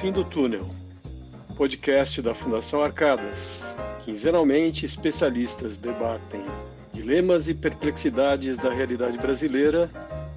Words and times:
fim 0.00 0.10
do 0.10 0.24
túnel. 0.24 0.66
Podcast 1.58 2.22
da 2.22 2.34
Fundação 2.34 2.80
Arcadas. 2.80 3.76
Quinzenalmente, 4.02 4.86
especialistas 4.86 5.76
debatem 5.76 6.40
dilemas 6.90 7.50
e 7.50 7.54
perplexidades 7.54 8.56
da 8.56 8.72
realidade 8.72 9.18
brasileira 9.18 9.90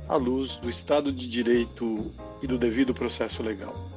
à 0.10 0.18
luz 0.18 0.58
do 0.58 0.70
Estado 0.70 1.14
de 1.14 1.30
Direito 1.30 2.12
e 2.42 2.48
do 2.48 2.58
devido 2.58 2.94
processo 2.94 3.42
legal. 3.42 3.93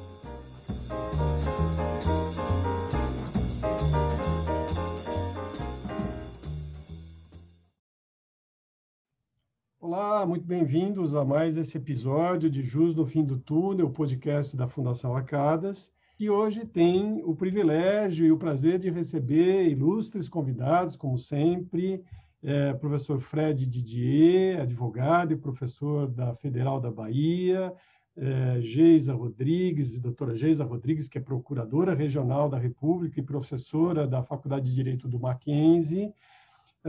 Muito 10.37 10.45
bem-vindos 10.45 11.15
a 11.15 11.25
mais 11.25 11.57
esse 11.57 11.79
episódio 11.79 12.47
de 12.47 12.61
Jus 12.61 12.93
no 12.93 13.07
Fim 13.07 13.23
do 13.23 13.39
Túnel, 13.39 13.89
podcast 13.89 14.55
da 14.55 14.67
Fundação 14.67 15.15
Arcadas, 15.15 15.91
que 16.15 16.29
hoje 16.29 16.63
tem 16.63 17.23
o 17.23 17.35
privilégio 17.35 18.23
e 18.23 18.31
o 18.31 18.37
prazer 18.37 18.77
de 18.77 18.91
receber 18.91 19.67
ilustres 19.67 20.29
convidados, 20.29 20.95
como 20.95 21.17
sempre, 21.17 22.03
é, 22.43 22.71
professor 22.73 23.19
Fred 23.19 23.65
Didier, 23.65 24.61
advogado 24.61 25.33
e 25.33 25.37
professor 25.37 26.07
da 26.07 26.35
Federal 26.35 26.79
da 26.79 26.91
Bahia, 26.91 27.73
é, 28.15 28.61
Geisa 28.61 29.15
Rodrigues, 29.15 29.99
doutora 29.99 30.35
Geisa 30.35 30.63
Rodrigues, 30.63 31.09
que 31.09 31.17
é 31.17 31.21
procuradora 31.21 31.95
regional 31.95 32.47
da 32.47 32.59
República 32.59 33.19
e 33.19 33.23
professora 33.23 34.05
da 34.05 34.21
Faculdade 34.21 34.67
de 34.67 34.75
Direito 34.75 35.07
do 35.07 35.19
Mackenzie, 35.19 36.13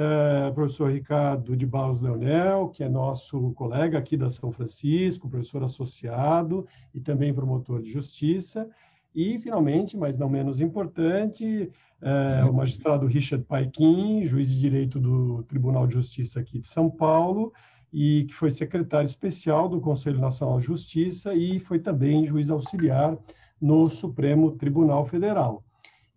é, 0.01 0.53
professor 0.53 0.93
Ricardo 0.93 1.57
de 1.57 1.67
Barros 1.67 2.01
Leonel, 2.01 2.69
que 2.69 2.85
é 2.85 2.89
nosso 2.89 3.51
colega 3.55 3.99
aqui 3.99 4.17
da 4.17 4.31
São 4.31 4.53
Francisco, 4.53 5.29
professor 5.29 5.65
associado 5.65 6.65
e 6.95 7.01
também 7.01 7.35
promotor 7.35 7.83
de 7.83 7.91
justiça, 7.91 8.71
e, 9.13 9.37
finalmente, 9.41 9.97
mas 9.97 10.17
não 10.17 10.29
menos 10.29 10.61
importante, 10.61 11.69
é, 12.01 12.45
o 12.45 12.55
magistrado 12.55 13.09
Richard 13.09 13.45
Paikin, 13.45 14.25
juiz 14.25 14.49
de 14.49 14.61
direito 14.61 15.01
do 15.01 15.43
Tribunal 15.43 15.89
de 15.89 15.95
Justiça 15.95 16.39
aqui 16.39 16.61
de 16.61 16.69
São 16.69 16.89
Paulo, 16.89 17.53
e 17.93 18.25
que 18.27 18.35
foi 18.35 18.53
secretário 18.53 19.07
especial 19.07 19.69
do 19.69 19.81
Conselho 19.81 20.21
Nacional 20.21 20.61
de 20.61 20.67
Justiça 20.67 21.35
e 21.35 21.59
foi 21.59 21.81
também 21.81 22.25
juiz 22.25 22.51
auxiliar 22.51 23.19
no 23.61 23.89
Supremo 23.89 24.53
Tribunal 24.53 25.05
Federal. 25.05 25.65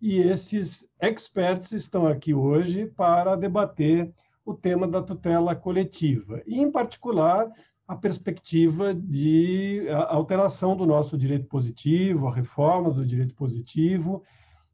E 0.02 0.18
esses 0.18 0.90
experts 1.00 1.70
estão 1.70 2.08
aqui 2.08 2.34
hoje 2.34 2.86
para 2.86 3.36
debater 3.36 4.12
o 4.44 4.52
tema 4.52 4.88
da 4.88 5.00
tutela 5.00 5.54
coletiva, 5.54 6.42
e, 6.44 6.60
em 6.60 6.72
particular, 6.72 7.48
a 7.86 7.94
perspectiva 7.94 8.92
de 8.92 9.86
alteração 10.08 10.76
do 10.76 10.84
nosso 10.84 11.16
direito 11.16 11.46
positivo, 11.46 12.26
a 12.26 12.34
reforma 12.34 12.90
do 12.90 13.06
direito 13.06 13.32
positivo. 13.36 14.24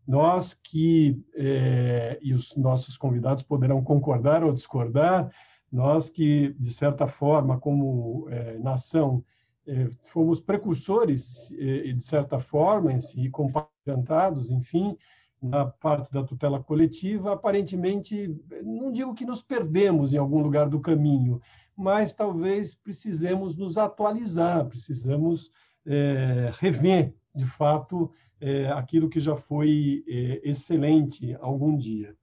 Nós 0.06 0.54
que, 0.54 1.22
é, 1.34 2.18
e 2.22 2.32
os 2.32 2.56
nossos 2.56 2.96
convidados 2.96 3.42
poderão 3.42 3.84
concordar 3.84 4.42
ou 4.42 4.54
discordar, 4.54 5.30
nós 5.70 6.08
que, 6.08 6.54
de 6.58 6.70
certa 6.70 7.06
forma, 7.06 7.60
como 7.60 8.26
é, 8.30 8.56
nação, 8.56 9.22
é, 9.66 9.90
fomos 10.04 10.40
precursores, 10.40 11.52
é, 11.58 11.92
de 11.92 12.02
certa 12.02 12.38
forma, 12.38 12.98
e 13.14 13.28
compartilhados, 13.28 14.50
enfim, 14.50 14.96
na 15.41 15.67
parte 15.67 16.12
da 16.12 16.22
tutela 16.22 16.62
coletiva, 16.62 17.33
aparentemente, 17.33 18.36
não 18.62 18.91
digo 18.91 19.14
que 19.14 19.25
nos 19.25 19.42
perdemos 19.42 20.12
em 20.12 20.19
algum 20.19 20.42
lugar 20.42 20.69
do 20.69 20.81
caminho, 20.81 21.41
mas 21.77 22.14
talvez 22.14 22.75
precisemos 22.75 23.56
nos 23.56 23.78
atualizar, 23.78 24.66
precisamos 24.66 25.53
é, 25.87 26.50
rever, 26.59 27.15
de 27.34 27.47
fato, 27.47 28.10
é, 28.41 28.69
aquilo 28.71 29.09
que 29.09 29.21
já 29.21 29.37
foi 29.37 30.04
é, 30.09 30.41
excelente 30.43 31.37
algum 31.41 31.77
dia. 31.77 32.16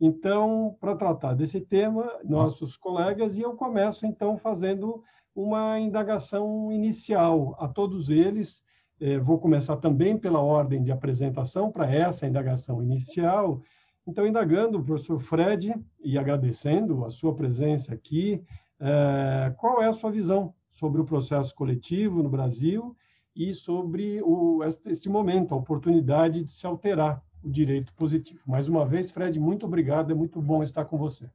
Então, 0.00 0.76
para 0.78 0.94
tratar 0.94 1.34
desse 1.34 1.60
tema, 1.60 2.08
nossos 2.24 2.76
colegas, 2.76 3.36
e 3.36 3.42
eu 3.42 3.54
começo 3.54 4.06
então 4.06 4.36
fazendo 4.36 5.02
uma 5.34 5.78
indagação 5.78 6.70
inicial 6.70 7.56
a 7.58 7.66
todos 7.66 8.10
eles. 8.10 8.62
Eh, 9.00 9.18
vou 9.18 9.38
começar 9.38 9.76
também 9.76 10.18
pela 10.18 10.40
ordem 10.40 10.82
de 10.82 10.90
apresentação 10.90 11.70
para 11.70 11.90
essa 11.90 12.26
indagação 12.26 12.82
inicial. 12.82 13.62
Então, 14.06 14.26
indagando 14.26 14.78
o 14.78 14.84
professor 14.84 15.20
Fred 15.20 15.74
e 16.02 16.18
agradecendo 16.18 17.04
a 17.04 17.10
sua 17.10 17.34
presença 17.34 17.94
aqui, 17.94 18.42
eh, 18.80 19.54
qual 19.58 19.82
é 19.82 19.86
a 19.86 19.92
sua 19.92 20.10
visão 20.10 20.54
sobre 20.68 21.00
o 21.00 21.04
processo 21.04 21.54
coletivo 21.54 22.22
no 22.22 22.28
Brasil 22.28 22.96
e 23.34 23.52
sobre 23.52 24.20
o, 24.22 24.60
esse 24.86 25.08
momento, 25.08 25.54
a 25.54 25.56
oportunidade 25.58 26.42
de 26.42 26.50
se 26.50 26.66
alterar 26.66 27.22
o 27.42 27.48
direito 27.48 27.94
positivo. 27.94 28.40
Mais 28.46 28.68
uma 28.68 28.84
vez, 28.84 29.10
Fred, 29.10 29.38
muito 29.38 29.64
obrigado, 29.64 30.10
é 30.10 30.14
muito 30.14 30.40
bom 30.42 30.62
estar 30.62 30.84
com 30.84 30.98
você. 30.98 31.30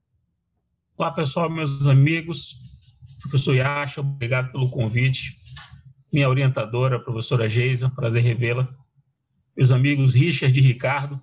Olá, 0.97 1.11
pessoal, 1.11 1.49
meus 1.49 1.87
amigos, 1.87 2.55
professor 3.21 3.55
Yasha, 3.55 4.01
obrigado 4.01 4.51
pelo 4.51 4.69
convite. 4.69 5.42
Minha 6.13 6.29
orientadora, 6.29 6.99
professora 6.99 7.49
Geisa, 7.49 7.89
prazer 7.89 8.21
revê-la. 8.21 8.71
Meus 9.57 9.71
amigos 9.71 10.13
Richard 10.13 10.55
e 10.55 10.61
Ricardo, 10.61 11.19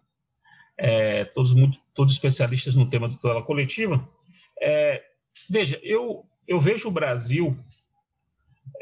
é, 0.77 1.27
todos, 1.27 1.53
muito, 1.53 1.79
todos 1.95 2.13
especialistas 2.13 2.75
no 2.75 2.91
tema 2.91 3.09
da 3.09 3.15
tutela 3.15 3.41
coletiva. 3.41 4.05
É, 4.61 5.01
veja, 5.49 5.79
eu, 5.85 6.25
eu 6.49 6.61
vejo 6.61 6.89
o 6.89 6.91
Brasil 6.91 7.57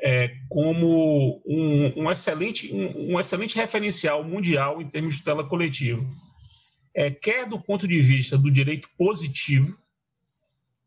é, 0.00 0.34
como 0.48 1.42
um, 1.44 2.04
um 2.04 2.10
excelente, 2.10 2.72
um, 2.72 3.12
um, 3.12 3.20
excelente 3.20 3.54
referencial 3.56 4.24
mundial 4.24 4.80
em 4.80 4.88
termos 4.88 5.16
de 5.16 5.20
tutela 5.20 5.46
coletiva. 5.46 6.02
É, 6.94 7.10
quer 7.10 7.46
do 7.46 7.60
ponto 7.60 7.86
de 7.86 8.00
vista 8.00 8.38
do 8.38 8.50
direito 8.50 8.88
positivo, 8.96 9.76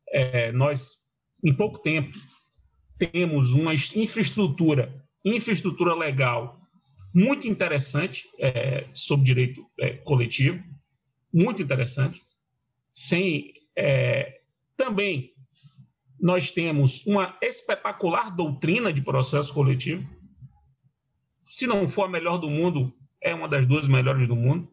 é, 0.10 0.52
nós, 0.52 1.04
em 1.44 1.54
pouco 1.54 1.78
tempo, 1.78 2.12
temos 2.98 3.52
uma 3.52 3.76
infraestrutura, 3.76 4.92
infraestrutura 5.24 5.94
legal 5.94 6.60
muito 7.14 7.48
interessante 7.48 8.28
é, 8.40 8.88
sobre 8.94 9.26
direito 9.26 9.66
é, 9.80 9.98
coletivo, 9.98 10.64
muito 11.34 11.62
interessante, 11.62 12.22
sem 12.94 13.54
é, 13.76 14.42
também 14.78 15.34
nós 16.20 16.52
temos 16.52 17.06
uma 17.06 17.36
espetacular 17.42 18.30
doutrina 18.30 18.94
de 18.94 19.02
processo 19.02 19.54
coletivo. 19.54 20.08
Se 21.44 21.66
não 21.66 21.90
for 21.90 22.06
a 22.06 22.10
melhor 22.10 22.38
do 22.38 22.50
mundo, 22.50 22.94
é 23.20 23.34
uma 23.34 23.48
das 23.48 23.66
duas 23.66 23.88
melhores 23.88 24.28
do 24.28 24.36
mundo, 24.36 24.72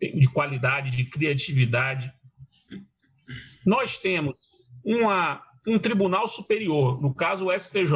de 0.00 0.28
qualidade, 0.28 0.90
de 0.90 1.04
criatividade. 1.04 2.12
Nós 3.64 3.98
temos 3.98 4.36
uma, 4.84 5.42
um 5.66 5.78
tribunal 5.78 6.28
superior, 6.28 7.00
no 7.00 7.14
caso 7.14 7.46
o 7.46 7.52
STJ, 7.58 7.92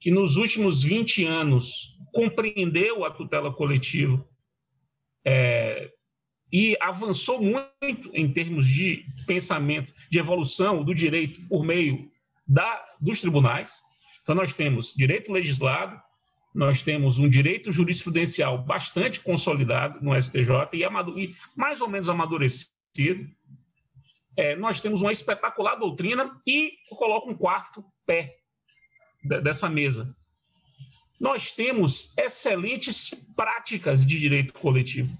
que 0.00 0.10
nos 0.10 0.36
últimos 0.36 0.82
20 0.82 1.24
anos 1.24 1.96
compreendeu 2.12 3.04
a 3.04 3.10
tutela 3.10 3.52
coletiva, 3.52 4.24
é, 5.24 5.90
e 6.52 6.76
avançou 6.80 7.42
muito 7.42 8.10
em 8.14 8.32
termos 8.32 8.66
de 8.66 9.04
pensamento, 9.26 9.92
de 10.10 10.18
evolução 10.18 10.82
do 10.82 10.94
direito 10.94 11.46
por 11.48 11.62
meio 11.62 12.10
da, 12.46 12.86
dos 13.00 13.20
tribunais. 13.20 13.74
Então, 14.22 14.34
nós 14.34 14.52
temos 14.52 14.94
direito 14.94 15.30
legislado, 15.30 16.00
nós 16.54 16.82
temos 16.82 17.18
um 17.18 17.28
direito 17.28 17.70
jurisprudencial 17.70 18.58
bastante 18.58 19.20
consolidado 19.20 20.02
no 20.02 20.20
STJ 20.20 20.70
e, 20.72 20.82
e 20.82 21.34
mais 21.54 21.80
ou 21.80 21.88
menos 21.88 22.08
amadurecido. 22.08 23.28
É, 24.36 24.56
nós 24.56 24.80
temos 24.80 25.02
uma 25.02 25.12
espetacular 25.12 25.74
doutrina 25.76 26.40
e 26.46 26.72
eu 26.90 26.96
coloco 26.96 27.30
um 27.30 27.36
quarto 27.36 27.84
pé 28.06 28.36
dessa 29.28 29.68
mesa. 29.68 30.14
Nós 31.20 31.52
temos 31.52 32.16
excelentes 32.16 33.10
práticas 33.34 34.04
de 34.04 34.18
direito 34.18 34.52
coletivo 34.54 35.16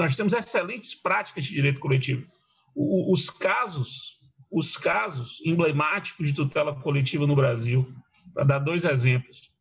nós 0.00 0.16
temos 0.16 0.32
excelentes 0.32 0.94
práticas 0.94 1.44
de 1.44 1.52
direito 1.52 1.78
coletivo. 1.78 2.26
O, 2.74 3.12
os 3.12 3.28
casos, 3.28 4.18
os 4.50 4.76
casos 4.76 5.42
emblemáticos 5.44 6.28
de 6.28 6.34
tutela 6.34 6.74
coletiva 6.74 7.26
no 7.26 7.36
Brasil, 7.36 7.86
para 8.32 8.44
dar 8.44 8.58
dois 8.60 8.84
exemplos, 8.84 9.52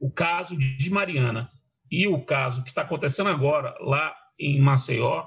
o 0.00 0.10
caso 0.10 0.56
de 0.56 0.90
Mariana 0.90 1.50
e 1.90 2.06
o 2.06 2.22
caso 2.24 2.62
que 2.62 2.70
está 2.70 2.80
acontecendo 2.80 3.28
agora 3.28 3.76
lá 3.80 4.16
em 4.38 4.60
Maceió, 4.60 5.26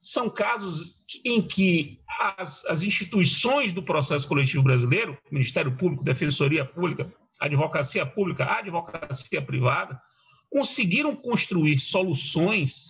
são 0.00 0.28
casos 0.28 1.04
em 1.24 1.40
que 1.40 2.00
as, 2.18 2.64
as 2.66 2.82
instituições 2.82 3.72
do 3.72 3.82
processo 3.82 4.26
coletivo 4.26 4.64
brasileiro, 4.64 5.16
Ministério 5.30 5.76
Público, 5.76 6.02
Defensoria 6.02 6.64
Pública, 6.64 7.12
Advocacia 7.38 8.04
Pública, 8.04 8.44
Advocacia 8.44 9.40
Privada, 9.40 10.00
conseguiram 10.50 11.14
construir 11.14 11.78
soluções 11.78 12.86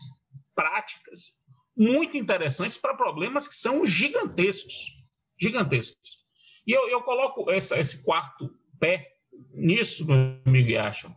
práticas 0.54 1.38
muito 1.76 2.16
interessantes 2.16 2.78
para 2.78 2.96
problemas 2.96 3.46
que 3.46 3.54
são 3.54 3.84
gigantescos. 3.84 4.96
Gigantescos. 5.38 6.18
E 6.66 6.72
eu, 6.72 6.88
eu 6.88 7.02
coloco 7.02 7.50
essa, 7.50 7.78
esse 7.78 8.02
quarto 8.04 8.50
pé 8.80 9.06
nisso, 9.52 10.06
meu 10.06 10.40
amigo 10.46 10.70
Yasha, 10.70 11.14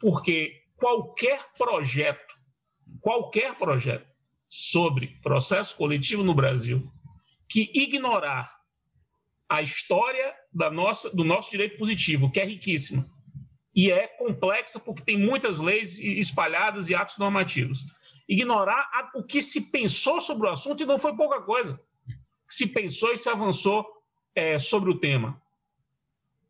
porque 0.00 0.62
qualquer 0.76 1.40
projeto, 1.56 2.34
qualquer 3.00 3.54
projeto 3.56 4.06
sobre 4.48 5.18
processo 5.22 5.76
coletivo 5.76 6.24
no 6.24 6.34
Brasil 6.34 6.82
que 7.48 7.70
ignorar 7.74 8.54
a 9.48 9.62
história 9.62 10.34
da 10.52 10.70
nossa, 10.70 11.14
do 11.14 11.24
nosso 11.24 11.50
direito 11.50 11.78
positivo, 11.78 12.30
que 12.30 12.40
é 12.40 12.44
riquíssima, 12.44 13.06
e 13.74 13.90
é 13.90 14.06
complexa 14.08 14.80
porque 14.80 15.02
tem 15.02 15.18
muitas 15.18 15.58
leis 15.58 15.98
espalhadas 15.98 16.88
e 16.88 16.94
atos 16.94 17.18
normativos. 17.18 17.84
Ignorar 18.28 18.88
o 19.14 19.22
que 19.22 19.42
se 19.42 19.70
pensou 19.70 20.20
sobre 20.20 20.48
o 20.48 20.50
assunto 20.50 20.82
e 20.82 20.86
não 20.86 20.98
foi 20.98 21.14
pouca 21.14 21.42
coisa. 21.42 21.78
Se 22.48 22.66
pensou 22.66 23.12
e 23.12 23.18
se 23.18 23.28
avançou 23.28 23.86
é, 24.34 24.58
sobre 24.58 24.90
o 24.90 24.98
tema. 24.98 25.40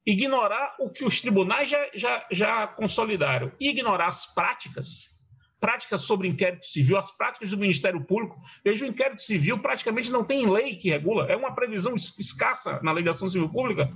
Ignorar 0.06 0.76
o 0.78 0.88
que 0.88 1.04
os 1.04 1.20
tribunais 1.20 1.68
já, 1.68 1.90
já, 1.94 2.26
já 2.30 2.66
consolidaram. 2.68 3.52
Ignorar 3.58 4.06
as 4.06 4.32
práticas 4.32 5.15
práticas 5.60 6.02
sobre 6.02 6.28
inquérito 6.28 6.66
civil, 6.66 6.96
as 6.96 7.10
práticas 7.16 7.50
do 7.50 7.56
Ministério 7.56 8.04
Público. 8.04 8.36
Veja, 8.64 8.84
o 8.84 8.88
inquérito 8.88 9.22
civil 9.22 9.58
praticamente 9.58 10.10
não 10.10 10.24
tem 10.24 10.48
lei 10.48 10.76
que 10.76 10.90
regula, 10.90 11.26
é 11.26 11.36
uma 11.36 11.54
previsão 11.54 11.94
escassa 11.96 12.80
na 12.82 12.92
legislação 12.92 13.28
civil 13.28 13.48
pública. 13.48 13.90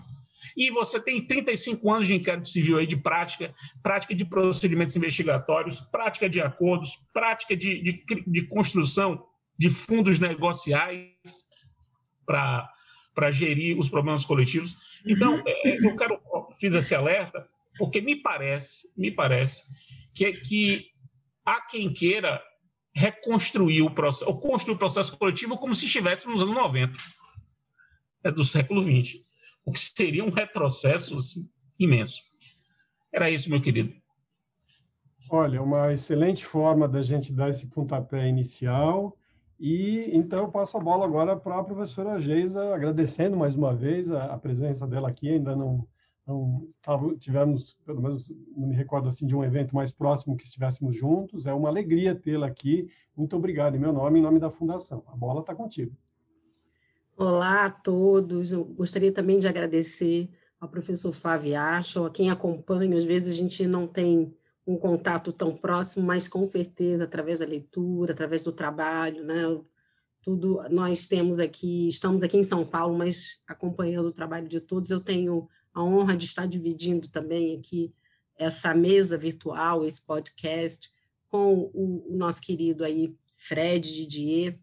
E 0.57 0.71
você 0.71 1.01
tem 1.01 1.25
35 1.25 1.93
anos 1.93 2.07
de 2.07 2.15
inquérito 2.15 2.49
civil 2.49 2.79
aí 2.79 2.87
de 2.87 2.97
prática, 2.97 3.55
prática 3.83 4.15
de 4.15 4.25
procedimentos 4.25 4.97
investigatórios, 4.97 5.81
prática 5.81 6.29
de 6.29 6.41
acordos, 6.41 6.99
prática 7.13 7.57
de, 7.57 7.81
de, 7.83 8.05
de 8.27 8.43
construção 8.47 9.25
de 9.57 9.71
fundos 9.71 10.19
negociais 10.19 11.13
para 12.27 13.31
gerir 13.31 13.79
os 13.79 13.89
problemas 13.89 14.25
coletivos. 14.25 14.75
Então, 15.07 15.43
é, 15.47 15.69
é, 15.69 15.87
eu 15.87 15.97
quero 15.97 16.21
fiz 16.59 16.75
esse 16.75 16.95
alerta 16.95 17.47
porque 17.79 18.01
me 18.01 18.17
parece, 18.17 18.89
me 18.97 19.11
parece 19.11 19.63
que, 20.15 20.33
que 20.33 20.90
há 21.51 21.61
quem 21.61 21.93
queira 21.93 22.41
reconstruir 22.95 23.83
o 23.83 23.91
processo, 23.91 24.31
ou 24.31 24.41
construir 24.41 24.75
o 24.75 24.79
processo 24.79 25.17
coletivo 25.17 25.59
como 25.59 25.75
se 25.75 25.87
estivéssemos 25.87 26.41
nos 26.41 26.49
anos 26.49 26.63
90, 26.63 26.97
é 28.25 28.31
do 28.31 28.45
século 28.45 28.83
XX, 28.83 29.21
o 29.65 29.73
que 29.73 29.81
seria 29.81 30.25
um 30.25 30.31
retrocesso 30.31 31.19
assim, 31.19 31.49
imenso. 31.79 32.21
Era 33.13 33.31
isso, 33.31 33.51
meu 33.51 33.61
querido. 33.61 33.93
Olha, 35.31 35.63
uma 35.63 35.93
excelente 35.93 36.45
forma 36.45 36.89
da 36.89 37.03
gente 37.03 37.33
dar 37.33 37.51
esse 37.51 37.69
pontapé 37.69 38.29
inicial. 38.29 39.17
E 39.59 40.11
então 40.13 40.41
eu 40.41 40.51
passo 40.51 40.77
a 40.77 40.81
bola 40.81 41.05
agora 41.05 41.37
para 41.37 41.59
a 41.59 41.65
professora 41.65 42.21
Geisa, 42.21 42.75
agradecendo 42.75 43.37
mais 43.37 43.55
uma 43.55 43.75
vez 43.75 44.11
a, 44.11 44.27
a 44.27 44.39
presença 44.39 44.87
dela 44.87 45.09
aqui. 45.09 45.29
Ainda 45.29 45.55
não 45.55 45.87
então, 46.79 47.17
tivemos, 47.19 47.77
pelo 47.85 48.01
menos 48.01 48.31
não 48.57 48.69
me 48.69 48.77
recordo 48.77 49.09
assim, 49.09 49.27
de 49.27 49.35
um 49.35 49.43
evento 49.43 49.75
mais 49.75 49.91
próximo 49.91 50.37
que 50.37 50.45
estivéssemos 50.45 50.95
juntos. 50.95 51.47
É 51.47 51.53
uma 51.53 51.69
alegria 51.69 52.15
tê-la 52.15 52.47
aqui. 52.47 52.89
Muito 53.17 53.37
obrigado 53.37 53.75
em 53.77 53.81
meu 53.81 53.93
nome, 53.93 54.19
em 54.19 54.23
nome 54.23 54.39
da 54.39 54.51
Fundação. 54.51 55.03
A 55.09 55.17
bola 55.17 55.41
está 55.41 55.55
contigo. 55.55 55.97
Olá 57.17 57.67
a 57.67 57.71
todos. 57.71 58.53
Eu 58.53 58.65
gostaria 58.65 59.13
também 59.13 59.39
de 59.39 59.49
agradecer 59.49 60.31
ao 60.61 60.69
professor 60.69 61.13
Flávio 61.13 61.59
Acho, 61.59 62.05
a 62.05 62.11
quem 62.11 62.31
acompanha. 62.31 62.97
Às 62.97 63.05
vezes 63.05 63.35
a 63.35 63.37
gente 63.37 63.67
não 63.67 63.87
tem 63.87 64.35
um 64.67 64.77
contato 64.77 65.33
tão 65.33 65.57
próximo, 65.57 66.07
mas 66.07 66.29
com 66.29 66.47
certeza 66.47 67.05
através 67.05 67.41
da 67.41 67.47
leitura, 67.47 68.13
através 68.13 68.43
do 68.43 68.53
trabalho, 68.53 69.25
né? 69.25 69.43
Tudo 70.23 70.63
nós 70.71 71.09
temos 71.09 71.39
aqui, 71.39 71.89
estamos 71.89 72.23
aqui 72.23 72.37
em 72.37 72.43
São 72.43 72.65
Paulo, 72.65 72.97
mas 72.97 73.41
acompanhando 73.47 74.07
o 74.07 74.13
trabalho 74.13 74.47
de 74.47 74.61
todos, 74.61 74.91
eu 74.91 75.01
tenho 75.01 75.49
a 75.73 75.83
honra 75.83 76.17
de 76.17 76.25
estar 76.25 76.47
dividindo 76.47 77.09
também 77.09 77.57
aqui 77.57 77.93
essa 78.37 78.75
mesa 78.75 79.19
virtual, 79.19 79.85
esse 79.85 80.03
podcast, 80.03 80.91
com 81.29 81.71
o, 81.75 82.13
o 82.13 82.17
nosso 82.17 82.41
querido 82.41 82.85
aí 82.85 83.15
Fred 83.37 83.89
Didier, 83.89 84.59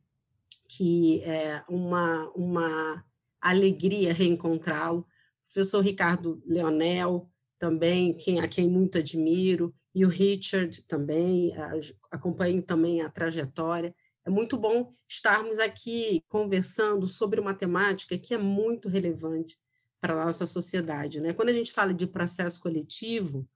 que 0.67 1.21
é 1.23 1.63
uma, 1.69 2.29
uma 2.35 3.05
alegria 3.39 4.11
reencontrá-lo. 4.11 5.05
Professor 5.47 5.81
Ricardo 5.81 6.41
Leonel, 6.45 7.29
também, 7.57 8.13
quem, 8.17 8.39
a 8.39 8.47
quem 8.47 8.69
muito 8.69 8.97
admiro, 8.97 9.73
e 9.95 10.05
o 10.05 10.09
Richard 10.09 10.83
também, 10.83 11.53
acompanho 12.11 12.61
também 12.61 13.01
a 13.01 13.09
trajetória. 13.09 13.95
É 14.25 14.29
muito 14.29 14.57
bom 14.57 14.91
estarmos 15.07 15.57
aqui 15.57 16.21
conversando 16.27 17.07
sobre 17.07 17.39
uma 17.39 17.53
temática 17.53 18.17
que 18.17 18.33
é 18.33 18.37
muito 18.37 18.89
relevante 18.89 19.57
para 19.99 20.13
a 20.13 20.25
nossa 20.25 20.45
sociedade. 20.45 21.19
Né? 21.19 21.33
Quando 21.33 21.49
a 21.49 21.53
gente 21.53 21.71
fala 21.71 21.93
de 21.93 22.07
processo 22.07 22.59
coletivo, 22.59 23.47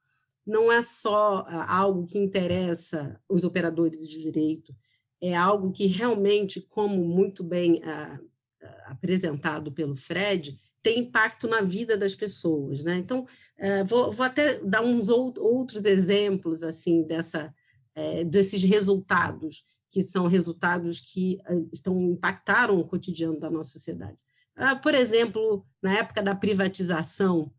não 0.46 0.70
é 0.70 0.82
só 0.82 1.44
ah, 1.46 1.76
algo 1.76 2.06
que 2.06 2.18
interessa 2.18 3.20
os 3.28 3.44
operadores 3.44 4.08
de 4.08 4.20
direito, 4.20 4.74
é 5.20 5.36
algo 5.36 5.72
que 5.72 5.86
realmente, 5.86 6.60
como 6.60 7.04
muito 7.04 7.44
bem 7.44 7.80
ah, 7.84 8.18
ah, 8.62 8.84
apresentado 8.88 9.70
pelo 9.70 9.94
Fred, 9.94 10.58
tem 10.82 10.98
impacto 10.98 11.46
na 11.46 11.60
vida 11.60 11.96
das 11.96 12.14
pessoas. 12.14 12.82
Né? 12.82 12.96
Então, 12.96 13.24
eh, 13.56 13.84
vou, 13.84 14.10
vou 14.10 14.26
até 14.26 14.58
dar 14.58 14.82
uns 14.82 15.08
outros 15.08 15.84
exemplos 15.84 16.64
assim 16.64 17.04
dessa, 17.04 17.54
eh, 17.94 18.24
desses 18.24 18.60
resultados, 18.64 19.62
que 19.88 20.02
são 20.02 20.26
resultados 20.26 20.98
que 20.98 21.38
estão 21.72 22.00
impactaram 22.00 22.80
o 22.80 22.84
cotidiano 22.84 23.38
da 23.38 23.48
nossa 23.48 23.70
sociedade. 23.70 24.18
Ah, 24.56 24.76
por 24.76 24.94
exemplo, 24.94 25.66
na 25.82 25.98
época 25.98 26.22
da 26.22 26.34
privatização, 26.34 27.50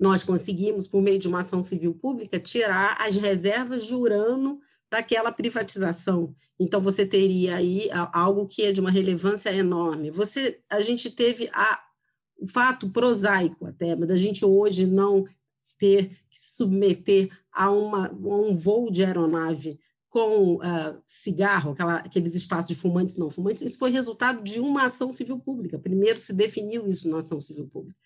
nós 0.00 0.22
conseguimos, 0.22 0.88
por 0.88 1.00
meio 1.00 1.18
de 1.18 1.28
uma 1.28 1.40
ação 1.40 1.62
civil 1.62 1.94
pública, 1.94 2.40
tirar 2.40 2.96
as 3.00 3.16
reservas 3.16 3.86
de 3.86 3.94
urânio 3.94 4.58
daquela 4.90 5.32
privatização. 5.32 6.34
Então, 6.58 6.80
você 6.80 7.06
teria 7.06 7.56
aí 7.56 7.88
algo 8.12 8.46
que 8.46 8.62
é 8.62 8.72
de 8.72 8.80
uma 8.80 8.90
relevância 8.90 9.52
enorme. 9.52 10.10
Você, 10.10 10.60
a 10.68 10.80
gente 10.80 11.10
teve 11.10 11.48
a, 11.52 11.80
o 12.38 12.48
fato 12.48 12.90
prosaico 12.90 13.66
até, 13.66 13.94
da 13.96 14.16
gente 14.16 14.44
hoje 14.44 14.86
não 14.86 15.24
ter 15.78 16.08
que 16.30 16.38
se 16.38 16.56
submeter 16.56 17.30
a, 17.52 17.70
uma, 17.70 18.08
a 18.08 18.36
um 18.36 18.54
voo 18.54 18.90
de 18.90 19.04
aeronave 19.04 19.78
com 20.14 20.58
uh, 20.58 21.02
cigarro, 21.08 21.72
aquela, 21.72 21.96
aqueles 21.96 22.36
espaços 22.36 22.68
de 22.68 22.76
fumantes 22.76 23.16
não 23.16 23.28
fumantes, 23.28 23.62
isso 23.62 23.80
foi 23.80 23.90
resultado 23.90 24.44
de 24.44 24.60
uma 24.60 24.84
ação 24.84 25.10
civil 25.10 25.40
pública. 25.40 25.76
Primeiro 25.76 26.20
se 26.20 26.32
definiu 26.32 26.86
isso 26.86 27.08
na 27.08 27.18
ação 27.18 27.40
civil 27.40 27.66
pública. 27.66 27.98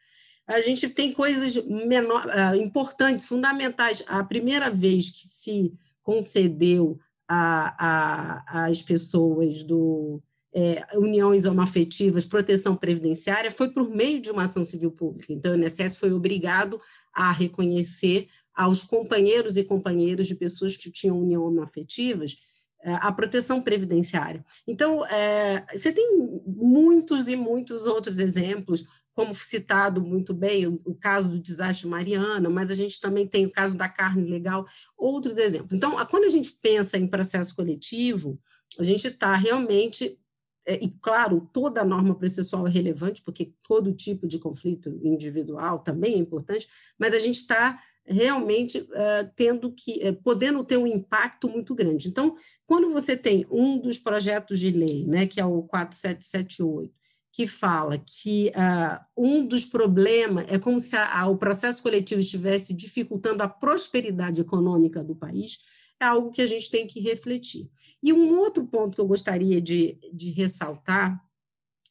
A 0.46 0.58
gente 0.62 0.88
tem 0.88 1.12
coisas 1.12 1.54
menor, 1.66 2.26
uh, 2.26 2.56
importantes, 2.56 3.26
fundamentais. 3.26 4.02
A 4.06 4.24
primeira 4.24 4.70
vez 4.70 5.10
que 5.10 5.28
se 5.28 5.74
concedeu 6.02 6.98
às 7.28 8.80
pessoas 8.80 9.62
do 9.62 10.22
é, 10.50 10.86
uniões 10.96 11.44
homoafetivas 11.44 12.24
proteção 12.24 12.74
previdenciária 12.74 13.50
foi 13.50 13.68
por 13.68 13.90
meio 13.90 14.18
de 14.18 14.30
uma 14.30 14.44
ação 14.44 14.64
civil 14.64 14.90
pública. 14.90 15.30
Então, 15.30 15.52
o 15.52 15.56
INSS 15.56 15.98
foi 15.98 16.10
obrigado 16.10 16.80
a 17.12 17.30
reconhecer 17.30 18.28
aos 18.58 18.82
companheiros 18.82 19.56
e 19.56 19.62
companheiras 19.62 20.26
de 20.26 20.34
pessoas 20.34 20.76
que 20.76 20.90
tinham 20.90 21.20
união 21.20 21.44
homoafetivas 21.44 22.36
é, 22.82 22.94
a 22.94 23.12
proteção 23.12 23.62
previdenciária. 23.62 24.44
Então, 24.66 25.06
é, 25.06 25.64
você 25.74 25.92
tem 25.92 26.16
muitos 26.44 27.28
e 27.28 27.36
muitos 27.36 27.86
outros 27.86 28.18
exemplos, 28.18 28.84
como 29.14 29.34
citado 29.34 30.00
muito 30.00 30.32
bem 30.32 30.66
o, 30.66 30.80
o, 30.84 30.94
caso 30.94 31.28
do 31.28 31.40
desastre 31.40 31.88
Mariana, 31.88 32.48
mas 32.48 32.70
a 32.70 32.74
gente 32.74 33.00
também 33.00 33.26
tem 33.26 33.46
o 33.46 33.50
caso 33.50 33.76
da 33.76 33.88
carne 33.88 34.28
legal, 34.28 34.66
outros 34.96 35.36
exemplos. 35.36 35.74
Então, 35.74 36.04
quando 36.06 36.24
a 36.24 36.28
gente 36.28 36.52
pensa 36.60 36.96
em 36.96 37.06
processo 37.06 37.54
coletivo, 37.54 38.40
a 38.78 38.82
gente 38.82 39.08
está 39.08 39.34
realmente 39.34 40.18
é, 40.64 40.74
e 40.84 40.90
claro, 41.00 41.48
toda 41.52 41.84
norma 41.84 42.14
processual 42.14 42.66
é 42.66 42.70
relevante, 42.70 43.22
porque 43.22 43.54
todo 43.66 43.94
tipo 43.94 44.28
de 44.28 44.38
conflito 44.38 45.00
individual 45.02 45.78
também 45.78 46.14
é 46.14 46.18
importante, 46.18 46.68
mas 46.98 47.14
a 47.14 47.18
gente 47.18 47.38
está 47.38 47.80
realmente 48.08 48.78
uh, 48.78 49.30
tendo 49.36 49.72
que, 49.72 50.08
uh, 50.08 50.14
podendo 50.22 50.64
ter 50.64 50.76
um 50.76 50.86
impacto 50.86 51.48
muito 51.48 51.74
grande. 51.74 52.08
Então, 52.08 52.36
quando 52.66 52.90
você 52.90 53.16
tem 53.16 53.46
um 53.50 53.78
dos 53.78 53.98
projetos 53.98 54.58
de 54.58 54.70
lei, 54.70 55.04
né, 55.06 55.26
que 55.26 55.40
é 55.40 55.44
o 55.44 55.62
4778, 55.62 56.92
que 57.32 57.46
fala 57.46 57.98
que 57.98 58.50
uh, 58.50 58.98
um 59.16 59.46
dos 59.46 59.64
problemas 59.64 60.44
é 60.48 60.58
como 60.58 60.80
se 60.80 60.96
a, 60.96 61.20
a, 61.20 61.28
o 61.28 61.36
processo 61.36 61.82
coletivo 61.82 62.20
estivesse 62.20 62.74
dificultando 62.74 63.42
a 63.42 63.48
prosperidade 63.48 64.40
econômica 64.40 65.04
do 65.04 65.14
país, 65.14 65.58
é 66.00 66.04
algo 66.04 66.30
que 66.30 66.42
a 66.42 66.46
gente 66.46 66.70
tem 66.70 66.86
que 66.86 67.00
refletir. 67.00 67.68
E 68.02 68.12
um 68.12 68.38
outro 68.38 68.66
ponto 68.66 68.94
que 68.94 69.00
eu 69.00 69.06
gostaria 69.06 69.60
de, 69.60 69.98
de 70.12 70.30
ressaltar 70.30 71.20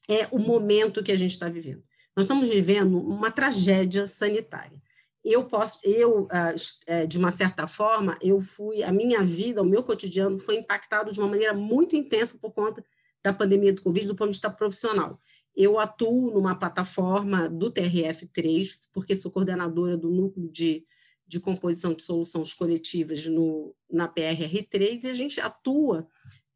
é 0.09 0.27
o 0.31 0.39
momento 0.39 1.03
que 1.03 1.11
a 1.11 1.17
gente 1.17 1.31
está 1.31 1.49
vivendo. 1.49 1.83
Nós 2.15 2.25
estamos 2.25 2.49
vivendo 2.49 2.99
uma 2.99 3.29
tragédia 3.29 4.07
sanitária 4.07 4.81
eu 5.29 5.43
posso, 5.43 5.79
eu, 5.83 6.27
ah, 6.31 6.55
é, 6.85 7.05
de 7.05 7.17
uma 7.17 7.31
certa 7.31 7.67
forma, 7.67 8.17
eu 8.21 8.39
fui, 8.39 8.81
a 8.83 8.91
minha 8.91 9.23
vida, 9.23 9.61
o 9.61 9.65
meu 9.65 9.83
cotidiano 9.83 10.39
foi 10.39 10.55
impactado 10.55 11.11
de 11.11 11.19
uma 11.19 11.27
maneira 11.27 11.53
muito 11.53 11.95
intensa 11.95 12.37
por 12.39 12.51
conta 12.51 12.83
da 13.23 13.33
pandemia 13.33 13.73
do 13.73 13.81
Covid, 13.81 14.07
do 14.07 14.15
ponto 14.15 14.29
de 14.29 14.35
vista 14.35 14.49
profissional. 14.49 15.19
Eu 15.55 15.77
atuo 15.77 16.31
numa 16.31 16.55
plataforma 16.55 17.49
do 17.49 17.71
TRF3, 17.71 18.87
porque 18.93 19.15
sou 19.15 19.31
coordenadora 19.31 19.97
do 19.97 20.09
núcleo 20.09 20.49
de, 20.49 20.83
de 21.27 21.39
composição 21.39 21.93
de 21.93 22.03
soluções 22.03 22.53
coletivas 22.53 23.25
no, 23.25 23.75
na 23.91 24.07
PRR3 24.07 25.03
e 25.03 25.09
a 25.09 25.13
gente 25.13 25.41
atua 25.41 26.07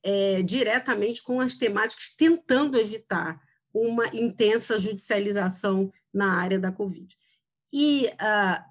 é, 0.04 0.42
diretamente 0.44 1.22
com 1.24 1.42
as 1.42 1.58
temáticas, 1.58 2.16
tentando 2.18 2.78
evitar 2.78 3.42
uma 3.74 4.08
intensa 4.14 4.80
judicialização 4.80 5.92
na 6.14 6.34
área 6.34 6.60
da 6.60 6.72
Covid. 6.72 7.16
E 7.74 8.08
uh, 8.08 8.64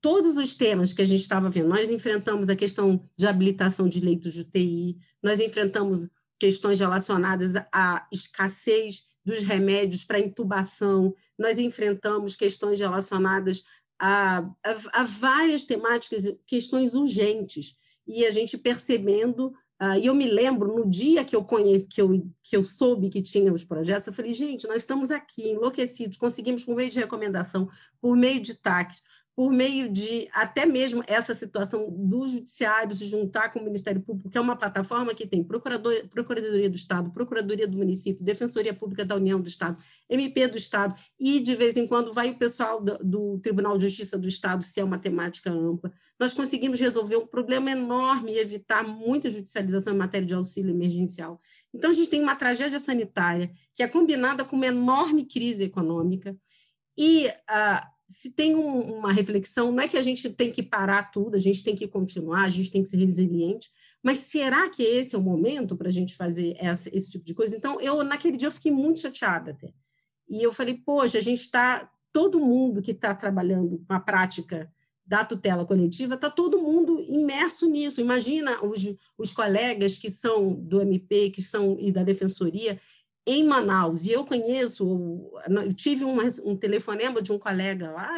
todos 0.00 0.36
os 0.36 0.56
temas 0.56 0.92
que 0.92 1.02
a 1.02 1.04
gente 1.04 1.20
estava 1.20 1.48
vendo, 1.50 1.68
nós 1.68 1.90
enfrentamos 1.90 2.48
a 2.48 2.56
questão 2.56 3.08
de 3.16 3.26
habilitação 3.26 3.88
de 3.88 4.00
leitos 4.00 4.34
de 4.34 4.40
UTI, 4.40 4.98
nós 5.22 5.40
enfrentamos 5.40 6.08
questões 6.38 6.78
relacionadas 6.78 7.54
à 7.72 8.06
escassez 8.12 9.04
dos 9.24 9.40
remédios 9.40 10.04
para 10.04 10.20
intubação, 10.20 11.14
nós 11.38 11.58
enfrentamos 11.58 12.36
questões 12.36 12.80
relacionadas 12.80 13.62
a, 13.98 14.38
a, 14.38 15.00
a 15.00 15.02
várias 15.04 15.64
temáticas, 15.64 16.24
questões 16.46 16.94
urgentes, 16.94 17.74
e 18.06 18.24
a 18.24 18.30
gente 18.30 18.56
percebendo 18.56 19.52
e 20.00 20.06
eu 20.06 20.14
me 20.14 20.26
lembro, 20.26 20.74
no 20.74 20.88
dia 20.88 21.24
que 21.24 21.36
eu 21.36 21.44
conheci, 21.44 21.88
que 21.88 22.02
eu, 22.02 22.26
que 22.42 22.56
eu 22.56 22.62
soube 22.62 23.10
que 23.10 23.22
tinha 23.22 23.52
os 23.52 23.64
projetos, 23.64 24.08
eu 24.08 24.12
falei, 24.12 24.32
gente, 24.32 24.66
nós 24.66 24.78
estamos 24.78 25.10
aqui 25.10 25.50
enlouquecidos, 25.50 26.16
conseguimos, 26.16 26.64
por 26.64 26.74
meio 26.74 26.90
de 26.90 26.98
recomendação, 26.98 27.68
por 28.00 28.16
meio 28.16 28.40
de 28.40 28.54
taques, 28.54 29.02
por 29.38 29.52
meio 29.52 29.88
de 29.88 30.28
até 30.32 30.66
mesmo 30.66 31.00
essa 31.06 31.32
situação 31.32 31.88
do 31.88 32.26
judiciário 32.28 32.92
se 32.92 33.06
juntar 33.06 33.50
com 33.52 33.60
o 33.60 33.64
Ministério 33.64 34.00
Público, 34.00 34.28
que 34.28 34.36
é 34.36 34.40
uma 34.40 34.56
plataforma 34.56 35.14
que 35.14 35.28
tem 35.28 35.44
Procurador, 35.44 35.94
Procuradoria 36.08 36.68
do 36.68 36.74
Estado, 36.74 37.12
Procuradoria 37.12 37.68
do 37.68 37.78
Município, 37.78 38.24
Defensoria 38.24 38.74
Pública 38.74 39.04
da 39.04 39.14
União 39.14 39.40
do 39.40 39.46
Estado, 39.46 39.80
MP 40.10 40.48
do 40.48 40.56
Estado, 40.56 40.92
e 41.20 41.38
de 41.38 41.54
vez 41.54 41.76
em 41.76 41.86
quando 41.86 42.12
vai 42.12 42.30
o 42.30 42.34
pessoal 42.36 42.82
do, 42.82 42.98
do 42.98 43.38
Tribunal 43.38 43.78
de 43.78 43.84
Justiça 43.84 44.18
do 44.18 44.26
Estado, 44.26 44.64
se 44.64 44.80
é 44.80 44.82
uma 44.82 44.98
temática 44.98 45.52
ampla. 45.52 45.92
Nós 46.18 46.34
conseguimos 46.34 46.80
resolver 46.80 47.14
um 47.14 47.26
problema 47.28 47.70
enorme 47.70 48.32
e 48.32 48.40
evitar 48.40 48.82
muita 48.82 49.30
judicialização 49.30 49.94
em 49.94 49.98
matéria 49.98 50.26
de 50.26 50.34
auxílio 50.34 50.74
emergencial. 50.74 51.40
Então, 51.72 51.90
a 51.90 51.94
gente 51.94 52.10
tem 52.10 52.20
uma 52.20 52.34
tragédia 52.34 52.80
sanitária 52.80 53.52
que 53.72 53.84
é 53.84 53.86
combinada 53.86 54.44
com 54.44 54.56
uma 54.56 54.66
enorme 54.66 55.24
crise 55.24 55.62
econômica, 55.62 56.36
e 57.00 57.28
uh, 57.28 57.97
se 58.08 58.30
tem 58.30 58.54
um, 58.54 58.98
uma 58.98 59.12
reflexão, 59.12 59.70
não 59.70 59.82
é 59.82 59.88
que 59.88 59.96
a 59.96 60.02
gente 60.02 60.30
tem 60.30 60.50
que 60.50 60.62
parar 60.62 61.10
tudo, 61.10 61.36
a 61.36 61.38
gente 61.38 61.62
tem 61.62 61.76
que 61.76 61.86
continuar, 61.86 62.44
a 62.44 62.48
gente 62.48 62.70
tem 62.70 62.82
que 62.82 62.88
ser 62.88 62.96
resiliente, 62.96 63.70
mas 64.02 64.18
será 64.18 64.68
que 64.70 64.82
esse 64.82 65.14
é 65.14 65.18
o 65.18 65.22
momento 65.22 65.76
para 65.76 65.88
a 65.88 65.92
gente 65.92 66.14
fazer 66.14 66.56
essa, 66.58 66.88
esse 66.96 67.10
tipo 67.10 67.24
de 67.24 67.34
coisa? 67.34 67.54
Então, 67.54 67.78
eu 67.80 68.02
naquele 68.02 68.36
dia 68.36 68.48
eu 68.48 68.52
fiquei 68.52 68.72
muito 68.72 69.00
chateada 69.00 69.50
até. 69.50 69.74
E 70.28 70.42
eu 70.42 70.52
falei, 70.52 70.74
poxa, 70.74 71.18
a 71.18 71.20
gente 71.20 71.42
está, 71.42 71.90
todo 72.12 72.40
mundo 72.40 72.80
que 72.80 72.92
está 72.92 73.14
trabalhando 73.14 73.84
com 73.86 73.92
a 73.92 74.00
prática 74.00 74.72
da 75.04 75.24
tutela 75.24 75.64
coletiva, 75.64 76.14
está 76.14 76.30
todo 76.30 76.60
mundo 76.60 77.00
imerso 77.00 77.68
nisso. 77.68 78.00
Imagina 78.00 78.62
os, 78.62 78.94
os 79.16 79.32
colegas 79.32 79.96
que 79.96 80.10
são 80.10 80.52
do 80.54 80.82
MP, 80.82 81.30
que 81.30 81.42
são 81.42 81.78
e 81.80 81.90
da 81.90 82.02
Defensoria, 82.02 82.78
em 83.28 83.44
Manaus, 83.44 84.06
e 84.06 84.10
eu 84.10 84.24
conheço, 84.24 85.30
eu 85.46 85.74
tive 85.74 86.02
um, 86.02 86.16
um 86.44 86.56
telefonema 86.56 87.20
de 87.20 87.30
um 87.30 87.38
colega 87.38 87.90
lá, 87.90 88.08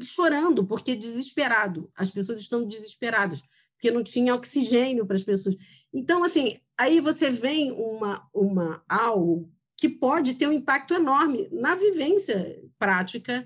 chorando, 0.00 0.64
porque 0.64 0.94
desesperado, 0.94 1.90
as 1.96 2.08
pessoas 2.08 2.38
estão 2.38 2.64
desesperadas, 2.64 3.42
porque 3.72 3.90
não 3.90 4.04
tinha 4.04 4.32
oxigênio 4.32 5.04
para 5.04 5.16
as 5.16 5.24
pessoas. 5.24 5.56
Então, 5.92 6.22
assim, 6.22 6.56
aí 6.78 7.00
você 7.00 7.30
vem 7.30 7.72
uma, 7.72 8.24
uma 8.32 8.80
algo 8.88 9.50
que 9.76 9.88
pode 9.88 10.34
ter 10.34 10.46
um 10.46 10.52
impacto 10.52 10.94
enorme 10.94 11.48
na 11.50 11.74
vivência 11.74 12.62
prática 12.78 13.44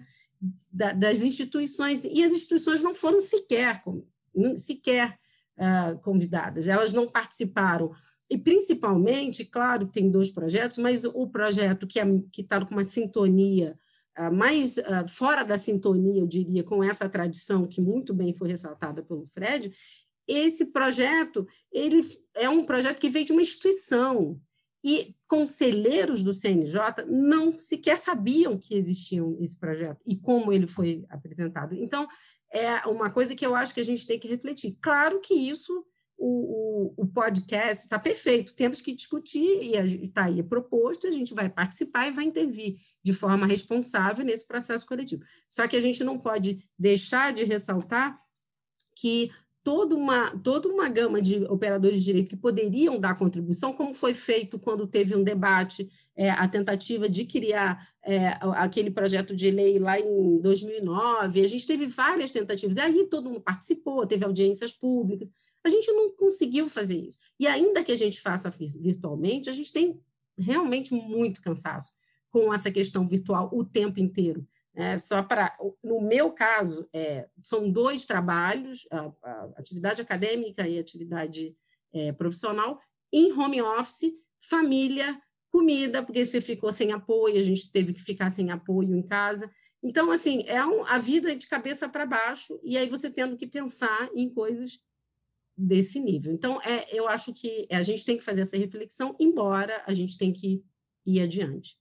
da, 0.70 0.92
das 0.92 1.22
instituições, 1.22 2.04
e 2.04 2.22
as 2.22 2.32
instituições 2.32 2.82
não 2.82 2.94
foram 2.94 3.22
sequer, 3.22 3.82
sequer 4.58 5.18
uh, 5.56 5.98
convidadas, 6.00 6.68
elas 6.68 6.92
não 6.92 7.08
participaram 7.08 7.92
e 8.34 8.38
principalmente, 8.38 9.44
claro, 9.44 9.86
tem 9.86 10.10
dois 10.10 10.28
projetos, 10.28 10.76
mas 10.76 11.04
o 11.04 11.28
projeto 11.28 11.86
que 11.86 12.00
é, 12.00 12.04
está 12.36 12.64
com 12.64 12.74
uma 12.74 12.82
sintonia 12.82 13.78
uh, 14.18 14.34
mais 14.34 14.76
uh, 14.76 15.06
fora 15.06 15.44
da 15.44 15.56
sintonia, 15.56 16.20
eu 16.20 16.26
diria, 16.26 16.64
com 16.64 16.82
essa 16.82 17.08
tradição 17.08 17.64
que 17.64 17.80
muito 17.80 18.12
bem 18.12 18.34
foi 18.34 18.48
ressaltada 18.48 19.04
pelo 19.04 19.24
Fred, 19.24 19.72
esse 20.26 20.64
projeto 20.64 21.46
ele 21.70 22.00
é 22.34 22.48
um 22.48 22.64
projeto 22.64 22.98
que 22.98 23.08
veio 23.08 23.24
de 23.24 23.30
uma 23.30 23.42
instituição 23.42 24.40
e 24.82 25.14
conselheiros 25.28 26.20
do 26.20 26.34
CNJ 26.34 27.06
não 27.06 27.56
sequer 27.56 27.98
sabiam 27.98 28.58
que 28.58 28.74
existia 28.74 29.22
esse 29.38 29.56
projeto 29.56 30.00
e 30.04 30.16
como 30.16 30.52
ele 30.52 30.66
foi 30.66 31.04
apresentado. 31.08 31.76
Então, 31.76 32.08
é 32.50 32.78
uma 32.88 33.10
coisa 33.10 33.32
que 33.32 33.46
eu 33.46 33.54
acho 33.54 33.72
que 33.72 33.80
a 33.80 33.84
gente 33.84 34.08
tem 34.08 34.18
que 34.18 34.26
refletir. 34.26 34.76
Claro 34.80 35.20
que 35.20 35.34
isso 35.34 35.86
o, 36.26 36.94
o, 36.96 37.02
o 37.02 37.06
podcast 37.06 37.84
está 37.84 37.98
perfeito, 37.98 38.54
temos 38.54 38.80
que 38.80 38.94
discutir, 38.94 39.62
e 39.62 40.04
está 40.04 40.24
aí 40.24 40.42
proposto, 40.42 41.06
a 41.06 41.10
gente 41.10 41.34
vai 41.34 41.50
participar 41.50 42.08
e 42.08 42.12
vai 42.12 42.24
intervir 42.24 42.76
de 43.02 43.12
forma 43.12 43.46
responsável 43.46 44.24
nesse 44.24 44.46
processo 44.46 44.86
coletivo. 44.86 45.22
Só 45.46 45.68
que 45.68 45.76
a 45.76 45.80
gente 45.82 46.02
não 46.02 46.18
pode 46.18 46.66
deixar 46.78 47.34
de 47.34 47.44
ressaltar 47.44 48.18
que 48.96 49.30
toda 49.62 49.94
uma, 49.94 50.30
toda 50.38 50.68
uma 50.68 50.88
gama 50.88 51.20
de 51.20 51.44
operadores 51.44 51.98
de 51.98 52.04
direito 52.04 52.30
que 52.30 52.36
poderiam 52.36 52.98
dar 52.98 53.18
contribuição, 53.18 53.74
como 53.74 53.94
foi 53.94 54.14
feito 54.14 54.58
quando 54.58 54.86
teve 54.86 55.14
um 55.14 55.22
debate, 55.22 55.90
é, 56.16 56.30
a 56.30 56.48
tentativa 56.48 57.06
de 57.06 57.26
criar 57.26 57.86
é, 58.02 58.38
aquele 58.56 58.90
projeto 58.90 59.36
de 59.36 59.50
lei 59.50 59.78
lá 59.78 59.98
em 59.98 60.40
2009, 60.40 61.42
a 61.42 61.46
gente 61.46 61.66
teve 61.66 61.86
várias 61.86 62.30
tentativas, 62.30 62.76
e 62.76 62.80
aí 62.80 63.06
todo 63.10 63.28
mundo 63.28 63.42
participou, 63.42 64.06
teve 64.06 64.24
audiências 64.24 64.72
públicas, 64.72 65.30
a 65.64 65.68
gente 65.68 65.90
não 65.92 66.10
conseguiu 66.14 66.68
fazer 66.68 67.00
isso. 67.00 67.18
E 67.40 67.46
ainda 67.46 67.82
que 67.82 67.92
a 67.92 67.96
gente 67.96 68.20
faça 68.20 68.50
virtualmente, 68.50 69.48
a 69.48 69.52
gente 69.52 69.72
tem 69.72 70.00
realmente 70.36 70.92
muito 70.92 71.40
cansaço 71.40 71.92
com 72.30 72.52
essa 72.52 72.70
questão 72.70 73.08
virtual 73.08 73.48
o 73.52 73.64
tempo 73.64 73.98
inteiro. 73.98 74.46
É, 74.76 74.98
só 74.98 75.22
para, 75.22 75.56
no 75.82 76.00
meu 76.00 76.32
caso, 76.32 76.88
é, 76.92 77.28
são 77.40 77.70
dois 77.70 78.06
trabalhos, 78.06 78.86
a, 78.90 79.12
a, 79.22 79.50
atividade 79.56 80.02
acadêmica 80.02 80.66
e 80.66 80.78
atividade 80.78 81.56
é, 81.92 82.12
profissional, 82.12 82.80
em 83.12 83.32
home 83.32 83.62
office, 83.62 84.12
família, 84.40 85.20
comida, 85.48 86.02
porque 86.02 86.26
você 86.26 86.40
ficou 86.40 86.72
sem 86.72 86.90
apoio, 86.90 87.38
a 87.38 87.42
gente 87.42 87.70
teve 87.70 87.92
que 87.92 88.02
ficar 88.02 88.28
sem 88.30 88.50
apoio 88.50 88.92
em 88.92 89.02
casa. 89.02 89.48
Então, 89.80 90.10
assim, 90.10 90.42
é 90.48 90.64
um, 90.66 90.84
a 90.84 90.98
vida 90.98 91.36
de 91.36 91.46
cabeça 91.46 91.88
para 91.88 92.04
baixo, 92.04 92.58
e 92.64 92.76
aí 92.76 92.88
você 92.88 93.08
tendo 93.08 93.36
que 93.36 93.46
pensar 93.46 94.10
em 94.12 94.28
coisas 94.28 94.80
desse 95.56 96.00
nível. 96.00 96.32
Então, 96.32 96.60
é, 96.62 96.96
eu 96.96 97.08
acho 97.08 97.32
que 97.32 97.66
a 97.70 97.82
gente 97.82 98.04
tem 98.04 98.16
que 98.16 98.24
fazer 98.24 98.42
essa 98.42 98.56
reflexão, 98.56 99.14
embora 99.18 99.82
a 99.86 99.92
gente 99.92 100.18
tem 100.18 100.32
que 100.32 100.64
ir 101.06 101.20
adiante. 101.20 101.78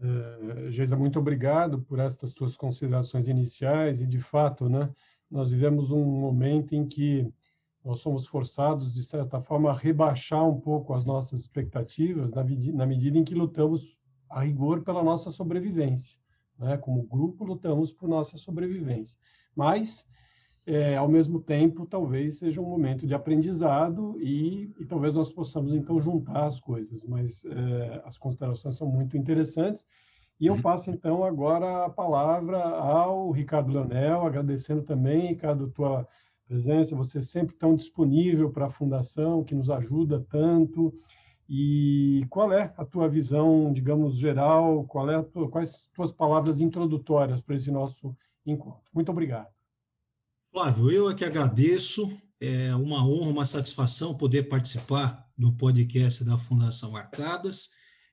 Uh, 0.00 0.70
Geisa, 0.70 0.96
muito 0.96 1.18
obrigado 1.18 1.80
por 1.82 1.98
estas 1.98 2.32
tuas 2.32 2.56
considerações 2.56 3.26
iniciais 3.26 4.00
e, 4.00 4.06
de 4.06 4.20
fato, 4.20 4.68
né, 4.68 4.92
nós 5.28 5.50
vivemos 5.50 5.90
um 5.90 6.04
momento 6.04 6.74
em 6.74 6.86
que 6.86 7.28
nós 7.84 8.00
somos 8.00 8.26
forçados, 8.26 8.94
de 8.94 9.04
certa 9.04 9.40
forma, 9.40 9.70
a 9.70 9.74
rebaixar 9.74 10.46
um 10.46 10.60
pouco 10.60 10.94
as 10.94 11.04
nossas 11.04 11.40
expectativas 11.40 12.30
na, 12.30 12.44
na 12.74 12.86
medida 12.86 13.18
em 13.18 13.24
que 13.24 13.34
lutamos 13.34 13.96
a 14.28 14.42
rigor 14.42 14.82
pela 14.82 15.02
nossa 15.02 15.32
sobrevivência. 15.32 16.18
Né? 16.58 16.76
Como 16.76 17.02
grupo, 17.02 17.44
lutamos 17.44 17.92
por 17.92 18.08
nossa 18.08 18.36
sobrevivência. 18.36 19.18
Mas 19.54 20.08
é, 20.68 20.98
ao 20.98 21.08
mesmo 21.08 21.40
tempo, 21.40 21.86
talvez 21.86 22.38
seja 22.38 22.60
um 22.60 22.68
momento 22.68 23.06
de 23.06 23.14
aprendizado 23.14 24.18
e, 24.20 24.70
e 24.78 24.84
talvez 24.84 25.14
nós 25.14 25.32
possamos, 25.32 25.74
então, 25.74 25.98
juntar 25.98 26.44
as 26.44 26.60
coisas. 26.60 27.02
Mas 27.04 27.42
é, 27.46 28.02
as 28.04 28.18
considerações 28.18 28.76
são 28.76 28.86
muito 28.86 29.16
interessantes. 29.16 29.86
E 30.38 30.46
eu 30.46 30.60
passo, 30.60 30.90
então, 30.90 31.24
agora 31.24 31.86
a 31.86 31.90
palavra 31.90 32.58
ao 32.58 33.30
Ricardo 33.30 33.72
Leonel, 33.72 34.26
agradecendo 34.26 34.82
também, 34.82 35.28
Ricardo, 35.28 35.70
tua 35.70 36.06
presença, 36.46 36.94
você 36.94 37.22
sempre 37.22 37.56
tão 37.56 37.74
disponível 37.74 38.50
para 38.50 38.66
a 38.66 38.70
Fundação, 38.70 39.42
que 39.42 39.54
nos 39.54 39.70
ajuda 39.70 40.24
tanto. 40.28 40.92
E 41.48 42.26
qual 42.28 42.52
é 42.52 42.74
a 42.76 42.84
tua 42.84 43.08
visão, 43.08 43.72
digamos, 43.72 44.18
geral? 44.18 44.84
Qual 44.84 45.10
é 45.10 45.22
tua, 45.22 45.48
quais 45.48 45.70
as 45.70 45.86
tuas 45.94 46.12
palavras 46.12 46.60
introdutórias 46.60 47.40
para 47.40 47.54
esse 47.54 47.70
nosso 47.70 48.14
encontro? 48.44 48.82
Muito 48.92 49.10
obrigado. 49.10 49.57
Flávio, 50.50 50.90
eu 50.90 51.10
é 51.10 51.14
que 51.14 51.24
agradeço. 51.24 52.10
É 52.40 52.74
uma 52.74 53.06
honra, 53.06 53.30
uma 53.30 53.44
satisfação 53.44 54.16
poder 54.16 54.44
participar 54.44 55.26
do 55.36 55.52
podcast 55.52 56.24
da 56.24 56.38
Fundação 56.38 56.96
Arcadas, 56.96 57.70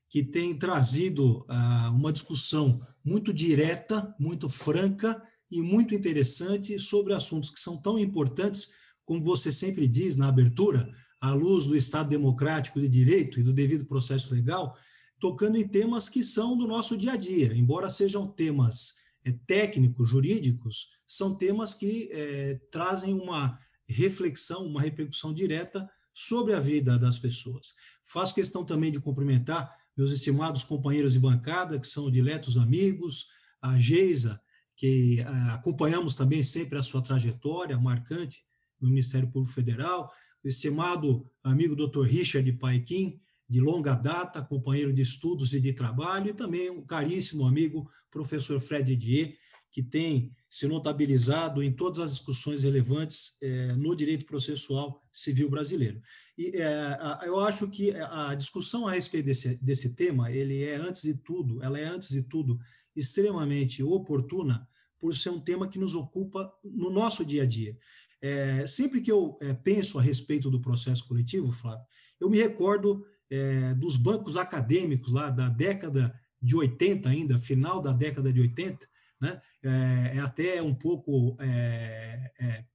que 0.09 0.23
tem 0.23 0.57
trazido 0.57 1.45
ah, 1.47 1.91
uma 1.93 2.11
discussão 2.11 2.85
muito 3.03 3.33
direta, 3.33 4.13
muito 4.19 4.49
franca 4.49 5.21
e 5.49 5.61
muito 5.61 5.95
interessante 5.95 6.77
sobre 6.77 7.13
assuntos 7.13 7.49
que 7.49 7.59
são 7.59 7.81
tão 7.81 7.97
importantes, 7.97 8.69
como 9.05 9.23
você 9.23 9.51
sempre 9.51 9.87
diz 9.87 10.15
na 10.15 10.27
abertura, 10.27 10.91
à 11.21 11.31
luz 11.31 11.65
do 11.65 11.75
Estado 11.75 12.09
Democrático 12.09 12.81
de 12.81 12.89
Direito 12.89 13.39
e 13.39 13.43
do 13.43 13.53
devido 13.53 13.85
processo 13.85 14.33
legal, 14.33 14.75
tocando 15.19 15.57
em 15.57 15.67
temas 15.67 16.09
que 16.09 16.23
são 16.23 16.57
do 16.57 16.67
nosso 16.67 16.97
dia 16.97 17.13
a 17.13 17.17
dia, 17.17 17.55
embora 17.55 17.89
sejam 17.89 18.27
temas 18.27 19.04
técnicos, 19.31 20.09
jurídicos, 20.09 20.87
são 21.05 21.35
temas 21.35 21.73
que 21.73 22.09
é, 22.11 22.59
trazem 22.71 23.13
uma 23.13 23.57
reflexão, 23.87 24.65
uma 24.65 24.81
repercussão 24.81 25.33
direta 25.33 25.87
sobre 26.13 26.53
a 26.53 26.59
vida 26.59 26.97
das 26.97 27.19
pessoas. 27.19 27.73
Faço 28.01 28.33
questão 28.33 28.65
também 28.65 28.91
de 28.91 28.99
cumprimentar 28.99 29.75
meus 29.95 30.11
estimados 30.11 30.63
companheiros 30.63 31.13
de 31.13 31.19
bancada, 31.19 31.79
que 31.79 31.87
são 31.87 32.11
diletos 32.11 32.57
amigos, 32.57 33.27
a 33.61 33.77
Geisa, 33.79 34.39
que 34.75 35.21
uh, 35.21 35.51
acompanhamos 35.51 36.15
também 36.15 36.43
sempre 36.43 36.77
a 36.77 36.83
sua 36.83 37.01
trajetória 37.01 37.77
marcante 37.79 38.43
no 38.79 38.89
Ministério 38.89 39.29
Público 39.29 39.53
Federal, 39.53 40.11
o 40.43 40.47
estimado 40.47 41.29
amigo 41.43 41.75
Dr. 41.75 42.03
Richard 42.03 42.51
Paikin, 42.53 43.19
de 43.47 43.59
longa 43.59 43.93
data, 43.93 44.41
companheiro 44.41 44.91
de 44.91 45.01
estudos 45.01 45.53
e 45.53 45.59
de 45.59 45.73
trabalho, 45.73 46.29
e 46.29 46.33
também 46.33 46.69
um 46.69 46.85
caríssimo 46.85 47.45
amigo, 47.45 47.89
professor 48.09 48.59
Fred 48.59 48.95
Dier, 48.95 49.35
que 49.71 49.83
tem 49.83 50.31
se 50.49 50.67
notabilizado 50.67 51.61
em 51.61 51.69
todas 51.69 51.99
as 51.99 52.11
discussões 52.11 52.63
relevantes 52.63 53.37
é, 53.41 53.73
no 53.73 53.93
direito 53.93 54.25
processual 54.25 55.03
civil 55.11 55.49
brasileiro. 55.49 56.01
E 56.37 56.55
é, 56.55 56.97
eu 57.25 57.37
acho 57.41 57.67
que 57.67 57.91
a 57.91 58.33
discussão 58.35 58.87
a 58.87 58.93
respeito 58.93 59.25
desse, 59.25 59.61
desse 59.61 59.93
tema, 59.93 60.31
ele 60.31 60.63
é 60.63 60.77
antes 60.77 61.01
de 61.01 61.15
tudo, 61.15 61.61
ela 61.61 61.77
é 61.77 61.83
antes 61.83 62.07
de 62.07 62.23
tudo 62.23 62.57
extremamente 62.95 63.83
oportuna 63.83 64.65
por 64.97 65.13
ser 65.13 65.29
um 65.29 65.41
tema 65.41 65.67
que 65.67 65.77
nos 65.77 65.93
ocupa 65.93 66.49
no 66.63 66.89
nosso 66.89 67.25
dia 67.25 67.43
a 67.43 67.45
dia. 67.45 67.77
É, 68.21 68.65
sempre 68.65 69.01
que 69.01 69.11
eu 69.11 69.37
penso 69.61 69.99
a 69.99 70.01
respeito 70.01 70.49
do 70.49 70.61
processo 70.61 71.05
coletivo, 71.05 71.51
Flávio, 71.51 71.85
eu 72.17 72.29
me 72.29 72.37
recordo 72.37 73.05
é, 73.29 73.73
dos 73.75 73.95
bancos 73.95 74.37
acadêmicos 74.37 75.11
lá 75.11 75.29
da 75.29 75.49
década 75.49 76.13
de 76.41 76.55
80 76.55 77.09
ainda, 77.09 77.39
final 77.39 77.81
da 77.81 77.91
década 77.91 78.31
de 78.31 78.39
80, 78.39 78.87
né? 79.19 79.41
É, 79.63 80.17
é 80.17 80.19
até 80.19 80.61
um 80.61 80.75
pouco, 80.75 81.35
é, 81.39 82.31
é, 82.39 82.65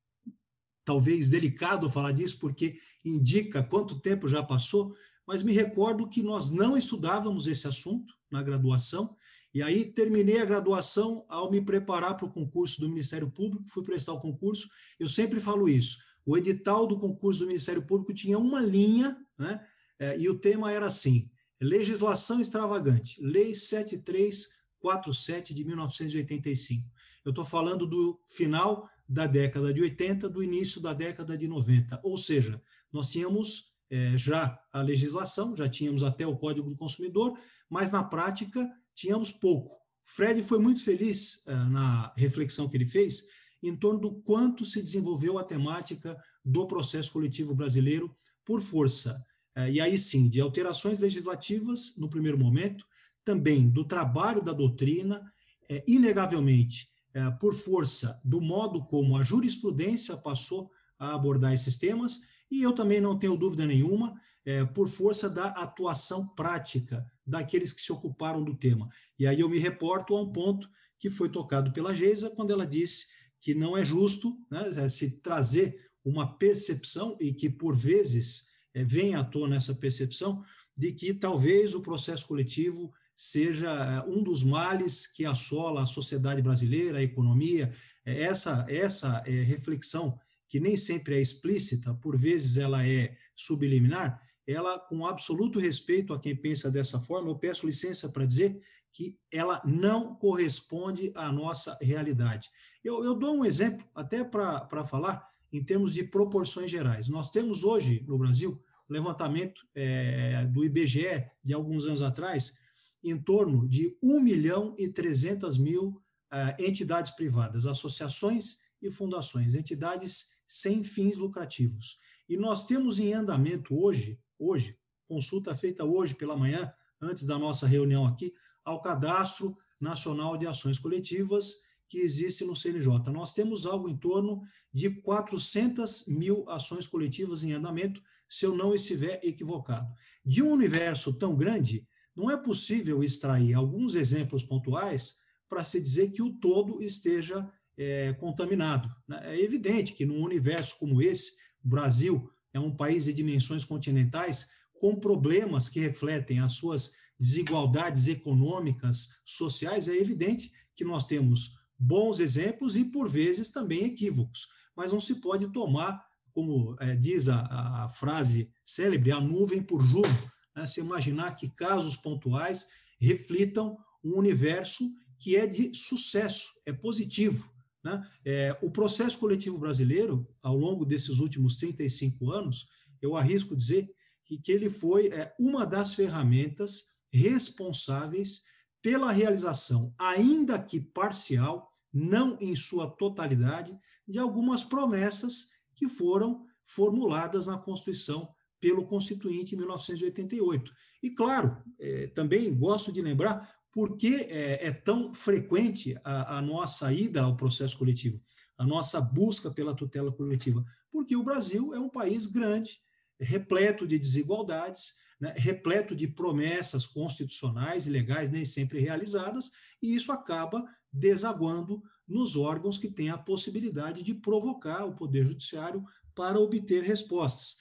talvez, 0.84 1.28
delicado 1.28 1.90
falar 1.90 2.12
disso, 2.12 2.38
porque 2.38 2.78
indica 3.04 3.62
quanto 3.62 4.00
tempo 4.00 4.26
já 4.26 4.42
passou, 4.42 4.94
mas 5.26 5.42
me 5.42 5.52
recordo 5.52 6.08
que 6.08 6.22
nós 6.22 6.50
não 6.50 6.76
estudávamos 6.76 7.46
esse 7.46 7.68
assunto 7.68 8.12
na 8.30 8.42
graduação, 8.42 9.16
e 9.52 9.62
aí 9.62 9.84
terminei 9.84 10.40
a 10.40 10.44
graduação 10.44 11.24
ao 11.28 11.50
me 11.50 11.60
preparar 11.60 12.16
para 12.16 12.26
o 12.26 12.32
concurso 12.32 12.80
do 12.80 12.88
Ministério 12.88 13.30
Público, 13.30 13.68
fui 13.68 13.82
prestar 13.82 14.12
o 14.12 14.20
concurso, 14.20 14.68
eu 14.98 15.08
sempre 15.08 15.38
falo 15.40 15.68
isso, 15.68 15.98
o 16.24 16.36
edital 16.36 16.86
do 16.86 16.98
concurso 16.98 17.40
do 17.40 17.46
Ministério 17.46 17.82
Público 17.82 18.14
tinha 18.14 18.38
uma 18.38 18.60
linha, 18.60 19.16
né? 19.38 19.64
É, 20.00 20.18
e 20.18 20.28
o 20.28 20.38
tema 20.38 20.72
era 20.72 20.86
assim, 20.86 21.30
legislação 21.60 22.40
extravagante, 22.40 23.22
Lei 23.22 23.54
73 23.54 24.60
47 24.80 25.54
de 25.54 25.64
1985. 25.64 26.90
Eu 27.24 27.30
estou 27.30 27.44
falando 27.44 27.86
do 27.86 28.18
final 28.26 28.88
da 29.06 29.26
década 29.26 29.72
de 29.74 29.82
80, 29.82 30.28
do 30.28 30.42
início 30.42 30.80
da 30.80 30.94
década 30.94 31.36
de 31.36 31.46
90. 31.46 32.00
Ou 32.02 32.16
seja, 32.16 32.60
nós 32.90 33.10
tínhamos 33.10 33.74
é, 33.90 34.16
já 34.16 34.58
a 34.72 34.80
legislação, 34.80 35.54
já 35.54 35.68
tínhamos 35.68 36.02
até 36.02 36.26
o 36.26 36.36
Código 36.36 36.70
do 36.70 36.76
Consumidor, 36.76 37.38
mas 37.68 37.90
na 37.90 38.02
prática 38.02 38.68
tínhamos 38.94 39.32
pouco. 39.32 39.78
Fred 40.02 40.42
foi 40.42 40.58
muito 40.58 40.82
feliz 40.82 41.46
é, 41.46 41.54
na 41.54 42.12
reflexão 42.16 42.68
que 42.68 42.76
ele 42.76 42.86
fez 42.86 43.24
em 43.62 43.76
torno 43.76 44.00
do 44.00 44.14
quanto 44.22 44.64
se 44.64 44.82
desenvolveu 44.82 45.38
a 45.38 45.44
temática 45.44 46.16
do 46.42 46.66
processo 46.66 47.12
coletivo 47.12 47.54
brasileiro 47.54 48.16
por 48.44 48.60
força, 48.60 49.22
e 49.68 49.80
aí 49.80 49.98
sim, 49.98 50.28
de 50.28 50.40
alterações 50.40 51.00
legislativas 51.00 51.96
no 51.98 52.08
primeiro 52.08 52.38
momento, 52.38 52.86
também 53.24 53.68
do 53.68 53.84
trabalho 53.84 54.42
da 54.42 54.52
doutrina, 54.52 55.20
é, 55.68 55.84
inegavelmente, 55.86 56.88
é, 57.12 57.30
por 57.32 57.54
força 57.54 58.20
do 58.24 58.40
modo 58.40 58.84
como 58.84 59.16
a 59.16 59.22
jurisprudência 59.22 60.16
passou 60.16 60.70
a 60.98 61.14
abordar 61.14 61.52
esses 61.52 61.76
temas, 61.76 62.20
e 62.50 62.62
eu 62.62 62.72
também 62.72 63.00
não 63.00 63.18
tenho 63.18 63.36
dúvida 63.36 63.66
nenhuma, 63.66 64.14
é, 64.44 64.64
por 64.64 64.88
força 64.88 65.28
da 65.28 65.46
atuação 65.46 66.28
prática 66.34 67.06
daqueles 67.26 67.72
que 67.72 67.80
se 67.80 67.92
ocuparam 67.92 68.42
do 68.42 68.56
tema. 68.56 68.88
E 69.18 69.26
aí 69.26 69.40
eu 69.40 69.48
me 69.48 69.58
reporto 69.58 70.16
a 70.16 70.20
um 70.20 70.32
ponto 70.32 70.68
que 70.98 71.10
foi 71.10 71.28
tocado 71.28 71.72
pela 71.72 71.94
Geisa, 71.94 72.30
quando 72.30 72.50
ela 72.50 72.66
disse 72.66 73.06
que 73.40 73.54
não 73.54 73.76
é 73.76 73.84
justo 73.84 74.38
né, 74.50 74.88
se 74.88 75.20
trazer 75.20 75.88
uma 76.04 76.36
percepção, 76.36 77.16
e 77.20 77.32
que 77.32 77.48
por 77.48 77.76
vezes 77.76 78.49
é, 78.74 78.84
vem 78.84 79.14
à 79.14 79.24
tona 79.24 79.56
essa 79.56 79.74
percepção, 79.74 80.44
de 80.76 80.92
que 80.92 81.12
talvez 81.12 81.74
o 81.74 81.80
processo 81.80 82.26
coletivo 82.26 82.92
seja 83.14 83.70
eh, 83.70 84.10
um 84.10 84.22
dos 84.22 84.42
males 84.42 85.06
que 85.06 85.26
assola 85.26 85.82
a 85.82 85.86
sociedade 85.86 86.40
brasileira, 86.40 86.98
a 86.98 87.02
economia. 87.02 87.70
É 88.02 88.22
essa, 88.22 88.64
essa 88.66 89.22
é, 89.26 89.30
reflexão, 89.42 90.18
que 90.48 90.58
nem 90.58 90.74
sempre 90.74 91.16
é 91.16 91.20
explícita, 91.20 91.92
por 91.94 92.16
vezes 92.16 92.56
ela 92.56 92.86
é 92.86 93.14
subliminar, 93.36 94.18
ela, 94.46 94.78
com 94.78 95.04
absoluto 95.06 95.58
respeito 95.58 96.14
a 96.14 96.18
quem 96.18 96.34
pensa 96.34 96.70
dessa 96.70 96.98
forma, 96.98 97.28
eu 97.28 97.38
peço 97.38 97.66
licença 97.66 98.08
para 98.08 98.24
dizer 98.24 98.58
que 98.90 99.16
ela 99.30 99.62
não 99.66 100.14
corresponde 100.14 101.12
à 101.14 101.30
nossa 101.30 101.76
realidade. 101.80 102.48
Eu, 102.82 103.04
eu 103.04 103.14
dou 103.14 103.36
um 103.36 103.44
exemplo, 103.44 103.86
até 103.94 104.24
para 104.24 104.82
falar, 104.82 105.28
em 105.52 105.62
termos 105.62 105.94
de 105.94 106.04
proporções 106.04 106.70
gerais. 106.70 107.08
Nós 107.08 107.30
temos 107.30 107.64
hoje, 107.64 108.04
no 108.06 108.18
Brasil, 108.18 108.62
um 108.88 108.92
levantamento 108.92 109.66
é, 109.74 110.46
do 110.46 110.64
IBGE 110.64 111.30
de 111.42 111.52
alguns 111.52 111.86
anos 111.86 112.02
atrás, 112.02 112.58
em 113.02 113.16
torno 113.16 113.68
de 113.68 113.96
1 114.02 114.20
milhão 114.20 114.74
e 114.78 114.88
300 114.88 115.58
mil 115.58 116.02
uh, 116.32 116.62
entidades 116.62 117.12
privadas, 117.12 117.66
associações 117.66 118.58
e 118.82 118.90
fundações, 118.90 119.54
entidades 119.54 120.40
sem 120.46 120.82
fins 120.82 121.16
lucrativos. 121.16 121.98
E 122.28 122.36
nós 122.36 122.66
temos 122.66 122.98
em 122.98 123.12
andamento 123.12 123.74
hoje, 123.74 124.20
hoje, 124.38 124.78
consulta 125.06 125.54
feita 125.54 125.84
hoje 125.84 126.14
pela 126.14 126.36
manhã, 126.36 126.72
antes 127.00 127.24
da 127.24 127.38
nossa 127.38 127.66
reunião 127.66 128.06
aqui, 128.06 128.32
ao 128.64 128.80
Cadastro 128.80 129.56
Nacional 129.80 130.36
de 130.36 130.46
Ações 130.46 130.78
Coletivas 130.78 131.69
que 131.90 131.98
existe 131.98 132.44
no 132.44 132.54
CNJ. 132.54 133.10
Nós 133.12 133.32
temos 133.32 133.66
algo 133.66 133.88
em 133.88 133.96
torno 133.96 134.40
de 134.72 134.88
400 134.88 136.06
mil 136.06 136.48
ações 136.48 136.86
coletivas 136.86 137.42
em 137.42 137.52
andamento, 137.52 138.00
se 138.28 138.46
eu 138.46 138.56
não 138.56 138.72
estiver 138.72 139.20
equivocado. 139.24 139.92
De 140.24 140.40
um 140.40 140.52
universo 140.52 141.18
tão 141.18 141.36
grande, 141.36 141.84
não 142.14 142.30
é 142.30 142.36
possível 142.36 143.02
extrair 143.02 143.54
alguns 143.54 143.96
exemplos 143.96 144.44
pontuais 144.44 145.16
para 145.48 145.64
se 145.64 145.80
dizer 145.80 146.12
que 146.12 146.22
o 146.22 146.32
todo 146.32 146.80
esteja 146.80 147.50
é, 147.76 148.12
contaminado. 148.12 148.88
Né? 149.08 149.20
É 149.24 149.40
evidente 149.40 149.92
que 149.92 150.06
num 150.06 150.22
universo 150.22 150.78
como 150.78 151.02
esse, 151.02 151.32
o 151.64 151.68
Brasil 151.68 152.30
é 152.52 152.60
um 152.60 152.74
país 152.74 153.06
de 153.06 153.12
dimensões 153.12 153.64
continentais 153.64 154.60
com 154.74 154.94
problemas 154.94 155.68
que 155.68 155.80
refletem 155.80 156.38
as 156.38 156.52
suas 156.52 156.92
desigualdades 157.18 158.06
econômicas, 158.06 159.22
sociais, 159.26 159.88
é 159.88 159.96
evidente 159.96 160.50
que 160.74 160.84
nós 160.84 161.04
temos 161.04 161.59
bons 161.80 162.20
exemplos 162.20 162.76
e, 162.76 162.84
por 162.84 163.08
vezes, 163.08 163.48
também 163.48 163.86
equívocos. 163.86 164.46
Mas 164.76 164.92
não 164.92 165.00
se 165.00 165.16
pode 165.16 165.48
tomar, 165.48 166.04
como 166.32 166.76
é, 166.78 166.94
diz 166.94 167.28
a, 167.28 167.40
a 167.84 167.88
frase 167.88 168.50
célebre, 168.64 169.10
a 169.10 169.20
nuvem 169.20 169.62
por 169.62 169.80
jugo 169.80 170.08
né, 170.54 170.66
se 170.66 170.80
imaginar 170.80 171.34
que 171.34 171.48
casos 171.48 171.96
pontuais 171.96 172.68
reflitam 173.00 173.78
um 174.04 174.16
universo 174.16 174.84
que 175.18 175.36
é 175.36 175.46
de 175.46 175.74
sucesso, 175.74 176.50
é 176.66 176.72
positivo. 176.72 177.50
Né? 177.82 178.06
É, 178.24 178.58
o 178.62 178.70
processo 178.70 179.18
coletivo 179.18 179.58
brasileiro, 179.58 180.28
ao 180.42 180.56
longo 180.56 180.84
desses 180.84 181.18
últimos 181.18 181.56
35 181.56 182.30
anos, 182.30 182.66
eu 183.00 183.16
arrisco 183.16 183.56
dizer 183.56 183.90
que, 184.24 184.38
que 184.38 184.52
ele 184.52 184.68
foi 184.68 185.08
é, 185.08 185.34
uma 185.38 185.66
das 185.66 185.94
ferramentas 185.94 187.00
responsáveis 187.12 188.44
pela 188.82 189.12
realização, 189.12 189.94
ainda 189.98 190.58
que 190.58 190.80
parcial, 190.80 191.69
não 191.92 192.36
em 192.40 192.54
sua 192.54 192.90
totalidade, 192.90 193.76
de 194.06 194.18
algumas 194.18 194.62
promessas 194.62 195.50
que 195.74 195.88
foram 195.88 196.44
formuladas 196.62 197.46
na 197.46 197.58
Constituição 197.58 198.28
pelo 198.60 198.86
Constituinte 198.86 199.54
em 199.54 199.58
1988. 199.58 200.72
E, 201.02 201.10
claro, 201.10 201.56
é, 201.78 202.08
também 202.08 202.54
gosto 202.54 202.92
de 202.92 203.00
lembrar 203.00 203.50
por 203.72 203.96
que 203.96 204.16
é, 204.16 204.66
é 204.66 204.72
tão 204.72 205.14
frequente 205.14 205.96
a, 206.04 206.38
a, 206.38 206.42
nossa 206.42 206.92
ida 206.92 207.22
ao 207.22 207.36
processo 207.36 207.78
coletivo, 207.78 208.20
a 208.58 208.66
nossa 208.66 209.00
busca 209.00 209.50
pela 209.50 209.74
tutela 209.74 210.12
coletiva. 210.12 210.64
Porque 210.90 211.16
o 211.16 211.22
Brasil 211.22 211.72
é 211.72 211.78
um 211.78 211.88
país 211.88 212.26
grande, 212.26 212.78
repleto 213.18 213.86
de 213.86 213.98
desigualdades, 213.98 214.96
né, 215.20 215.34
repleto 215.36 215.94
de 215.94 216.08
promessas 216.08 216.86
constitucionais 216.86 217.86
e 217.86 217.90
legais 217.90 218.30
nem 218.30 218.44
sempre 218.44 218.80
realizadas, 218.80 219.50
e 219.82 219.94
isso 219.94 220.10
acaba 220.10 220.64
desaguando 220.92 221.82
nos 222.08 222.34
órgãos 222.36 222.78
que 222.78 222.90
têm 222.90 223.10
a 223.10 223.18
possibilidade 223.18 224.02
de 224.02 224.14
provocar 224.14 224.84
o 224.84 224.94
Poder 224.94 225.24
Judiciário 225.24 225.84
para 226.14 226.40
obter 226.40 226.82
respostas. 226.82 227.58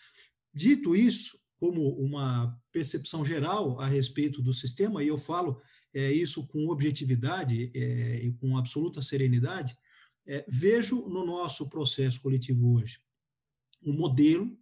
Dito 0.53 0.95
isso, 0.95 1.37
como 1.57 1.89
uma 1.99 2.57
percepção 2.71 3.23
geral 3.23 3.79
a 3.79 3.85
respeito 3.85 4.41
do 4.41 4.53
sistema, 4.53 5.03
e 5.03 5.07
eu 5.07 5.17
falo 5.17 5.61
é, 5.93 6.11
isso 6.11 6.47
com 6.47 6.69
objetividade 6.69 7.71
é, 7.75 8.23
e 8.23 8.31
com 8.33 8.57
absoluta 8.57 9.01
serenidade, 9.01 9.77
é, 10.25 10.45
vejo 10.47 11.07
no 11.07 11.25
nosso 11.25 11.69
processo 11.69 12.21
coletivo 12.21 12.75
hoje 12.75 12.99
um 13.83 13.93
modelo 13.93 14.57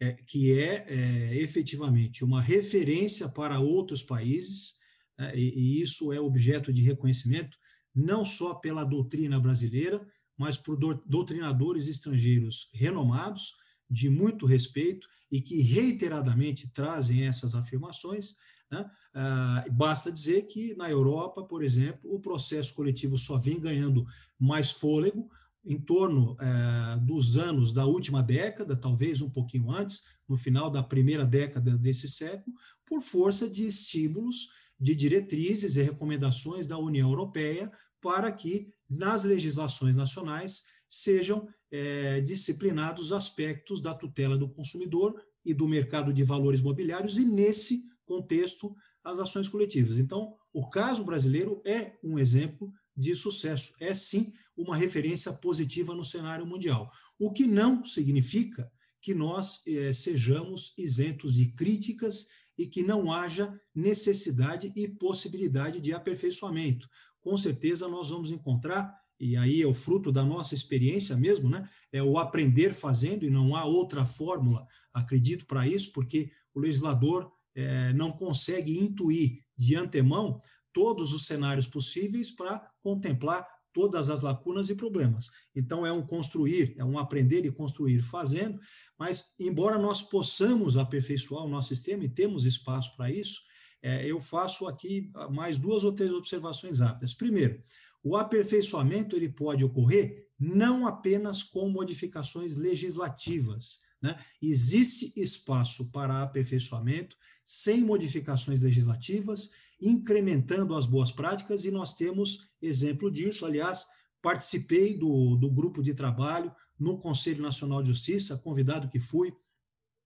é, 0.00 0.12
que 0.12 0.52
é, 0.52 0.84
é, 0.88 1.34
efetivamente 1.36 2.24
uma 2.24 2.40
referência 2.40 3.28
para 3.28 3.60
outros 3.60 4.02
países, 4.02 4.76
né, 5.18 5.36
e, 5.36 5.78
e, 5.78 5.82
isso 5.82 6.12
é 6.12 6.20
objeto 6.20 6.72
de 6.72 6.82
reconhecimento 6.82 7.58
não 7.94 8.24
só 8.24 8.54
pela 8.54 8.84
doutrina 8.84 9.40
brasileira, 9.40 10.04
mas 10.36 10.56
por 10.56 10.76
doutrinadores 11.04 11.88
estrangeiros 11.88 12.70
renomados, 12.72 13.54
de 13.90 14.10
muito 14.10 14.46
respeito 14.46 15.08
e 15.30 15.40
que 15.40 15.60
reiteradamente 15.62 16.68
trazem 16.68 17.26
essas 17.26 17.54
afirmações. 17.54 18.36
Né? 18.70 18.88
Ah, 19.14 19.64
basta 19.72 20.12
dizer 20.12 20.42
que 20.42 20.74
na 20.76 20.90
Europa, 20.90 21.42
por 21.42 21.62
exemplo, 21.62 22.14
o 22.14 22.20
processo 22.20 22.74
coletivo 22.74 23.16
só 23.16 23.38
vem 23.38 23.58
ganhando 23.58 24.06
mais 24.38 24.70
fôlego 24.70 25.28
em 25.68 25.78
torno 25.78 26.34
eh, 26.40 26.98
dos 27.02 27.36
anos 27.36 27.74
da 27.74 27.84
última 27.84 28.22
década, 28.22 28.74
talvez 28.74 29.20
um 29.20 29.28
pouquinho 29.28 29.70
antes, 29.70 30.02
no 30.26 30.34
final 30.34 30.70
da 30.70 30.82
primeira 30.82 31.26
década 31.26 31.76
desse 31.76 32.08
século, 32.08 32.56
por 32.86 33.02
força 33.02 33.48
de 33.48 33.66
estímulos, 33.66 34.48
de 34.80 34.94
diretrizes 34.94 35.76
e 35.76 35.82
recomendações 35.82 36.66
da 36.66 36.78
União 36.78 37.10
Europeia 37.10 37.70
para 38.00 38.32
que 38.32 38.72
nas 38.88 39.24
legislações 39.24 39.94
nacionais 39.94 40.62
sejam 40.88 41.46
é, 41.70 42.22
disciplinados 42.22 43.12
aspectos 43.12 43.82
da 43.82 43.92
tutela 43.92 44.38
do 44.38 44.48
consumidor 44.48 45.20
e 45.44 45.52
do 45.52 45.68
mercado 45.68 46.14
de 46.14 46.22
valores 46.22 46.62
mobiliários, 46.62 47.18
e 47.18 47.26
nesse 47.26 47.82
contexto, 48.06 48.74
as 49.04 49.18
ações 49.18 49.48
coletivas. 49.48 49.98
Então, 49.98 50.34
o 50.50 50.66
caso 50.68 51.04
brasileiro 51.04 51.60
é 51.66 51.92
um 52.02 52.18
exemplo 52.18 52.72
de 52.96 53.14
sucesso, 53.14 53.74
é 53.80 53.92
sim 53.92 54.32
uma 54.58 54.76
referência 54.76 55.32
positiva 55.32 55.94
no 55.94 56.04
cenário 56.04 56.44
mundial, 56.44 56.90
o 57.18 57.32
que 57.32 57.46
não 57.46 57.84
significa 57.84 58.70
que 59.00 59.14
nós 59.14 59.64
é, 59.66 59.92
sejamos 59.92 60.74
isentos 60.76 61.36
de 61.36 61.52
críticas 61.52 62.26
e 62.58 62.66
que 62.66 62.82
não 62.82 63.12
haja 63.12 63.58
necessidade 63.72 64.72
e 64.74 64.88
possibilidade 64.88 65.80
de 65.80 65.92
aperfeiçoamento. 65.92 66.88
Com 67.20 67.36
certeza 67.36 67.86
nós 67.86 68.10
vamos 68.10 68.32
encontrar 68.32 68.92
e 69.20 69.36
aí 69.36 69.62
é 69.62 69.66
o 69.66 69.74
fruto 69.74 70.12
da 70.12 70.24
nossa 70.24 70.54
experiência 70.54 71.16
mesmo, 71.16 71.48
né? 71.48 71.68
É 71.92 72.00
o 72.02 72.18
aprender 72.18 72.72
fazendo 72.72 73.24
e 73.24 73.30
não 73.30 73.56
há 73.56 73.64
outra 73.64 74.04
fórmula, 74.04 74.64
acredito, 74.92 75.44
para 75.44 75.66
isso, 75.66 75.92
porque 75.92 76.30
o 76.54 76.60
legislador 76.60 77.30
é, 77.54 77.92
não 77.94 78.12
consegue 78.12 78.78
intuir 78.78 79.42
de 79.56 79.74
antemão 79.74 80.40
todos 80.72 81.12
os 81.12 81.26
cenários 81.26 81.66
possíveis 81.66 82.30
para 82.30 82.60
contemplar 82.80 83.44
todas 83.72 84.10
as 84.10 84.22
lacunas 84.22 84.68
e 84.68 84.74
problemas. 84.74 85.30
Então, 85.54 85.86
é 85.86 85.92
um 85.92 86.04
construir, 86.04 86.74
é 86.78 86.84
um 86.84 86.98
aprender 86.98 87.44
e 87.44 87.52
construir 87.52 88.00
fazendo, 88.00 88.58
mas, 88.98 89.34
embora 89.38 89.78
nós 89.78 90.02
possamos 90.02 90.76
aperfeiçoar 90.76 91.44
o 91.44 91.48
nosso 91.48 91.68
sistema 91.68 92.04
e 92.04 92.08
temos 92.08 92.44
espaço 92.44 92.96
para 92.96 93.10
isso, 93.10 93.40
é, 93.82 94.04
eu 94.10 94.20
faço 94.20 94.66
aqui 94.66 95.10
mais 95.30 95.58
duas 95.58 95.84
ou 95.84 95.92
três 95.92 96.12
observações 96.12 96.80
rápidas. 96.80 97.14
Primeiro, 97.14 97.62
o 98.02 98.16
aperfeiçoamento 98.16 99.16
ele 99.16 99.28
pode 99.28 99.64
ocorrer 99.64 100.26
não 100.38 100.86
apenas 100.86 101.42
com 101.42 101.68
modificações 101.68 102.54
legislativas. 102.54 103.80
Né? 104.00 104.16
Existe 104.40 105.12
espaço 105.20 105.90
para 105.90 106.22
aperfeiçoamento 106.22 107.16
sem 107.50 107.80
modificações 107.82 108.60
legislativas, 108.60 109.52
incrementando 109.80 110.76
as 110.76 110.84
boas 110.84 111.10
práticas, 111.10 111.64
e 111.64 111.70
nós 111.70 111.94
temos 111.94 112.50
exemplo 112.60 113.10
disso. 113.10 113.46
Aliás, 113.46 113.86
participei 114.20 114.98
do, 114.98 115.34
do 115.34 115.50
grupo 115.50 115.82
de 115.82 115.94
trabalho 115.94 116.52
no 116.78 116.98
Conselho 116.98 117.40
Nacional 117.40 117.80
de 117.80 117.88
Justiça, 117.88 118.36
convidado 118.36 118.90
que 118.90 119.00
fui. 119.00 119.32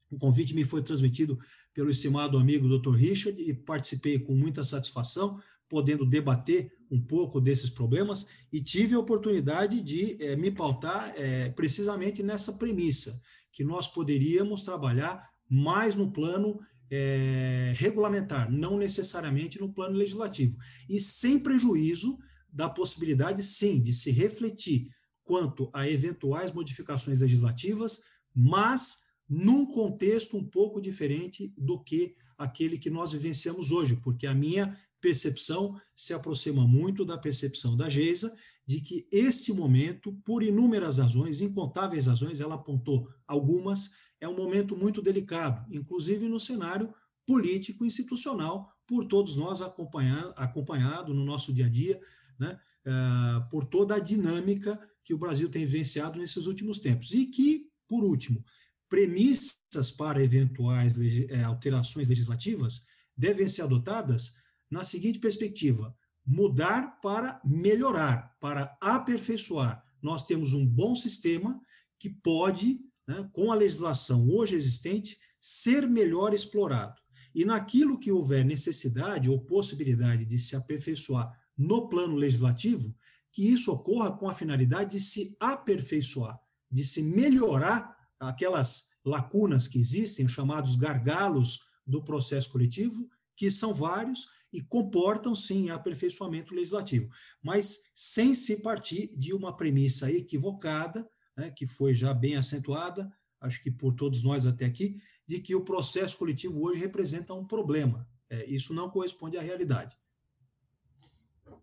O 0.08 0.16
convite 0.16 0.54
me 0.54 0.64
foi 0.64 0.84
transmitido 0.84 1.36
pelo 1.74 1.90
estimado 1.90 2.38
amigo 2.38 2.68
Dr. 2.68 2.94
Richard 2.94 3.42
e 3.42 3.52
participei 3.52 4.20
com 4.20 4.36
muita 4.36 4.62
satisfação, 4.62 5.42
podendo 5.68 6.06
debater 6.06 6.70
um 6.88 7.02
pouco 7.02 7.40
desses 7.40 7.70
problemas 7.70 8.28
e 8.52 8.62
tive 8.62 8.94
a 8.94 9.00
oportunidade 9.00 9.82
de 9.82 10.16
é, 10.22 10.36
me 10.36 10.52
pautar 10.52 11.12
é, 11.16 11.50
precisamente 11.50 12.22
nessa 12.22 12.52
premissa, 12.52 13.20
que 13.50 13.64
nós 13.64 13.88
poderíamos 13.88 14.62
trabalhar 14.62 15.28
mais 15.50 15.96
no 15.96 16.10
plano 16.10 16.60
é, 16.94 17.72
regulamentar, 17.78 18.52
não 18.52 18.76
necessariamente 18.76 19.58
no 19.58 19.72
plano 19.72 19.96
legislativo, 19.96 20.58
e 20.86 21.00
sem 21.00 21.40
prejuízo 21.40 22.18
da 22.52 22.68
possibilidade, 22.68 23.42
sim, 23.42 23.80
de 23.80 23.94
se 23.94 24.10
refletir 24.10 24.90
quanto 25.24 25.70
a 25.72 25.88
eventuais 25.88 26.52
modificações 26.52 27.20
legislativas, 27.20 28.00
mas 28.34 29.12
num 29.26 29.64
contexto 29.64 30.36
um 30.36 30.44
pouco 30.44 30.82
diferente 30.82 31.50
do 31.56 31.82
que 31.82 32.14
aquele 32.36 32.76
que 32.76 32.90
nós 32.90 33.12
vivenciamos 33.12 33.72
hoje, 33.72 33.96
porque 33.96 34.26
a 34.26 34.34
minha 34.34 34.76
percepção 35.00 35.74
se 35.96 36.12
aproxima 36.12 36.66
muito 36.66 37.06
da 37.06 37.16
percepção 37.16 37.74
da 37.74 37.88
Geisa 37.88 38.30
de 38.66 38.80
que 38.80 39.08
este 39.10 39.52
momento, 39.52 40.12
por 40.24 40.42
inúmeras 40.42 40.98
razões, 40.98 41.40
incontáveis 41.40 42.06
razões, 42.06 42.40
ela 42.40 42.54
apontou 42.54 43.08
algumas, 43.26 43.92
é 44.22 44.28
um 44.28 44.36
momento 44.36 44.76
muito 44.76 45.02
delicado, 45.02 45.66
inclusive 45.68 46.28
no 46.28 46.38
cenário 46.38 46.94
político 47.26 47.84
institucional, 47.84 48.72
por 48.86 49.04
todos 49.04 49.36
nós 49.36 49.60
acompanhado, 49.60 50.32
acompanhado 50.36 51.12
no 51.12 51.24
nosso 51.24 51.52
dia 51.52 51.66
a 51.66 51.68
dia, 51.68 52.00
né, 52.38 52.56
uh, 52.86 53.48
por 53.50 53.64
toda 53.64 53.96
a 53.96 53.98
dinâmica 53.98 54.80
que 55.04 55.12
o 55.12 55.18
Brasil 55.18 55.48
tem 55.48 55.64
vivenciado 55.64 56.20
nesses 56.20 56.46
últimos 56.46 56.78
tempos. 56.78 57.12
E 57.12 57.26
que, 57.26 57.66
por 57.88 58.04
último, 58.04 58.44
premissas 58.88 59.90
para 59.90 60.22
eventuais 60.22 60.94
eh, 60.96 61.42
alterações 61.42 62.08
legislativas 62.08 62.86
devem 63.16 63.48
ser 63.48 63.62
adotadas 63.62 64.36
na 64.70 64.84
seguinte 64.84 65.18
perspectiva: 65.18 65.96
mudar 66.24 67.00
para 67.00 67.40
melhorar, 67.44 68.36
para 68.38 68.76
aperfeiçoar. 68.80 69.82
Nós 70.00 70.24
temos 70.24 70.52
um 70.52 70.64
bom 70.64 70.94
sistema 70.94 71.60
que 71.98 72.08
pode, 72.08 72.78
né, 73.06 73.28
com 73.32 73.50
a 73.50 73.54
legislação 73.54 74.28
hoje 74.30 74.56
existente, 74.56 75.18
ser 75.40 75.88
melhor 75.88 76.32
explorado. 76.32 77.00
E 77.34 77.44
naquilo 77.44 77.98
que 77.98 78.12
houver 78.12 78.44
necessidade 78.44 79.28
ou 79.28 79.44
possibilidade 79.44 80.24
de 80.24 80.38
se 80.38 80.54
aperfeiçoar 80.54 81.32
no 81.56 81.88
plano 81.88 82.14
legislativo, 82.14 82.94
que 83.32 83.50
isso 83.50 83.72
ocorra 83.72 84.12
com 84.12 84.28
a 84.28 84.34
finalidade 84.34 84.92
de 84.92 85.00
se 85.00 85.36
aperfeiçoar, 85.40 86.38
de 86.70 86.84
se 86.84 87.02
melhorar 87.02 87.96
aquelas 88.20 88.98
lacunas 89.04 89.66
que 89.66 89.80
existem, 89.80 90.28
chamados 90.28 90.76
gargalos 90.76 91.60
do 91.86 92.04
processo 92.04 92.50
coletivo, 92.50 93.08
que 93.34 93.50
são 93.50 93.74
vários 93.74 94.26
e 94.52 94.60
comportam, 94.60 95.34
sim, 95.34 95.70
aperfeiçoamento 95.70 96.54
legislativo, 96.54 97.08
mas 97.42 97.90
sem 97.94 98.34
se 98.34 98.62
partir 98.62 99.10
de 99.16 99.32
uma 99.32 99.56
premissa 99.56 100.12
equivocada, 100.12 101.08
né, 101.36 101.50
que 101.50 101.66
foi 101.66 101.94
já 101.94 102.12
bem 102.12 102.36
acentuada, 102.36 103.12
acho 103.40 103.62
que 103.62 103.70
por 103.70 103.94
todos 103.94 104.22
nós 104.22 104.46
até 104.46 104.64
aqui, 104.64 104.96
de 105.26 105.40
que 105.40 105.54
o 105.54 105.64
processo 105.64 106.18
coletivo 106.18 106.62
hoje 106.62 106.80
representa 106.80 107.34
um 107.34 107.44
problema. 107.44 108.08
É, 108.28 108.44
isso 108.46 108.74
não 108.74 108.90
corresponde 108.90 109.36
à 109.36 109.42
realidade. 109.42 109.96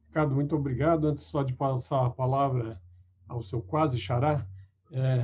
Ricardo, 0.08 0.36
muito 0.36 0.56
obrigado. 0.56 1.08
Antes 1.08 1.24
só 1.24 1.44
de 1.44 1.54
passar 1.54 2.06
a 2.06 2.10
palavra 2.10 2.82
ao 3.28 3.42
seu 3.42 3.62
quase 3.62 4.00
xará, 4.00 4.48
é, 4.92 5.22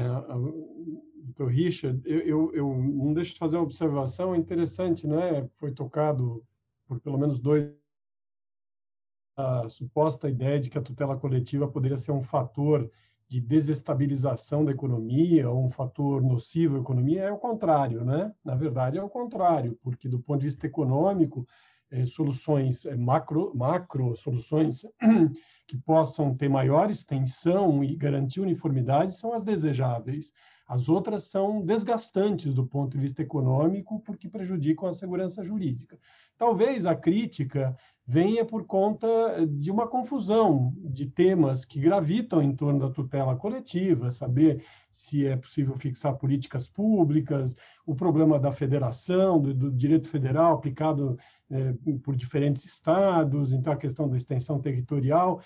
doutor 1.23 1.51
Richard, 1.51 2.01
eu, 2.05 2.19
eu, 2.19 2.53
eu, 2.53 2.77
não 2.77 3.13
deixo 3.13 3.34
de 3.34 3.39
fazer 3.39 3.58
uma 3.58 3.63
observação 3.63 4.36
interessante, 4.36 5.08
né? 5.08 5.49
Foi 5.55 5.71
tocado 5.71 6.45
por 6.88 6.99
pelo 6.99 7.17
menos 7.17 7.39
dois 7.39 7.67
a 9.36 9.67
suposta 9.67 10.29
ideia 10.29 10.60
de 10.60 10.69
que 10.69 10.77
a 10.77 10.81
tutela 10.81 11.17
coletiva 11.17 11.67
poderia 11.67 11.97
ser 11.97 12.12
um 12.12 12.21
fator 12.21 12.89
de 13.27 13.41
desestabilização 13.41 14.63
da 14.63 14.71
economia 14.71 15.49
ou 15.49 15.65
um 15.65 15.69
fator 15.69 16.21
nocivo 16.21 16.77
à 16.77 16.79
economia 16.79 17.23
é 17.23 17.31
o 17.31 17.38
contrário, 17.38 18.05
né? 18.05 18.31
Na 18.43 18.55
verdade 18.55 18.97
é 18.97 19.03
o 19.03 19.09
contrário, 19.09 19.77
porque 19.81 20.07
do 20.07 20.19
ponto 20.19 20.39
de 20.39 20.45
vista 20.45 20.67
econômico, 20.67 21.47
eh, 21.91 22.05
soluções 22.05 22.85
eh, 22.85 22.95
macro, 22.95 23.51
macro 23.55 24.15
soluções 24.15 24.85
que 25.67 25.77
possam 25.77 26.35
ter 26.35 26.49
maior 26.49 26.89
extensão 26.89 27.83
e 27.83 27.95
garantir 27.95 28.41
uniformidade 28.41 29.15
são 29.15 29.33
as 29.33 29.43
desejáveis. 29.43 30.31
As 30.67 30.89
outras 30.89 31.25
são 31.25 31.63
desgastantes 31.63 32.53
do 32.53 32.65
ponto 32.65 32.91
de 32.93 32.97
vista 32.97 33.21
econômico, 33.21 33.99
porque 33.99 34.27
prejudicam 34.27 34.89
a 34.89 34.93
segurança 34.93 35.43
jurídica. 35.43 35.99
Talvez 36.38 36.85
a 36.88 36.95
crítica 36.95 37.75
venha 38.07 38.45
por 38.45 38.65
conta 38.65 39.07
de 39.47 39.71
uma 39.71 39.87
confusão 39.87 40.71
de 40.77 41.07
temas 41.07 41.65
que 41.65 41.79
gravitam 41.79 42.41
em 42.41 42.55
torno 42.55 42.79
da 42.79 42.89
tutela 42.89 43.35
coletiva, 43.35 44.11
saber 44.11 44.63
se 44.91 45.25
é 45.25 45.35
possível 45.35 45.75
fixar 45.75 46.15
políticas 46.15 46.69
públicas, 46.69 47.55
o 47.85 47.95
problema 47.95 48.39
da 48.39 48.51
federação, 48.51 49.41
do, 49.41 49.53
do 49.53 49.71
direito 49.71 50.07
federal 50.07 50.53
aplicado 50.53 51.17
é, 51.49 51.73
por 52.03 52.15
diferentes 52.15 52.63
estados, 52.63 53.53
então 53.53 53.73
a 53.73 53.77
questão 53.77 54.07
da 54.07 54.15
extensão 54.15 54.59
territorial 54.59 55.41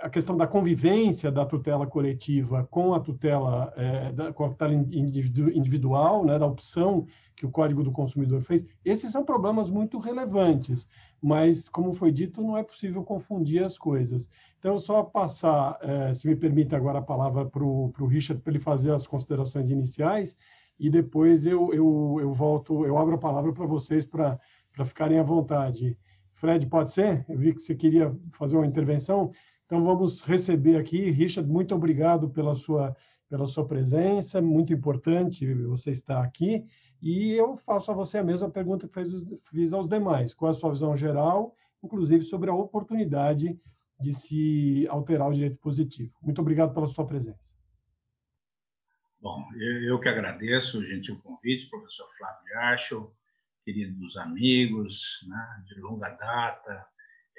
a 0.00 0.08
questão 0.08 0.36
da 0.36 0.46
convivência 0.46 1.30
da 1.30 1.44
tutela 1.44 1.86
coletiva 1.86 2.66
com 2.70 2.94
a 2.94 3.00
tutela, 3.00 3.72
é, 3.76 4.12
da, 4.12 4.32
com 4.32 4.44
a 4.44 4.48
tutela 4.48 4.72
individual, 4.72 6.24
né, 6.24 6.38
da 6.38 6.46
opção 6.46 7.06
que 7.36 7.44
o 7.44 7.50
Código 7.50 7.82
do 7.82 7.92
Consumidor 7.92 8.40
fez, 8.40 8.66
esses 8.84 9.12
são 9.12 9.24
problemas 9.24 9.68
muito 9.68 9.98
relevantes, 9.98 10.88
mas, 11.20 11.68
como 11.68 11.92
foi 11.92 12.10
dito, 12.10 12.42
não 12.42 12.56
é 12.56 12.62
possível 12.62 13.02
confundir 13.02 13.62
as 13.62 13.76
coisas. 13.76 14.30
Então, 14.58 14.78
só 14.78 15.02
passar, 15.02 15.78
é, 15.82 16.14
se 16.14 16.26
me 16.28 16.36
permite 16.36 16.74
agora 16.74 17.00
a 17.00 17.02
palavra 17.02 17.44
para 17.44 17.62
o 17.62 18.06
Richard, 18.06 18.42
para 18.42 18.52
ele 18.52 18.60
fazer 18.60 18.92
as 18.92 19.06
considerações 19.06 19.68
iniciais, 19.68 20.36
e 20.78 20.88
depois 20.88 21.44
eu, 21.44 21.72
eu, 21.74 22.18
eu 22.20 22.32
volto, 22.32 22.86
eu 22.86 22.96
abro 22.96 23.14
a 23.14 23.18
palavra 23.18 23.52
para 23.52 23.66
vocês 23.66 24.06
para 24.06 24.38
ficarem 24.84 25.18
à 25.18 25.22
vontade. 25.22 25.96
Fred, 26.32 26.66
pode 26.66 26.90
ser? 26.90 27.24
Eu 27.28 27.38
vi 27.38 27.54
que 27.54 27.60
você 27.60 27.74
queria 27.74 28.14
fazer 28.32 28.56
uma 28.56 28.66
intervenção. 28.66 29.30
Então, 29.74 29.84
vamos 29.84 30.22
receber 30.22 30.76
aqui. 30.76 31.10
Richard, 31.10 31.50
muito 31.50 31.74
obrigado 31.74 32.30
pela 32.30 32.54
sua, 32.54 32.96
pela 33.28 33.44
sua 33.44 33.66
presença, 33.66 34.40
muito 34.40 34.72
importante 34.72 35.52
você 35.64 35.90
estar 35.90 36.22
aqui. 36.22 36.64
E 37.02 37.32
eu 37.32 37.56
faço 37.56 37.90
a 37.90 37.94
você 37.94 38.18
a 38.18 38.22
mesma 38.22 38.48
pergunta 38.48 38.86
que 38.86 39.02
fiz 39.50 39.72
aos 39.72 39.88
demais: 39.88 40.32
qual 40.32 40.52
a 40.52 40.54
sua 40.54 40.70
visão 40.70 40.96
geral, 40.96 41.56
inclusive 41.82 42.24
sobre 42.24 42.50
a 42.50 42.54
oportunidade 42.54 43.58
de 43.98 44.12
se 44.12 44.86
alterar 44.88 45.28
o 45.28 45.32
direito 45.32 45.56
positivo? 45.56 46.14
Muito 46.22 46.40
obrigado 46.40 46.72
pela 46.72 46.86
sua 46.86 47.04
presença. 47.04 47.56
Bom, 49.20 49.44
eu 49.56 49.98
que 49.98 50.08
agradeço 50.08 50.78
o 50.78 50.84
gentil 50.84 51.20
convite, 51.20 51.68
professor 51.68 52.06
Flávio 52.16 52.58
Acho, 52.60 53.12
queridos 53.64 54.16
amigos 54.18 55.26
né, 55.26 55.64
de 55.66 55.80
longa 55.80 56.10
data, 56.10 56.86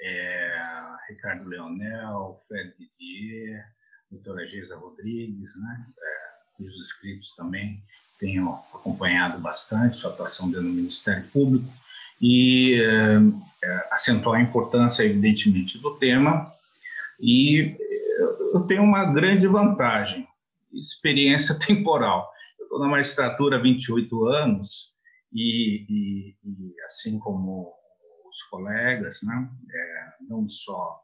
é, 0.00 0.58
Ricardo 1.08 1.48
Leonel, 1.48 2.42
Fred 2.48 2.74
Didier, 2.78 3.64
doutora 4.10 4.46
Geisa 4.46 4.76
Rodrigues, 4.76 5.60
né, 5.60 5.86
é, 5.98 6.56
cujos 6.56 6.80
escritos 6.80 7.34
também 7.34 7.82
tenho 8.18 8.50
acompanhado 8.74 9.38
bastante 9.38 9.96
sua 9.96 10.10
atuação 10.10 10.50
dentro 10.50 10.66
do 10.66 10.72
Ministério 10.72 11.24
Público 11.28 11.68
e 12.20 12.74
é, 12.74 13.16
é 13.64 13.88
acentuar 13.90 14.38
a 14.38 14.42
importância, 14.42 15.04
evidentemente, 15.04 15.78
do 15.78 15.96
tema. 15.96 16.50
E 17.20 17.76
eu 18.52 18.60
tenho 18.62 18.82
uma 18.82 19.04
grande 19.12 19.46
vantagem, 19.46 20.26
experiência 20.72 21.54
temporal. 21.60 22.30
Eu 22.58 22.64
estou 22.64 22.80
na 22.80 22.88
magistratura 22.88 23.56
há 23.56 23.62
28 23.62 24.26
anos 24.28 24.94
e, 25.32 25.84
e, 25.88 26.36
e 26.44 26.74
assim 26.86 27.18
como 27.18 27.72
os 28.36 28.42
colegas, 28.44 29.20
né? 29.22 29.50
É, 29.70 30.24
não 30.28 30.48
só 30.48 31.02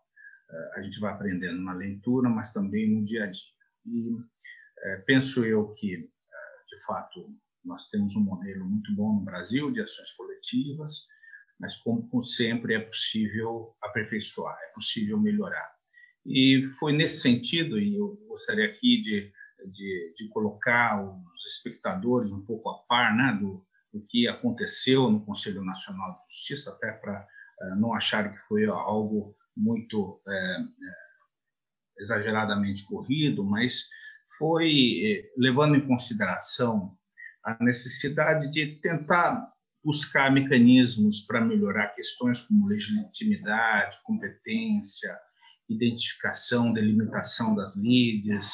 é, 0.51 0.79
a 0.79 0.83
gente 0.83 1.01
vai 1.01 1.13
aprendendo 1.13 1.61
na 1.63 1.73
leitura, 1.73 2.29
mas 2.29 2.53
também 2.53 2.91
no 2.91 3.05
dia 3.05 3.25
a 3.25 3.27
dia. 3.27 3.53
E 3.87 4.17
é, 4.85 4.97
penso 5.07 5.45
eu 5.45 5.73
que, 5.75 5.95
é, 5.95 5.99
de 5.99 6.85
fato, 6.87 7.35
nós 7.65 7.89
temos 7.89 8.15
um 8.17 8.25
modelo 8.25 8.65
muito 8.65 8.95
bom 8.95 9.15
no 9.15 9.25
Brasil 9.25 9.71
de 9.71 9.81
ações 9.81 10.13
coletivas, 10.13 11.07
mas 11.59 11.77
como 11.77 12.21
sempre 12.21 12.75
é 12.75 12.81
possível 12.81 13.75
aperfeiçoar, 13.83 14.59
é 14.63 14.75
possível 14.75 15.19
melhorar. 15.19 15.73
E 16.27 16.69
foi 16.79 16.93
nesse 16.93 17.21
sentido, 17.21 17.79
e 17.79 17.97
eu 17.97 18.17
gostaria 18.29 18.67
aqui 18.67 19.01
de, 19.01 19.33
de, 19.73 20.15
de 20.17 20.29
colocar 20.29 21.03
os 21.03 21.47
espectadores 21.47 22.31
um 22.31 22.45
pouco 22.45 22.71
a 22.71 22.79
par 22.87 23.17
né, 23.17 23.39
do, 23.41 23.65
do 23.93 24.05
que 24.09 24.27
aconteceu 24.29 25.11
no 25.11 25.25
Conselho 25.25 25.65
Nacional 25.65 26.13
de 26.13 26.35
Justiça, 26.35 26.71
até 26.71 26.93
para 26.93 27.27
uh, 27.61 27.77
não 27.77 27.95
achar 27.95 28.33
que 28.33 28.39
foi 28.49 28.65
algo 28.67 29.37
muito 29.57 30.21
uh, 30.27 30.69
exageradamente 31.99 32.87
corrido, 32.87 33.45
mas 33.45 33.85
foi 34.39 35.31
levando 35.37 35.77
em 35.77 35.87
consideração 35.87 36.97
a 37.45 37.63
necessidade 37.63 38.51
de 38.51 38.81
tentar 38.81 39.53
buscar 39.85 40.33
mecanismos 40.33 41.21
para 41.21 41.41
melhorar 41.41 41.89
questões 41.89 42.41
como 42.43 42.67
legitimidade, 42.67 43.99
competência, 44.05 45.17
identificação, 45.69 46.73
delimitação 46.73 47.55
das 47.55 47.77
lides, 47.77 48.53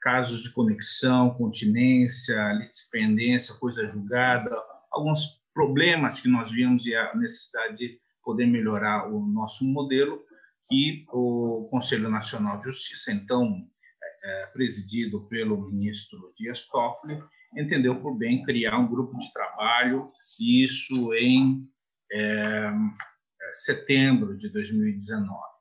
casos 0.00 0.42
de 0.42 0.50
conexão, 0.50 1.34
continência, 1.34 2.52
litispendência, 2.54 3.54
coisa 3.56 3.88
julgada, 3.88 4.50
alguns 4.92 5.42
problemas 5.54 6.20
que 6.20 6.28
nós 6.28 6.50
vimos 6.50 6.86
e 6.86 6.94
a 6.94 7.14
necessidade 7.14 7.76
de 7.76 8.00
poder 8.22 8.46
melhorar 8.46 9.12
o 9.12 9.26
nosso 9.26 9.64
modelo, 9.64 10.22
que 10.68 11.04
o 11.12 11.68
Conselho 11.70 12.08
Nacional 12.08 12.58
de 12.58 12.66
Justiça, 12.66 13.12
então 13.12 13.68
é, 14.02 14.42
é, 14.42 14.46
presidido 14.46 15.26
pelo 15.28 15.68
ministro 15.70 16.32
Dias 16.36 16.66
Toffoli, 16.68 17.22
entendeu 17.56 18.00
por 18.00 18.16
bem 18.16 18.44
criar 18.44 18.78
um 18.78 18.88
grupo 18.88 19.18
de 19.18 19.32
trabalho, 19.32 20.10
isso 20.40 21.12
em 21.14 21.68
é, 22.12 22.70
é 22.70 23.52
setembro 23.54 24.38
de 24.38 24.50
2019. 24.50 25.52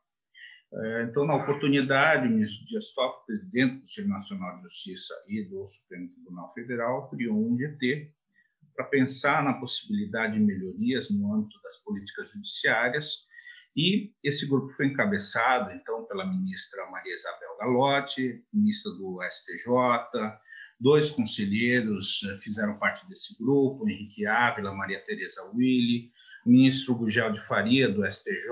É, 0.73 1.03
então, 1.03 1.25
na 1.25 1.35
oportunidade, 1.35 2.27
o 2.27 2.31
ministro 2.31 2.65
Dias 2.67 2.93
Toffoli, 2.93 3.25
presidente 3.25 3.73
do 3.73 3.79
Conselho 3.81 4.07
Nacional 4.07 4.55
de 4.57 4.63
Justiça 4.63 5.13
e 5.27 5.43
do 5.43 5.67
Supremo 5.67 6.09
Tribunal 6.13 6.53
Federal, 6.53 7.09
criou 7.09 7.35
um 7.35 7.57
GT 7.57 8.13
para 8.75 8.85
pensar 8.85 9.43
na 9.43 9.53
possibilidade 9.53 10.33
de 10.33 10.39
melhorias 10.39 11.09
no 11.09 11.33
âmbito 11.33 11.59
das 11.61 11.77
políticas 11.77 12.31
judiciárias. 12.31 13.27
E 13.75 14.11
esse 14.23 14.47
grupo 14.47 14.73
foi 14.73 14.87
encabeçado, 14.87 15.71
então, 15.71 16.05
pela 16.05 16.25
ministra 16.25 16.85
Maria 16.91 17.15
Isabel 17.15 17.57
Galotti, 17.57 18.43
ministra 18.53 18.91
do 18.93 19.19
STJ, 19.31 19.69
dois 20.79 21.11
conselheiros 21.11 22.21
eh, 22.23 22.37
fizeram 22.39 22.77
parte 22.77 23.07
desse 23.07 23.37
grupo, 23.41 23.87
Henrique 23.87 24.25
Ávila, 24.25 24.73
Maria 24.73 24.99
Tereza 25.05 25.49
Willi, 25.53 26.11
ministro 26.45 26.95
Gugel 26.95 27.33
de 27.33 27.41
Faria, 27.45 27.87
do 27.87 28.05
STJ, 28.05 28.49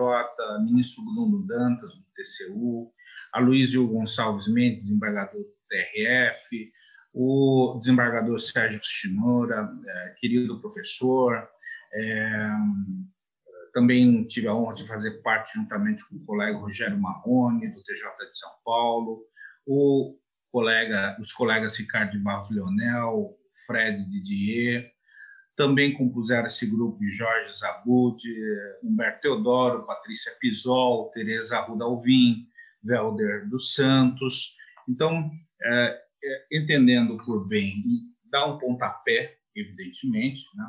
ministro 0.64 1.04
Bruno 1.04 1.46
Dantas, 1.48 1.94
do 1.94 2.06
TCU, 2.16 2.94
Aloysio 3.34 3.88
Gonçalves 3.88 4.48
Mendes, 4.48 4.86
desembargador 4.86 5.42
do 5.42 5.54
TRF, 5.68 6.72
o 7.14 7.76
desembargador 7.80 8.40
Sérgio 8.40 8.80
Chinora, 8.84 9.70
é, 9.86 10.16
querido 10.20 10.60
professor, 10.62 11.48
é, 11.94 12.50
também 13.74 14.28
tive 14.28 14.48
a 14.48 14.54
honra 14.54 14.76
de 14.76 14.88
fazer 14.88 15.22
parte, 15.22 15.54
juntamente 15.54 16.08
com 16.08 16.16
o 16.16 16.26
colega 16.26 16.58
Rogério 16.58 17.00
Marrone, 17.00 17.70
do 17.70 17.84
TJ 17.84 18.30
de 18.30 18.38
São 18.38 18.52
Paulo, 18.64 19.24
o 19.66 20.18
colega, 20.52 21.18
os 21.20 21.32
colegas 21.32 21.78
Ricardo 21.78 22.12
de 22.12 22.20
Barros 22.20 22.50
Leonel, 22.50 23.38
Fred 23.66 24.04
Didier, 24.10 24.92
também 25.56 25.94
compuseram 25.94 26.48
esse 26.48 26.66
grupo 26.68 26.98
Jorge 27.12 27.54
Zabud, 27.60 28.18
Humberto 28.82 29.22
Teodoro, 29.22 29.86
Patrícia 29.86 30.32
Pisol, 30.40 31.12
Tereza 31.12 31.58
Arruda 31.58 31.84
Alvim, 31.84 32.48
Velder 32.82 33.48
dos 33.50 33.76
Santos. 33.76 34.56
Então, 34.88 35.30
é, 35.62 36.00
entendendo 36.52 37.18
por 37.18 37.48
bem 37.48 37.84
dar 38.32 38.48
um 38.48 38.58
pontapé, 38.58 39.38
evidentemente, 39.56 40.42
né, 40.56 40.66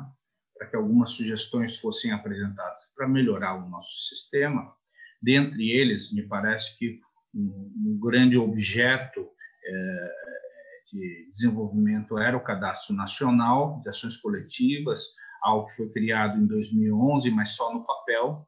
para 0.57 0.67
que 0.67 0.75
algumas 0.75 1.11
sugestões 1.11 1.77
fossem 1.77 2.11
apresentadas 2.11 2.81
para 2.95 3.07
melhorar 3.07 3.55
o 3.55 3.69
nosso 3.69 4.07
sistema. 4.07 4.73
Dentre 5.21 5.71
eles, 5.71 6.13
me 6.13 6.23
parece 6.23 6.77
que 6.77 6.99
um, 7.33 7.71
um 7.77 7.99
grande 7.99 8.37
objeto 8.37 9.27
é, 9.65 10.11
de 10.91 11.29
desenvolvimento 11.31 12.17
era 12.17 12.35
o 12.35 12.43
Cadastro 12.43 12.95
Nacional 12.95 13.81
de 13.81 13.89
Ações 13.89 14.17
Coletivas, 14.17 15.15
algo 15.41 15.67
que 15.67 15.77
foi 15.77 15.89
criado 15.91 16.39
em 16.39 16.45
2011, 16.45 17.31
mas 17.31 17.55
só 17.55 17.73
no 17.73 17.85
papel. 17.85 18.47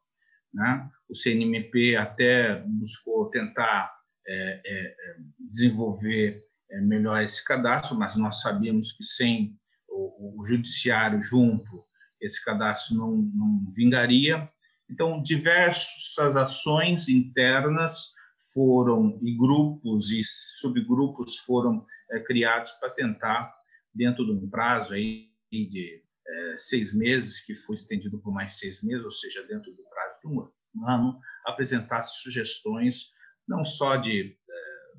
Né? 0.54 0.90
O 1.10 1.16
CNMP 1.16 1.96
até 1.96 2.62
buscou 2.68 3.30
tentar 3.30 3.92
é, 4.28 4.62
é, 4.66 4.96
desenvolver 5.40 6.42
é, 6.74 6.82
melhor 6.82 7.22
esse 7.22 7.44
cadastro, 7.44 7.98
mas 7.98 8.16
nós 8.16 8.42
sabíamos 8.42 8.92
que 8.94 9.04
sem 9.04 9.56
o, 9.88 10.42
o 10.42 10.46
judiciário 10.46 11.22
junto, 11.22 11.84
esse 12.20 12.44
cadastro 12.44 12.96
não, 12.96 13.18
não 13.18 13.72
vingaria. 13.74 14.50
Então, 14.90 15.22
diversas 15.22 16.36
ações 16.36 17.08
internas 17.08 18.14
foram, 18.54 19.20
e 19.22 19.36
grupos 19.38 20.12
e 20.12 20.22
subgrupos 20.60 21.38
foram 21.38 21.86
é, 22.12 22.20
criados 22.20 22.72
para 22.74 22.90
tentar 22.92 23.54
dentro 23.94 24.26
de 24.26 24.32
um 24.32 24.50
prazo 24.50 24.94
aí 24.94 25.30
de 25.52 26.02
é, 26.26 26.58
seis 26.58 26.96
meses, 26.96 27.40
que 27.40 27.54
foi 27.54 27.76
estendido 27.76 28.20
por 28.20 28.34
mais 28.34 28.58
seis 28.58 28.82
meses, 28.84 29.04
ou 29.04 29.12
seja, 29.12 29.46
dentro 29.48 29.72
do 29.72 29.84
prazo 29.84 30.22
de 30.22 30.28
um 30.28 30.88
ano, 30.88 31.20
apresentasse 31.46 32.22
sugestões 32.22 33.14
não 33.48 33.64
só 33.64 33.98
de 33.98 34.38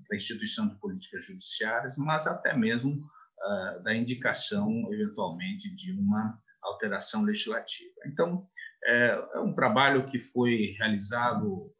da 0.08 0.16
instituição 0.16 0.68
de 0.68 0.78
políticas 0.78 1.24
judiciárias, 1.24 1.96
mas 1.98 2.26
até 2.26 2.56
mesmo 2.56 2.92
uh, 2.92 3.82
da 3.82 3.94
indicação, 3.94 4.68
eventualmente, 4.92 5.74
de 5.74 5.92
uma 5.92 6.38
alteração 6.62 7.22
legislativa. 7.22 7.94
Então, 8.06 8.46
é, 8.84 9.28
é 9.34 9.40
um 9.40 9.54
trabalho 9.54 10.08
que 10.10 10.18
foi 10.18 10.74
realizado 10.78 11.70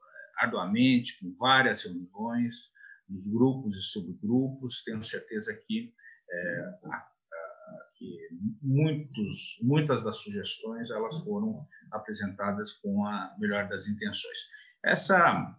é, 0.41 0.45
arduamente, 0.45 1.19
com 1.21 1.35
várias 1.39 1.83
reuniões 1.83 2.73
dos 3.09 3.27
grupos 3.31 3.77
e 3.77 3.83
subgrupos. 3.83 4.83
Tenho 4.85 5.03
certeza 5.03 5.55
que, 5.67 5.93
é, 6.31 6.73
que 7.97 8.29
muitos, 8.63 9.59
muitas 9.63 10.03
das 10.03 10.17
sugestões 10.19 10.91
elas 10.91 11.21
foram 11.21 11.67
apresentadas 11.93 12.73
com 12.73 13.07
a 13.07 13.35
melhor 13.39 13.69
das 13.69 13.87
intenções. 13.87 14.39
Essa, 14.85 15.57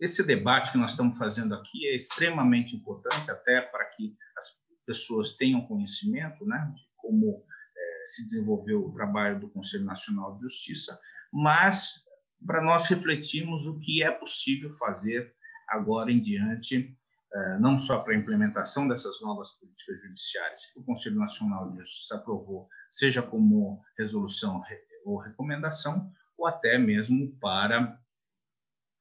esse 0.00 0.22
debate 0.22 0.72
que 0.72 0.78
nós 0.78 0.92
estamos 0.92 1.18
fazendo 1.18 1.54
aqui 1.54 1.86
é 1.88 1.96
extremamente 1.96 2.76
importante, 2.76 3.30
até 3.30 3.60
para 3.60 3.84
que 3.86 4.16
as 4.36 4.62
pessoas 4.86 5.34
tenham 5.34 5.66
conhecimento 5.66 6.46
né, 6.46 6.72
de 6.74 6.82
como 6.96 7.44
se 8.08 8.24
desenvolveu 8.24 8.86
o 8.86 8.92
trabalho 8.92 9.40
do 9.40 9.50
Conselho 9.50 9.84
Nacional 9.84 10.36
de 10.36 10.42
Justiça, 10.42 10.98
mas 11.32 12.04
para 12.46 12.62
nós 12.62 12.86
refletirmos 12.86 13.66
o 13.66 13.78
que 13.80 14.02
é 14.02 14.10
possível 14.10 14.70
fazer 14.76 15.34
agora 15.68 16.10
em 16.10 16.20
diante, 16.20 16.96
eh, 17.34 17.58
não 17.58 17.76
só 17.76 17.98
para 17.98 18.14
a 18.14 18.16
implementação 18.16 18.88
dessas 18.88 19.20
novas 19.20 19.50
políticas 19.58 20.00
judiciárias 20.00 20.66
que 20.72 20.80
o 20.80 20.84
Conselho 20.84 21.16
Nacional 21.16 21.70
de 21.70 21.78
Justiça 21.78 22.16
aprovou, 22.16 22.68
seja 22.90 23.20
como 23.20 23.82
resolução 23.98 24.62
ou 25.04 25.18
recomendação, 25.18 26.10
ou 26.38 26.46
até 26.46 26.78
mesmo 26.78 27.36
para 27.38 28.00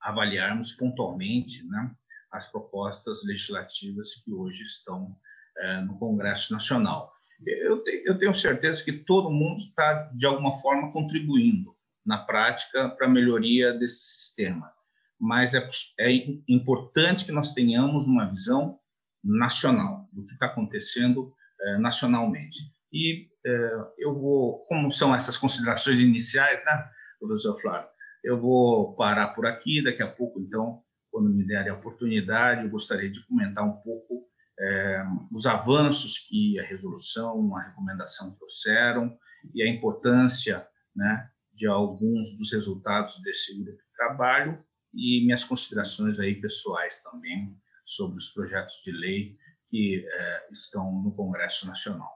avaliarmos 0.02 0.74
pontualmente 0.74 1.66
né, 1.68 1.92
as 2.32 2.52
propostas 2.52 3.24
legislativas 3.26 4.16
que 4.24 4.34
hoje 4.34 4.64
estão 4.64 5.16
eh, 5.58 5.82
no 5.82 5.98
Congresso 5.98 6.54
Nacional 6.54 7.12
eu, 7.46 7.84
eu 8.06 8.18
tenho 8.18 8.34
certeza 8.34 8.84
que 8.84 8.92
todo 8.92 9.30
mundo 9.30 9.60
está, 9.60 10.10
de 10.14 10.26
alguma 10.26 10.58
forma, 10.60 10.92
contribuindo 10.92 11.76
na 12.06 12.18
prática 12.18 12.90
para 12.90 13.06
a 13.06 13.10
melhoria 13.10 13.74
desse 13.74 14.20
sistema. 14.20 14.72
Mas 15.20 15.54
é, 15.54 15.70
é 16.00 16.12
importante 16.48 17.26
que 17.26 17.32
nós 17.32 17.54
tenhamos 17.54 18.08
uma 18.08 18.30
visão 18.30 18.80
nacional 19.24 20.08
do 20.12 20.26
que 20.26 20.34
está 20.34 20.48
acontecendo 20.48 21.34
é, 21.60 21.78
nacionalmente. 21.78 22.58
E 22.92 23.28
é, 23.46 23.72
eu 23.98 24.14
vou, 24.14 24.64
como 24.68 24.92
são 24.92 25.14
essas 25.14 25.38
considerações 25.38 26.00
iniciais, 26.00 26.64
né, 26.66 26.90
professor 27.20 27.60
Flávio? 27.60 27.90
Eu 28.28 28.38
vou 28.38 28.94
parar 28.94 29.30
por 29.30 29.46
aqui, 29.46 29.82
daqui 29.82 30.04
a 30.04 30.12
pouco, 30.12 30.42
então, 30.42 30.84
quando 31.10 31.30
me 31.30 31.48
derem 31.48 31.72
a 31.72 31.76
oportunidade, 31.76 32.62
eu 32.62 32.70
gostaria 32.70 33.10
de 33.10 33.26
comentar 33.26 33.64
um 33.64 33.78
pouco 33.78 34.28
é, 34.60 35.02
os 35.32 35.46
avanços 35.46 36.20
que 36.20 36.60
a 36.60 36.64
resolução, 36.66 37.56
a 37.56 37.64
recomendação 37.70 38.36
trouxeram 38.36 39.18
e 39.56 39.64
a 39.64 39.70
importância 39.70 40.68
né, 40.94 41.30
de 41.54 41.68
alguns 41.68 42.38
dos 42.38 42.52
resultados 42.52 43.18
desse 43.22 43.58
grupo 43.64 43.78
de 43.78 43.94
trabalho 43.96 44.62
e 44.94 45.24
minhas 45.24 45.46
considerações 45.46 46.20
aí 46.20 46.36
pessoais 46.36 47.02
também 47.02 47.58
sobre 47.86 48.18
os 48.18 48.28
projetos 48.28 48.82
de 48.84 48.92
lei 48.92 49.38
que 49.70 50.06
é, 50.06 50.48
estão 50.52 51.02
no 51.02 51.16
Congresso 51.16 51.66
Nacional. 51.66 52.12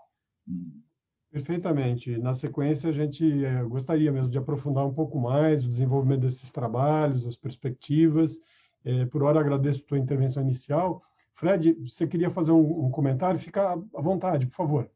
Perfeitamente. 1.32 2.18
Na 2.18 2.34
sequência, 2.34 2.90
a 2.90 2.94
gente 2.94 3.46
é, 3.46 3.64
gostaria 3.64 4.12
mesmo 4.12 4.30
de 4.30 4.38
aprofundar 4.38 4.86
um 4.86 4.94
pouco 4.94 5.20
mais 5.20 5.64
o 5.66 5.70
desenvolvimento 5.70 6.22
desses 6.22 6.52
trabalhos, 6.52 7.26
as 7.26 7.38
perspectivas. 7.38 8.38
É, 8.84 9.06
por 9.06 9.24
hora, 9.24 9.40
agradeço 9.40 9.82
a 9.84 9.88
tua 9.88 9.98
intervenção 9.98 10.44
inicial 10.44 11.02
Fred, 11.42 11.74
você 11.74 12.08
queria 12.08 12.30
fazer 12.30 12.52
um, 12.52 12.86
um 12.86 12.92
comentário? 12.92 13.40
Fica 13.40 13.72
à 13.72 14.02
vontade, 14.02 14.46
por 14.46 14.54
favor. 14.54 14.92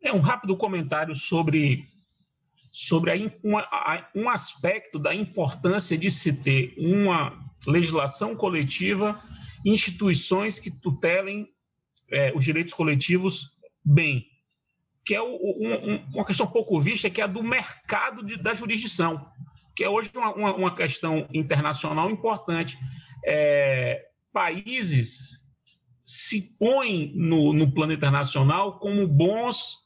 É 0.00 0.10
um 0.10 0.20
rápido 0.20 0.56
comentário 0.56 1.14
sobre, 1.14 1.86
sobre 2.72 3.10
a, 3.10 3.14
um, 3.44 3.58
a, 3.58 4.10
um 4.14 4.28
aspecto 4.28 4.98
da 4.98 5.14
importância 5.14 5.98
de 5.98 6.10
se 6.10 6.32
ter 6.42 6.74
uma 6.78 7.38
legislação 7.66 8.34
coletiva, 8.34 9.20
instituições 9.66 10.58
que 10.58 10.70
tutelem 10.70 11.48
é, 12.10 12.32
os 12.34 12.42
direitos 12.42 12.72
coletivos 12.72 13.50
bem, 13.84 14.24
que 15.04 15.14
é 15.14 15.20
o, 15.20 15.26
um, 15.26 16.04
uma 16.14 16.24
questão 16.24 16.46
pouco 16.46 16.80
vista, 16.80 17.10
que 17.10 17.20
é 17.20 17.24
a 17.24 17.28
do 17.28 17.42
mercado 17.42 18.24
de, 18.24 18.36
da 18.36 18.54
jurisdição, 18.54 19.30
que 19.76 19.84
é 19.84 19.88
hoje 19.88 20.10
uma, 20.14 20.54
uma, 20.54 20.74
questão 20.74 21.28
internacional 21.32 22.10
importante. 22.10 22.78
É, 23.24 24.06
países 24.32 25.44
se 26.04 26.56
põem 26.58 27.12
no, 27.14 27.52
no 27.52 27.70
plano 27.72 27.92
internacional 27.92 28.78
como 28.78 29.06
bons, 29.06 29.76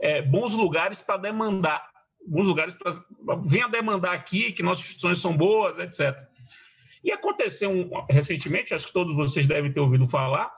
é, 0.00 0.22
bons 0.22 0.54
lugares 0.54 1.00
para 1.00 1.16
demandar, 1.16 1.84
bons 2.26 2.46
lugares 2.46 2.76
para 2.76 2.92
venha 3.44 3.68
demandar 3.68 4.12
aqui 4.12 4.52
que 4.52 4.62
nossas 4.62 4.84
instituições 4.84 5.20
são 5.20 5.36
boas, 5.36 5.78
etc. 5.78 6.16
E 7.02 7.10
aconteceu 7.10 7.70
um, 7.70 7.90
recentemente, 8.08 8.74
acho 8.74 8.86
que 8.86 8.92
todos 8.92 9.14
vocês 9.14 9.48
devem 9.48 9.72
ter 9.72 9.80
ouvido 9.80 10.08
falar, 10.08 10.50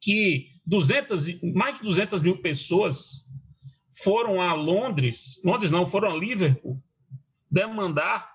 que 0.00 0.51
200, 0.64 1.42
mais 1.42 1.78
de 1.78 1.82
200 1.82 2.22
mil 2.22 2.38
pessoas 2.38 3.26
foram 4.02 4.40
a 4.40 4.54
Londres, 4.54 5.40
Londres 5.44 5.70
não, 5.70 5.88
foram 5.88 6.12
a 6.12 6.16
Liverpool, 6.16 6.82
demandar 7.50 8.32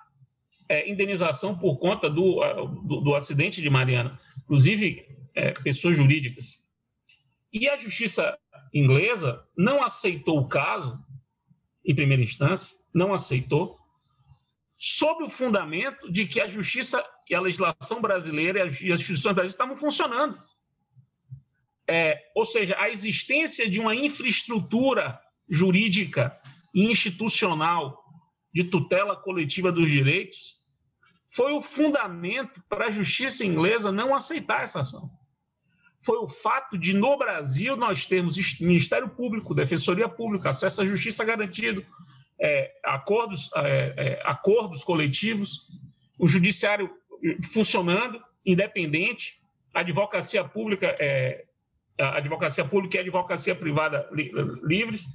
é, 0.70 0.90
indenização 0.90 1.58
por 1.58 1.78
conta 1.78 2.10
do, 2.10 2.40
do, 2.84 3.02
do, 3.02 3.16
acidente 3.16 3.62
de 3.62 3.70
Mariana, 3.70 4.20
inclusive 4.44 5.06
é, 5.34 5.52
pessoas 5.52 5.96
jurídicas. 5.96 6.64
E 7.52 7.68
a 7.70 7.78
justiça 7.78 8.38
inglesa 8.74 9.44
não 9.58 9.82
aceitou 9.82 10.40
o 10.40 10.48
caso, 10.48 11.00
em 11.86 11.96
primeira 11.96 12.22
instância, 12.22 12.78
não 12.94 13.14
aceitou, 13.14 13.76
sob 14.78 15.24
o 15.24 15.30
fundamento 15.30 16.12
de 16.12 16.28
que 16.28 16.40
a 16.40 16.48
justiça 16.48 17.04
e 17.30 17.34
a 17.34 17.42
legislação 17.42 18.02
brasileira 18.02 18.60
e 18.60 18.62
as 18.62 18.74
instituições 18.74 19.34
brasileiras 19.34 19.54
estavam 19.54 19.76
funcionando. 19.76 20.38
É, 21.90 22.20
ou 22.36 22.46
seja, 22.46 22.76
a 22.78 22.90
existência 22.90 23.70
de 23.70 23.80
uma 23.80 23.96
infraestrutura 23.96 25.20
jurídica 25.50 26.38
e 26.76 26.86
institucional 26.86 28.04
de 28.54 28.66
tutela 28.66 29.16
coletiva 29.16 29.72
dos 29.72 29.90
direitos 29.90 30.58
foi 31.34 31.54
o 31.54 31.62
fundamento 31.62 32.62
para 32.68 32.88
a 32.88 32.92
justiça 32.92 33.46
inglesa 33.46 33.92
não 33.92 34.16
aceitar 34.16 34.64
essa 34.64 34.82
ação. 34.82 35.10
Foi 36.02 36.18
o 36.18 36.28
fato 36.28 36.78
de, 36.78 36.94
no 36.94 37.18
Brasil, 37.18 37.76
nós 37.76 38.06
termos 38.06 38.36
Ministério 38.60 39.10
Público, 39.10 39.54
Defensoria 39.54 40.08
Pública, 40.08 40.50
acesso 40.50 40.82
à 40.82 40.86
justiça 40.86 41.24
garantido, 41.24 41.86
é, 42.40 42.72
acordos, 42.84 43.50
é, 43.56 43.94
é, 43.98 44.22
acordos 44.24 44.84
coletivos, 44.84 45.68
o 46.20 46.28
judiciário 46.28 46.90
funcionando, 47.52 48.22
independente, 48.46 49.40
a 49.74 49.82
advocacia 49.82 50.44
pública, 50.44 50.96
é, 51.00 51.46
a 52.00 52.18
advocacia 52.18 52.64
pública 52.66 52.98
e 52.98 53.00
a 53.00 53.02
advocacia 53.04 53.56
privada 53.56 54.08
li, 54.12 54.32
livres, 54.64 55.06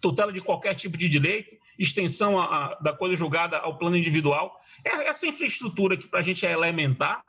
tutela 0.00 0.32
de 0.32 0.40
qualquer 0.40 0.74
tipo 0.74 0.96
de 0.96 1.08
direito, 1.08 1.56
extensão 1.78 2.38
a, 2.38 2.44
a, 2.44 2.74
da 2.76 2.92
coisa 2.92 3.14
julgada 3.14 3.58
ao 3.58 3.78
plano 3.78 3.96
individual. 3.96 4.58
É, 4.84 5.08
essa 5.08 5.26
infraestrutura 5.26 5.96
que 5.96 6.08
para 6.08 6.20
a 6.20 6.22
gente 6.22 6.46
é 6.46 6.52
elementar, 6.52 7.22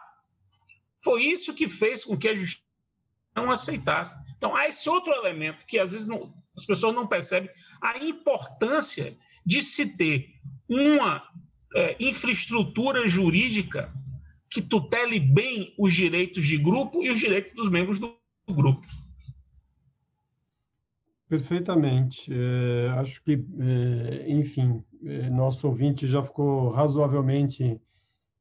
foi 1.04 1.26
isso 1.26 1.54
que 1.54 1.68
fez 1.68 2.04
com 2.04 2.18
que 2.18 2.28
a 2.28 2.36
justiça 2.36 2.62
não 3.36 3.52
aceitasse. 3.52 4.16
Então, 4.38 4.56
há 4.56 4.68
esse 4.68 4.90
outro 4.90 5.14
elemento 5.14 5.66
que 5.66 5.80
às 5.80 5.92
vezes 5.92 6.08
não, 6.08 6.34
as 6.56 6.66
pessoas 6.66 6.96
não 6.96 7.08
percebem, 7.08 7.50
a 7.82 7.98
importância 8.00 9.18
de 9.46 9.62
se 9.62 9.98
ter 9.98 10.30
uma 10.68 11.24
é, 11.76 11.96
infraestrutura 12.00 13.08
jurídica 13.08 13.92
que 14.50 14.62
tutele 14.62 15.20
bem 15.20 15.74
os 15.78 15.94
direitos 15.94 16.46
de 16.46 16.58
grupo 16.58 17.04
e 17.04 17.10
os 17.10 17.20
direitos 17.20 17.54
dos 17.54 17.70
membros 17.70 18.00
do 18.00 18.16
grupo. 18.54 18.82
Perfeitamente. 21.28 22.32
É, 22.34 22.90
acho 23.00 23.22
que, 23.22 23.34
é, 23.60 24.32
enfim, 24.32 24.84
é, 25.04 25.30
nosso 25.30 25.68
ouvinte 25.68 26.08
já 26.08 26.24
ficou 26.24 26.70
razoavelmente 26.70 27.80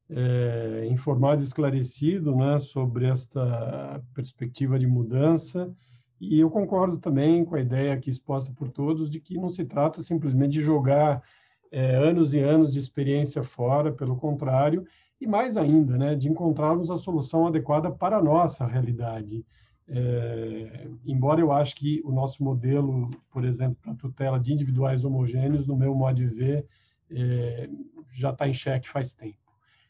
é, 0.09 0.87
informado 0.89 1.41
e 1.41 1.45
esclarecido 1.45 2.35
né, 2.35 2.57
sobre 2.59 3.05
esta 3.07 4.01
perspectiva 4.13 4.79
de 4.79 4.87
mudança. 4.87 5.73
E 6.19 6.39
eu 6.39 6.49
concordo 6.49 6.97
também 6.97 7.43
com 7.45 7.55
a 7.55 7.61
ideia 7.61 7.93
aqui 7.93 8.09
exposta 8.09 8.51
por 8.53 8.69
todos 8.69 9.09
de 9.09 9.19
que 9.19 9.35
não 9.37 9.49
se 9.49 9.65
trata 9.65 10.01
simplesmente 10.01 10.53
de 10.53 10.61
jogar 10.61 11.21
é, 11.71 11.95
anos 11.95 12.33
e 12.33 12.39
anos 12.39 12.73
de 12.73 12.79
experiência 12.79 13.43
fora, 13.43 13.91
pelo 13.91 14.15
contrário, 14.15 14.85
e 15.19 15.27
mais 15.27 15.57
ainda, 15.57 15.97
né, 15.97 16.15
de 16.15 16.29
encontrarmos 16.29 16.89
a 16.89 16.97
solução 16.97 17.45
adequada 17.45 17.91
para 17.91 18.17
a 18.17 18.23
nossa 18.23 18.65
realidade. 18.65 19.45
É, 19.89 20.89
embora 21.05 21.39
eu 21.39 21.51
acho 21.51 21.75
que 21.75 22.01
o 22.03 22.11
nosso 22.11 22.43
modelo, 22.43 23.09
por 23.31 23.45
exemplo, 23.45 23.77
para 23.81 23.95
tutela 23.95 24.39
de 24.39 24.53
individuais 24.53 25.05
homogêneos, 25.05 25.65
no 25.65 25.77
meu 25.77 25.95
modo 25.95 26.15
de 26.15 26.25
ver, 26.25 26.67
é, 27.09 27.69
já 28.13 28.31
está 28.31 28.47
em 28.47 28.53
xeque 28.53 28.89
faz 28.89 29.13
tempo. 29.13 29.37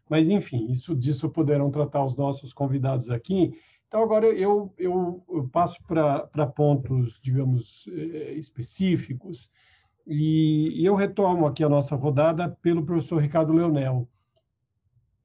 Mas, 0.09 0.29
enfim, 0.29 0.71
isso 0.71 0.95
disso 0.95 1.29
poderão 1.29 1.69
tratar 1.71 2.03
os 2.05 2.15
nossos 2.15 2.53
convidados 2.53 3.09
aqui. 3.09 3.53
Então, 3.87 4.01
agora 4.01 4.27
eu, 4.27 4.73
eu, 4.77 5.23
eu 5.29 5.47
passo 5.49 5.81
para 5.83 6.47
pontos, 6.47 7.19
digamos, 7.21 7.87
é, 7.91 8.33
específicos, 8.33 9.51
e, 10.05 10.81
e 10.81 10.85
eu 10.85 10.95
retomo 10.95 11.45
aqui 11.45 11.63
a 11.63 11.69
nossa 11.69 11.95
rodada 11.95 12.49
pelo 12.61 12.85
professor 12.85 13.21
Ricardo 13.21 13.51
Leonel. 13.51 14.07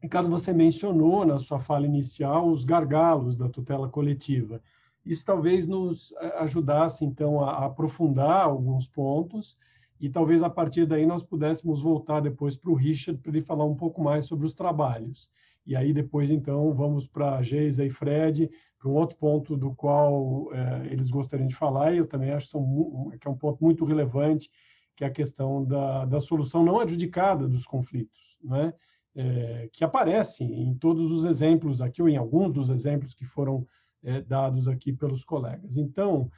Ricardo, 0.03 0.28
você 0.28 0.53
mencionou 0.53 1.24
na 1.24 1.38
sua 1.38 1.61
fala 1.61 1.86
inicial 1.86 2.48
os 2.48 2.64
gargalos 2.64 3.36
da 3.36 3.48
tutela 3.48 3.88
coletiva. 3.88 4.61
Isso 5.07 5.24
talvez 5.24 5.64
nos 5.68 6.12
eh, 6.20 6.38
ajudasse, 6.40 7.05
então, 7.05 7.40
a 7.40 7.66
aprofundar 7.66 8.42
alguns 8.42 8.84
pontos 8.84 9.57
e 10.00 10.09
talvez 10.09 10.42
a 10.42 10.50
partir 10.50 10.86
daí 10.86 11.07
nós 11.07 11.22
pudéssemos 11.22 11.80
voltar 11.80 12.18
depois 12.18 12.57
para 12.57 12.72
o 12.72 12.74
Richard 12.74 13.20
para 13.20 13.30
ele 13.30 13.42
falar 13.42 13.64
um 13.64 13.76
pouco 13.76 14.03
mais 14.03 14.24
sobre 14.24 14.44
os 14.44 14.53
trabalhos. 14.53 15.30
E 15.64 15.76
aí 15.76 15.92
depois, 15.92 16.32
então, 16.32 16.74
vamos 16.74 17.07
para 17.07 17.36
a 17.36 17.42
Geisa 17.42 17.84
e 17.84 17.90
Fred, 17.90 18.50
para 18.80 18.90
um 18.90 18.94
outro 18.94 19.16
ponto 19.16 19.57
do 19.57 19.72
qual 19.72 20.48
eh, 20.53 20.88
eles 20.90 21.12
gostariam 21.12 21.46
de 21.46 21.55
falar, 21.55 21.94
e 21.94 21.98
eu 21.98 22.09
também 22.09 22.32
acho 22.32 22.46
que, 22.46 22.53
são, 22.53 23.12
que 23.20 23.28
é 23.28 23.30
um 23.30 23.38
ponto 23.38 23.62
muito 23.62 23.84
relevante, 23.84 24.50
que 24.96 25.05
é 25.05 25.07
a 25.07 25.12
questão 25.12 25.64
da, 25.64 26.05
da 26.07 26.18
solução 26.18 26.64
não 26.64 26.80
adjudicada 26.80 27.46
dos 27.46 27.64
conflitos, 27.64 28.40
né? 28.42 28.74
É, 29.14 29.68
que 29.72 29.84
aparece 29.84 30.44
em 30.44 30.74
todos 30.74 31.10
os 31.10 31.24
exemplos 31.24 31.80
aqui, 31.80 32.00
ou 32.02 32.08
em 32.08 32.16
alguns 32.16 32.52
dos 32.52 32.70
exemplos 32.70 33.14
que 33.14 33.24
foram 33.24 33.66
é, 34.02 34.20
dados 34.20 34.68
aqui 34.68 34.92
pelos 34.92 35.24
colegas. 35.24 35.76
Então, 35.76 36.30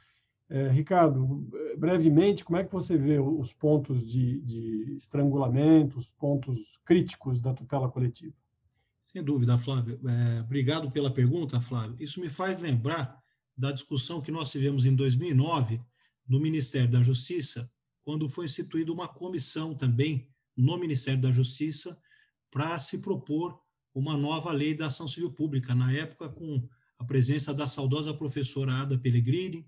é, 0.49 0.69
Ricardo, 0.69 1.49
brevemente, 1.77 2.43
como 2.43 2.57
é 2.57 2.63
que 2.63 2.71
você 2.71 2.97
vê 2.97 3.19
os 3.19 3.51
pontos 3.53 4.05
de, 4.05 4.41
de 4.41 4.95
estrangulamento, 4.95 5.97
os 5.97 6.11
pontos 6.11 6.79
críticos 6.85 7.41
da 7.41 7.53
tutela 7.53 7.89
coletiva? 7.89 8.33
Sem 9.03 9.23
dúvida, 9.23 9.57
Flávio. 9.57 9.99
É, 10.07 10.41
obrigado 10.41 10.91
pela 10.91 11.11
pergunta, 11.11 11.61
Flávio. 11.61 11.95
Isso 11.99 12.19
me 12.19 12.29
faz 12.29 12.59
lembrar 12.59 13.17
da 13.57 13.71
discussão 13.71 14.21
que 14.21 14.31
nós 14.31 14.51
tivemos 14.51 14.85
em 14.85 14.93
2009 14.93 15.81
no 16.27 16.39
Ministério 16.39 16.91
da 16.91 17.01
Justiça, 17.01 17.69
quando 18.03 18.27
foi 18.27 18.45
instituída 18.45 18.91
uma 18.91 19.07
comissão 19.07 19.73
também 19.73 20.27
no 20.55 20.77
Ministério 20.77 21.21
da 21.21 21.31
Justiça 21.31 21.97
para 22.55 22.79
se 22.79 22.99
propor 22.99 23.59
uma 23.93 24.15
nova 24.15 24.49
lei 24.53 24.73
da 24.73 24.87
ação 24.87 25.09
civil 25.09 25.29
pública, 25.29 25.75
na 25.75 25.91
época 25.91 26.29
com 26.29 26.65
a 26.97 27.03
presença 27.03 27.53
da 27.53 27.67
saudosa 27.67 28.13
professora 28.13 28.71
Ada 28.71 28.97
Pellegrini, 28.97 29.67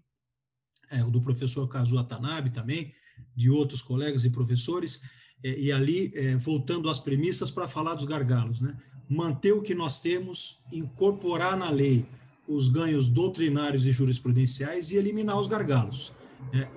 é, 0.90 1.04
do 1.04 1.20
professor 1.20 1.68
Kazu 1.68 1.98
Atanabe 1.98 2.50
também, 2.50 2.94
de 3.36 3.50
outros 3.50 3.82
colegas 3.82 4.24
e 4.24 4.30
professores, 4.30 5.02
é, 5.44 5.60
e 5.60 5.70
ali 5.70 6.14
é, 6.16 6.38
voltando 6.38 6.90
às 6.90 6.98
premissas 6.98 7.52
para 7.52 7.68
falar 7.68 7.94
dos 7.94 8.06
gargalos, 8.06 8.62
né? 8.62 8.78
manter 9.10 9.52
o 9.52 9.62
que 9.62 9.76
nós 9.76 10.00
temos, 10.00 10.64
incorporar 10.72 11.58
na 11.58 11.70
lei 11.70 12.06
os 12.48 12.70
ganhos 12.70 13.10
doutrinários 13.10 13.86
e 13.86 13.92
jurisprudenciais 13.92 14.92
e 14.92 14.96
eliminar 14.96 15.38
os 15.38 15.48
gargalos, 15.48 16.14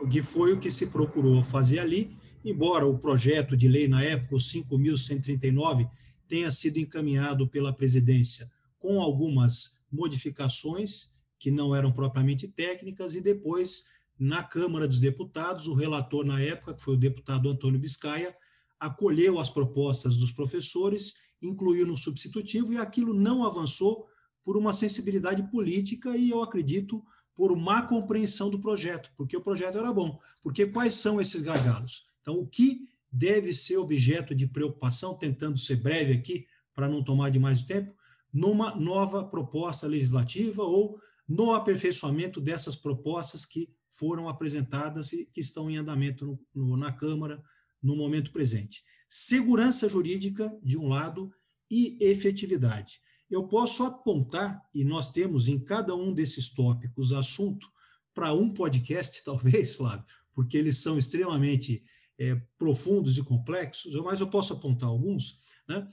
o 0.01 0.09
que 0.09 0.21
foi 0.21 0.53
o 0.53 0.59
que 0.59 0.73
se 0.73 0.89
procurou 0.89 1.41
fazer 1.45 1.79
ali, 1.79 2.19
embora 2.45 2.87
o 2.87 2.99
projeto 2.99 3.57
de 3.57 3.69
lei 3.69 3.89
na 3.89 4.03
época, 4.03 4.35
o 4.35 4.39
5.139, 4.39 5.89
tenha 6.29 6.51
sido 6.51 6.79
encaminhado 6.79 7.49
pela 7.49 7.73
presidência 7.73 8.51
com 8.79 9.01
algumas 9.01 9.87
modificações 9.93 11.21
que 11.39 11.51
não 11.51 11.75
eram 11.75 11.91
propriamente 11.93 12.47
técnicas, 12.47 13.15
e 13.15 13.21
depois, 13.21 13.85
na 14.19 14.43
Câmara 14.43 14.87
dos 14.87 15.01
Deputados, 15.01 15.67
o 15.67 15.75
relator 15.75 16.25
na 16.25 16.41
época, 16.41 16.75
que 16.75 16.83
foi 16.83 16.95
o 16.95 16.99
deputado 16.99 17.49
Antônio 17.49 17.81
Biscaia, 17.81 18.35
acolheu 18.79 19.39
as 19.39 19.49
propostas 19.49 20.17
dos 20.17 20.33
professores, 20.33 21.15
incluiu 21.43 21.87
no 21.87 21.97
substitutivo, 21.97 22.73
e 22.73 22.79
aquilo 22.79 23.15
não 23.15 23.45
avançou 23.45 24.07
por 24.45 24.57
uma 24.57 24.73
sensibilidade 24.73 25.43
política 25.51 26.17
e, 26.17 26.31
eu 26.31 26.43
acredito, 26.43 27.03
por 27.35 27.57
má 27.57 27.83
compreensão 27.83 28.51
do 28.51 28.59
projeto, 28.59 29.11
porque 29.17 29.37
o 29.37 29.41
projeto 29.41 29.79
era 29.79 29.93
bom. 29.93 30.19
Porque 30.43 30.67
quais 30.67 30.95
são 30.95 31.21
esses 31.21 31.43
gargalos? 31.43 32.05
Então, 32.21 32.35
o 32.39 32.47
que 32.47 32.89
deve 33.11 33.53
ser 33.53 33.77
objeto 33.79 34.35
de 34.35 34.47
preocupação, 34.47 35.17
tentando 35.17 35.59
ser 35.59 35.77
breve 35.77 36.13
aqui, 36.13 36.47
para 36.75 36.89
não 36.89 37.03
tomar 37.03 37.31
demais 37.31 37.63
tempo, 37.63 37.95
numa 38.33 38.75
nova 38.77 39.25
proposta 39.25 39.87
legislativa 39.87 40.63
ou 40.63 40.99
no 41.27 41.53
aperfeiçoamento 41.53 42.41
dessas 42.41 42.77
propostas 42.77 43.45
que 43.45 43.73
foram 43.89 44.29
apresentadas 44.29 45.13
e 45.13 45.27
que 45.27 45.41
estão 45.41 45.71
em 45.71 45.77
andamento 45.77 46.25
no, 46.25 46.41
no, 46.55 46.77
na 46.77 46.93
Câmara 46.93 47.43
no 47.83 47.97
momento 47.97 48.31
presente. 48.31 48.85
Segurança 49.09 49.89
jurídica, 49.89 50.57
de 50.63 50.77
um 50.77 50.89
lado, 50.89 51.33
e 51.71 51.97
efetividade. 52.01 53.01
Eu 53.31 53.47
posso 53.47 53.85
apontar, 53.85 54.61
e 54.75 54.85
nós 54.85 55.11
temos 55.11 55.49
em 55.49 55.59
cada 55.59 55.95
um 55.95 56.13
desses 56.13 56.53
tópicos 56.53 57.13
assunto 57.13 57.69
para 58.13 58.33
um 58.33 58.53
podcast, 58.53 59.23
talvez, 59.25 59.75
Flávio, 59.75 60.05
porque 60.33 60.57
eles 60.57 60.79
são 60.79 60.99
extremamente 60.99 61.83
é, 62.21 62.35
profundos 62.59 63.17
e 63.17 63.25
complexos, 63.25 63.95
mas 64.05 64.21
eu 64.21 64.29
posso 64.29 64.53
apontar 64.53 64.91
alguns. 64.91 65.41
Né? 65.67 65.89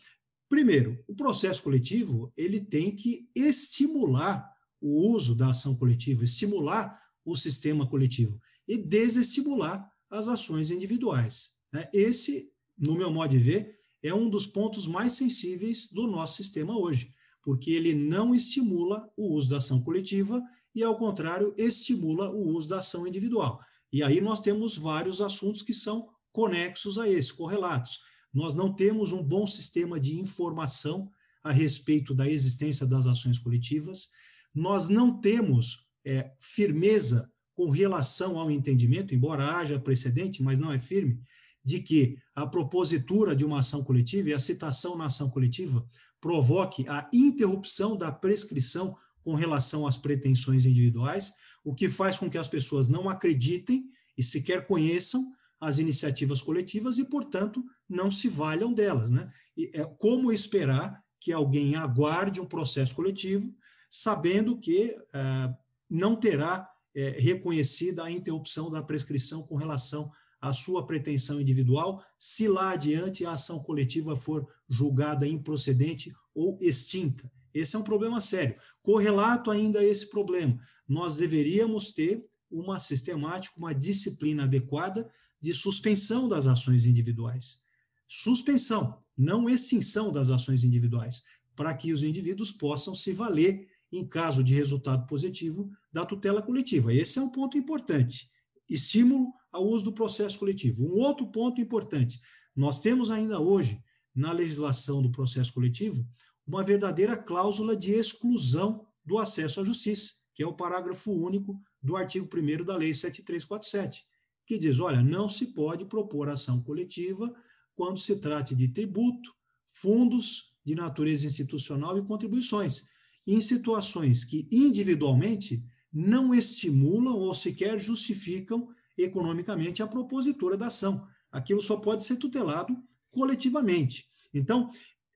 Primeiro, 0.49 1.01
o 1.07 1.15
processo 1.15 1.63
coletivo 1.63 2.33
ele 2.35 2.59
tem 2.59 2.93
que 2.93 3.29
estimular 3.33 4.45
o 4.81 5.09
uso 5.09 5.33
da 5.33 5.51
ação 5.51 5.75
coletiva, 5.75 6.25
estimular 6.25 7.01
o 7.23 7.35
sistema 7.35 7.87
coletivo 7.87 8.39
e 8.67 8.77
desestimular 8.77 9.89
as 10.09 10.27
ações 10.27 10.69
individuais. 10.69 11.51
Né? 11.71 11.89
Esse, 11.93 12.51
no 12.77 12.95
meu 12.95 13.09
modo 13.09 13.31
de 13.31 13.39
ver, 13.39 13.77
é 14.03 14.13
um 14.13 14.29
dos 14.29 14.45
pontos 14.45 14.85
mais 14.85 15.13
sensíveis 15.13 15.91
do 15.91 16.07
nosso 16.07 16.35
sistema 16.35 16.77
hoje, 16.77 17.13
porque 17.41 17.71
ele 17.71 17.95
não 17.95 18.35
estimula 18.35 19.09
o 19.15 19.33
uso 19.33 19.49
da 19.49 19.57
ação 19.57 19.81
coletiva 19.81 20.43
e, 20.75 20.83
ao 20.83 20.97
contrário, 20.97 21.53
estimula 21.57 22.29
o 22.29 22.49
uso 22.49 22.67
da 22.67 22.79
ação 22.79 23.07
individual. 23.07 23.61
E 23.91 24.03
aí 24.03 24.19
nós 24.19 24.41
temos 24.41 24.77
vários 24.77 25.21
assuntos 25.21 25.61
que 25.61 25.73
são 25.73 26.09
conexos 26.37 26.99
a 26.99 27.09
esse, 27.09 27.33
correlatos. 27.33 27.99
Nós 28.31 28.53
não 28.53 28.71
temos 28.71 29.11
um 29.11 29.23
bom 29.23 29.47
sistema 29.47 29.99
de 29.99 30.19
informação 30.19 31.09
a 31.43 31.51
respeito 31.51 32.13
da 32.13 32.29
existência 32.29 32.85
das 32.85 33.07
ações 33.07 33.39
coletivas, 33.39 34.09
nós 34.53 34.87
não 34.87 35.19
temos 35.19 35.87
é, 36.05 36.31
firmeza 36.39 37.31
com 37.55 37.71
relação 37.71 38.37
ao 38.37 38.51
entendimento, 38.51 39.15
embora 39.15 39.57
haja 39.57 39.79
precedente, 39.79 40.43
mas 40.43 40.59
não 40.59 40.71
é 40.71 40.77
firme, 40.77 41.19
de 41.65 41.79
que 41.79 42.19
a 42.35 42.45
propositura 42.45 43.35
de 43.35 43.43
uma 43.43 43.57
ação 43.59 43.83
coletiva 43.83 44.29
e 44.29 44.33
a 44.35 44.39
citação 44.39 44.95
na 44.95 45.05
ação 45.05 45.31
coletiva 45.31 45.83
provoque 46.21 46.87
a 46.87 47.09
interrupção 47.11 47.97
da 47.97 48.11
prescrição 48.11 48.95
com 49.23 49.33
relação 49.33 49.87
às 49.87 49.97
pretensões 49.97 50.65
individuais, 50.65 51.33
o 51.65 51.73
que 51.73 51.89
faz 51.89 52.15
com 52.19 52.29
que 52.29 52.37
as 52.37 52.47
pessoas 52.47 52.87
não 52.87 53.09
acreditem 53.09 53.85
e 54.15 54.21
sequer 54.21 54.67
conheçam 54.67 55.35
as 55.59 55.79
iniciativas 55.79 56.41
coletivas 56.41 56.97
e, 56.99 57.05
portanto, 57.05 57.63
não 57.89 58.11
se 58.11 58.27
valham 58.27 58.73
delas. 58.73 59.09
Né? 59.09 59.29
E 59.55 59.71
é 59.73 59.83
como 59.83 60.31
esperar 60.31 61.03
que 61.19 61.31
alguém 61.31 61.75
aguarde 61.75 62.39
um 62.39 62.45
processo 62.45 62.95
coletivo, 62.95 63.53
sabendo 63.89 64.59
que 64.59 64.95
é, 65.13 65.53
não 65.89 66.15
terá 66.15 66.69
é, 66.95 67.09
reconhecida 67.11 68.03
a 68.03 68.11
interrupção 68.11 68.69
da 68.69 68.83
prescrição 68.83 69.43
com 69.43 69.55
relação 69.55 70.11
à 70.39 70.53
sua 70.53 70.85
pretensão 70.85 71.41
individual, 71.41 72.03
se 72.17 72.47
lá 72.47 72.71
adiante 72.71 73.25
a 73.25 73.31
ação 73.31 73.59
coletiva 73.59 74.15
for 74.15 74.47
julgada 74.69 75.27
improcedente 75.27 76.13
ou 76.35 76.57
extinta. 76.61 77.29
Esse 77.53 77.75
é 77.75 77.79
um 77.79 77.83
problema 77.83 78.21
sério. 78.21 78.55
Correlato 78.83 79.49
ainda 79.49 79.79
a 79.79 79.83
esse 79.83 80.09
problema, 80.09 80.59
nós 80.87 81.17
deveríamos 81.17 81.91
ter 81.91 82.23
uma 82.49 82.79
sistemática, 82.79 83.55
uma 83.57 83.73
disciplina 83.73 84.43
adequada 84.43 85.09
de 85.41 85.53
suspensão 85.53 86.27
das 86.27 86.47
ações 86.47 86.85
individuais. 86.85 87.61
Suspensão, 88.07 89.03
não 89.17 89.49
extinção 89.49 90.11
das 90.11 90.29
ações 90.29 90.63
individuais, 90.63 91.23
para 91.55 91.73
que 91.73 91.91
os 91.91 92.03
indivíduos 92.03 92.51
possam 92.51 92.95
se 92.95 93.13
valer, 93.13 93.67
em 93.91 94.07
caso 94.07 94.43
de 94.43 94.53
resultado 94.53 95.05
positivo, 95.07 95.69
da 95.91 96.05
tutela 96.05 96.41
coletiva. 96.41 96.93
Esse 96.93 97.19
é 97.19 97.21
um 97.21 97.31
ponto 97.31 97.57
importante. 97.57 98.29
Estímulo 98.69 99.33
ao 99.51 99.65
uso 99.65 99.85
do 99.85 99.93
processo 99.93 100.37
coletivo. 100.37 100.85
Um 100.85 100.99
outro 100.99 101.27
ponto 101.27 101.59
importante: 101.61 102.19
nós 102.55 102.79
temos 102.79 103.09
ainda 103.09 103.39
hoje, 103.39 103.81
na 104.13 104.31
legislação 104.31 105.01
do 105.01 105.11
processo 105.11 105.53
coletivo, 105.53 106.05
uma 106.45 106.63
verdadeira 106.63 107.17
cláusula 107.17 107.75
de 107.75 107.91
exclusão 107.91 108.85
do 109.05 109.17
acesso 109.17 109.61
à 109.61 109.63
justiça, 109.63 110.11
que 110.33 110.43
é 110.43 110.47
o 110.47 110.53
parágrafo 110.55 111.11
único 111.11 111.59
do 111.81 111.95
artigo 111.95 112.27
1 112.27 112.65
da 112.65 112.75
Lei 112.75 112.93
7347 112.93 114.05
que 114.47 114.57
diz: 114.57 114.79
olha, 114.79 115.03
não 115.03 115.27
se 115.27 115.47
pode 115.47 115.85
propor 115.85 116.29
ação 116.29 116.63
coletiva 116.63 117.31
quando 117.75 117.99
se 117.99 118.15
trate 118.19 118.55
de 118.55 118.69
tributo, 118.69 119.31
fundos 119.67 120.55
de 120.65 120.73
natureza 120.73 121.27
institucional 121.27 121.97
e 121.97 122.05
contribuições, 122.05 122.87
em 123.27 123.41
situações 123.41 124.23
que 124.23 124.47
individualmente 124.51 125.63
não 125.93 126.33
estimulam 126.33 127.15
ou 127.15 127.33
sequer 127.33 127.79
justificam 127.79 128.67
economicamente 128.97 129.83
a 129.83 129.87
propositura 129.87 130.57
da 130.57 130.67
ação. 130.67 131.05
Aquilo 131.31 131.61
só 131.61 131.77
pode 131.77 132.03
ser 132.03 132.15
tutelado 132.15 132.75
coletivamente. 133.11 134.05
Então, 134.33 134.69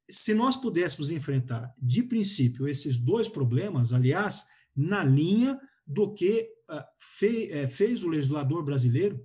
se 0.10 0.34
nós 0.34 0.56
pudéssemos 0.56 1.10
enfrentar, 1.10 1.74
de 1.82 2.04
princípio, 2.04 2.68
esses 2.68 2.98
dois 2.98 3.30
problemas, 3.30 3.94
aliás, 3.94 4.46
na 4.76 5.04
linha 5.04 5.60
do 5.88 6.14
que 6.14 6.50
fez 7.68 8.04
o 8.04 8.10
legislador 8.10 8.64
brasileiro 8.64 9.20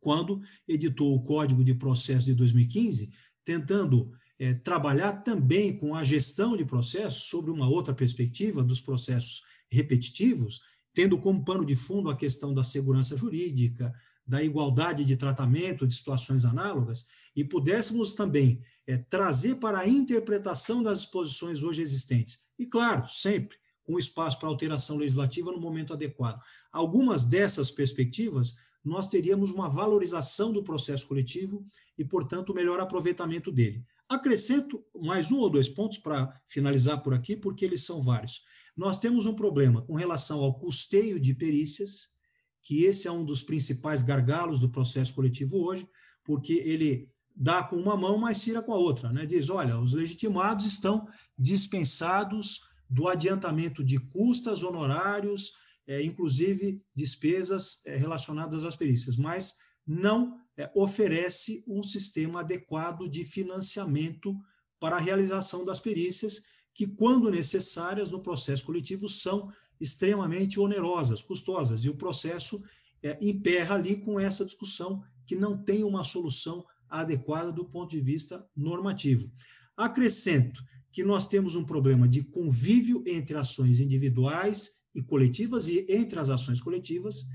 quando 0.00 0.40
editou 0.66 1.14
o 1.14 1.22
Código 1.22 1.64
de 1.64 1.74
Processo 1.74 2.26
de 2.26 2.34
2015, 2.34 3.10
tentando 3.44 4.12
é, 4.38 4.54
trabalhar 4.54 5.22
também 5.22 5.76
com 5.76 5.94
a 5.94 6.02
gestão 6.02 6.56
de 6.56 6.64
processos 6.64 7.24
sobre 7.24 7.50
uma 7.50 7.68
outra 7.68 7.94
perspectiva 7.94 8.62
dos 8.62 8.80
processos 8.80 9.42
repetitivos, 9.70 10.60
tendo 10.92 11.18
como 11.18 11.44
pano 11.44 11.64
de 11.64 11.74
fundo 11.74 12.10
a 12.10 12.16
questão 12.16 12.52
da 12.52 12.62
segurança 12.62 13.16
jurídica, 13.16 13.92
da 14.26 14.42
igualdade 14.42 15.04
de 15.04 15.16
tratamento 15.16 15.86
de 15.86 15.94
situações 15.94 16.44
análogas, 16.44 17.06
e 17.34 17.44
pudéssemos 17.44 18.14
também 18.14 18.60
é, 18.86 18.96
trazer 18.96 19.56
para 19.56 19.80
a 19.80 19.88
interpretação 19.88 20.82
das 20.82 21.02
disposições 21.02 21.62
hoje 21.62 21.82
existentes. 21.82 22.46
E, 22.58 22.66
claro, 22.66 23.08
sempre 23.08 23.56
com 23.86 23.98
espaço 23.98 24.38
para 24.38 24.48
alteração 24.48 24.96
legislativa 24.96 25.52
no 25.52 25.60
momento 25.60 25.92
adequado. 25.92 26.40
Algumas 26.72 27.24
dessas 27.24 27.70
perspectivas, 27.70 28.56
nós 28.84 29.06
teríamos 29.06 29.50
uma 29.50 29.68
valorização 29.68 30.52
do 30.52 30.62
processo 30.62 31.06
coletivo 31.06 31.64
e, 31.96 32.04
portanto, 32.04 32.52
melhor 32.52 32.80
aproveitamento 32.80 33.50
dele. 33.50 33.84
Acrescento 34.08 34.84
mais 34.94 35.32
um 35.32 35.38
ou 35.38 35.50
dois 35.50 35.68
pontos 35.68 35.98
para 35.98 36.32
finalizar 36.46 37.02
por 37.02 37.14
aqui, 37.14 37.36
porque 37.36 37.64
eles 37.64 37.84
são 37.84 38.02
vários. 38.02 38.42
Nós 38.76 38.98
temos 38.98 39.26
um 39.26 39.34
problema 39.34 39.82
com 39.82 39.94
relação 39.94 40.42
ao 40.42 40.58
custeio 40.58 41.18
de 41.18 41.34
perícias, 41.34 42.14
que 42.62 42.84
esse 42.84 43.08
é 43.08 43.10
um 43.10 43.24
dos 43.24 43.42
principais 43.42 44.02
gargalos 44.02 44.60
do 44.60 44.68
processo 44.68 45.14
coletivo 45.14 45.58
hoje, 45.58 45.88
porque 46.24 46.54
ele 46.54 47.08
dá 47.34 47.62
com 47.62 47.76
uma 47.76 47.96
mão, 47.96 48.18
mas 48.18 48.42
tira 48.42 48.62
com 48.62 48.72
a 48.72 48.78
outra. 48.78 49.12
Né? 49.12 49.26
Diz: 49.26 49.50
olha, 49.50 49.78
os 49.78 49.92
legitimados 49.92 50.66
estão 50.66 51.06
dispensados 51.38 52.60
do 52.88 53.08
adiantamento 53.08 53.82
de 53.84 53.98
custas, 53.98 54.62
honorários, 54.62 55.52
é, 55.86 56.02
inclusive 56.02 56.82
despesas 56.94 57.84
é, 57.86 57.96
relacionadas 57.96 58.64
às 58.64 58.76
perícias, 58.76 59.16
mas 59.16 59.58
não 59.86 60.36
é, 60.56 60.70
oferece 60.74 61.64
um 61.66 61.82
sistema 61.82 62.40
adequado 62.40 63.08
de 63.08 63.24
financiamento 63.24 64.34
para 64.80 64.96
a 64.96 65.00
realização 65.00 65.64
das 65.64 65.80
perícias, 65.80 66.42
que, 66.74 66.86
quando 66.86 67.30
necessárias 67.30 68.10
no 68.10 68.22
processo 68.22 68.64
coletivo, 68.64 69.08
são 69.08 69.50
extremamente 69.80 70.60
onerosas, 70.60 71.22
custosas, 71.22 71.84
e 71.84 71.88
o 71.88 71.96
processo 71.96 72.62
é, 73.02 73.16
emperra 73.20 73.76
ali 73.76 73.96
com 73.96 74.18
essa 74.18 74.44
discussão 74.44 75.02
que 75.26 75.36
não 75.36 75.56
tem 75.56 75.84
uma 75.84 76.04
solução 76.04 76.64
adequada 76.88 77.50
do 77.50 77.64
ponto 77.64 77.90
de 77.90 78.00
vista 78.00 78.46
normativo. 78.54 79.30
Acrescento 79.76 80.62
que 80.96 81.04
nós 81.04 81.28
temos 81.28 81.54
um 81.54 81.62
problema 81.62 82.08
de 82.08 82.24
convívio 82.24 83.04
entre 83.06 83.36
ações 83.36 83.80
individuais 83.80 84.86
e 84.94 85.02
coletivas 85.02 85.68
e 85.68 85.84
entre 85.90 86.18
as 86.18 86.30
ações 86.30 86.58
coletivas, 86.58 87.26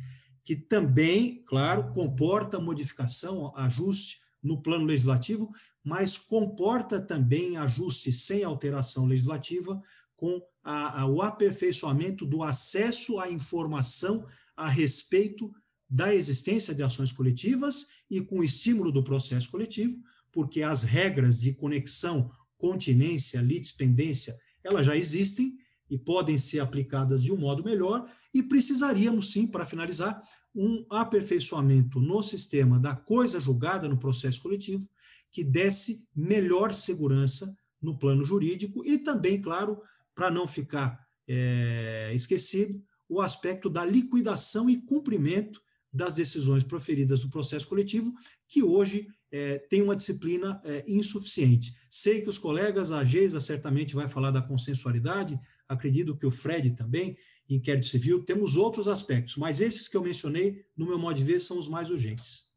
que 0.43 0.55
também, 0.55 1.43
claro, 1.45 1.93
comporta 1.93 2.59
modificação, 2.59 3.55
ajuste 3.55 4.17
no 4.41 4.63
plano 4.63 4.85
legislativo, 4.85 5.47
mas 5.83 6.17
comporta 6.17 6.99
também 6.99 7.55
ajuste 7.55 8.11
sem 8.11 8.43
alteração 8.43 9.05
legislativa 9.05 9.79
com 10.15 10.41
a, 10.63 11.01
a, 11.01 11.07
o 11.07 11.21
aperfeiçoamento 11.21 12.25
do 12.25 12.41
acesso 12.41 13.19
à 13.19 13.29
informação 13.29 14.25
a 14.57 14.67
respeito 14.67 15.53
da 15.87 16.15
existência 16.15 16.73
de 16.73 16.81
ações 16.81 17.11
coletivas 17.11 17.85
e 18.09 18.21
com 18.21 18.43
estímulo 18.43 18.91
do 18.91 19.03
processo 19.03 19.51
coletivo, 19.51 20.01
porque 20.31 20.63
as 20.63 20.81
regras 20.81 21.39
de 21.39 21.53
conexão, 21.53 22.31
continência, 22.61 23.41
litispendência, 23.41 24.37
elas 24.63 24.85
já 24.85 24.95
existem, 24.95 25.57
e 25.89 25.97
podem 25.97 26.37
ser 26.37 26.59
aplicadas 26.59 27.21
de 27.21 27.33
um 27.33 27.37
modo 27.37 27.63
melhor, 27.63 28.07
e 28.31 28.43
precisaríamos 28.43 29.31
sim, 29.31 29.47
para 29.47 29.65
finalizar, 29.65 30.21
um 30.53 30.85
aperfeiçoamento 30.89 31.99
no 31.99 32.21
sistema 32.21 32.79
da 32.79 32.95
coisa 32.95 33.39
julgada 33.39 33.89
no 33.89 33.97
processo 33.97 34.41
coletivo, 34.41 34.87
que 35.31 35.43
desse 35.43 36.07
melhor 36.15 36.73
segurança 36.73 37.53
no 37.81 37.97
plano 37.97 38.23
jurídico 38.23 38.85
e 38.85 38.99
também, 38.99 39.41
claro, 39.41 39.81
para 40.13 40.29
não 40.29 40.45
ficar 40.45 40.99
é, 41.27 42.11
esquecido, 42.13 42.81
o 43.09 43.19
aspecto 43.19 43.69
da 43.69 43.83
liquidação 43.83 44.69
e 44.69 44.77
cumprimento 44.77 45.61
das 45.91 46.15
decisões 46.15 46.63
proferidas 46.63 47.23
no 47.23 47.29
processo 47.29 47.67
coletivo, 47.67 48.13
que 48.47 48.63
hoje 48.63 49.07
é, 49.31 49.57
tem 49.69 49.81
uma 49.81 49.95
disciplina 49.95 50.61
é, 50.63 50.83
insuficiente. 50.87 51.75
Sei 51.93 52.21
que 52.21 52.29
os 52.29 52.39
colegas, 52.39 52.89
a 52.89 53.03
Geisa 53.03 53.41
certamente 53.41 53.93
vai 53.93 54.07
falar 54.07 54.31
da 54.31 54.41
consensualidade, 54.41 55.37
acredito 55.67 56.15
que 56.15 56.25
o 56.25 56.31
Fred 56.31 56.71
também, 56.71 57.17
inquérito 57.49 57.85
civil, 57.85 58.23
temos 58.23 58.55
outros 58.55 58.87
aspectos, 58.87 59.35
mas 59.35 59.59
esses 59.59 59.89
que 59.89 59.97
eu 59.97 60.01
mencionei, 60.01 60.63
no 60.77 60.85
meu 60.85 60.97
modo 60.97 61.17
de 61.17 61.23
ver, 61.25 61.41
são 61.41 61.59
os 61.59 61.67
mais 61.67 61.89
urgentes. 61.89 62.49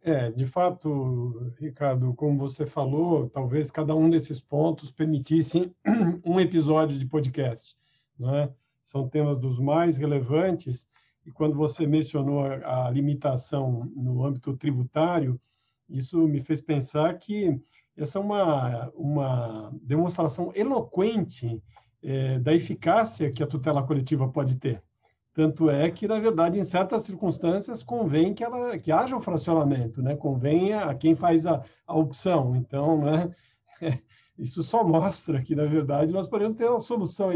É, 0.00 0.30
de 0.30 0.46
fato, 0.46 1.52
Ricardo, 1.58 2.14
como 2.14 2.38
você 2.38 2.64
falou, 2.64 3.28
talvez 3.28 3.72
cada 3.72 3.92
um 3.92 4.08
desses 4.08 4.40
pontos 4.40 4.92
permitissem 4.92 5.74
um 6.24 6.38
episódio 6.38 6.96
de 6.96 7.06
podcast, 7.06 7.76
não 8.16 8.32
é? 8.32 8.54
São 8.84 9.08
temas 9.08 9.36
dos 9.36 9.58
mais 9.58 9.96
relevantes 9.96 10.88
e 11.24 11.32
quando 11.32 11.56
você 11.56 11.88
mencionou 11.88 12.44
a 12.44 12.88
limitação 12.88 13.90
no 13.96 14.24
âmbito 14.24 14.56
tributário, 14.56 15.40
isso 15.88 16.28
me 16.28 16.40
fez 16.40 16.60
pensar 16.60 17.12
que 17.18 17.60
essa 17.96 18.18
é 18.18 18.22
uma, 18.22 18.90
uma 18.94 19.72
demonstração 19.82 20.52
eloquente 20.54 21.62
é, 22.02 22.38
da 22.38 22.54
eficácia 22.54 23.30
que 23.30 23.42
a 23.42 23.46
tutela 23.46 23.82
coletiva 23.82 24.28
pode 24.28 24.56
ter. 24.56 24.82
Tanto 25.32 25.68
é 25.68 25.90
que, 25.90 26.08
na 26.08 26.18
verdade, 26.18 26.58
em 26.58 26.64
certas 26.64 27.02
circunstâncias, 27.02 27.82
convém 27.82 28.32
que, 28.32 28.42
ela, 28.42 28.78
que 28.78 28.90
haja 28.90 29.14
o 29.14 29.18
um 29.18 29.20
fracionamento, 29.20 30.02
né? 30.02 30.16
convém 30.16 30.72
a, 30.72 30.94
quem 30.94 31.14
faz 31.14 31.46
a, 31.46 31.62
a 31.86 31.94
opção. 31.94 32.56
Então, 32.56 33.02
né? 33.02 33.30
isso 34.38 34.62
só 34.62 34.82
mostra 34.82 35.42
que, 35.42 35.54
na 35.54 35.66
verdade, 35.66 36.12
nós 36.12 36.26
podemos 36.26 36.56
ter 36.56 36.68
uma 36.68 36.80
solução, 36.80 37.30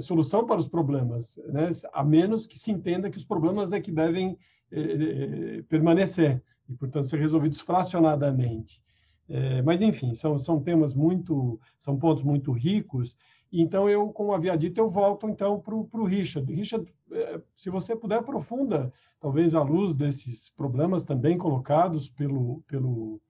solução 0.00 0.46
para 0.46 0.60
os 0.60 0.68
problemas, 0.68 1.36
né? 1.48 1.68
a 1.92 2.04
menos 2.04 2.46
que 2.46 2.58
se 2.58 2.70
entenda 2.70 3.10
que 3.10 3.18
os 3.18 3.24
problemas 3.24 3.72
é 3.72 3.80
que 3.80 3.90
devem 3.90 4.38
eh 4.70 5.64
permanecer 5.68 6.40
e, 6.68 6.74
portanto, 6.74 7.08
ser 7.08 7.18
resolvidos 7.18 7.60
fracionadamente. 7.60 8.82
É, 9.28 9.62
mas, 9.62 9.80
enfim, 9.80 10.14
são, 10.14 10.38
são 10.38 10.60
temas 10.60 10.94
muito, 10.94 11.60
são 11.78 11.98
pontos 11.98 12.22
muito 12.22 12.52
ricos. 12.52 13.16
Então, 13.52 13.88
eu, 13.88 14.08
como 14.08 14.32
havia 14.32 14.56
dito, 14.56 14.78
eu 14.78 14.88
volto, 14.88 15.28
então, 15.28 15.60
para 15.60 15.74
o 15.74 16.04
Richard. 16.04 16.52
Richard, 16.52 16.90
é, 17.10 17.40
se 17.54 17.70
você 17.70 17.94
puder, 17.94 18.18
aprofunda, 18.18 18.92
talvez 19.20 19.54
à 19.54 19.62
luz 19.62 19.94
desses 19.94 20.50
problemas 20.50 21.04
também 21.04 21.36
colocados 21.36 22.08
pelo, 22.08 22.62
pelo 22.66 23.20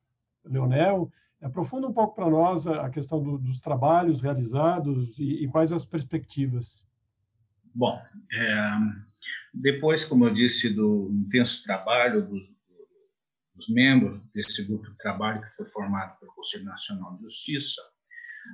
Leonel, 0.44 1.10
aprofunda 1.40 1.88
um 1.88 1.92
pouco 1.92 2.14
para 2.14 2.30
nós 2.30 2.66
a 2.66 2.88
questão 2.88 3.22
do, 3.22 3.36
dos 3.36 3.60
trabalhos 3.60 4.20
realizados 4.20 5.18
e, 5.18 5.44
e, 5.44 5.48
quais 5.48 5.72
as 5.72 5.84
perspectivas. 5.84 6.86
Bom, 7.74 8.00
é, 8.32 8.78
depois, 9.52 10.04
como 10.04 10.26
eu 10.26 10.34
disse, 10.34 10.70
do 10.70 11.10
intenso 11.12 11.64
trabalho 11.64 12.26
dos, 12.26 12.51
os 13.56 13.68
membros 13.68 14.20
desse 14.32 14.64
grupo 14.64 14.90
de 14.90 14.96
trabalho 14.98 15.42
que 15.42 15.50
foi 15.50 15.66
formado 15.66 16.18
pelo 16.18 16.32
Conselho 16.32 16.64
Nacional 16.64 17.14
de 17.14 17.22
Justiça, 17.22 17.80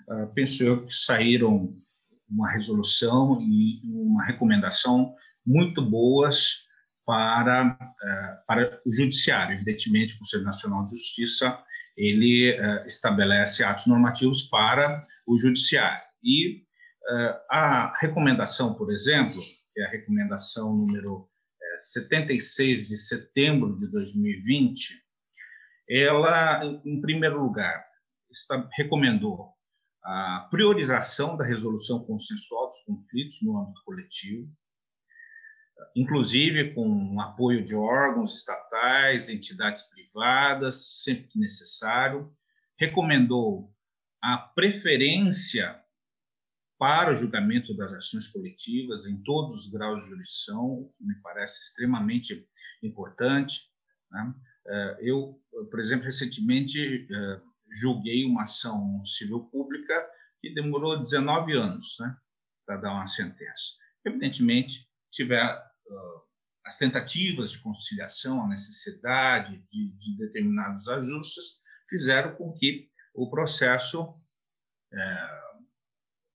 uh, 0.08 0.32
penso 0.34 0.62
eu 0.62 0.86
que 0.86 0.94
saíram 0.94 1.76
uma 2.28 2.50
resolução 2.50 3.40
e 3.40 3.80
uma 3.84 4.24
recomendação 4.24 5.14
muito 5.46 5.82
boas 5.82 6.66
para, 7.06 7.76
uh, 7.78 8.46
para 8.46 8.80
o 8.84 8.92
Judiciário. 8.92 9.54
Evidentemente, 9.54 10.14
o 10.14 10.18
Conselho 10.18 10.44
Nacional 10.44 10.84
de 10.84 10.90
Justiça 10.90 11.58
ele 11.96 12.58
uh, 12.60 12.86
estabelece 12.86 13.64
atos 13.64 13.86
normativos 13.86 14.42
para 14.42 15.06
o 15.26 15.38
Judiciário. 15.38 16.06
E 16.22 16.66
a 17.48 17.94
recomendação, 17.98 18.74
por 18.74 18.92
exemplo, 18.92 19.40
que 19.72 19.80
é 19.80 19.86
a 19.86 19.90
recomendação 19.90 20.76
número 20.76 21.26
76 21.78 22.88
de 22.88 22.98
setembro 22.98 23.78
de 23.78 23.86
2020, 23.88 24.94
ela, 25.88 26.64
em 26.84 27.00
primeiro 27.00 27.42
lugar, 27.42 27.84
está, 28.30 28.68
recomendou 28.76 29.52
a 30.04 30.48
priorização 30.50 31.36
da 31.36 31.44
resolução 31.44 32.04
consensual 32.04 32.68
dos 32.68 32.80
conflitos 32.80 33.42
no 33.42 33.58
âmbito 33.58 33.82
coletivo, 33.84 34.48
inclusive 35.94 36.74
com 36.74 37.14
o 37.14 37.20
apoio 37.20 37.64
de 37.64 37.74
órgãos 37.74 38.34
estatais, 38.34 39.28
entidades 39.28 39.82
privadas, 39.90 41.02
sempre 41.02 41.28
que 41.28 41.38
necessário. 41.38 42.32
Recomendou 42.78 43.72
a 44.22 44.36
preferência 44.38 45.80
para 46.78 47.10
o 47.10 47.14
julgamento 47.14 47.76
das 47.76 47.92
ações 47.92 48.28
coletivas 48.28 49.04
em 49.04 49.20
todos 49.22 49.56
os 49.56 49.70
graus 49.70 50.00
de 50.00 50.08
jurisdição, 50.08 50.90
me 51.00 51.14
parece 51.22 51.60
extremamente 51.60 52.46
importante. 52.82 53.62
Né? 54.10 54.34
Eh, 54.68 54.98
eu, 55.02 55.40
por 55.70 55.80
exemplo, 55.80 56.06
recentemente 56.06 57.08
eh, 57.10 57.40
julguei 57.80 58.24
uma 58.24 58.44
ação 58.44 59.04
civil 59.04 59.40
pública 59.50 60.08
que 60.40 60.54
demorou 60.54 61.02
19 61.02 61.52
anos 61.56 61.96
né, 62.00 62.16
para 62.64 62.76
dar 62.76 62.92
uma 62.92 63.06
sentença. 63.06 63.72
Evidentemente, 64.04 64.88
tiver 65.10 65.52
uh, 65.54 66.22
as 66.64 66.78
tentativas 66.78 67.50
de 67.50 67.58
conciliação, 67.58 68.42
a 68.42 68.48
necessidade 68.48 69.58
de, 69.70 69.90
de, 69.98 70.16
determinados 70.18 70.86
ajustes, 70.88 71.58
fizeram 71.88 72.34
com 72.36 72.52
que 72.52 72.88
o 73.14 73.28
processo 73.30 74.14
é, 74.92 75.47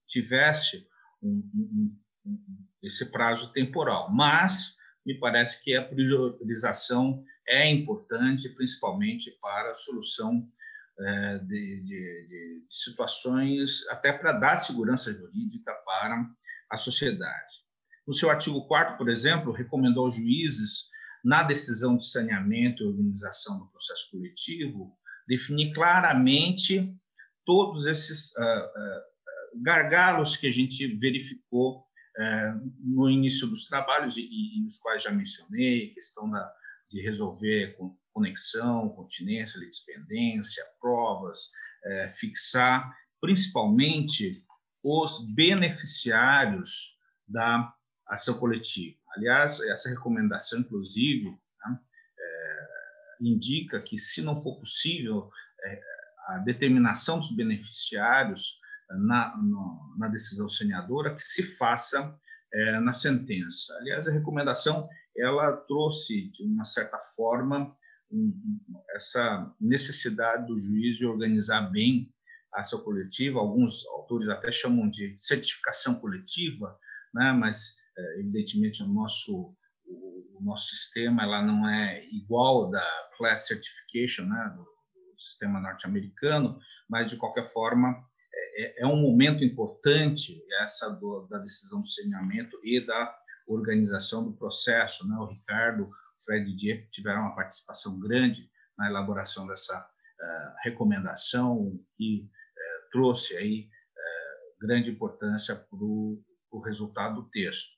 tivesse 0.06 0.86
um, 1.22 1.50
um, 1.54 1.98
um, 2.26 2.66
esse 2.82 3.06
prazo 3.06 3.52
temporal. 3.52 4.12
Mas 4.12 4.76
me 5.04 5.18
parece 5.18 5.62
que 5.62 5.76
a 5.76 5.84
priorização 5.84 7.22
é 7.46 7.68
importante, 7.70 8.48
principalmente 8.50 9.30
para 9.40 9.70
a 9.70 9.74
solução 9.74 10.48
é, 10.98 11.38
de, 11.38 11.80
de, 11.82 12.28
de, 12.28 12.66
situações, 12.70 13.86
até 13.88 14.12
para 14.12 14.32
dar 14.32 14.56
segurança 14.56 15.12
jurídica 15.12 15.72
para 15.84 16.26
a 16.70 16.76
sociedade. 16.76 17.64
No 18.06 18.14
seu 18.14 18.30
artigo 18.30 18.66
4 18.66 18.96
por 18.96 19.08
exemplo, 19.08 19.52
recomendou 19.52 20.06
aos 20.06 20.16
juízes, 20.16 20.88
na 21.24 21.42
decisão 21.42 21.96
de 21.96 22.06
saneamento 22.06 22.82
e 22.82 22.86
organização 22.86 23.58
do 23.58 23.66
processo 23.68 24.10
coletivo, 24.10 24.96
definir 25.26 25.72
claramente 25.72 26.96
todos 27.46 27.86
esses 27.86 28.30
uh, 28.36 28.42
uh, 28.42 29.13
gargalos 29.62 30.36
que 30.36 30.46
a 30.46 30.52
gente 30.52 30.86
verificou 30.96 31.80
uh, 31.80 32.72
no 32.80 33.10
início 33.10 33.46
dos 33.46 33.66
trabalhos 33.66 34.14
e, 34.16 34.64
os 34.66 34.78
quais 34.78 35.02
já 35.02 35.10
mencionei, 35.10 35.90
questão 35.90 36.30
da, 36.30 36.52
de 36.90 37.00
resolver 37.00 37.76
conexão, 38.12 38.90
continência, 38.90 39.60
dependência, 39.60 40.64
provas, 40.80 41.50
fixar 42.18 42.94
principalmente 43.24 44.44
os 44.84 45.26
beneficiários 45.34 46.98
da 47.26 47.72
ação 48.06 48.38
coletiva. 48.38 48.98
Aliás, 49.16 49.60
essa 49.60 49.88
recomendação, 49.88 50.60
inclusive, 50.60 51.30
né, 51.30 51.78
é, 52.18 52.66
indica 53.22 53.80
que, 53.80 53.96
se 53.96 54.20
não 54.20 54.36
for 54.42 54.60
possível 54.60 55.30
é, 55.64 55.80
a 56.28 56.38
determinação 56.40 57.18
dos 57.18 57.34
beneficiários 57.34 58.60
na, 58.98 59.36
no, 59.36 59.94
na 59.98 60.08
decisão 60.08 60.48
saneadora, 60.48 61.14
que 61.14 61.22
se 61.22 61.42
faça 61.56 62.16
é, 62.52 62.80
na 62.80 62.92
sentença. 62.92 63.74
Aliás, 63.78 64.06
a 64.06 64.12
recomendação 64.12 64.88
ela 65.16 65.56
trouxe, 65.56 66.30
de 66.30 66.44
uma 66.44 66.64
certa 66.64 66.98
forma, 67.16 67.74
um, 68.10 68.32
essa 68.94 69.52
necessidade 69.60 70.46
do 70.46 70.58
juiz 70.58 70.96
de 70.96 71.06
organizar 71.06 71.62
bem 71.70 72.12
a 72.52 72.60
ação 72.60 72.80
coletiva. 72.80 73.40
Alguns 73.40 73.86
autores 73.86 74.28
até 74.28 74.52
chamam 74.52 74.88
de 74.88 75.16
certificação 75.18 75.96
coletiva, 75.96 76.78
né? 77.12 77.32
mas 77.32 77.74
é, 77.96 78.20
evidentemente 78.20 78.82
o 78.82 78.88
nosso 78.88 79.54
o, 79.86 80.40
nosso 80.40 80.68
sistema 80.68 81.22
ela 81.22 81.42
não 81.42 81.68
é 81.68 82.04
igual 82.06 82.70
da 82.70 82.84
class 83.16 83.46
certification 83.46 84.26
né 84.26 84.54
do 84.56 84.66
sistema 85.16 85.60
norte-americano 85.60 86.58
mas 86.88 87.10
de 87.10 87.16
qualquer 87.16 87.48
forma 87.52 88.04
é, 88.34 88.62
é, 88.62 88.82
é 88.82 88.86
um 88.86 88.96
momento 88.96 89.44
importante 89.44 90.42
essa 90.60 90.88
do, 90.90 91.26
da 91.30 91.38
decisão 91.38 91.82
do 91.82 91.88
saneamento 91.88 92.58
e 92.64 92.84
da 92.84 93.16
organização 93.46 94.24
do 94.24 94.32
processo 94.32 95.06
né? 95.08 95.16
O 95.16 95.26
Ricardo 95.26 95.84
o 95.84 96.24
Fred 96.24 96.54
Dieppe 96.54 96.90
tiveram 96.90 97.22
uma 97.22 97.34
participação 97.34 97.98
grande 98.00 98.50
na 98.78 98.88
elaboração 98.88 99.46
dessa 99.46 99.78
uh, 99.78 100.54
recomendação 100.62 101.78
que 101.96 102.28
uh, 102.28 102.90
trouxe 102.90 103.36
aí 103.36 103.68
uh, 103.68 104.66
grande 104.66 104.90
importância 104.90 105.54
para 105.54 105.78
o 105.78 106.60
resultado 106.64 107.22
do 107.22 107.30
texto. 107.30 107.72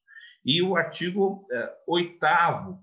E 0.44 0.62
o 0.62 0.76
artigo 0.76 1.44
oitavo, 1.88 2.80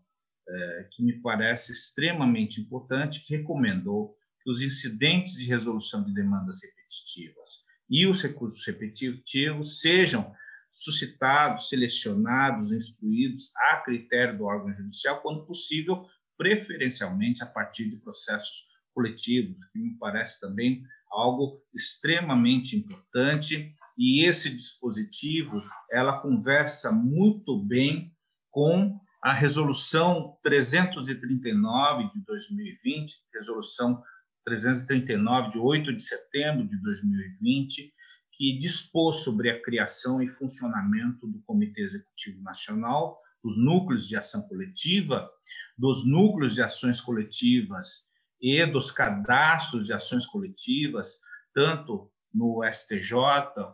que 0.92 1.02
me 1.02 1.22
parece 1.22 1.72
extremamente 1.72 2.60
importante, 2.60 3.26
que 3.26 3.38
recomendou 3.38 4.18
que 4.44 4.52
os 4.52 4.62
incidentes 4.62 5.36
de 5.36 5.46
resolução 5.46 6.04
de 6.04 6.14
demandas 6.14 6.60
repetitivas 6.62 7.63
e 7.90 8.08
os 8.08 8.22
recursos 8.22 8.66
repetitivos 8.66 9.80
sejam 9.82 10.34
suscitados, 10.72 11.70
selecionados, 11.70 12.72
instruídos 12.72 13.56
a 13.58 13.78
critério 13.78 14.38
do 14.38 14.46
órgão 14.46 14.74
judicial, 14.74 15.22
quando 15.22 15.46
possível, 15.46 16.06
preferencialmente 16.36 17.44
a 17.44 17.46
partir 17.46 17.90
de 17.90 17.98
processos 17.98 18.68
coletivos, 18.94 19.56
que 19.72 19.80
me 19.80 19.98
parece 19.98 20.40
também 20.40 20.84
algo 21.12 21.62
extremamente 21.74 22.76
importante. 22.76 23.76
E 23.96 24.26
esse 24.26 24.50
dispositivo 24.50 25.62
ela 25.92 26.20
conversa 26.20 26.92
muito 26.92 27.64
bem 27.64 28.12
com 28.50 29.00
a 29.22 29.32
resolução 29.32 30.38
339 30.44 32.10
de 32.10 32.26
2020, 32.26 33.16
resolução 33.34 34.04
339 34.46 35.52
de 35.52 35.60
8 35.60 35.94
de 35.94 36.04
setembro 36.04 36.68
de 36.68 36.82
2020, 36.82 37.92
que 38.32 38.58
dispôs 38.58 39.18
sobre 39.24 39.50
a 39.50 39.62
criação 39.62 40.22
e 40.22 40.28
funcionamento 40.28 41.28
do 41.28 41.42
Comitê 41.44 41.82
Executivo 41.84 42.42
Nacional, 42.42 43.20
dos 43.44 43.58
núcleos 43.58 44.08
de 44.08 44.16
ação 44.16 44.42
coletiva, 44.48 45.30
dos 45.78 46.06
núcleos 46.06 46.56
de 46.56 46.62
ações 46.62 47.02
coletivas 47.02 48.08
e 48.42 48.66
dos 48.66 48.92
cadastros 48.92 49.86
de 49.86 49.94
ações 49.94 50.26
coletivas, 50.26 51.20
tanto 51.54 52.12
no 52.34 52.64
STJ, 52.64 53.14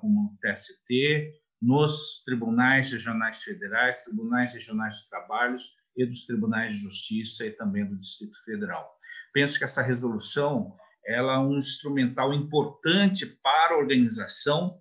como 0.02 0.24
no 0.24 0.38
TST, 0.42 1.34
nos 1.62 2.24
tribunais 2.26 2.92
regionais 2.92 3.44
federais, 3.44 4.04
tribunais 4.04 4.54
regionais 4.54 4.98
de 4.98 5.10
trabalhos 5.10 5.74
e 5.96 6.06
dos 6.06 6.26
tribunais 6.26 6.76
de 6.76 6.82
justiça 6.82 7.46
e 7.46 7.52
também 7.52 7.86
do 7.86 7.98
Distrito 7.98 8.38
Federal. 8.44 8.99
Penso 9.34 9.58
que 9.58 9.64
essa 9.64 9.82
resolução 9.82 10.76
ela 11.06 11.36
é 11.36 11.40
um 11.40 11.58
instrumental 11.58 12.34
importante 12.34 13.26
para 13.26 13.74
a 13.74 13.78
organização 13.78 14.80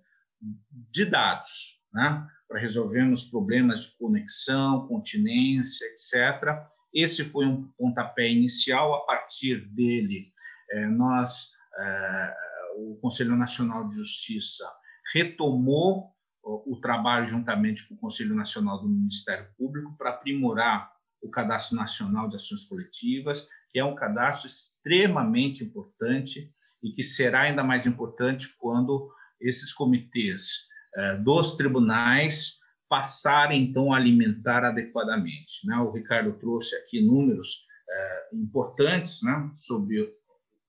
de 0.91 1.05
dados, 1.05 1.79
né? 1.93 2.27
para 2.47 2.59
resolvermos 2.59 3.23
problemas 3.23 3.81
de 3.81 3.97
conexão, 3.97 4.87
continência, 4.87 5.85
etc. 5.87 6.59
Esse 6.93 7.23
foi 7.23 7.45
um 7.45 7.67
pontapé 7.77 8.29
inicial. 8.29 8.93
A 8.95 9.05
partir 9.05 9.67
dele, 9.69 10.27
eh, 10.71 10.87
nós 10.87 11.51
eh, 11.79 12.33
o 12.77 12.97
Conselho 13.01 13.35
Nacional 13.35 13.87
de 13.87 13.95
Justiça 13.95 14.69
retomou 15.13 16.13
o 16.41 16.79
trabalho 16.81 17.27
juntamente 17.27 17.87
com 17.87 17.95
o 17.95 17.97
Conselho 17.97 18.33
Nacional 18.33 18.79
do 18.79 18.87
Ministério 18.87 19.47
Público 19.57 19.95
para 19.97 20.11
aprimorar 20.11 20.91
o 21.21 21.29
Cadastro 21.29 21.75
Nacional 21.75 22.29
de 22.29 22.37
Ações 22.37 22.63
Coletivas, 22.63 23.47
que 23.71 23.79
é 23.79 23.85
um 23.85 23.95
cadastro 23.95 24.47
extremamente 24.47 25.63
importante 25.63 26.51
e 26.83 26.91
que 26.91 27.03
será 27.03 27.41
ainda 27.41 27.63
mais 27.63 27.85
importante 27.85 28.47
quando 28.57 29.09
esses 29.39 29.73
comitês 29.73 30.67
eh, 30.95 31.15
dos 31.17 31.55
tribunais 31.55 32.59
passarem 32.89 33.63
então 33.63 33.93
a 33.93 33.97
alimentar 33.97 34.63
adequadamente. 34.63 35.65
Né? 35.65 35.77
O 35.77 35.91
Ricardo 35.91 36.33
trouxe 36.39 36.75
aqui 36.75 37.01
números 37.01 37.65
eh, 37.89 38.29
importantes 38.33 39.21
né, 39.23 39.51
sobre 39.59 40.01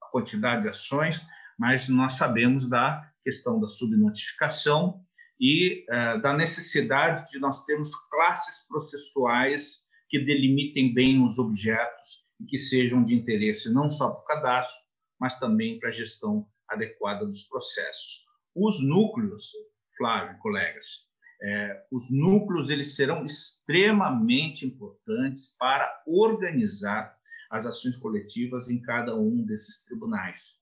a 0.03 0.07
quantidade 0.07 0.63
de 0.63 0.69
ações, 0.69 1.27
mas 1.59 1.89
nós 1.89 2.13
sabemos 2.13 2.69
da 2.69 3.11
questão 3.23 3.61
da 3.61 3.67
subnotificação 3.67 5.05
e 5.39 5.87
uh, 5.89 6.21
da 6.21 6.35
necessidade 6.35 7.31
de 7.31 7.39
nós 7.39 7.65
termos 7.65 7.91
classes 8.11 8.67
processuais 8.69 9.83
que 10.09 10.19
delimitem 10.19 10.93
bem 10.93 11.25
os 11.25 11.39
objetos 11.39 12.20
e 12.41 12.47
que 12.47 12.59
sejam 12.59 13.05
de 13.05 13.15
interesse 13.15 13.73
não 13.73 13.89
só 13.89 14.11
para 14.11 14.21
o 14.21 14.25
cadastro, 14.25 14.81
mas 15.21 15.39
também 15.39 15.79
para 15.79 15.91
a 15.91 15.93
gestão 15.93 16.47
adequada 16.69 17.27
dos 17.27 17.43
processos. 17.43 18.25
Os 18.55 18.83
núcleos, 18.83 19.51
Flávio, 19.97 20.39
colegas, 20.39 21.09
é, 21.43 21.85
os 21.91 22.11
núcleos 22.11 22.71
eles 22.71 22.97
serão 22.97 23.25
extremamente 23.25 24.67
importantes 24.67 25.57
para 25.59 26.03
organizar 26.07 27.17
as 27.51 27.67
ações 27.67 27.97
coletivas 27.97 28.71
em 28.71 28.81
cada 28.81 29.15
um 29.17 29.45
desses 29.45 29.85
tribunais 29.85 30.61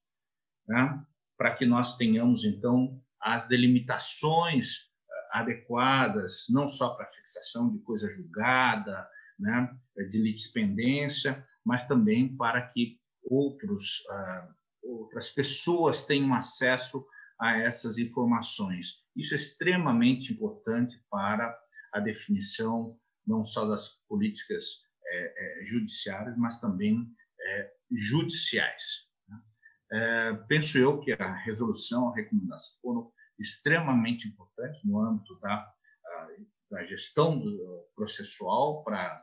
né? 0.68 1.02
para 1.36 1.54
que 1.54 1.64
nós 1.64 1.96
tenhamos, 1.96 2.44
então, 2.44 3.00
as 3.20 3.48
delimitações 3.48 4.90
eh, 5.10 5.38
adequadas, 5.38 6.46
não 6.50 6.68
só 6.68 6.90
para 6.90 7.10
fixação 7.10 7.70
de 7.70 7.78
coisa 7.80 8.10
julgada, 8.10 9.08
né, 9.38 9.70
de 10.08 10.20
litispendência, 10.20 11.44
mas 11.68 11.86
também 11.86 12.34
para 12.34 12.66
que 12.68 12.98
outros, 13.22 14.00
uh, 14.08 14.54
outras 14.82 15.28
pessoas 15.28 16.06
tenham 16.06 16.32
acesso 16.32 17.06
a 17.38 17.58
essas 17.58 17.98
informações. 17.98 19.04
Isso 19.14 19.34
é 19.34 19.36
extremamente 19.36 20.32
importante 20.32 20.98
para 21.10 21.54
a 21.92 22.00
definição 22.00 22.98
não 23.26 23.44
só 23.44 23.66
das 23.66 24.00
políticas 24.08 24.82
é, 25.04 25.60
é, 25.60 25.64
judiciárias, 25.66 26.38
mas 26.38 26.58
também 26.58 27.06
é, 27.38 27.72
judiciais. 27.92 29.06
Né? 29.28 29.38
É, 29.92 30.32
penso 30.48 30.78
eu 30.78 30.98
que 31.00 31.12
a 31.12 31.34
resolução, 31.34 32.08
a 32.08 32.14
recomendação 32.14 32.80
foram 32.80 33.12
extremamente 33.38 34.26
importantes 34.26 34.82
no 34.86 34.98
âmbito 34.98 35.38
da, 35.40 35.70
da 36.70 36.82
gestão 36.82 37.42
processual 37.94 38.82
para 38.82 39.22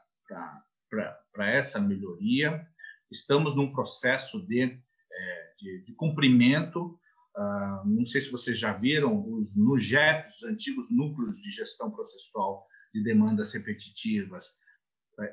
essa 1.43 1.79
melhoria. 1.79 2.65
Estamos 3.11 3.55
num 3.55 3.71
processo 3.71 4.45
de, 4.45 4.63
é, 4.63 5.53
de, 5.57 5.83
de 5.83 5.95
cumprimento 5.95 6.99
Uh, 7.37 7.85
não 7.85 8.05
sei 8.05 8.21
se 8.21 8.31
vocês 8.31 8.57
já 8.57 8.71
viram 8.71 9.29
os 9.33 9.57
NUGEPs, 9.57 10.37
os 10.37 10.43
antigos 10.45 10.89
núcleos 10.89 11.35
de 11.41 11.51
gestão 11.51 11.91
processual 11.91 12.65
de 12.93 13.03
demandas 13.03 13.53
repetitivas. 13.53 14.57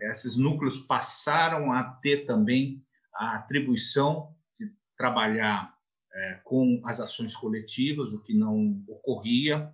Esses 0.00 0.36
núcleos 0.36 0.80
passaram 0.80 1.72
a 1.72 1.84
ter 2.02 2.26
também 2.26 2.84
a 3.14 3.36
atribuição 3.36 4.34
de 4.58 4.66
trabalhar 4.96 5.72
é, 6.12 6.40
com 6.44 6.82
as 6.84 6.98
ações 6.98 7.36
coletivas, 7.36 8.12
o 8.12 8.22
que 8.22 8.34
não 8.34 8.82
ocorria. 8.88 9.72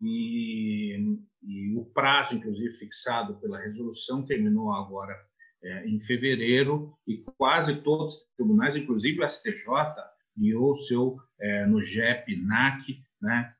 E, 0.00 1.18
e, 1.42 1.76
o 1.76 1.84
prazo, 1.86 2.36
inclusive, 2.36 2.70
fixado 2.74 3.38
pela 3.40 3.60
resolução 3.60 4.24
terminou 4.24 4.72
agora 4.72 5.14
é, 5.62 5.88
em 5.88 5.98
fevereiro 6.00 6.94
e 7.06 7.24
quase 7.36 7.82
todos 7.82 8.14
os 8.14 8.34
tribunais, 8.36 8.76
inclusive 8.76 9.22
o 9.22 9.28
STJ, 9.28 9.64
guiou 10.36 10.72
o 10.72 10.76
seu 10.76 11.16
é, 11.40 11.66
no 11.66 11.82
GEP, 11.82 12.36
NAC, 12.42 13.02
né, 13.20 13.54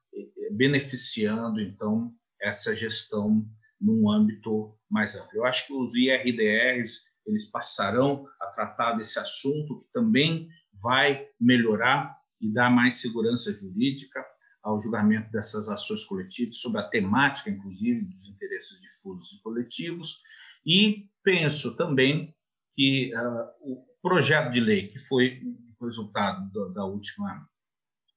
beneficiando, 0.52 1.60
então, 1.60 2.12
essa 2.40 2.74
gestão 2.74 3.44
num 3.80 4.10
âmbito 4.10 4.74
mais 4.90 5.16
amplo. 5.16 5.30
Eu 5.34 5.44
acho 5.44 5.66
que 5.66 5.72
os 5.72 5.94
IRDRs 5.94 7.06
eles 7.26 7.50
passarão 7.50 8.26
a 8.40 8.46
tratar 8.46 8.92
desse 8.92 9.18
assunto, 9.18 9.80
que 9.80 9.92
também 9.92 10.48
vai 10.80 11.26
melhorar 11.40 12.16
e 12.40 12.52
dar 12.52 12.70
mais 12.70 13.00
segurança 13.00 13.52
jurídica 13.52 14.24
ao 14.66 14.80
julgamento 14.80 15.30
dessas 15.30 15.68
ações 15.68 16.04
coletivas, 16.04 16.58
sobre 16.58 16.80
a 16.80 16.88
temática, 16.88 17.48
inclusive, 17.48 18.04
dos 18.04 18.28
interesses 18.28 18.80
difusos 18.80 19.32
e 19.32 19.40
coletivos. 19.40 20.20
E 20.66 21.08
penso 21.22 21.76
também 21.76 22.34
que 22.74 23.14
uh, 23.14 23.46
o 23.60 23.86
projeto 24.02 24.50
de 24.50 24.58
lei 24.58 24.88
que 24.88 24.98
foi 24.98 25.40
resultado 25.80 26.50
do, 26.50 26.72
da 26.72 26.84
última, 26.84 27.48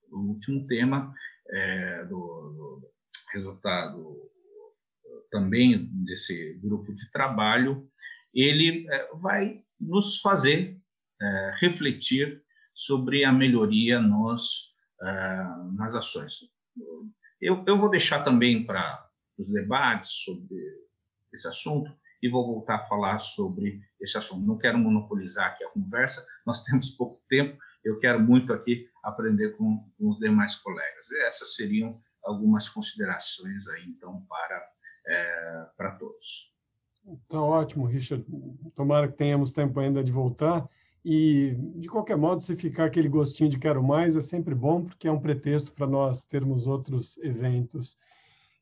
do 0.10 0.18
último 0.18 0.66
tema, 0.66 1.14
é, 1.52 2.06
do, 2.06 2.10
do, 2.10 2.90
resultado 3.32 4.18
também 5.30 5.88
desse 6.04 6.56
grupo 6.64 6.96
de 6.96 7.12
trabalho, 7.12 7.88
ele 8.34 8.88
é, 8.90 9.16
vai 9.18 9.64
nos 9.80 10.20
fazer 10.20 10.80
é, 11.22 11.56
refletir 11.60 12.42
sobre 12.74 13.24
a 13.24 13.32
melhoria 13.32 14.02
nos, 14.02 14.69
é, 15.02 15.44
nas 15.76 15.96
ações. 15.96 16.50
Eu, 17.42 17.64
eu 17.66 17.78
vou 17.78 17.90
deixar 17.90 18.24
também 18.24 18.66
para 18.66 19.08
os 19.38 19.50
debates 19.52 20.10
sobre 20.10 20.56
esse 21.34 21.48
assunto 21.48 21.92
e 22.22 22.30
vou 22.30 22.46
voltar 22.46 22.76
a 22.76 22.88
falar 22.88 23.20
sobre 23.20 23.82
esse 24.00 24.18
assunto. 24.18 24.46
Não 24.46 24.58
quero 24.58 24.78
monopolizar 24.78 25.52
aqui 25.52 25.64
a 25.64 25.70
conversa, 25.70 26.26
nós 26.46 26.64
temos 26.66 26.92
pouco 26.92 27.22
tempo, 27.30 27.58
eu 27.84 28.00
quero 28.00 28.20
muito 28.20 28.52
aqui 28.54 28.90
aprender 29.04 29.56
com, 29.56 29.90
com 29.98 30.10
os 30.10 30.20
demais 30.20 30.56
colegas. 30.56 31.12
Essas 31.26 31.56
seriam 31.56 32.02
algumas 32.24 32.68
considerações 32.68 33.68
aí, 33.68 33.86
então, 33.88 34.26
para, 34.28 34.70
é, 35.08 35.66
para 35.78 35.92
todos. 35.92 36.54
Tá 37.28 37.42
ótimo, 37.42 37.86
Richard. 37.86 38.26
Tomara 38.76 39.08
que 39.08 39.18
tenhamos 39.18 39.54
tempo 39.54 39.80
ainda 39.80 40.04
de 40.04 40.12
voltar. 40.12 40.68
E, 41.04 41.56
de 41.76 41.88
qualquer 41.88 42.18
modo, 42.18 42.42
se 42.42 42.56
ficar 42.56 42.86
aquele 42.86 43.08
gostinho 43.08 43.50
de 43.50 43.58
quero 43.58 43.82
mais, 43.82 44.16
é 44.16 44.22
sempre 44.22 44.54
bom, 44.54 44.84
porque 44.84 45.08
é 45.08 45.12
um 45.12 45.20
pretexto 45.20 45.74
para 45.74 45.88
nós 45.88 46.26
termos 46.26 46.68
outros 46.68 47.18
eventos. 47.20 47.98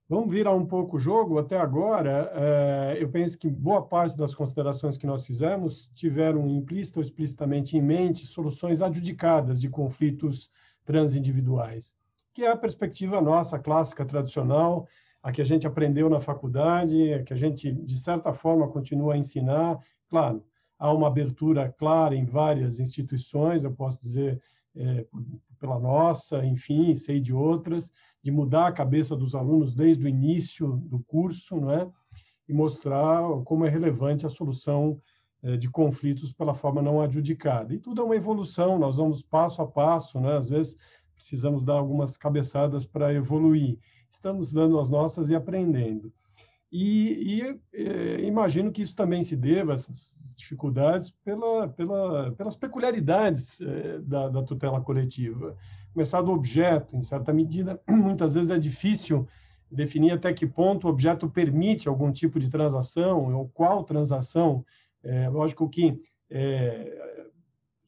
Vamos 0.09 0.31
virar 0.31 0.53
um 0.53 0.65
pouco 0.65 0.95
o 0.95 0.99
jogo. 0.99 1.37
Até 1.37 1.57
agora, 1.57 2.31
é, 2.33 2.97
eu 2.99 3.09
penso 3.09 3.37
que 3.37 3.49
boa 3.49 3.81
parte 3.81 4.15
das 4.17 4.33
considerações 4.33 4.97
que 4.97 5.05
nós 5.05 5.25
fizemos 5.25 5.91
tiveram 5.93 6.47
implícita 6.47 6.99
ou 6.99 7.03
explicitamente 7.03 7.75
em 7.75 7.81
mente 7.81 8.25
soluções 8.25 8.81
adjudicadas 8.81 9.59
de 9.59 9.67
conflitos 9.69 10.49
transindividuais, 10.85 11.97
que 12.33 12.43
é 12.43 12.51
a 12.51 12.55
perspectiva 12.55 13.19
nossa 13.19 13.59
clássica 13.59 14.05
tradicional, 14.05 14.87
a 15.21 15.31
que 15.33 15.41
a 15.41 15.45
gente 15.45 15.67
aprendeu 15.67 16.09
na 16.09 16.21
faculdade, 16.21 17.13
a 17.13 17.21
que 17.21 17.33
a 17.33 17.35
gente, 17.35 17.69
de 17.69 17.95
certa 17.95 18.33
forma, 18.33 18.69
continua 18.69 19.15
a 19.15 19.17
ensinar. 19.17 19.77
Claro, 20.07 20.41
há 20.77 20.91
uma 20.93 21.07
abertura 21.07 21.73
clara 21.77 22.15
em 22.15 22.25
várias 22.25 22.79
instituições, 22.79 23.63
eu 23.63 23.71
posso 23.71 23.99
dizer 23.99 24.41
é, 24.75 25.05
pela 25.59 25.79
nossa, 25.79 26.45
enfim, 26.45 26.93
sei 26.95 27.19
de 27.19 27.33
outras, 27.33 27.91
de 28.21 28.31
mudar 28.31 28.67
a 28.67 28.71
cabeça 28.71 29.15
dos 29.15 29.33
alunos 29.33 29.73
desde 29.73 30.03
o 30.03 30.07
início 30.07 30.77
do 30.85 30.99
curso, 30.99 31.59
não 31.59 31.71
é? 31.71 31.89
E 32.47 32.53
mostrar 32.53 33.23
como 33.43 33.65
é 33.65 33.69
relevante 33.69 34.25
a 34.25 34.29
solução 34.29 35.01
eh, 35.43 35.57
de 35.57 35.69
conflitos 35.69 36.33
pela 36.33 36.53
forma 36.53 36.81
não 36.81 37.01
adjudicada. 37.01 37.73
E 37.73 37.79
tudo 37.79 38.01
é 38.01 38.03
uma 38.03 38.15
evolução, 38.15 38.77
nós 38.77 38.97
vamos 38.97 39.21
passo 39.21 39.61
a 39.61 39.67
passo, 39.67 40.19
né? 40.19 40.37
Às 40.37 40.49
vezes 40.49 40.77
precisamos 41.15 41.63
dar 41.63 41.73
algumas 41.73 42.17
cabeçadas 42.17 42.85
para 42.85 43.13
evoluir. 43.13 43.77
Estamos 44.09 44.51
dando 44.51 44.79
as 44.79 44.89
nossas 44.89 45.29
e 45.29 45.35
aprendendo. 45.35 46.11
E, 46.71 47.41
e 47.41 47.59
eh, 47.73 48.21
imagino 48.23 48.71
que 48.71 48.81
isso 48.81 48.95
também 48.95 49.23
se 49.23 49.35
deva, 49.35 49.73
essas 49.73 50.19
dificuldades, 50.35 51.11
pela, 51.23 51.69
pela, 51.69 52.31
pelas 52.33 52.55
peculiaridades 52.55 53.61
eh, 53.61 53.99
da, 54.01 54.27
da 54.27 54.43
tutela 54.43 54.81
coletiva 54.81 55.55
começar 55.97 56.21
do 56.21 56.31
objeto, 56.31 56.95
em 56.95 57.01
certa 57.01 57.33
medida, 57.33 57.81
muitas 57.89 58.35
vezes 58.35 58.51
é 58.51 58.59
difícil 58.59 59.27
definir 59.69 60.11
até 60.11 60.31
que 60.31 60.45
ponto 60.45 60.85
o 60.85 60.91
objeto 60.91 61.27
permite 61.27 61.89
algum 61.89 62.11
tipo 62.11 62.39
de 62.39 62.51
transação, 62.51 63.35
ou 63.35 63.49
qual 63.49 63.83
transação. 63.83 64.63
É, 65.03 65.27
lógico 65.27 65.67
que 65.67 65.99
é, 66.29 67.17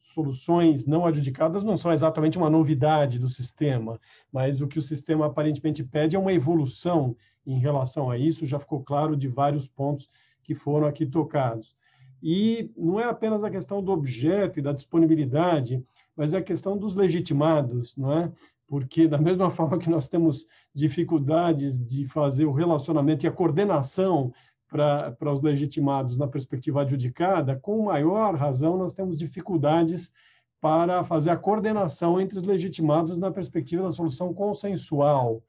soluções 0.00 0.88
não 0.88 1.06
adjudicadas 1.06 1.62
não 1.62 1.76
são 1.76 1.92
exatamente 1.92 2.36
uma 2.36 2.50
novidade 2.50 3.16
do 3.16 3.28
sistema, 3.28 4.00
mas 4.32 4.60
o 4.60 4.66
que 4.66 4.80
o 4.80 4.82
sistema 4.82 5.26
aparentemente 5.26 5.84
pede 5.84 6.16
é 6.16 6.18
uma 6.18 6.32
evolução 6.32 7.16
em 7.46 7.58
relação 7.58 8.10
a 8.10 8.18
isso, 8.18 8.46
já 8.46 8.58
ficou 8.58 8.82
claro 8.82 9.16
de 9.16 9.28
vários 9.28 9.66
pontos 9.66 10.08
que 10.42 10.54
foram 10.54 10.86
aqui 10.86 11.06
tocados. 11.06 11.76
E 12.22 12.70
não 12.76 13.00
é 13.00 13.04
apenas 13.04 13.42
a 13.42 13.50
questão 13.50 13.82
do 13.82 13.92
objeto 13.92 14.58
e 14.58 14.62
da 14.62 14.72
disponibilidade, 14.72 15.82
mas 16.14 16.34
é 16.34 16.38
a 16.38 16.42
questão 16.42 16.76
dos 16.76 16.94
legitimados, 16.94 17.96
não 17.96 18.12
é? 18.12 18.32
Porque, 18.68 19.08
da 19.08 19.16
mesma 19.18 19.50
forma 19.50 19.78
que 19.78 19.88
nós 19.88 20.08
temos 20.08 20.46
dificuldades 20.74 21.84
de 21.84 22.06
fazer 22.06 22.44
o 22.44 22.52
relacionamento 22.52 23.24
e 23.24 23.28
a 23.28 23.32
coordenação 23.32 24.32
para, 24.68 25.32
os 25.32 25.42
legitimados 25.42 26.16
na 26.16 26.28
perspectiva 26.28 26.82
adjudicada, 26.82 27.56
com 27.56 27.84
maior 27.84 28.36
razão 28.36 28.76
nós 28.76 28.94
temos 28.94 29.18
dificuldades 29.18 30.12
para 30.60 31.02
fazer 31.02 31.30
a 31.30 31.36
coordenação 31.36 32.20
entre 32.20 32.38
os 32.38 32.44
legitimados 32.44 33.18
na 33.18 33.30
perspectiva 33.30 33.82
da 33.82 33.90
solução 33.90 34.32
consensual. 34.32 35.42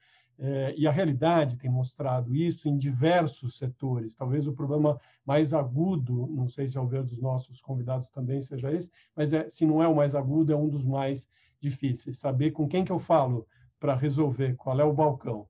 É, 0.44 0.74
e 0.76 0.88
a 0.88 0.92
realidade 0.92 1.56
tem 1.56 1.70
mostrado 1.70 2.36
isso 2.36 2.68
em 2.68 2.76
diversos 2.76 3.60
setores. 3.60 4.16
Talvez 4.16 4.48
o 4.48 4.54
problema 4.54 5.00
mais 5.24 5.54
agudo, 5.54 6.26
não 6.32 6.48
sei 6.48 6.68
se 6.68 6.80
ao 6.80 6.88
ver 6.88 7.04
dos 7.04 7.22
nossos 7.22 7.62
convidados 7.62 8.10
também 8.10 8.42
seja 8.42 8.74
esse, 8.74 8.90
mas 9.16 9.34
é, 9.34 9.48
se 9.52 9.68
não 9.68 9.84
é 9.84 9.88
o 9.88 9.96
mais 9.96 10.16
agudo, 10.16 10.52
é 10.52 10.56
um 10.56 10.68
dos 10.68 10.84
mais 10.84 11.30
difíceis. 11.60 12.18
Saber 12.18 12.50
com 12.52 12.68
quem 12.68 12.84
que 12.84 12.92
eu 12.92 12.98
falo 12.98 13.48
para 13.80 13.94
resolver, 13.94 14.56
qual 14.56 14.80
é 14.80 14.84
o 14.84 14.92
balcão. 14.92 15.48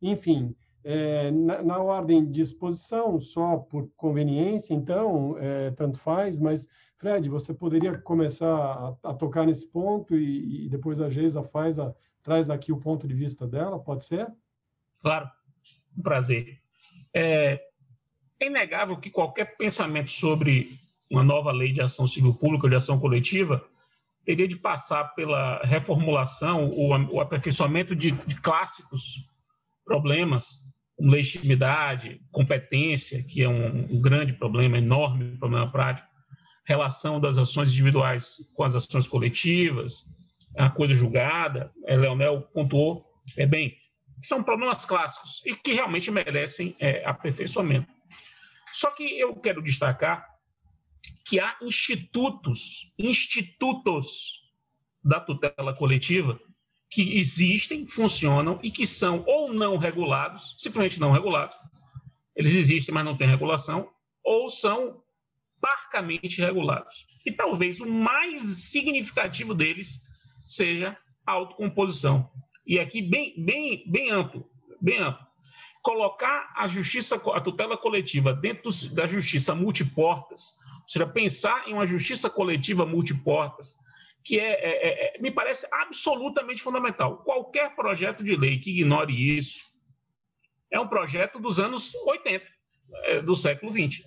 Enfim, 0.00 0.56
é, 0.82 1.30
na, 1.30 1.62
na, 1.62 1.78
ordem 1.78 2.28
de 2.28 2.40
exposição, 2.40 3.20
só 3.20 3.58
por 3.58 3.88
conveniência, 3.96 4.74
então, 4.74 5.36
é, 5.38 5.70
tanto 5.70 6.00
faz, 6.00 6.40
mas, 6.40 6.66
Fred, 6.96 7.28
você 7.28 7.54
poderia 7.54 7.96
começar 7.96 8.52
a, 8.52 9.10
a 9.10 9.14
tocar 9.14 9.46
nesse 9.46 9.68
ponto 9.68 10.16
e, 10.16 10.66
e 10.66 10.68
depois 10.68 11.00
a 11.00 11.08
Geisa 11.08 11.44
faz 11.44 11.78
a 11.78 11.94
traz 12.22 12.50
aqui 12.50 12.72
o 12.72 12.80
ponto 12.80 13.06
de 13.06 13.14
vista 13.14 13.46
dela, 13.46 13.78
pode 13.78 14.04
ser? 14.04 14.26
Claro, 15.00 15.28
um 15.96 16.02
prazer. 16.02 16.60
É, 17.14 17.60
é 18.40 18.46
inegável 18.46 18.96
que 18.96 19.10
qualquer 19.10 19.56
pensamento 19.56 20.10
sobre 20.10 20.70
uma 21.10 21.22
nova 21.22 21.52
lei 21.52 21.72
de 21.72 21.82
ação 21.82 22.06
civil 22.06 22.34
pública, 22.34 22.68
de 22.68 22.76
ação 22.76 22.98
coletiva, 22.98 23.62
teria 24.24 24.48
de 24.48 24.56
passar 24.56 25.14
pela 25.14 25.58
reformulação, 25.64 26.70
o, 26.70 26.90
o 27.14 27.20
aperfeiçoamento 27.20 27.94
de, 27.94 28.12
de 28.12 28.40
clássicos 28.40 29.28
problemas, 29.84 30.60
como 30.96 31.10
legitimidade, 31.10 32.20
competência, 32.30 33.22
que 33.24 33.42
é 33.42 33.48
um, 33.48 33.96
um 33.96 34.00
grande 34.00 34.32
problema, 34.32 34.78
enorme 34.78 35.36
problema 35.36 35.70
prático, 35.70 36.08
relação 36.64 37.20
das 37.20 37.36
ações 37.36 37.70
individuais 37.70 38.36
com 38.54 38.64
as 38.64 38.74
ações 38.74 39.06
coletivas, 39.06 40.04
a 40.56 40.70
coisa 40.70 40.94
julgada, 40.94 41.72
é, 41.86 41.96
Leonel 41.96 42.42
pontuou 42.52 43.04
é, 43.36 43.46
bem, 43.46 43.76
são 44.22 44.42
problemas 44.42 44.84
clássicos 44.84 45.42
e 45.44 45.56
que 45.56 45.72
realmente 45.72 46.10
merecem 46.10 46.76
é, 46.78 47.04
aperfeiçoamento. 47.04 47.88
Só 48.72 48.90
que 48.90 49.18
eu 49.18 49.34
quero 49.36 49.62
destacar 49.62 50.26
que 51.24 51.40
há 51.40 51.56
institutos, 51.62 52.92
institutos 52.98 54.42
da 55.04 55.20
tutela 55.20 55.74
coletiva 55.74 56.40
que 56.90 57.18
existem, 57.18 57.86
funcionam 57.86 58.60
e 58.62 58.70
que 58.70 58.86
são 58.86 59.24
ou 59.26 59.52
não 59.52 59.76
regulados, 59.76 60.54
simplesmente 60.58 61.00
não 61.00 61.10
regulados, 61.10 61.56
eles 62.36 62.54
existem, 62.54 62.94
mas 62.94 63.04
não 63.04 63.16
têm 63.16 63.28
regulação, 63.28 63.90
ou 64.22 64.48
são 64.50 65.02
parcamente 65.60 66.40
regulados. 66.40 67.06
E 67.24 67.32
talvez 67.32 67.80
o 67.80 67.86
mais 67.86 68.42
significativo 68.70 69.54
deles 69.54 70.00
seja 70.54 70.96
autocomposição. 71.26 72.30
E 72.66 72.78
aqui 72.78 73.02
bem, 73.02 73.34
bem, 73.36 73.84
bem 73.86 74.10
amplo, 74.10 74.48
bem 74.80 74.98
amplo. 74.98 75.26
Colocar 75.82 76.52
a 76.56 76.68
justiça, 76.68 77.16
a 77.16 77.40
tutela 77.40 77.76
coletiva 77.76 78.32
dentro 78.32 78.70
da 78.94 79.06
justiça 79.06 79.54
multiportas, 79.54 80.42
ou 80.82 80.88
seja, 80.88 81.06
pensar 81.06 81.68
em 81.68 81.72
uma 81.72 81.86
justiça 81.86 82.30
coletiva 82.30 82.86
multiportas, 82.86 83.74
que 84.24 84.38
é, 84.38 84.52
é, 84.52 84.88
é, 85.14 85.16
é 85.16 85.20
me 85.20 85.30
parece 85.30 85.66
absolutamente 85.72 86.62
fundamental. 86.62 87.18
Qualquer 87.24 87.74
projeto 87.74 88.22
de 88.22 88.36
lei 88.36 88.60
que 88.60 88.70
ignore 88.70 89.36
isso 89.36 89.60
é 90.70 90.78
um 90.78 90.86
projeto 90.86 91.40
dos 91.40 91.58
anos 91.58 91.94
80, 92.06 92.44
é, 93.04 93.20
do 93.20 93.34
século 93.34 93.72
20. 93.72 94.04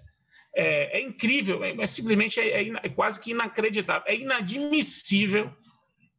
É, 0.55 0.99
é, 0.99 1.01
incrível, 1.01 1.61
é, 1.63 1.71
é 1.71 1.87
simplesmente 1.87 2.39
é, 2.39 2.89
quase 2.89 3.19
que 3.19 3.31
inacreditável, 3.31 4.03
é 4.07 4.15
inadmissível 4.15 5.53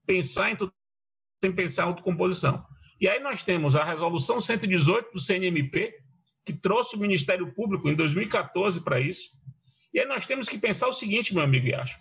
pensar 0.07 0.51
em 0.51 0.57
sem 1.43 1.53
pensar 1.55 1.83
em 1.83 1.87
autocomposição. 1.87 2.65
E 3.01 3.09
aí 3.09 3.21
nós 3.21 3.43
temos 3.43 3.77
a 3.77 3.85
resolução 3.85 4.41
118 4.41 5.13
do 5.13 5.21
CNMP, 5.21 5.95
que 6.45 6.53
trouxe 6.53 6.97
o 6.97 6.99
Ministério 6.99 7.53
Público 7.53 7.89
em 7.89 7.95
2014 7.95 8.81
para 8.83 9.01
isso. 9.01 9.29
E 9.93 10.01
aí 10.01 10.07
nós 10.07 10.27
temos 10.27 10.49
que 10.49 10.59
pensar 10.59 10.89
o 10.89 10.93
seguinte, 10.93 11.35
meu 11.35 11.43
amigo 11.43 11.67
Iacho. 11.67 11.99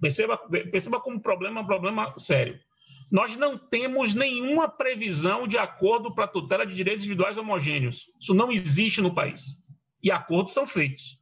Perceba, 0.00 0.36
perceba 0.36 1.00
como 1.00 1.20
problema 1.20 1.60
é 1.60 1.62
um 1.62 1.66
problema 1.66 2.14
sério. 2.18 2.58
Nós 3.10 3.36
não 3.36 3.56
temos 3.56 4.12
nenhuma 4.12 4.68
previsão 4.68 5.46
de 5.46 5.56
acordo 5.56 6.14
para 6.14 6.26
tutela 6.26 6.66
de 6.66 6.74
direitos 6.74 7.04
individuais 7.04 7.38
homogêneos. 7.38 8.10
Isso 8.20 8.34
não 8.34 8.50
existe 8.50 9.00
no 9.00 9.14
país. 9.14 9.42
E 10.02 10.10
acordos 10.10 10.52
são 10.52 10.66
feitos. 10.66 11.18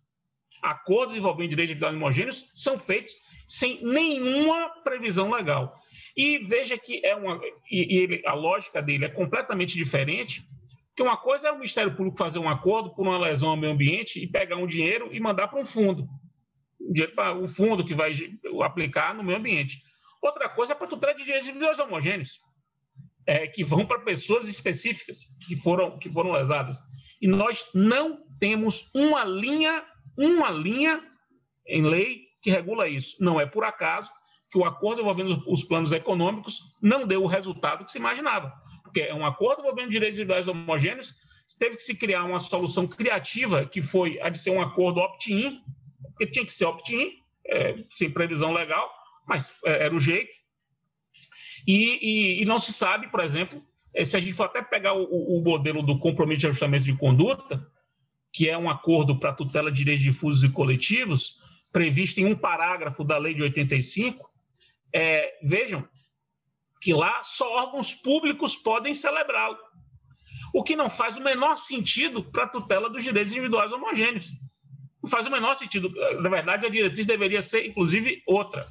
Acordos 0.62 1.14
envolvendo 1.14 1.51
direitos 1.51 1.72
individuais 1.72 1.95
homogêneos 1.95 2.51
são 2.55 2.78
feitos 2.78 3.12
sem 3.47 3.84
nenhuma 3.84 4.70
previsão 4.82 5.30
legal. 5.30 5.82
E 6.16 6.38
veja 6.38 6.76
que 6.76 7.04
é 7.04 7.16
uma, 7.16 7.40
e, 7.70 8.02
ele, 8.02 8.22
a 8.26 8.34
lógica 8.34 8.82
dele 8.82 9.06
é 9.06 9.08
completamente 9.08 9.74
diferente, 9.74 10.46
que 10.94 11.02
uma 11.02 11.16
coisa 11.16 11.48
é 11.48 11.52
o 11.52 11.56
Ministério 11.56 11.94
Público 11.94 12.18
fazer 12.18 12.38
um 12.38 12.48
acordo 12.48 12.94
por 12.94 13.06
uma 13.06 13.18
lesão 13.18 13.50
ao 13.50 13.56
meio 13.56 13.72
ambiente 13.72 14.22
e 14.22 14.26
pegar 14.26 14.56
um 14.56 14.66
dinheiro 14.66 15.08
e 15.12 15.18
mandar 15.18 15.48
para 15.48 15.58
um 15.58 15.64
fundo, 15.64 16.06
um 16.80 16.92
dinheiro 16.92 17.14
para 17.14 17.34
o 17.34 17.48
fundo 17.48 17.84
que 17.84 17.94
vai 17.94 18.12
aplicar 18.62 19.14
no 19.14 19.22
meio 19.22 19.38
ambiente. 19.38 19.82
Outra 20.20 20.48
coisa 20.48 20.72
é 20.72 20.76
para 20.76 20.86
tutela 20.86 21.14
de 21.14 21.24
direitos 21.24 21.48
individuais 21.48 21.78
homogêneos, 21.78 22.40
é, 23.26 23.46
que 23.46 23.64
vão 23.64 23.86
para 23.86 24.00
pessoas 24.00 24.46
específicas 24.46 25.26
que 25.46 25.56
foram, 25.56 25.98
que 25.98 26.10
foram 26.10 26.32
lesadas. 26.32 26.76
E 27.20 27.26
nós 27.26 27.70
não 27.74 28.22
temos 28.38 28.90
uma 28.94 29.24
linha, 29.24 29.84
uma 30.16 30.50
linha 30.50 31.02
em 31.66 31.82
lei 31.82 32.26
que 32.42 32.50
regula 32.50 32.88
isso. 32.88 33.16
Não 33.20 33.40
é 33.40 33.46
por 33.46 33.64
acaso 33.64 34.10
que 34.53 34.59
o 34.59 34.64
acordo 34.66 35.00
envolvendo 35.00 35.42
os 35.46 35.64
planos 35.64 35.92
econômicos 35.92 36.76
não 36.80 37.07
deu 37.07 37.24
o 37.24 37.26
resultado 37.26 37.86
que 37.86 37.90
se 37.90 37.98
imaginava. 37.98 38.53
Porque 38.84 39.00
é 39.00 39.14
um 39.14 39.24
acordo 39.24 39.62
envolvendo 39.62 39.90
direitos 39.90 40.18
individuais 40.18 40.46
homogêneos, 40.46 41.14
teve 41.59 41.76
que 41.76 41.82
se 41.82 41.94
criar 41.94 42.24
uma 42.24 42.38
solução 42.38 42.86
criativa, 42.86 43.64
que 43.64 43.80
foi 43.80 44.20
a 44.20 44.28
de 44.28 44.38
ser 44.38 44.50
um 44.50 44.61
acordo 44.61 45.00
opt-in, 45.00 45.61
porque 46.03 46.26
tinha 46.26 46.44
que 46.44 46.53
ser 46.53 46.66
opt-in, 46.66 47.12
é, 47.46 47.82
sem 47.90 48.11
previsão 48.11 48.53
legal, 48.53 48.90
mas 49.26 49.59
é, 49.64 49.86
era 49.86 49.94
o 49.94 50.00
jeito. 50.00 50.30
E, 51.66 51.98
e, 52.03 52.42
e, 52.42 52.44
não 52.44 52.59
se 52.59 52.72
sabe, 52.72 53.09
por 53.09 53.20
exemplo, 53.20 53.62
é, 53.94 54.05
se 54.05 54.16
a 54.16 54.20
gente 54.20 54.34
for 54.34 54.44
até 54.44 54.61
pegar 54.61 54.94
o, 54.94 55.05
o 55.38 55.42
modelo 55.42 55.82
do 55.82 55.98
compromisso 55.98 56.40
de 56.40 56.46
ajustamento 56.48 56.84
de 56.84 56.96
conduta, 56.96 57.66
que 58.32 58.48
é 58.48 58.59
um 58.59 58.68
acordo 58.68 59.18
para 59.18 59.32
tutela 59.32 59.70
de 59.70 59.78
direitos 59.78 60.03
difusos 60.03 60.42
e 60.42 60.53
coletivos, 60.53 61.38
previsto 61.72 62.18
em 62.18 62.26
um 62.26 62.36
parágrafo 62.36 63.05
da 63.05 63.16
lei 63.16 63.34
de 63.34 63.42
85, 63.42 64.32
é, 64.95 65.38
vejam 65.43 65.86
que 66.80 66.93
lá 66.93 67.22
só 67.22 67.49
órgãos 67.49 67.95
públicos 67.95 68.57
podem 68.57 68.93
celebrá-lo. 68.93 69.57
O 70.53 70.62
que 70.62 70.76
não 70.76 70.90
faz 70.90 71.16
o 71.16 71.22
menor 71.22 71.57
sentido 71.57 72.24
para 72.24 72.45
a 72.45 72.49
tutela 72.49 72.90
dos 72.90 73.05
direitos 73.05 73.32
individuais 73.32 73.72
homogêneos. 73.72 74.26
Não 75.03 75.09
faz 75.09 75.26
o 75.26 75.30
menor 75.30 75.57
sentido. 75.57 75.90
Na 76.20 76.28
verdade, 76.28 76.66
a 76.66 76.68
diretriz 76.68 77.07
deveria 77.07 77.40
ser, 77.40 77.66
inclusive, 77.66 78.22
outra. 78.26 78.66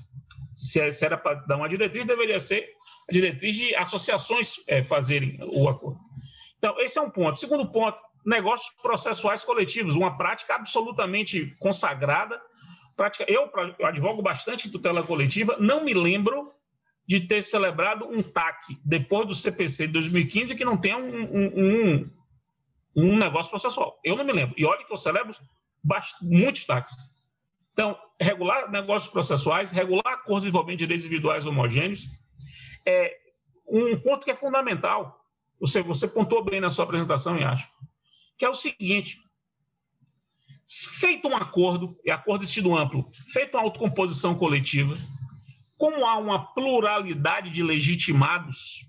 Se 0.53 0.79
é, 0.79 0.89
era 1.01 1.17
para 1.17 1.35
dar 1.45 1.55
uma 1.55 1.69
diretriz, 1.69 2.05
deveria 2.05 2.39
ser 2.39 2.67
a 3.09 3.13
diretriz 3.13 3.55
de 3.55 3.73
associações 3.75 4.55
é, 4.67 4.83
fazerem 4.83 5.39
o 5.41 5.67
acordo. 5.67 5.99
Então, 6.57 6.79
esse 6.79 6.99
é 6.99 7.01
um 7.01 7.09
ponto. 7.09 7.39
Segundo 7.39 7.71
ponto, 7.71 7.97
negócios 8.25 8.69
processuais 8.81 9.43
coletivos, 9.43 9.95
uma 9.95 10.17
prática 10.17 10.55
absolutamente 10.55 11.55
consagrada 11.59 12.39
prática, 13.01 13.25
eu, 13.27 13.49
advogo 13.83 14.21
bastante 14.21 14.69
tutela 14.69 15.03
coletiva, 15.03 15.57
não 15.59 15.83
me 15.83 15.91
lembro 15.91 16.53
de 17.07 17.19
ter 17.19 17.43
celebrado 17.43 18.05
um 18.07 18.21
TAC 18.21 18.77
depois 18.85 19.27
do 19.27 19.33
CPC 19.33 19.87
de 19.87 19.93
2015 19.93 20.55
que 20.55 20.63
não 20.63 20.77
tenha 20.77 20.97
um, 20.97 21.23
um, 21.23 21.47
um, 21.65 22.11
um 22.95 23.17
negócio 23.17 23.49
processual. 23.49 23.99
Eu 24.03 24.15
não 24.15 24.23
me 24.23 24.31
lembro. 24.31 24.53
E 24.55 24.63
olha 24.67 24.85
que 24.85 24.93
eu 24.93 24.97
celebro 24.97 25.35
muitos 26.21 26.63
TACs. 26.63 26.93
Então, 27.73 27.97
regular 28.19 28.69
negócios 28.69 29.11
processuais, 29.11 29.71
regular 29.71 30.13
acordos 30.13 30.47
envolvendo 30.47 30.77
direitos 30.77 31.03
individuais 31.03 31.47
homogêneos, 31.47 32.05
é 32.85 33.17
um 33.67 33.99
ponto 33.99 34.25
que 34.25 34.31
é 34.31 34.35
fundamental. 34.35 35.25
Você, 35.59 35.81
você 35.81 36.07
pontuou 36.07 36.43
bem 36.43 36.61
na 36.61 36.69
sua 36.69 36.85
apresentação, 36.85 37.35
e 37.35 37.43
acho, 37.43 37.67
que 38.37 38.45
é 38.45 38.49
o 38.49 38.53
seguinte: 38.53 39.17
Feito 40.99 41.27
um 41.27 41.35
acordo, 41.35 41.97
e 42.05 42.11
acordo 42.11 42.41
de 42.41 42.47
sentido 42.47 42.77
amplo, 42.77 43.09
feito 43.33 43.57
uma 43.57 43.63
autocomposição 43.63 44.35
coletiva, 44.35 44.97
como 45.77 46.05
há 46.05 46.17
uma 46.17 46.53
pluralidade 46.53 47.49
de 47.49 47.63
legitimados, 47.63 48.85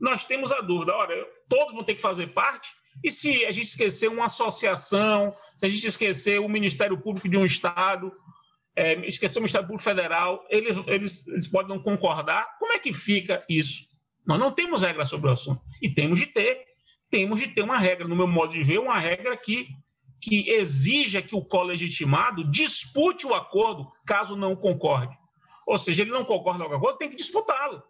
nós 0.00 0.24
temos 0.24 0.52
a 0.52 0.60
dúvida, 0.60 0.94
ora, 0.94 1.14
todos 1.48 1.72
vão 1.72 1.84
ter 1.84 1.94
que 1.94 2.00
fazer 2.00 2.28
parte, 2.28 2.68
e 3.04 3.10
se 3.10 3.44
a 3.44 3.52
gente 3.52 3.68
esquecer 3.68 4.08
uma 4.08 4.26
associação, 4.26 5.32
se 5.56 5.66
a 5.66 5.68
gente 5.68 5.86
esquecer 5.86 6.40
o 6.40 6.48
Ministério 6.48 6.98
Público 6.98 7.28
de 7.28 7.36
um 7.36 7.44
Estado, 7.44 8.12
é, 8.74 8.94
esquecer 9.06 9.38
o 9.38 9.42
Ministério 9.42 9.66
Público 9.66 9.88
Federal, 9.88 10.44
eles, 10.50 10.76
eles, 10.86 11.26
eles 11.28 11.48
podem 11.48 11.68
não 11.68 11.82
concordar, 11.82 12.56
como 12.58 12.72
é 12.72 12.78
que 12.78 12.92
fica 12.92 13.44
isso? 13.48 13.86
Nós 14.26 14.38
não 14.38 14.52
temos 14.52 14.82
regra 14.82 15.04
sobre 15.04 15.30
o 15.30 15.32
assunto, 15.32 15.62
e 15.80 15.88
temos 15.88 16.18
de 16.18 16.26
ter, 16.26 16.64
temos 17.10 17.40
de 17.40 17.48
ter 17.48 17.62
uma 17.62 17.78
regra, 17.78 18.06
no 18.06 18.16
meu 18.16 18.26
modo 18.26 18.52
de 18.52 18.62
ver, 18.62 18.78
uma 18.78 18.98
regra 18.98 19.36
que 19.36 19.68
que 20.20 20.50
exija 20.50 21.22
que 21.22 21.34
o 21.34 21.44
colegitimado 21.44 22.44
dispute 22.50 23.26
o 23.26 23.34
acordo 23.34 23.90
caso 24.06 24.36
não 24.36 24.56
concorde. 24.56 25.16
Ou 25.66 25.78
seja, 25.78 26.02
ele 26.02 26.10
não 26.10 26.24
concorda 26.24 26.64
com 26.64 26.72
o 26.72 26.76
acordo, 26.76 26.98
tem 26.98 27.10
que 27.10 27.16
disputá-lo, 27.16 27.82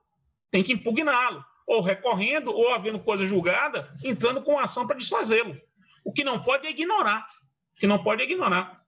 tem 0.51 0.63
que 0.63 0.73
impugná-lo, 0.73 1.45
ou 1.67 1.81
recorrendo, 1.81 2.51
ou 2.51 2.73
havendo 2.75 2.99
coisa 3.01 3.25
julgada, 3.25 3.95
entrando 4.05 4.43
com 4.43 4.59
ação 4.59 4.87
para 4.87 4.99
desfazê-lo. 4.99 5.57
O 6.05 6.13
que 6.13 6.25
não 6.25 6.43
pode 6.43 6.67
é 6.67 6.71
ignorar. 6.71 7.27
O 7.77 7.81
que 7.81 7.87
não 7.87 8.03
pode 8.03 8.23
é 8.23 8.25
ignorar. 8.25 8.83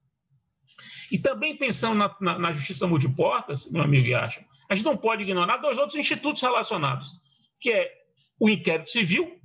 E 1.11 1.18
também 1.18 1.57
pensando 1.57 1.95
na, 1.95 2.16
na, 2.20 2.38
na 2.38 2.53
justiça 2.53 2.86
multiportas, 2.86 3.70
meu 3.70 3.82
amigo 3.82 4.07
Yasha, 4.07 4.45
a 4.68 4.74
gente 4.74 4.84
não 4.84 4.97
pode 4.97 5.22
ignorar 5.22 5.59
dois 5.59 5.78
outros 5.78 5.99
institutos 5.99 6.41
relacionados, 6.41 7.11
que 7.61 7.70
é 7.70 7.93
o 8.38 8.49
inquérito 8.49 8.91
civil, 8.91 9.38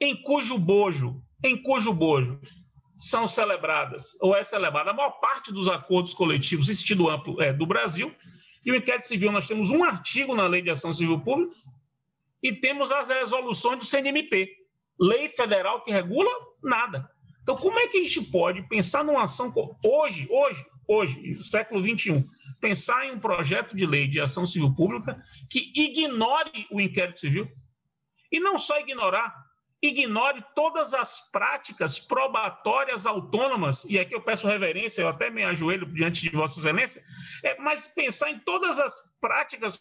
em 0.00 0.20
cujo 0.22 0.58
bojo, 0.58 1.22
em 1.42 1.62
cujo 1.62 1.92
bojo 1.92 2.40
são 2.96 3.26
celebradas, 3.26 4.16
ou 4.20 4.36
é 4.36 4.44
celebrada 4.44 4.90
a 4.90 4.94
maior 4.94 5.12
parte 5.12 5.52
dos 5.52 5.68
acordos 5.68 6.14
coletivos 6.14 6.68
em 6.68 6.74
sentido 6.74 7.08
amplo 7.08 7.40
é, 7.42 7.52
do 7.52 7.66
Brasil. 7.66 8.14
E 8.64 8.70
o 8.70 8.76
inquérito 8.76 9.06
civil, 9.06 9.32
nós 9.32 9.46
temos 9.46 9.70
um 9.70 9.84
artigo 9.84 10.34
na 10.34 10.46
Lei 10.46 10.62
de 10.62 10.70
Ação 10.70 10.94
Civil 10.94 11.20
Pública 11.20 11.54
e 12.42 12.52
temos 12.52 12.92
as 12.92 13.08
resoluções 13.08 13.78
do 13.78 13.84
CNMP. 13.84 14.50
Lei 14.98 15.28
federal 15.28 15.82
que 15.82 15.90
regula, 15.90 16.30
nada. 16.62 17.10
Então, 17.42 17.56
como 17.56 17.78
é 17.78 17.88
que 17.88 17.98
a 17.98 18.04
gente 18.04 18.22
pode 18.22 18.62
pensar 18.68 19.04
numa 19.04 19.24
ação 19.24 19.52
hoje, 19.84 20.26
hoje, 20.30 20.64
hoje, 20.88 21.42
século 21.42 21.82
XXI, 21.82 22.24
pensar 22.60 23.06
em 23.06 23.12
um 23.12 23.18
projeto 23.18 23.76
de 23.76 23.84
lei 23.84 24.08
de 24.08 24.20
ação 24.20 24.46
civil 24.46 24.74
pública 24.74 25.22
que 25.50 25.72
ignore 25.74 26.66
o 26.70 26.80
inquérito 26.80 27.20
civil? 27.20 27.50
E 28.32 28.40
não 28.40 28.58
só 28.58 28.80
ignorar, 28.80 29.43
ignore 29.86 30.42
todas 30.54 30.94
as 30.94 31.30
práticas 31.30 31.98
probatórias 31.98 33.04
autônomas, 33.04 33.84
e 33.84 33.98
aqui 33.98 34.14
eu 34.14 34.22
peço 34.22 34.46
reverência, 34.46 35.02
eu 35.02 35.08
até 35.08 35.28
me 35.28 35.44
ajoelho 35.44 35.86
diante 35.86 36.22
de 36.22 36.30
Vossa 36.30 36.58
Excelência, 36.58 37.02
é, 37.42 37.60
mas 37.60 37.86
pensar 37.86 38.30
em 38.30 38.38
todas 38.38 38.78
as 38.78 38.94
práticas 39.20 39.78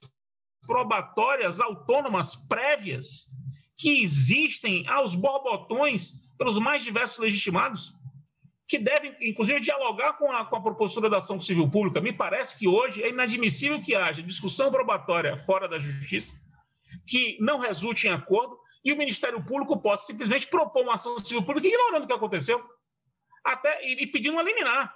probatórias 0.67 1.59
autônomas 1.59 2.35
prévias 2.47 3.27
que 3.77 4.03
existem 4.03 4.85
aos 4.87 5.15
borbotões 5.15 6.11
pelos 6.37 6.59
mais 6.59 6.83
diversos 6.83 7.19
legitimados, 7.19 7.93
que 8.67 8.79
devem, 8.79 9.15
inclusive, 9.21 9.59
dialogar 9.59 10.13
com 10.13 10.31
a, 10.31 10.45
com 10.45 10.55
a 10.57 11.09
da 11.09 11.17
ação 11.17 11.39
civil 11.39 11.69
pública. 11.69 12.01
Me 12.01 12.11
parece 12.11 12.57
que 12.57 12.67
hoje 12.67 13.03
é 13.03 13.09
inadmissível 13.09 13.81
que 13.81 13.95
haja 13.95 14.21
discussão 14.21 14.71
probatória 14.71 15.37
fora 15.37 15.67
da 15.67 15.79
justiça, 15.79 16.35
que 17.07 17.37
não 17.39 17.59
resulte 17.59 18.07
em 18.07 18.11
acordo, 18.11 18.57
e 18.83 18.91
o 18.91 18.97
Ministério 18.97 19.43
Público 19.43 19.79
possa 19.79 20.05
simplesmente 20.05 20.47
propor 20.47 20.83
uma 20.83 20.95
ação 20.95 21.17
civil 21.19 21.43
pública 21.43 21.67
ignorando 21.67 22.03
o 22.03 22.07
que 22.07 22.13
aconteceu, 22.13 22.61
até 23.43 23.85
e 23.89 24.07
pedindo 24.07 24.33
uma 24.33 24.43
liminar. 24.43 24.93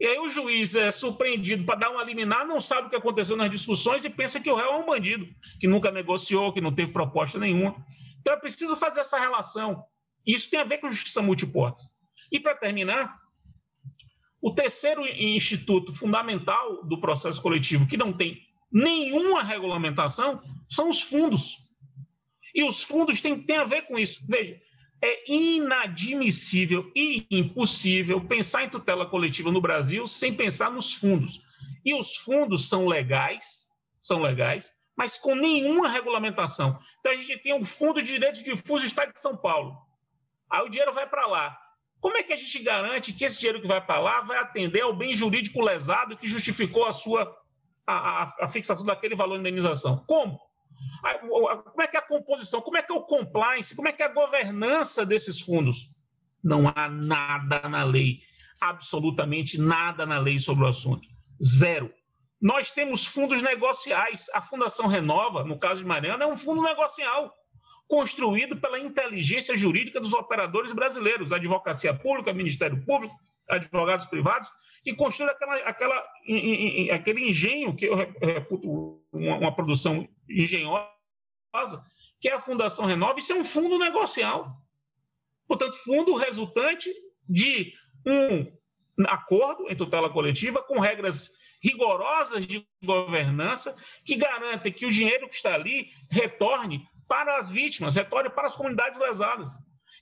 E 0.00 0.06
aí 0.06 0.18
o 0.18 0.30
juiz 0.30 0.74
é 0.76 0.92
surpreendido 0.92 1.64
para 1.64 1.80
dar 1.80 1.90
uma 1.90 2.04
liminar, 2.04 2.46
não 2.46 2.60
sabe 2.60 2.86
o 2.86 2.90
que 2.90 2.96
aconteceu 2.96 3.36
nas 3.36 3.50
discussões 3.50 4.04
e 4.04 4.10
pensa 4.10 4.40
que 4.40 4.50
o 4.50 4.54
réu 4.54 4.72
é 4.72 4.76
um 4.76 4.86
bandido, 4.86 5.26
que 5.60 5.66
nunca 5.66 5.90
negociou, 5.90 6.52
que 6.52 6.60
não 6.60 6.72
teve 6.72 6.92
proposta 6.92 7.38
nenhuma. 7.38 7.74
Então 8.20 8.32
é 8.32 8.36
preciso 8.36 8.76
fazer 8.76 9.00
essa 9.00 9.18
relação. 9.18 9.82
Isso 10.24 10.48
tem 10.50 10.60
a 10.60 10.64
ver 10.64 10.78
com 10.78 10.90
justiça 10.90 11.20
multiportas. 11.20 11.84
E 12.30 12.38
para 12.38 12.54
terminar, 12.54 13.18
o 14.40 14.52
terceiro 14.52 15.04
instituto 15.06 15.92
fundamental 15.92 16.84
do 16.84 17.00
processo 17.00 17.42
coletivo 17.42 17.86
que 17.86 17.96
não 17.96 18.12
tem 18.12 18.40
nenhuma 18.70 19.42
regulamentação 19.42 20.40
são 20.70 20.90
os 20.90 21.00
fundos. 21.00 21.56
E 22.58 22.64
os 22.64 22.82
fundos 22.82 23.20
têm, 23.20 23.40
têm 23.40 23.56
a 23.56 23.62
ver 23.62 23.82
com 23.82 23.96
isso. 23.96 24.26
Veja, 24.28 24.60
é 25.00 25.32
inadmissível 25.32 26.90
e 26.92 27.24
impossível 27.30 28.20
pensar 28.26 28.64
em 28.64 28.68
tutela 28.68 29.06
coletiva 29.06 29.52
no 29.52 29.60
Brasil 29.60 30.08
sem 30.08 30.34
pensar 30.34 30.68
nos 30.68 30.92
fundos. 30.92 31.40
E 31.84 31.94
os 31.94 32.16
fundos 32.16 32.68
são 32.68 32.88
legais, 32.88 33.68
são 34.02 34.20
legais, 34.20 34.72
mas 34.96 35.16
com 35.16 35.36
nenhuma 35.36 35.88
regulamentação. 35.88 36.76
Então 36.98 37.12
a 37.12 37.14
gente 37.14 37.38
tem 37.38 37.54
um 37.54 37.64
Fundo 37.64 38.02
de 38.02 38.14
Direitos 38.14 38.42
Difusos 38.42 38.82
do 38.82 38.86
Estado 38.88 39.12
de 39.12 39.20
São 39.20 39.36
Paulo. 39.36 39.76
Aí 40.50 40.66
o 40.66 40.68
dinheiro 40.68 40.92
vai 40.92 41.08
para 41.08 41.28
lá. 41.28 41.56
Como 42.00 42.16
é 42.16 42.24
que 42.24 42.32
a 42.32 42.36
gente 42.36 42.58
garante 42.58 43.12
que 43.12 43.24
esse 43.24 43.38
dinheiro 43.38 43.60
que 43.60 43.68
vai 43.68 43.80
para 43.80 44.00
lá 44.00 44.22
vai 44.22 44.38
atender 44.38 44.80
ao 44.80 44.92
bem 44.92 45.14
jurídico 45.14 45.64
lesado 45.64 46.16
que 46.16 46.26
justificou 46.26 46.88
a 46.88 46.92
sua 46.92 47.32
a, 47.86 47.94
a, 47.94 48.36
a 48.40 48.48
fixação 48.48 48.84
daquele 48.84 49.14
valor 49.14 49.36
de 49.36 49.42
indenização? 49.42 50.04
Como? 50.08 50.47
Como 51.20 51.82
é 51.82 51.86
que 51.86 51.96
é 51.96 52.00
a 52.00 52.06
composição? 52.06 52.60
Como 52.60 52.76
é 52.76 52.82
que 52.82 52.92
é 52.92 52.94
o 52.94 53.02
compliance? 53.02 53.74
Como 53.74 53.88
é 53.88 53.92
que 53.92 54.02
é 54.02 54.06
a 54.06 54.12
governança 54.12 55.04
desses 55.04 55.40
fundos? 55.40 55.90
Não 56.42 56.68
há 56.68 56.88
nada 56.88 57.68
na 57.68 57.84
lei, 57.84 58.20
absolutamente 58.60 59.60
nada 59.60 60.06
na 60.06 60.18
lei 60.18 60.38
sobre 60.38 60.64
o 60.64 60.68
assunto. 60.68 61.06
Zero. 61.42 61.92
Nós 62.40 62.70
temos 62.70 63.04
fundos 63.04 63.42
negociais. 63.42 64.26
A 64.32 64.40
Fundação 64.40 64.86
Renova, 64.86 65.44
no 65.44 65.58
caso 65.58 65.80
de 65.80 65.86
Mariana, 65.86 66.24
é 66.24 66.26
um 66.26 66.36
fundo 66.36 66.62
negocial 66.62 67.34
construído 67.88 68.56
pela 68.56 68.78
inteligência 68.78 69.56
jurídica 69.56 70.00
dos 70.00 70.12
operadores 70.12 70.72
brasileiros, 70.72 71.32
Advocacia 71.32 71.94
Pública, 71.94 72.32
Ministério 72.32 72.84
Público, 72.84 73.14
advogados 73.48 74.04
privados, 74.06 74.50
que 74.82 74.94
construíram 74.94 75.34
aquela, 75.34 75.56
aquela, 75.56 76.08
aquele 76.92 77.28
engenho, 77.28 77.74
que 77.74 77.86
eu 77.86 77.96
reputo 77.96 79.02
uma, 79.12 79.36
uma 79.36 79.54
produção 79.54 80.08
engenhosa, 80.28 80.88
que 82.20 82.28
é 82.28 82.34
a 82.34 82.40
Fundação 82.40 82.86
Renova. 82.86 83.18
Isso 83.18 83.32
é 83.32 83.36
um 83.36 83.44
fundo 83.44 83.78
negocial. 83.78 84.56
Portanto, 85.46 85.76
fundo 85.84 86.14
resultante 86.14 86.92
de 87.28 87.72
um 88.06 88.46
acordo 89.06 89.70
em 89.70 89.76
tutela 89.76 90.10
coletiva 90.10 90.62
com 90.62 90.80
regras 90.80 91.30
rigorosas 91.62 92.46
de 92.46 92.66
governança 92.82 93.74
que 94.04 94.16
garantem 94.16 94.72
que 94.72 94.86
o 94.86 94.90
dinheiro 94.90 95.28
que 95.28 95.36
está 95.36 95.54
ali 95.54 95.90
retorne 96.10 96.86
para 97.08 97.36
as 97.36 97.50
vítimas, 97.50 97.94
retorne 97.94 98.30
para 98.30 98.48
as 98.48 98.56
comunidades 98.56 98.98
lesadas. 98.98 99.50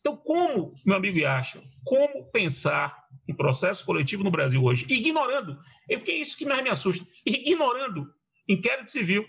Então, 0.07 0.17
como, 0.19 0.73
meu 0.85 0.97
amigo 0.99 1.19
Yasha, 1.19 1.61
como 1.85 2.31
pensar 2.31 2.97
em 3.29 3.35
processo 3.35 3.85
coletivo 3.85 4.23
no 4.23 4.31
Brasil 4.31 4.63
hoje, 4.63 4.87
ignorando, 4.89 5.59
é 5.91 5.97
porque 5.97 6.13
é 6.13 6.19
isso 6.19 6.39
que 6.39 6.47
mais 6.47 6.63
me 6.63 6.71
assusta, 6.71 7.05
ignorando 7.27 8.07
inquérito 8.49 8.93
civil, 8.93 9.27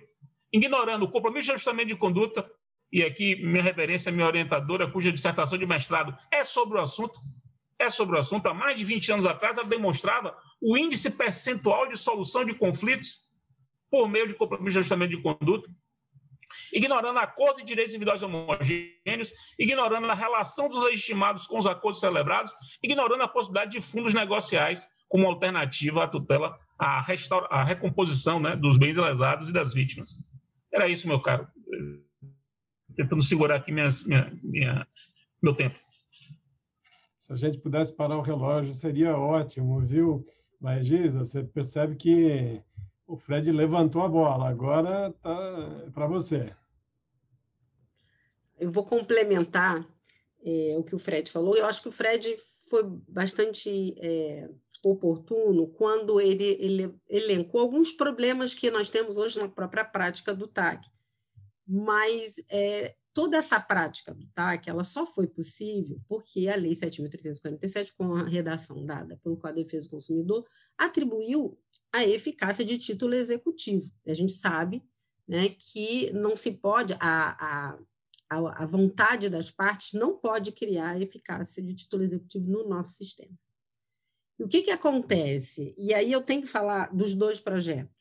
ignorando 0.54 1.02
o 1.02 1.10
compromisso 1.10 1.46
de 1.46 1.54
ajustamento 1.54 1.88
de 1.88 1.96
conduta, 1.96 2.48
e 2.94 3.02
aqui 3.02 3.38
minha 3.38 3.64
reverência, 3.64 4.12
minha 4.12 4.28
orientadora, 4.28 4.86
cuja 4.86 5.12
dissertação 5.12 5.58
de 5.58 5.66
mestrado 5.66 6.16
é 6.32 6.44
sobre 6.46 6.78
o 6.78 6.82
assunto, 6.82 7.20
é 7.80 7.90
sobre 7.90 8.16
o 8.16 8.20
assunto, 8.20 8.46
há 8.46 8.54
mais 8.54 8.78
de 8.78 8.84
20 8.86 9.14
anos 9.14 9.26
atrás, 9.26 9.58
ela 9.58 9.68
demonstrava 9.68 10.38
o 10.62 10.78
índice 10.78 11.18
percentual 11.18 11.90
de 11.90 11.98
solução 11.98 12.46
de 12.46 12.54
conflitos 12.54 13.26
por 13.90 14.08
meio 14.08 14.28
de 14.28 14.36
compromisso 14.36 14.74
de 14.74 14.78
ajustamento 14.78 15.18
de 15.18 15.24
conduta, 15.24 15.68
ignorando 16.74 17.20
acordos 17.20 17.62
de 17.62 17.68
direitos 17.68 17.94
individuais 17.94 18.22
homogêneos, 18.22 19.32
ignorando 19.58 20.08
a 20.10 20.14
relação 20.14 20.70
dos 20.70 20.84
legitimados 20.84 21.48
com 21.48 21.60
os 21.60 21.66
acordos 21.66 22.00
celebrados, 22.00 22.52
ignorando 22.84 23.24
a 23.24 23.28
possibilidade 23.28 23.72
de 23.72 23.82
fundos 23.82 24.14
negociais 24.14 24.88
como 25.08 25.28
alternativa 25.28 26.04
à 26.04 26.08
tutela, 26.08 26.58
à, 26.80 27.06
à 27.50 27.64
recomposição 27.64 28.40
né, 28.40 28.56
dos 28.56 28.78
bens 28.78 28.98
lesados 28.98 29.50
e 29.50 29.54
das 29.54 29.74
vítimas. 29.74 30.10
Era 30.72 30.88
isso, 30.88 31.08
meu 31.08 31.20
caro. 31.20 31.48
Tentando 32.96 33.22
segurar 33.22 33.56
aqui 33.56 33.72
minha, 33.72 33.90
minha, 34.44 34.88
meu 35.42 35.54
tempo. 35.54 35.80
Se 37.20 37.34
a 37.34 37.36
gente 37.36 37.58
pudesse 37.58 37.96
parar 37.96 38.18
o 38.18 38.22
relógio, 38.22 38.74
seria 38.74 39.18
ótimo, 39.18 39.82
viu? 39.82 40.26
Mas, 40.60 40.88
Giza, 40.88 41.26
você 41.26 41.44
percebe 41.44 41.96
que 41.96 42.62
o 43.08 43.16
Fred 43.16 43.52
levantou 43.52 44.02
a 44.02 44.10
bola, 44.10 44.50
agora 44.50 45.10
está 45.10 45.92
para 45.94 46.06
você. 46.06 46.54
Eu 48.60 48.70
vou 48.70 48.86
complementar 48.86 49.88
é, 50.44 50.76
o 50.78 50.84
que 50.84 50.94
o 50.94 51.00
Fred 51.00 51.32
falou. 51.32 51.56
Eu 51.56 51.66
acho 51.66 51.82
que 51.82 51.88
o 51.88 51.92
Fred 51.92 52.36
foi 52.70 52.84
bastante 53.08 53.96
é, 54.00 54.50
oportuno 54.84 55.68
quando 55.68 56.20
ele, 56.20 56.58
ele 56.60 56.96
elencou 57.08 57.62
alguns 57.62 57.94
problemas 57.94 58.54
que 58.54 58.70
nós 58.70 58.90
temos 58.90 59.16
hoje 59.16 59.40
na 59.40 59.48
própria 59.48 59.86
prática 59.86 60.34
do 60.34 60.48
TAC. 60.48 60.86
Mas 61.66 62.42
é, 62.50 62.96
toda 63.14 63.38
essa 63.38 63.60
prática 63.60 64.14
do 64.14 64.28
TAC 64.28 64.70
ela 64.70 64.84
só 64.84 65.06
foi 65.06 65.28
possível 65.28 66.00
porque 66.08 66.48
a 66.48 66.56
Lei 66.56 66.72
7.347, 66.72 67.94
com 67.98 68.16
a 68.16 68.24
redação 68.24 68.86
dada 68.86 69.18
pelo 69.24 69.38
Código 69.38 69.60
de 69.60 69.64
Defesa 69.66 69.88
do 69.88 69.92
Consumidor, 69.92 70.46
atribuiu 70.78 71.58
a 71.92 72.06
eficácia 72.06 72.64
de 72.64 72.78
título 72.78 73.14
executivo. 73.14 73.92
A 74.06 74.14
gente 74.14 74.32
sabe 74.32 74.84
né, 75.28 75.50
que 75.50 76.12
não 76.12 76.36
se 76.36 76.52
pode, 76.52 76.94
a, 77.00 77.78
a, 78.30 78.64
a 78.64 78.66
vontade 78.66 79.30
das 79.30 79.52
partes 79.52 79.94
não 79.94 80.18
pode 80.18 80.52
criar 80.52 81.02
eficácia 81.02 81.62
de 81.62 81.74
título 81.74 82.04
executivo 82.04 82.50
no 82.50 82.68
nosso 82.68 82.94
sistema. 82.94 83.38
E 84.40 84.44
o 84.44 84.48
que, 84.48 84.62
que 84.62 84.72
acontece? 84.72 85.74
E 85.78 85.94
aí 85.94 86.12
eu 86.12 86.22
tenho 86.22 86.42
que 86.42 86.48
falar 86.48 86.94
dos 86.94 87.16
dois 87.16 87.40
projetos. 87.40 87.96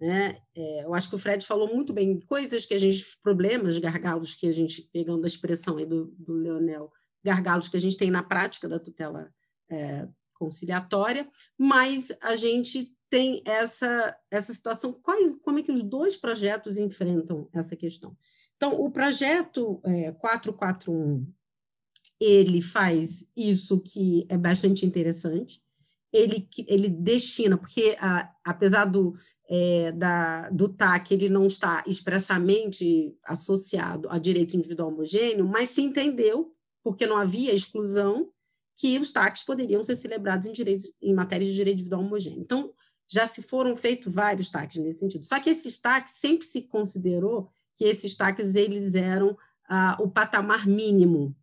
Né? 0.00 0.38
É, 0.54 0.84
eu 0.84 0.94
acho 0.94 1.08
que 1.08 1.14
o 1.14 1.18
Fred 1.18 1.44
falou 1.46 1.72
muito 1.74 1.92
bem 1.92 2.20
coisas 2.20 2.66
que 2.66 2.74
a 2.74 2.78
gente, 2.78 3.04
problemas, 3.22 3.78
gargalos 3.78 4.34
que 4.34 4.46
a 4.46 4.52
gente, 4.52 4.82
pegando 4.92 5.24
a 5.24 5.26
expressão 5.26 5.76
aí 5.78 5.86
do, 5.86 6.06
do 6.18 6.34
Leonel, 6.34 6.92
gargalos 7.22 7.68
que 7.68 7.76
a 7.76 7.80
gente 7.80 7.96
tem 7.96 8.10
na 8.10 8.22
prática 8.22 8.68
da 8.68 8.78
tutela 8.78 9.32
é, 9.70 10.06
conciliatória, 10.34 11.28
mas 11.56 12.12
a 12.20 12.36
gente 12.36 12.93
tem 13.10 13.42
essa, 13.44 14.16
essa 14.30 14.52
situação. 14.52 14.92
Quais, 14.92 15.32
como 15.42 15.58
é 15.58 15.62
que 15.62 15.72
os 15.72 15.82
dois 15.82 16.16
projetos 16.16 16.76
enfrentam 16.78 17.48
essa 17.52 17.76
questão? 17.76 18.16
Então, 18.56 18.80
o 18.80 18.90
projeto 18.90 19.80
é, 19.84 20.12
441 20.12 21.26
ele 22.20 22.62
faz 22.62 23.26
isso 23.36 23.80
que 23.80 24.26
é 24.28 24.38
bastante 24.38 24.86
interessante. 24.86 25.60
Ele, 26.12 26.48
ele 26.66 26.88
destina, 26.88 27.58
porque 27.58 27.96
a, 27.98 28.32
apesar 28.44 28.84
do, 28.84 29.14
é, 29.48 29.92
da, 29.92 30.48
do 30.50 30.68
TAC 30.68 31.12
ele 31.12 31.28
não 31.28 31.46
está 31.46 31.82
expressamente 31.86 33.16
associado 33.24 34.08
a 34.08 34.18
direito 34.18 34.56
individual 34.56 34.90
homogêneo, 34.90 35.46
mas 35.46 35.70
se 35.70 35.82
entendeu, 35.82 36.54
porque 36.82 37.06
não 37.06 37.16
havia 37.16 37.52
exclusão, 37.52 38.30
que 38.76 38.98
os 38.98 39.12
TACs 39.12 39.44
poderiam 39.44 39.84
ser 39.84 39.96
celebrados 39.96 40.46
em, 40.46 40.52
direito, 40.52 40.88
em 41.00 41.14
matéria 41.14 41.46
de 41.46 41.54
direito 41.54 41.76
individual 41.76 42.02
homogêneo. 42.02 42.40
Então, 42.40 42.72
já 43.08 43.26
se 43.26 43.42
foram 43.42 43.76
feitos 43.76 44.12
vários 44.12 44.50
TACs 44.50 44.76
nesse 44.76 45.00
sentido. 45.00 45.24
Só 45.24 45.38
que 45.40 45.50
esses 45.50 45.78
TACs 45.78 46.14
sempre 46.14 46.46
se 46.46 46.62
considerou 46.62 47.48
que 47.76 47.84
esses 47.84 48.16
TACs 48.16 48.54
eles 48.54 48.94
eram 48.94 49.36
ah, 49.68 49.96
o 50.00 50.08
patamar 50.08 50.66
mínimo. 50.66 51.34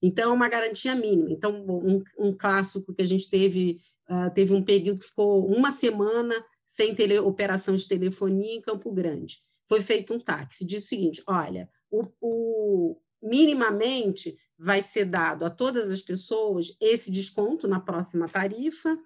Então, 0.00 0.30
é 0.30 0.34
uma 0.34 0.48
garantia 0.48 0.94
mínima. 0.94 1.30
Então, 1.30 1.64
um, 1.66 2.02
um 2.18 2.36
clássico 2.36 2.94
que 2.94 3.02
a 3.02 3.06
gente 3.06 3.28
teve, 3.28 3.80
uh, 4.08 4.32
teve 4.32 4.52
um 4.54 4.62
período 4.62 5.00
que 5.00 5.08
ficou 5.08 5.44
uma 5.46 5.72
semana 5.72 6.34
sem 6.66 6.94
tele, 6.94 7.18
operação 7.18 7.74
de 7.74 7.88
telefonia 7.88 8.54
em 8.54 8.60
Campo 8.60 8.92
Grande. 8.92 9.40
Foi 9.68 9.80
feito 9.80 10.14
um 10.14 10.20
táxi. 10.20 10.64
Diz 10.64 10.84
o 10.84 10.86
seguinte: 10.86 11.22
olha, 11.26 11.68
o, 11.90 12.04
o, 12.20 12.96
minimamente 13.20 14.36
vai 14.56 14.82
ser 14.82 15.04
dado 15.04 15.44
a 15.44 15.50
todas 15.50 15.90
as 15.90 16.00
pessoas 16.00 16.76
esse 16.80 17.10
desconto 17.10 17.66
na 17.66 17.80
próxima 17.80 18.28
tarifa 18.28 18.96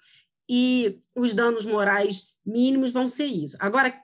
e 0.49 1.01
os 1.15 1.35
danos 1.35 1.65
morais 1.65 2.33
mínimos 2.45 2.93
vão 2.93 3.07
ser 3.09 3.27
isso. 3.27 3.57
Agora, 3.61 3.95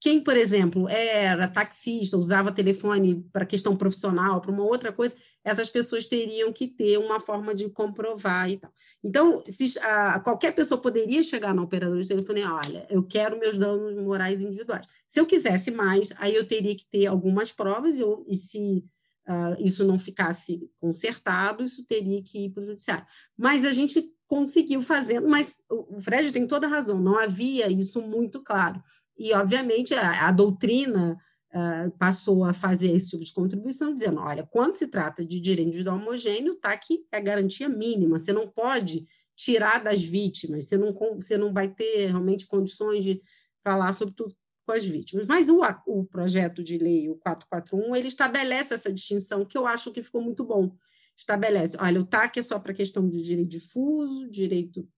quem, 0.00 0.20
por 0.20 0.36
exemplo, 0.36 0.88
era 0.88 1.48
taxista, 1.48 2.16
usava 2.16 2.52
telefone 2.52 3.26
para 3.32 3.44
questão 3.44 3.76
profissional, 3.76 4.40
para 4.40 4.52
uma 4.52 4.62
outra 4.62 4.92
coisa, 4.92 5.16
essas 5.42 5.70
pessoas 5.70 6.04
teriam 6.04 6.52
que 6.52 6.68
ter 6.68 6.98
uma 6.98 7.18
forma 7.18 7.54
de 7.54 7.68
comprovar 7.70 8.50
e 8.50 8.58
tal. 8.58 8.72
Então, 9.02 9.42
se, 9.48 9.78
a, 9.80 10.20
qualquer 10.20 10.54
pessoa 10.54 10.80
poderia 10.80 11.22
chegar 11.22 11.54
na 11.54 11.62
operadora 11.62 12.02
de 12.02 12.08
telefone 12.08 12.40
e 12.40 12.44
olha, 12.44 12.86
eu 12.88 13.02
quero 13.02 13.38
meus 13.38 13.58
danos 13.58 13.96
morais 13.96 14.40
individuais. 14.40 14.86
Se 15.08 15.18
eu 15.18 15.26
quisesse 15.26 15.70
mais, 15.70 16.12
aí 16.16 16.34
eu 16.34 16.46
teria 16.46 16.76
que 16.76 16.86
ter 16.86 17.06
algumas 17.06 17.50
provas 17.50 17.96
e, 17.96 18.00
eu, 18.00 18.24
e 18.28 18.36
se 18.36 18.84
uh, 19.26 19.56
isso 19.58 19.84
não 19.84 19.98
ficasse 19.98 20.70
consertado, 20.78 21.64
isso 21.64 21.84
teria 21.84 22.22
que 22.22 22.44
ir 22.44 22.50
para 22.50 22.62
o 22.62 22.66
judiciário. 22.66 23.06
Mas 23.36 23.64
a 23.64 23.72
gente 23.72 24.12
conseguiu 24.28 24.82
fazendo, 24.82 25.26
mas 25.26 25.62
o 25.70 26.00
Fred 26.00 26.30
tem 26.30 26.46
toda 26.46 26.66
a 26.66 26.70
razão, 26.70 27.00
não 27.00 27.18
havia 27.18 27.68
isso 27.68 28.02
muito 28.02 28.42
claro. 28.42 28.80
E, 29.18 29.32
obviamente, 29.32 29.94
a, 29.94 30.28
a 30.28 30.30
doutrina 30.30 31.18
uh, 31.52 31.90
passou 31.98 32.44
a 32.44 32.52
fazer 32.52 32.92
esse 32.92 33.10
tipo 33.10 33.24
de 33.24 33.32
contribuição, 33.32 33.92
dizendo: 33.92 34.20
olha, 34.20 34.46
quando 34.46 34.76
se 34.76 34.86
trata 34.86 35.24
de 35.24 35.40
direito 35.40 35.68
individual 35.68 35.96
homogêneo, 35.96 36.54
tá 36.54 36.72
aqui 36.72 37.04
é 37.10 37.20
garantia 37.20 37.68
mínima, 37.68 38.18
você 38.18 38.32
não 38.32 38.46
pode 38.46 39.06
tirar 39.34 39.82
das 39.82 40.02
vítimas, 40.02 40.66
você 40.66 40.76
não, 40.76 40.92
você 41.14 41.36
não 41.36 41.52
vai 41.52 41.68
ter 41.68 42.06
realmente 42.06 42.46
condições 42.46 43.02
de 43.02 43.22
falar 43.64 43.92
sobre 43.92 44.14
tudo 44.14 44.34
com 44.66 44.72
as 44.72 44.84
vítimas. 44.84 45.26
Mas 45.26 45.48
o, 45.48 45.60
o 45.86 46.04
projeto 46.04 46.62
de 46.62 46.76
lei, 46.76 47.08
o 47.08 47.16
441, 47.16 47.96
ele 47.96 48.08
estabelece 48.08 48.74
essa 48.74 48.92
distinção 48.92 49.44
que 49.44 49.56
eu 49.56 49.66
acho 49.66 49.90
que 49.92 50.02
ficou 50.02 50.20
muito 50.20 50.44
bom. 50.44 50.76
Estabelece, 51.18 51.76
olha, 51.80 52.00
o 52.00 52.04
TAC 52.04 52.38
é 52.38 52.42
só 52.42 52.60
para 52.60 52.72
questão 52.72 53.08
de 53.08 53.20
direito 53.20 53.48
difuso, 53.48 54.30
direito 54.30 54.88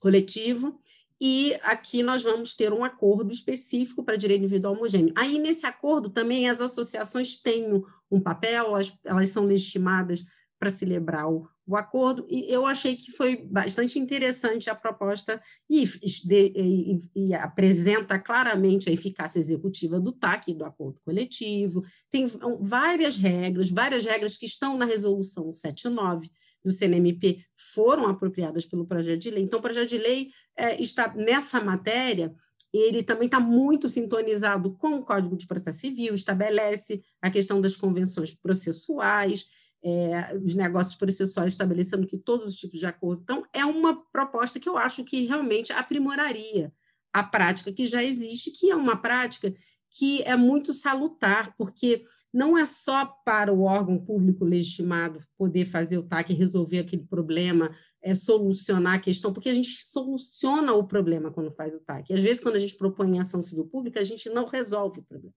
coletivo, 0.00 0.80
e 1.20 1.54
aqui 1.62 2.02
nós 2.02 2.22
vamos 2.22 2.56
ter 2.56 2.72
um 2.72 2.82
acordo 2.82 3.30
específico 3.30 4.02
para 4.02 4.16
direito 4.16 4.40
individual 4.40 4.74
homogêneo. 4.74 5.12
Aí, 5.14 5.38
nesse 5.38 5.66
acordo, 5.66 6.08
também 6.10 6.48
as 6.48 6.60
associações 6.60 7.40
têm 7.40 7.66
um 8.10 8.20
papel, 8.20 8.66
elas, 8.66 8.98
elas 9.04 9.30
são 9.30 9.44
legitimadas 9.44 10.24
para 10.58 10.70
celebrar 10.70 11.30
o, 11.30 11.46
o, 11.66 11.76
acordo, 11.76 12.26
e 12.28 12.52
eu 12.52 12.66
achei 12.66 12.96
que 12.96 13.12
foi 13.12 13.36
bastante 13.36 13.98
interessante 13.98 14.68
a 14.68 14.74
proposta 14.74 15.40
e, 15.68 15.84
e, 16.04 17.00
e, 17.14 17.34
apresenta 17.34 18.18
claramente 18.18 18.88
a 18.88 18.92
eficácia 18.92 19.38
executiva 19.38 20.00
do 20.00 20.12
TAC, 20.12 20.54
do 20.54 20.64
acordo 20.64 21.00
coletivo, 21.04 21.82
tem 22.10 22.26
várias 22.60 23.16
regras, 23.16 23.70
várias 23.70 24.04
regras 24.04 24.36
que 24.36 24.46
estão 24.46 24.76
na 24.76 24.84
resolução 24.84 25.52
79, 25.52 26.30
do 26.64 26.70
CNMP 26.70 27.44
foram 27.74 28.06
apropriadas 28.06 28.64
pelo 28.64 28.86
projeto 28.86 29.20
de 29.20 29.30
lei. 29.30 29.42
Então, 29.42 29.58
o 29.58 29.62
projeto 29.62 29.88
de 29.88 29.98
lei 29.98 30.30
é, 30.56 30.80
está 30.80 31.12
nessa 31.14 31.60
matéria, 31.60 32.34
ele 32.72 33.02
também 33.02 33.26
está 33.26 33.38
muito 33.38 33.88
sintonizado 33.88 34.72
com 34.76 34.94
o 34.94 35.04
Código 35.04 35.36
de 35.36 35.46
Processo 35.46 35.80
Civil, 35.80 36.14
estabelece 36.14 37.02
a 37.20 37.30
questão 37.30 37.60
das 37.60 37.76
convenções 37.76 38.34
processuais, 38.34 39.46
é, 39.84 40.36
os 40.36 40.54
negócios 40.54 40.94
processuais, 40.94 41.52
estabelecendo 41.52 42.06
que 42.06 42.16
todos 42.16 42.46
os 42.46 42.56
tipos 42.56 42.78
de 42.78 42.86
acordo. 42.86 43.22
Então, 43.22 43.44
é 43.52 43.64
uma 43.64 44.02
proposta 44.12 44.60
que 44.60 44.68
eu 44.68 44.78
acho 44.78 45.04
que 45.04 45.26
realmente 45.26 45.72
aprimoraria 45.72 46.72
a 47.12 47.22
prática 47.22 47.72
que 47.72 47.84
já 47.84 48.02
existe, 48.02 48.50
que 48.52 48.70
é 48.70 48.76
uma 48.76 48.96
prática 48.96 49.52
que 49.90 50.22
é 50.22 50.34
muito 50.34 50.72
salutar, 50.72 51.54
porque 51.56 52.02
não 52.32 52.56
é 52.56 52.64
só 52.64 53.04
para 53.04 53.52
o 53.52 53.60
órgão 53.60 53.98
público 53.98 54.42
legitimado 54.42 55.22
poder 55.36 55.66
fazer 55.66 55.98
o 55.98 56.02
TAC 56.02 56.32
resolver 56.32 56.78
aquele 56.78 57.04
problema, 57.04 57.70
é, 58.00 58.14
solucionar 58.14 58.94
a 58.94 58.98
questão, 58.98 59.34
porque 59.34 59.50
a 59.50 59.54
gente 59.54 59.84
soluciona 59.84 60.72
o 60.72 60.84
problema 60.84 61.30
quando 61.30 61.52
faz 61.52 61.74
o 61.74 61.80
TAC. 61.80 62.14
Às 62.14 62.22
vezes, 62.22 62.42
quando 62.42 62.56
a 62.56 62.58
gente 62.58 62.76
propõe 62.76 63.20
ação 63.20 63.42
civil 63.42 63.66
pública, 63.66 64.00
a 64.00 64.04
gente 64.04 64.30
não 64.30 64.46
resolve 64.46 65.00
o 65.00 65.02
problema. 65.02 65.34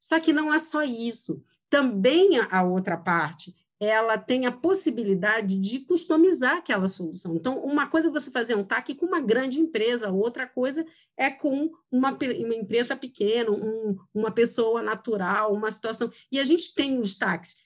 Só 0.00 0.18
que 0.18 0.32
não 0.32 0.52
é 0.52 0.58
só 0.58 0.82
isso. 0.82 1.40
Também 1.70 2.40
a 2.50 2.64
outra 2.64 2.96
parte 2.96 3.54
ela 3.84 4.16
tem 4.16 4.46
a 4.46 4.52
possibilidade 4.52 5.58
de 5.58 5.80
customizar 5.80 6.58
aquela 6.58 6.86
solução. 6.86 7.34
Então, 7.34 7.58
uma 7.58 7.88
coisa 7.88 8.06
é 8.06 8.12
você 8.12 8.30
fazer 8.30 8.54
um 8.54 8.62
TAC 8.62 8.94
com 8.94 9.06
uma 9.06 9.20
grande 9.20 9.58
empresa, 9.58 10.12
outra 10.12 10.46
coisa 10.46 10.86
é 11.16 11.28
com 11.28 11.68
uma, 11.90 12.16
uma 12.16 12.54
empresa 12.54 12.96
pequena, 12.96 13.50
um, 13.50 13.96
uma 14.14 14.30
pessoa 14.30 14.82
natural, 14.82 15.52
uma 15.52 15.68
situação. 15.70 16.08
E 16.30 16.38
a 16.38 16.44
gente 16.44 16.72
tem 16.76 17.00
os 17.00 17.18
TACs 17.18 17.56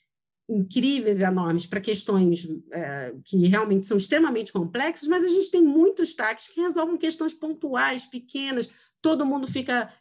incríveis 0.49 1.21
e 1.21 1.25
enormes 1.25 1.67
para 1.67 1.81
questões 1.81 2.49
é, 2.73 3.13
que 3.23 3.47
realmente 3.49 3.85
são 3.85 3.99
extremamente 3.99 4.53
complexas, 4.53 5.07
mas 5.09 5.23
a 5.23 5.29
gente 5.29 5.51
tem 5.51 5.63
muitos 5.63 6.15
TACs 6.15 6.49
que 6.49 6.63
resolvem 6.63 6.97
questões 6.97 7.35
pontuais, 7.35 8.07
pequenas, 8.07 8.71
todo 9.03 9.27
mundo 9.27 9.47
fica 9.47 9.93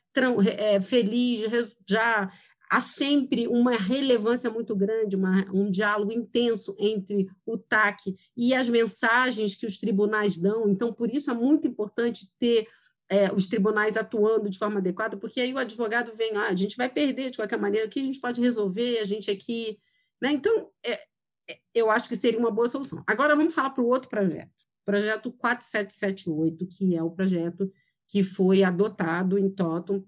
é, 0.57 0.79
feliz, 0.79 1.41
já 1.85 2.31
há 2.69 2.81
sempre 2.81 3.47
uma 3.47 3.75
relevância 3.75 4.49
muito 4.49 4.75
grande, 4.75 5.15
uma, 5.15 5.45
um 5.53 5.69
diálogo 5.69 6.11
intenso 6.11 6.75
entre 6.79 7.29
o 7.45 7.57
TAC 7.57 8.15
e 8.35 8.53
as 8.53 8.69
mensagens 8.69 9.55
que 9.55 9.65
os 9.65 9.79
tribunais 9.79 10.37
dão. 10.37 10.69
Então, 10.69 10.93
por 10.93 11.09
isso 11.13 11.31
é 11.31 11.33
muito 11.33 11.67
importante 11.67 12.29
ter 12.39 12.67
é, 13.09 13.31
os 13.31 13.47
tribunais 13.47 13.95
atuando 13.95 14.49
de 14.49 14.57
forma 14.57 14.79
adequada, 14.79 15.17
porque 15.17 15.39
aí 15.39 15.53
o 15.53 15.57
advogado 15.57 16.13
vem, 16.15 16.35
ah, 16.35 16.47
a 16.47 16.55
gente 16.55 16.75
vai 16.75 16.89
perder 16.89 17.29
de 17.29 17.37
qualquer 17.37 17.59
maneira, 17.59 17.87
o 17.87 17.89
que 17.89 17.99
a 17.99 18.03
gente 18.03 18.19
pode 18.19 18.41
resolver, 18.41 18.99
a 18.99 19.05
gente 19.05 19.29
aqui. 19.29 19.77
Né? 20.21 20.31
Então, 20.31 20.69
é, 20.83 20.93
é 21.47 21.59
eu 21.73 21.91
acho 21.91 22.09
que 22.09 22.15
seria 22.15 22.39
uma 22.39 22.51
boa 22.51 22.67
solução. 22.67 23.03
Agora, 23.05 23.35
vamos 23.35 23.53
falar 23.53 23.69
para 23.69 23.83
o 23.83 23.87
outro 23.87 24.09
projeto, 24.09 24.51
projeto 24.83 25.31
4778, 25.31 26.67
que 26.67 26.95
é 26.95 27.03
o 27.03 27.11
projeto 27.11 27.71
que 28.07 28.23
foi 28.23 28.63
adotado 28.63 29.37
em 29.37 29.49
Toton 29.49 30.03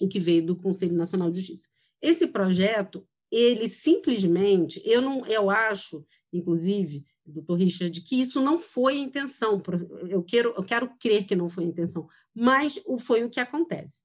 e 0.00 0.06
que 0.06 0.20
veio 0.20 0.44
do 0.46 0.56
Conselho 0.56 0.94
Nacional 0.94 1.30
de 1.30 1.40
Justiça. 1.40 1.68
Esse 2.00 2.26
projeto, 2.26 3.06
ele 3.30 3.68
simplesmente, 3.68 4.80
eu 4.84 5.02
não, 5.02 5.26
eu 5.26 5.50
acho, 5.50 6.04
inclusive, 6.32 7.04
doutor 7.26 7.56
Richard, 7.56 8.00
que 8.00 8.20
isso 8.20 8.40
não 8.40 8.58
foi 8.58 8.94
a 8.94 9.00
intenção. 9.00 9.62
Eu 10.08 10.22
quero, 10.22 10.54
eu 10.56 10.64
quero 10.64 10.90
crer 10.98 11.26
que 11.26 11.36
não 11.36 11.48
foi 11.48 11.64
a 11.64 11.68
intenção, 11.68 12.08
mas 12.34 12.80
foi 13.00 13.24
o 13.24 13.30
que 13.30 13.40
acontece. 13.40 14.04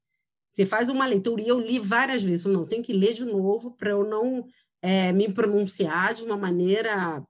Você 0.54 0.66
faz 0.66 0.90
uma 0.90 1.06
leitura, 1.06 1.42
e 1.42 1.48
eu 1.48 1.60
li 1.60 1.80
várias 1.80 2.22
vezes, 2.22 2.46
não, 2.46 2.66
tenho 2.66 2.84
que 2.84 2.94
ler 2.94 3.14
de 3.14 3.26
novo 3.26 3.72
para 3.72 3.92
eu 3.92 4.04
não 4.04 4.46
é, 4.82 5.12
me 5.12 5.32
pronunciar 5.32 6.14
de 6.14 6.24
uma 6.24 6.38
maneira 6.38 7.26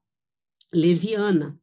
leviana. 0.74 1.58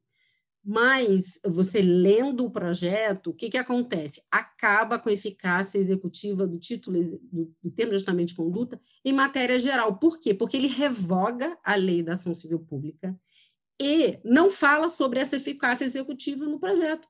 Mas 0.63 1.39
você 1.45 1.81
lendo 1.81 2.45
o 2.45 2.51
projeto, 2.51 3.31
o 3.31 3.35
que, 3.35 3.49
que 3.49 3.57
acontece? 3.57 4.23
Acaba 4.31 4.99
com 4.99 5.09
a 5.09 5.13
eficácia 5.13 5.79
executiva 5.79 6.47
do 6.47 6.59
título 6.59 7.01
do, 7.33 7.55
do 7.63 7.71
termo 7.71 7.91
de 7.91 7.97
ajustamento 7.97 8.29
de 8.29 8.37
conduta 8.37 8.81
em 9.03 9.13
matéria 9.13 9.59
geral. 9.59 9.99
Por 9.99 10.19
quê? 10.19 10.35
Porque 10.35 10.57
ele 10.57 10.69
revoga 10.69 11.57
a 11.65 11.75
lei 11.75 12.03
da 12.03 12.13
ação 12.13 12.35
civil 12.35 12.61
pública 12.61 13.19
e 13.81 14.19
não 14.23 14.51
fala 14.51 14.91
sobre 14.91 15.19
essa 15.19 15.37
eficácia 15.37 15.87
executiva 15.87 16.45
no 16.45 16.61
projeto. 16.61 17.09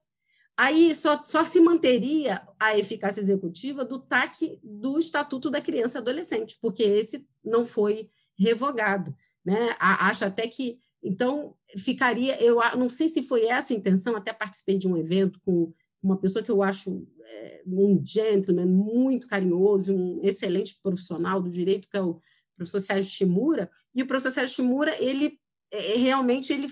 Aí 0.56 0.94
só, 0.94 1.24
só 1.24 1.44
se 1.44 1.58
manteria 1.58 2.46
a 2.58 2.78
eficácia 2.78 3.20
executiva 3.20 3.84
do 3.84 3.98
TAC 3.98 4.60
do 4.62 4.98
Estatuto 4.98 5.50
da 5.50 5.60
Criança 5.60 5.98
e 5.98 6.00
Adolescente, 6.00 6.58
porque 6.60 6.82
esse 6.82 7.26
não 7.44 7.64
foi 7.64 8.10
revogado. 8.38 9.16
Né? 9.44 9.74
Acho 9.80 10.26
até 10.26 10.46
que 10.46 10.78
então, 11.02 11.54
ficaria, 11.78 12.40
eu 12.42 12.58
não 12.76 12.88
sei 12.88 13.08
se 13.08 13.22
foi 13.22 13.46
essa 13.46 13.72
a 13.72 13.76
intenção, 13.76 14.16
até 14.16 14.32
participei 14.32 14.78
de 14.78 14.86
um 14.86 14.96
evento 14.96 15.40
com 15.44 15.72
uma 16.02 16.16
pessoa 16.16 16.42
que 16.42 16.50
eu 16.50 16.62
acho 16.62 17.06
é, 17.22 17.62
um 17.66 18.04
gentleman 18.04 18.66
muito 18.66 19.26
carinhoso, 19.26 19.94
um 19.94 20.20
excelente 20.22 20.78
profissional 20.82 21.40
do 21.40 21.50
direito, 21.50 21.88
que 21.88 21.96
é 21.96 22.02
o 22.02 22.20
professor 22.56 22.80
Sérgio 22.80 23.10
Shimura, 23.10 23.70
e 23.94 24.02
o 24.02 24.06
professor 24.06 24.32
Sérgio 24.32 24.56
Shimura, 24.56 24.94
ele 25.02 25.38
é, 25.70 25.96
realmente 25.96 26.52
ele 26.52 26.68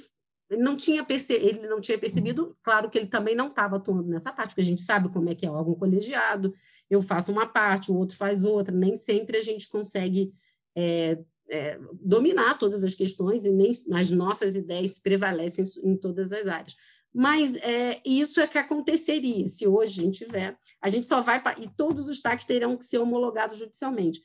não 0.50 0.76
tinha 0.76 1.06
ele 1.30 1.66
não 1.66 1.80
tinha 1.80 1.98
percebido, 1.98 2.56
claro 2.62 2.88
que 2.88 2.98
ele 2.98 3.06
também 3.06 3.34
não 3.34 3.48
estava 3.48 3.76
atuando 3.76 4.08
nessa 4.08 4.32
parte, 4.32 4.50
porque 4.50 4.62
a 4.62 4.64
gente 4.64 4.82
sabe 4.82 5.10
como 5.10 5.28
é 5.28 5.34
que 5.34 5.46
é 5.46 5.50
órgão 5.50 5.74
colegiado, 5.74 6.54
eu 6.88 7.02
faço 7.02 7.30
uma 7.30 7.46
parte, 7.46 7.90
o 7.90 7.96
outro 7.96 8.16
faz 8.16 8.44
outra, 8.44 8.74
nem 8.74 8.96
sempre 8.96 9.36
a 9.36 9.42
gente 9.42 9.68
consegue 9.68 10.32
é, 10.76 11.22
é, 11.50 11.78
dominar 12.00 12.58
todas 12.58 12.84
as 12.84 12.94
questões 12.94 13.44
e 13.44 13.50
nem 13.50 13.72
as 13.92 14.10
nossas 14.10 14.56
ideias 14.56 14.98
prevalecem 14.98 15.64
em 15.82 15.96
todas 15.96 16.30
as 16.32 16.46
áreas. 16.46 16.76
Mas 17.12 17.56
é, 17.56 18.00
isso 18.04 18.40
é 18.40 18.46
que 18.46 18.58
aconteceria 18.58 19.46
se 19.48 19.66
hoje 19.66 20.00
a 20.00 20.04
gente 20.04 20.24
tiver. 20.24 20.56
A 20.80 20.88
gente 20.88 21.06
só 21.06 21.20
vai. 21.20 21.42
E 21.58 21.68
todos 21.68 22.08
os 22.08 22.20
taxas 22.20 22.46
terão 22.46 22.76
que 22.76 22.84
ser 22.84 22.98
homologados 22.98 23.58
judicialmente. 23.58 24.20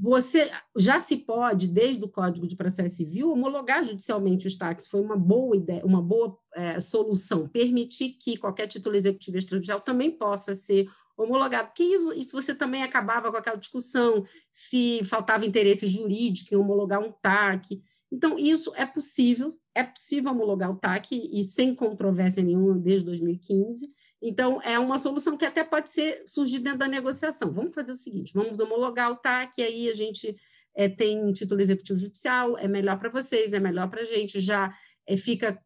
Você 0.00 0.50
já 0.76 0.98
se 0.98 1.18
pode, 1.18 1.68
desde 1.68 2.02
o 2.02 2.08
Código 2.08 2.46
de 2.46 2.56
Processo 2.56 2.96
Civil, 2.96 3.30
homologar 3.30 3.84
judicialmente 3.84 4.46
os 4.46 4.56
taxas. 4.56 4.90
Foi 4.90 5.02
uma 5.02 5.16
boa 5.16 5.54
ideia, 5.54 5.84
uma 5.84 6.00
boa 6.00 6.36
é, 6.54 6.80
solução. 6.80 7.46
Permitir 7.46 8.16
que 8.18 8.38
qualquer 8.38 8.66
título 8.66 8.96
executivo 8.96 9.36
extrajudicial 9.36 9.80
também 9.80 10.10
possa 10.10 10.54
ser 10.54 10.88
homologado, 11.16 11.68
porque 11.68 11.84
isso, 11.84 12.12
isso 12.12 12.32
você 12.32 12.54
também 12.54 12.82
acabava 12.82 13.30
com 13.30 13.36
aquela 13.36 13.56
discussão 13.56 14.24
se 14.52 15.02
faltava 15.04 15.46
interesse 15.46 15.86
jurídico 15.86 16.54
em 16.54 16.58
homologar 16.58 17.00
um 17.00 17.12
TAC. 17.12 17.82
Então, 18.10 18.38
isso 18.38 18.72
é 18.76 18.84
possível, 18.84 19.48
é 19.74 19.82
possível 19.82 20.32
homologar 20.32 20.70
o 20.70 20.76
TAC 20.76 21.12
e 21.12 21.42
sem 21.44 21.74
controvérsia 21.74 22.42
nenhuma 22.42 22.78
desde 22.78 23.06
2015. 23.06 23.90
Então, 24.20 24.60
é 24.62 24.78
uma 24.78 24.98
solução 24.98 25.36
que 25.36 25.44
até 25.44 25.64
pode 25.64 25.90
ser 25.90 26.22
surgir 26.26 26.60
dentro 26.60 26.80
da 26.80 26.88
negociação. 26.88 27.52
Vamos 27.52 27.74
fazer 27.74 27.92
o 27.92 27.96
seguinte: 27.96 28.32
vamos 28.34 28.58
homologar 28.60 29.10
o 29.10 29.16
TAC, 29.16 29.62
aí 29.62 29.88
a 29.88 29.94
gente 29.94 30.36
é, 30.74 30.88
tem 30.88 31.32
título 31.32 31.60
executivo 31.60 31.98
judicial, 31.98 32.56
é 32.58 32.68
melhor 32.68 32.98
para 32.98 33.10
vocês, 33.10 33.52
é 33.52 33.60
melhor 33.60 33.88
para 33.88 34.02
a 34.02 34.04
gente, 34.04 34.40
já 34.40 34.72
é, 35.06 35.16
fica, 35.16 35.60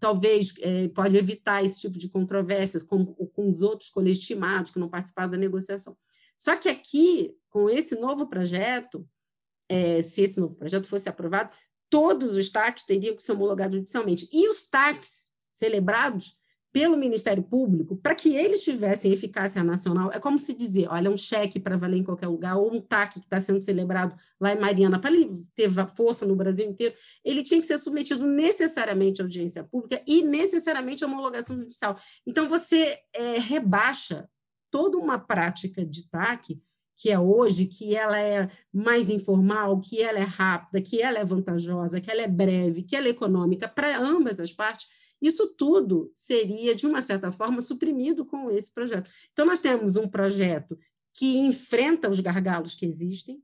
talvez, 0.00 0.54
é, 0.60 0.88
pode 0.88 1.16
evitar 1.16 1.64
esse 1.64 1.80
tipo 1.80 1.98
de 1.98 2.08
controvérsias 2.08 2.82
com, 2.82 3.04
com 3.06 3.50
os 3.50 3.62
outros 3.62 3.90
colestimados 3.90 4.70
que 4.70 4.78
não 4.78 4.88
participaram 4.88 5.30
da 5.30 5.36
negociação. 5.36 5.96
Só 6.36 6.56
que 6.56 6.68
aqui, 6.68 7.34
com 7.50 7.68
esse 7.68 7.98
novo 7.98 8.28
projeto, 8.28 9.06
é, 9.68 10.00
se 10.02 10.22
esse 10.22 10.40
novo 10.40 10.54
projeto 10.54 10.86
fosse 10.86 11.08
aprovado, 11.08 11.50
todos 11.90 12.36
os 12.36 12.50
TACs 12.50 12.84
teriam 12.84 13.14
que 13.14 13.22
ser 13.22 13.32
homologados 13.32 13.76
judicialmente. 13.76 14.28
E 14.32 14.48
os 14.48 14.64
TACs 14.68 15.30
celebrados 15.52 16.36
pelo 16.72 16.96
Ministério 16.96 17.42
Público, 17.42 17.96
para 17.96 18.14
que 18.14 18.36
eles 18.36 18.62
tivessem 18.62 19.12
eficácia 19.12 19.64
nacional, 19.64 20.12
é 20.12 20.20
como 20.20 20.38
se 20.38 20.52
dizer, 20.52 20.86
olha, 20.88 21.10
um 21.10 21.16
cheque 21.16 21.58
para 21.58 21.76
valer 21.76 21.98
em 21.98 22.04
qualquer 22.04 22.26
lugar, 22.26 22.56
ou 22.56 22.74
um 22.74 22.80
TAC 22.80 23.14
que 23.14 23.26
está 23.26 23.40
sendo 23.40 23.62
celebrado 23.62 24.14
lá 24.38 24.52
em 24.52 24.58
Mariana, 24.58 24.98
para 24.98 25.10
ele 25.10 25.30
ter 25.54 25.70
força 25.96 26.26
no 26.26 26.36
Brasil 26.36 26.68
inteiro, 26.68 26.94
ele 27.24 27.42
tinha 27.42 27.60
que 27.60 27.66
ser 27.66 27.78
submetido 27.78 28.26
necessariamente 28.26 29.20
à 29.20 29.24
audiência 29.24 29.64
pública 29.64 30.02
e 30.06 30.22
necessariamente 30.22 31.02
à 31.02 31.06
homologação 31.06 31.56
judicial. 31.56 31.98
Então, 32.26 32.48
você 32.48 32.98
é, 33.14 33.38
rebaixa 33.38 34.28
toda 34.70 34.98
uma 34.98 35.18
prática 35.18 35.84
de 35.84 36.08
TAC 36.08 36.60
que 36.98 37.10
é 37.10 37.18
hoje, 37.18 37.66
que 37.66 37.94
ela 37.94 38.20
é 38.20 38.50
mais 38.72 39.08
informal, 39.08 39.78
que 39.78 40.02
ela 40.02 40.18
é 40.18 40.24
rápida, 40.24 40.82
que 40.82 41.00
ela 41.00 41.20
é 41.20 41.24
vantajosa, 41.24 42.00
que 42.00 42.10
ela 42.10 42.22
é 42.22 42.26
breve, 42.26 42.82
que 42.82 42.96
ela 42.96 43.06
é 43.06 43.10
econômica 43.10 43.68
para 43.68 43.96
ambas 44.00 44.40
as 44.40 44.52
partes, 44.52 44.88
isso 45.20 45.48
tudo 45.48 46.10
seria, 46.14 46.74
de 46.74 46.86
uma 46.86 47.02
certa 47.02 47.32
forma, 47.32 47.60
suprimido 47.60 48.24
com 48.24 48.50
esse 48.50 48.72
projeto. 48.72 49.10
Então, 49.32 49.44
nós 49.44 49.58
temos 49.58 49.96
um 49.96 50.08
projeto 50.08 50.78
que 51.14 51.38
enfrenta 51.38 52.08
os 52.08 52.20
gargalos 52.20 52.74
que 52.74 52.86
existem, 52.86 53.42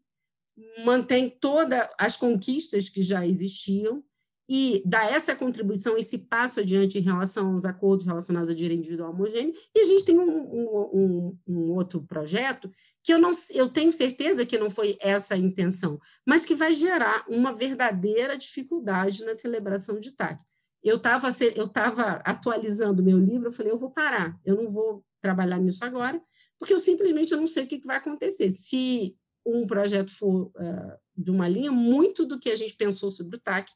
mantém 0.84 1.28
todas 1.28 1.88
as 1.98 2.16
conquistas 2.16 2.88
que 2.88 3.02
já 3.02 3.26
existiam 3.26 4.04
e 4.48 4.82
dá 4.84 5.04
essa 5.06 5.34
contribuição, 5.34 5.96
esse 5.96 6.18
passo 6.18 6.60
adiante 6.60 6.98
em 6.98 7.02
relação 7.02 7.54
aos 7.54 7.64
acordos 7.64 8.06
relacionados 8.06 8.50
à 8.50 8.54
direito 8.54 8.80
individual 8.80 9.10
homogêneo. 9.10 9.54
E 9.74 9.80
a 9.80 9.84
gente 9.84 10.04
tem 10.04 10.18
um, 10.18 10.30
um, 10.30 11.38
um, 11.48 11.72
outro 11.72 12.02
projeto 12.02 12.70
que 13.02 13.12
eu, 13.12 13.18
não, 13.18 13.30
eu 13.50 13.68
tenho 13.68 13.92
certeza 13.92 14.46
que 14.46 14.58
não 14.58 14.70
foi 14.70 14.96
essa 15.00 15.34
a 15.34 15.38
intenção, 15.38 15.98
mas 16.26 16.44
que 16.44 16.54
vai 16.54 16.72
gerar 16.72 17.24
uma 17.28 17.52
verdadeira 17.52 18.36
dificuldade 18.36 19.24
na 19.24 19.34
celebração 19.34 19.98
de 19.98 20.12
TAC 20.12 20.40
eu 20.84 20.96
estava 20.96 21.30
eu 21.56 21.66
tava 21.66 22.22
atualizando 22.24 23.02
meu 23.02 23.18
livro, 23.18 23.48
eu 23.48 23.52
falei, 23.52 23.72
eu 23.72 23.78
vou 23.78 23.90
parar, 23.90 24.38
eu 24.44 24.54
não 24.54 24.70
vou 24.70 25.02
trabalhar 25.20 25.58
nisso 25.58 25.82
agora, 25.82 26.22
porque 26.58 26.74
eu 26.74 26.78
simplesmente 26.78 27.32
eu 27.32 27.40
não 27.40 27.46
sei 27.46 27.64
o 27.64 27.66
que, 27.66 27.78
que 27.78 27.86
vai 27.86 27.96
acontecer. 27.96 28.52
Se 28.52 29.16
um 29.44 29.66
projeto 29.66 30.10
for 30.10 30.52
uh, 30.56 30.98
de 31.16 31.30
uma 31.30 31.48
linha, 31.48 31.72
muito 31.72 32.26
do 32.26 32.38
que 32.38 32.50
a 32.50 32.56
gente 32.56 32.74
pensou 32.74 33.10
sobre 33.10 33.36
o 33.36 33.40
TAC 33.40 33.72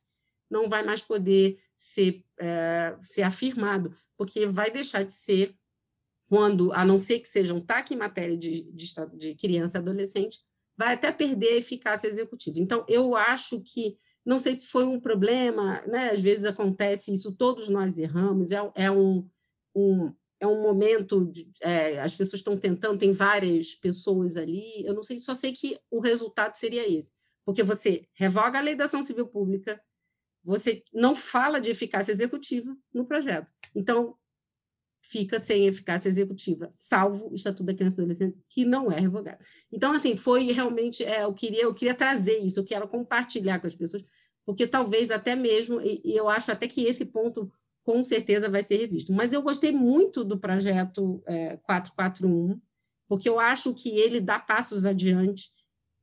não 0.51 0.68
vai 0.68 0.82
mais 0.82 1.02
poder 1.02 1.59
ser, 1.76 2.24
uh, 2.40 2.98
ser 3.02 3.22
afirmado, 3.22 3.94
porque 4.16 4.47
vai 4.47 4.70
deixar 4.70 5.02
de 5.02 5.12
ser 5.12 5.55
quando, 6.28 6.72
a 6.72 6.85
não 6.85 6.98
ser 6.98 7.20
que 7.20 7.28
seja 7.28 7.55
um 7.55 7.60
TAC 7.60 7.94
em 7.94 7.97
matéria 7.97 8.36
de, 8.36 8.70
de, 8.72 8.86
de 9.16 9.35
criança 9.35 9.78
e 9.78 9.80
adolescente, 9.80 10.40
vai 10.76 10.94
até 10.94 11.10
perder 11.10 11.55
a 11.55 11.56
eficácia 11.56 12.06
executiva. 12.06 12.59
Então, 12.60 12.85
eu 12.89 13.16
acho 13.16 13.60
que 13.62 13.97
não 14.28 14.38
sei 14.38 14.52
se 14.52 14.66
foi 14.66 14.84
um 14.84 15.00
problema, 15.00 15.80
né? 15.86 16.10
às 16.10 16.20
vezes 16.20 16.44
acontece 16.44 17.10
isso, 17.10 17.32
todos 17.32 17.70
nós 17.70 17.96
erramos, 17.96 18.50
é, 18.52 18.59
é 18.74 18.90
um, 18.90 19.26
um, 19.74 20.12
é 20.38 20.46
um 20.46 20.60
momento, 20.60 21.24
de, 21.24 21.50
é, 21.62 21.98
as 21.98 22.14
pessoas 22.14 22.40
estão 22.40 22.55
tentando, 22.55 22.98
tem 22.98 23.10
várias 23.10 23.74
pessoas 23.74 24.36
ali, 24.36 24.84
eu 24.84 24.92
não 24.92 25.02
sei, 25.02 25.18
só 25.18 25.32
sei 25.32 25.55
que 25.55 25.80
o 25.90 25.98
resultado 25.98 26.56
seria 26.56 26.86
esse, 26.86 27.10
porque 27.42 27.62
você 27.62 28.06
revoga 28.12 28.59
a 28.59 28.60
lei 28.60 28.76
da 28.76 28.84
ação 28.84 29.02
civil 29.02 29.26
pública, 29.26 29.80
você 30.44 30.84
não 30.92 31.16
fala 31.16 31.59
de 31.59 31.70
eficácia 31.70 32.12
executiva 32.12 32.76
no 32.92 33.06
projeto. 33.06 33.48
Então, 33.74 34.14
fica 35.09 35.38
sem 35.38 35.66
eficácia 35.66 36.09
executiva, 36.09 36.68
salvo 36.72 37.30
o 37.30 37.34
Estatuto 37.34 37.64
da 37.64 37.74
Criança 37.74 38.00
e 38.00 38.02
Adolescente, 38.02 38.38
que 38.48 38.64
não 38.64 38.92
é 38.92 39.00
revogado. 39.00 39.42
Então, 39.72 39.92
assim, 39.92 40.16
foi 40.16 40.52
realmente, 40.52 41.02
é, 41.02 41.24
eu, 41.24 41.32
queria, 41.32 41.62
eu 41.62 41.74
queria 41.74 41.94
trazer 41.94 42.38
isso, 42.38 42.60
eu 42.60 42.64
quero 42.64 42.86
compartilhar 42.86 43.59
com 43.59 43.66
as 43.66 43.74
pessoas, 43.74 44.05
porque 44.49 44.66
talvez 44.66 45.11
até 45.11 45.37
mesmo, 45.37 45.79
e, 45.83 46.01
e 46.03 46.16
eu 46.16 46.27
acho 46.27 46.51
até 46.51 46.66
que 46.66 46.83
esse 46.85 47.05
ponto 47.05 47.53
com 47.85 48.03
certeza 48.03 48.49
vai 48.49 48.62
ser 48.62 48.79
revisto. 48.79 49.12
Mas 49.12 49.31
eu 49.31 49.43
gostei 49.43 49.70
muito 49.73 50.25
do 50.25 50.39
projeto 50.39 51.23
é, 51.27 51.59
441, 51.59 52.59
porque 53.07 53.29
eu 53.29 53.39
acho 53.39 53.75
que 53.75 53.91
ele 53.91 54.23
dá 54.23 54.39
passos 54.39 54.87
adiante, 54.87 55.51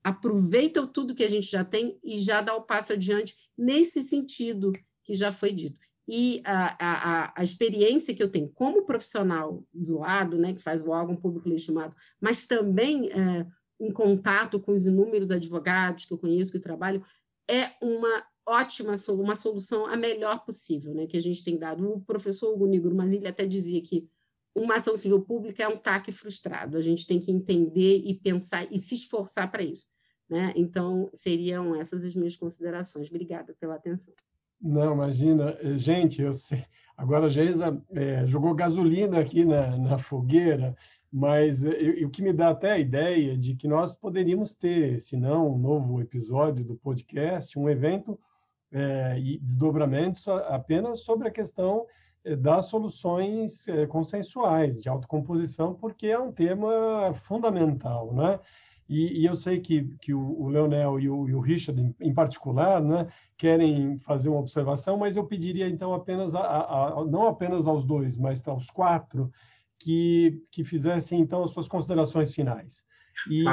aproveita 0.03 0.85
tudo 0.85 1.15
que 1.15 1.23
a 1.23 1.27
gente 1.27 1.49
já 1.49 1.65
tem 1.65 1.99
e 2.03 2.19
já 2.19 2.39
dá 2.39 2.55
o 2.55 2.61
passo 2.61 2.93
adiante 2.93 3.35
nesse 3.57 4.03
sentido 4.03 4.71
que 5.03 5.15
já 5.15 5.31
foi 5.31 5.51
dito 5.51 5.83
e 6.07 6.39
a, 6.45 6.75
a, 6.79 7.33
a, 7.35 7.43
experiência 7.43 8.13
que 8.13 8.21
eu 8.21 8.29
tenho 8.29 8.47
como 8.49 8.85
profissional 8.85 9.65
do 9.73 9.97
lado, 9.97 10.37
né, 10.37 10.53
que 10.53 10.61
faz 10.61 10.83
o 10.83 10.91
órgão 10.91 11.15
público 11.15 11.49
legitimado, 11.49 11.95
mas 12.21 12.45
também 12.45 13.09
é, 13.11 13.47
em 13.79 13.91
contato 13.91 14.59
com 14.59 14.71
os 14.71 14.85
inúmeros 14.85 15.31
advogados 15.31 16.05
que 16.05 16.13
eu 16.13 16.17
conheço, 16.19 16.51
que 16.51 16.59
trabalham, 16.59 17.03
é 17.49 17.71
uma 17.81 18.23
ótima 18.45 18.93
uma 19.09 19.35
solução 19.35 19.85
a 19.85 19.97
melhor 19.97 20.45
possível, 20.45 20.93
né, 20.93 21.07
que 21.07 21.17
a 21.17 21.21
gente 21.21 21.43
tem 21.43 21.57
dado. 21.57 21.87
O 21.89 22.01
professor 22.01 22.53
Hugo 22.53 22.67
Nigro, 22.67 22.95
mas 22.95 23.11
ele 23.11 23.27
até 23.27 23.45
dizia 23.45 23.81
que 23.81 24.07
uma 24.55 24.75
ação 24.75 24.95
civil 24.95 25.21
pública 25.21 25.63
é 25.63 25.67
um 25.67 25.77
TAC 25.77 26.11
frustrado. 26.11 26.77
A 26.77 26.81
gente 26.81 27.05
tem 27.05 27.19
que 27.19 27.31
entender 27.31 28.01
e 28.05 28.13
pensar 28.13 28.71
e 28.71 28.79
se 28.79 28.95
esforçar 28.95 29.51
para 29.51 29.63
isso. 29.63 29.87
Né? 30.29 30.53
Então, 30.55 31.09
seriam 31.13 31.75
essas 31.75 32.03
as 32.03 32.15
minhas 32.15 32.37
considerações. 32.37 33.09
Obrigada 33.09 33.53
pela 33.59 33.75
atenção. 33.75 34.13
Não, 34.61 34.93
imagina. 34.93 35.57
Eh, 35.61 35.77
gente, 35.77 36.21
eu 36.21 36.33
sei. 36.33 36.65
Agora 36.97 37.25
a 37.25 37.29
Geisa 37.29 37.81
é, 37.91 38.25
jogou 38.25 38.55
gasolina 38.55 39.19
aqui 39.19 39.43
na, 39.43 39.77
na 39.77 39.97
fogueira, 39.97 40.75
mas 41.11 41.63
eu, 41.63 42.07
o 42.07 42.09
que 42.09 42.21
me 42.21 42.31
dá 42.31 42.49
até 42.49 42.71
a 42.71 42.79
ideia 42.79 43.37
de 43.37 43.53
que 43.55 43.67
nós 43.67 43.93
poderíamos 43.93 44.53
ter, 44.53 44.99
se 45.01 45.17
não 45.17 45.53
um 45.53 45.57
novo 45.57 46.01
episódio 46.01 46.63
do 46.63 46.75
podcast, 46.77 47.59
um 47.59 47.69
evento 47.69 48.17
é, 48.71 49.19
e 49.19 49.37
desdobramentos 49.39 50.27
apenas 50.27 51.01
sobre 51.01 51.27
a 51.27 51.31
questão 51.31 51.85
das 52.39 52.65
soluções 52.65 53.67
consensuais 53.87 54.81
de 54.81 54.89
autocomposição, 54.89 55.75
porque 55.75 56.07
é 56.07 56.17
um 56.17 56.31
tema 56.31 57.13
fundamental, 57.13 58.11
né? 58.15 58.39
E, 58.87 59.21
e, 59.21 59.25
eu 59.25 59.35
sei 59.35 59.59
que, 59.59 59.83
que 59.99 60.13
o, 60.13 60.39
o 60.39 60.47
Leonel 60.47 60.99
e 60.99 61.09
o, 61.09 61.27
e 61.27 61.33
o 61.33 61.39
Richard, 61.39 61.81
em, 61.81 61.95
em, 61.99 62.13
particular, 62.13 62.81
né, 62.81 63.07
querem 63.35 63.97
fazer 63.99 64.29
uma 64.29 64.39
observação, 64.39 64.97
mas 64.97 65.17
eu 65.17 65.25
pediria, 65.25 65.67
então, 65.67 65.93
apenas, 65.93 66.35
a, 66.35 66.41
a, 66.41 66.87
a, 66.89 67.05
não 67.05 67.25
apenas 67.25 67.67
aos 67.67 67.83
dois, 67.83 68.15
mas 68.15 68.47
aos 68.47 68.69
quatro, 68.69 69.31
que, 69.79 70.39
que 70.51 70.63
fizessem, 70.63 71.19
então, 71.19 71.43
as 71.43 71.51
suas 71.51 71.67
considerações 71.67 72.33
finais. 72.33 72.85
E, 73.29 73.43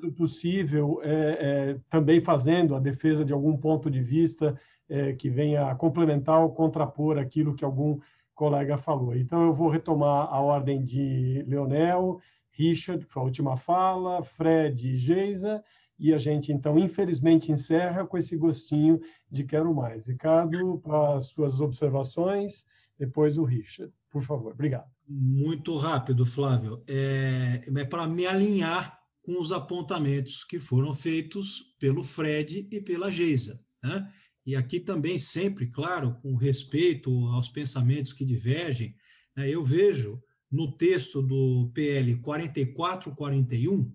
do 0.00 0.12
possível, 0.12 1.00
é, 1.02 1.10
é, 1.10 1.80
também 1.88 2.20
fazendo 2.20 2.74
a 2.74 2.80
defesa 2.80 3.24
de 3.24 3.32
algum 3.32 3.56
ponto 3.56 3.90
de 3.90 4.02
vista 4.02 4.58
é, 4.88 5.12
que 5.12 5.28
venha 5.28 5.70
a 5.70 5.74
complementar 5.74 6.40
ou 6.40 6.50
contrapor 6.50 7.18
aquilo 7.18 7.54
que 7.54 7.64
algum 7.64 7.98
colega 8.34 8.78
falou. 8.78 9.16
Então, 9.16 9.44
eu 9.44 9.52
vou 9.52 9.68
retomar 9.68 10.28
a 10.32 10.40
ordem 10.40 10.84
de 10.84 11.44
Leonel, 11.46 12.20
Richard, 12.52 13.04
que 13.04 13.12
foi 13.12 13.22
a 13.22 13.26
última 13.26 13.56
fala, 13.56 14.22
Fred 14.22 14.88
e 14.88 14.96
Geisa, 14.96 15.62
e 15.98 16.14
a 16.14 16.18
gente, 16.18 16.52
então, 16.52 16.78
infelizmente, 16.78 17.50
encerra 17.50 18.06
com 18.06 18.16
esse 18.16 18.36
gostinho 18.36 19.00
de 19.30 19.42
quero 19.42 19.74
mais. 19.74 20.06
Ricardo, 20.06 20.78
para 20.78 21.20
suas 21.20 21.60
observações, 21.60 22.64
depois 22.96 23.36
o 23.36 23.44
Richard, 23.44 23.92
por 24.08 24.22
favor. 24.22 24.52
Obrigado. 24.52 24.88
Muito 25.08 25.76
rápido, 25.76 26.24
Flávio. 26.24 26.82
É, 26.86 27.64
é 27.76 27.84
para 27.84 28.06
me 28.06 28.26
alinhar 28.26 28.97
com 29.28 29.38
os 29.42 29.52
apontamentos 29.52 30.42
que 30.42 30.58
foram 30.58 30.94
feitos 30.94 31.76
pelo 31.78 32.02
Fred 32.02 32.66
e 32.72 32.80
pela 32.80 33.10
Geisa. 33.10 33.62
Né? 33.84 34.10
E 34.46 34.56
aqui 34.56 34.80
também, 34.80 35.18
sempre, 35.18 35.66
claro, 35.66 36.16
com 36.22 36.34
respeito 36.34 37.10
aos 37.26 37.50
pensamentos 37.50 38.14
que 38.14 38.24
divergem, 38.24 38.96
né, 39.36 39.46
eu 39.50 39.62
vejo 39.62 40.18
no 40.50 40.74
texto 40.74 41.20
do 41.20 41.70
PL 41.74 42.16
4441 42.22 43.94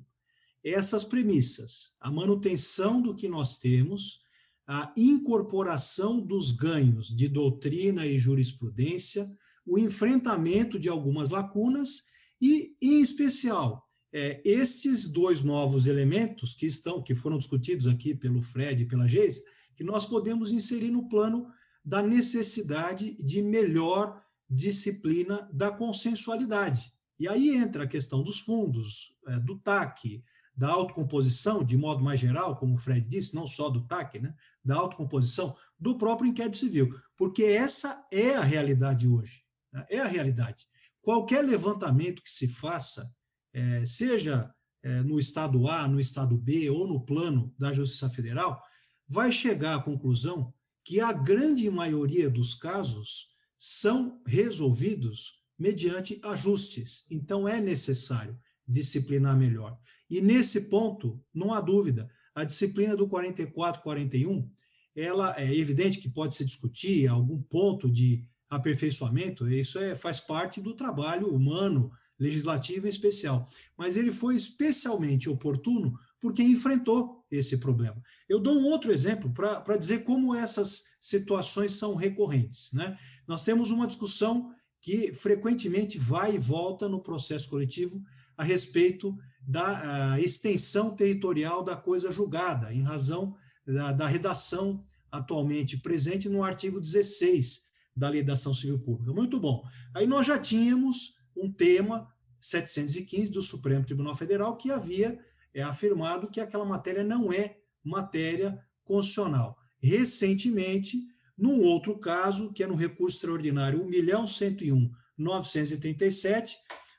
essas 0.64 1.04
premissas: 1.04 1.96
a 2.00 2.12
manutenção 2.12 3.02
do 3.02 3.16
que 3.16 3.28
nós 3.28 3.58
temos, 3.58 4.20
a 4.68 4.94
incorporação 4.96 6.22
dos 6.22 6.52
ganhos 6.52 7.08
de 7.08 7.28
doutrina 7.28 8.06
e 8.06 8.20
jurisprudência, 8.20 9.28
o 9.66 9.80
enfrentamento 9.80 10.78
de 10.78 10.90
algumas 10.90 11.32
lacunas 11.32 12.04
e, 12.40 12.76
em 12.80 13.02
especial, 13.02 13.83
é, 14.14 14.40
esses 14.46 15.08
dois 15.08 15.42
novos 15.42 15.88
elementos 15.88 16.54
que 16.54 16.68
estão, 16.68 17.02
que 17.02 17.16
foram 17.16 17.40
discutidos 17.40 17.88
aqui 17.88 18.14
pelo 18.14 18.42
Fred 18.42 18.84
e 18.84 18.86
pela 18.86 19.08
Geis, 19.08 19.42
que 19.76 19.84
nós 19.84 20.06
podemos 20.06 20.52
inserir 20.52 20.92
no 20.92 21.10
plano 21.10 21.48
da 21.84 22.02
necessidade 22.02 23.16
de 23.16 23.42
melhor 23.42 24.22
disciplina 24.48 25.50
da 25.52 25.72
consensualidade. 25.72 26.94
E 27.20 27.28
aí 27.28 27.56
entra 27.56 27.84
a 27.84 27.88
questão 27.88 28.22
dos 28.22 28.40
fundos, 28.40 29.18
é, 29.28 29.40
do 29.40 29.58
TAC, 29.58 30.24
da 30.56 30.70
autocomposição, 30.70 31.64
de 31.64 31.76
modo 31.76 32.04
mais 32.04 32.20
geral, 32.20 32.58
como 32.58 32.76
o 32.76 32.78
Fred 32.78 33.08
disse, 33.08 33.34
não 33.34 33.48
só 33.48 33.70
do 33.70 33.82
TAC, 33.88 34.20
né, 34.20 34.36
da 34.64 34.76
autocomposição, 34.76 35.56
do 35.80 35.98
próprio 35.98 36.30
inquérito 36.30 36.58
civil, 36.58 36.94
porque 37.18 37.44
essa 37.44 38.08
é 38.12 38.36
a 38.36 38.44
realidade 38.44 39.08
hoje. 39.08 39.44
Né, 39.72 39.86
é 39.90 40.00
a 40.00 40.08
realidade. 40.08 40.68
Qualquer 41.02 41.44
levantamento 41.44 42.22
que 42.22 42.30
se 42.30 42.48
faça, 42.48 43.12
é, 43.54 43.86
seja 43.86 44.54
é, 44.82 45.02
no 45.02 45.20
estado 45.20 45.68
A, 45.68 45.88
no 45.88 46.00
estado 46.00 46.38
B 46.38 46.70
ou 46.70 46.88
no 46.88 47.06
plano 47.06 47.54
da 47.58 47.72
Justiça 47.72 48.10
Federal, 48.10 48.62
vai 49.08 49.32
chegar 49.32 49.76
à 49.76 49.82
conclusão 49.82 50.54
que 50.84 51.00
a 51.00 51.14
grande 51.14 51.70
maioria 51.70 52.30
dos 52.30 52.56
casos 52.56 53.28
são 53.58 54.22
resolvidos 54.26 55.44
mediante 55.58 56.20
ajustes. 56.24 57.06
Então, 57.10 57.48
é 57.48 57.62
necessário 57.62 58.38
disciplinar 58.68 59.38
melhor. 59.38 59.78
E 60.10 60.20
nesse 60.20 60.70
ponto, 60.70 61.24
não 61.34 61.54
há 61.54 61.62
dúvida, 61.62 62.10
a 62.36 62.44
disciplina 62.44 62.98
do 62.98 63.08
44-41, 63.08 64.50
ela 64.96 65.40
é 65.40 65.56
evidente 65.56 66.00
que 66.00 66.10
pode 66.10 66.36
se 66.36 66.46
discutir 66.46 67.08
algum 67.08 67.42
ponto 67.42 67.90
de 67.90 68.28
aperfeiçoamento, 68.50 69.50
isso 69.50 69.80
é, 69.80 69.96
faz 69.96 70.20
parte 70.20 70.62
do 70.62 70.76
trabalho 70.76 71.34
humano, 71.34 71.92
legislativo 72.24 72.86
em 72.86 72.90
especial. 72.90 73.48
Mas 73.78 73.98
ele 73.98 74.12
foi 74.12 74.36
especialmente 74.36 75.30
oportuno 75.30 75.94
porque 76.22 76.42
enfrentou 76.42 77.22
esse 77.30 77.58
problema. 77.58 78.02
Eu 78.30 78.40
dou 78.40 78.58
um 78.58 78.66
outro 78.66 78.94
exemplo 78.94 79.32
para 79.34 79.78
dizer 79.78 80.06
como 80.06 80.34
essas 80.34 80.96
situações 81.02 81.74
são 81.74 81.96
recorrentes. 81.96 82.72
Né? 82.72 82.98
Nós 83.28 83.44
temos 83.44 83.72
uma 83.72 83.86
discussão 83.86 84.52
que 84.82 85.14
frequentemente 85.14 85.98
vai 85.98 86.36
e 86.36 86.38
volta 86.38 86.88
no 86.88 87.02
processo 87.02 87.50
coletivo 87.50 88.02
a 88.38 88.44
respeito 88.44 89.16
da 89.46 90.18
extensão 90.22 90.96
territorial 90.96 91.62
da 91.62 91.76
coisa 91.76 92.10
julgada, 92.10 92.74
em 92.74 92.82
razão 92.82 93.36
da, 93.66 93.92
da, 93.92 94.08
redação 94.08 94.84
atualmente 95.12 95.78
presente 95.78 96.30
no 96.30 96.42
artigo 96.42 96.80
16 96.80 97.72
da 97.96 98.10
Lei 98.10 98.24
da 98.24 98.34
Ação 98.34 98.54
Civil 98.54 98.80
Pública. 98.80 99.14
Muito 99.14 99.40
bom. 99.40 99.64
Aí 99.94 100.08
nós 100.08 100.26
já 100.26 100.40
tínhamos 100.40 101.16
um 101.36 101.52
tema 101.52 102.13
715 102.44 103.32
do 103.32 103.42
Supremo 103.42 103.84
Tribunal 103.86 104.14
Federal 104.14 104.58
que 104.58 104.70
havia 104.70 105.18
é, 105.54 105.64
afirmado 105.64 106.30
que 106.30 106.42
aquela 106.42 106.66
matéria 106.66 107.02
não 107.04 107.32
é 107.32 107.56
matéria 107.82 108.60
constitucional. 108.84 109.58
Recentemente, 109.82 111.02
num 111.38 111.62
outro 111.62 111.98
caso, 111.98 112.52
que 112.52 112.62
é 112.62 112.68
no 112.68 112.76
recurso 112.76 113.16
extraordinário 113.18 113.88
1.101.937, 113.88 116.58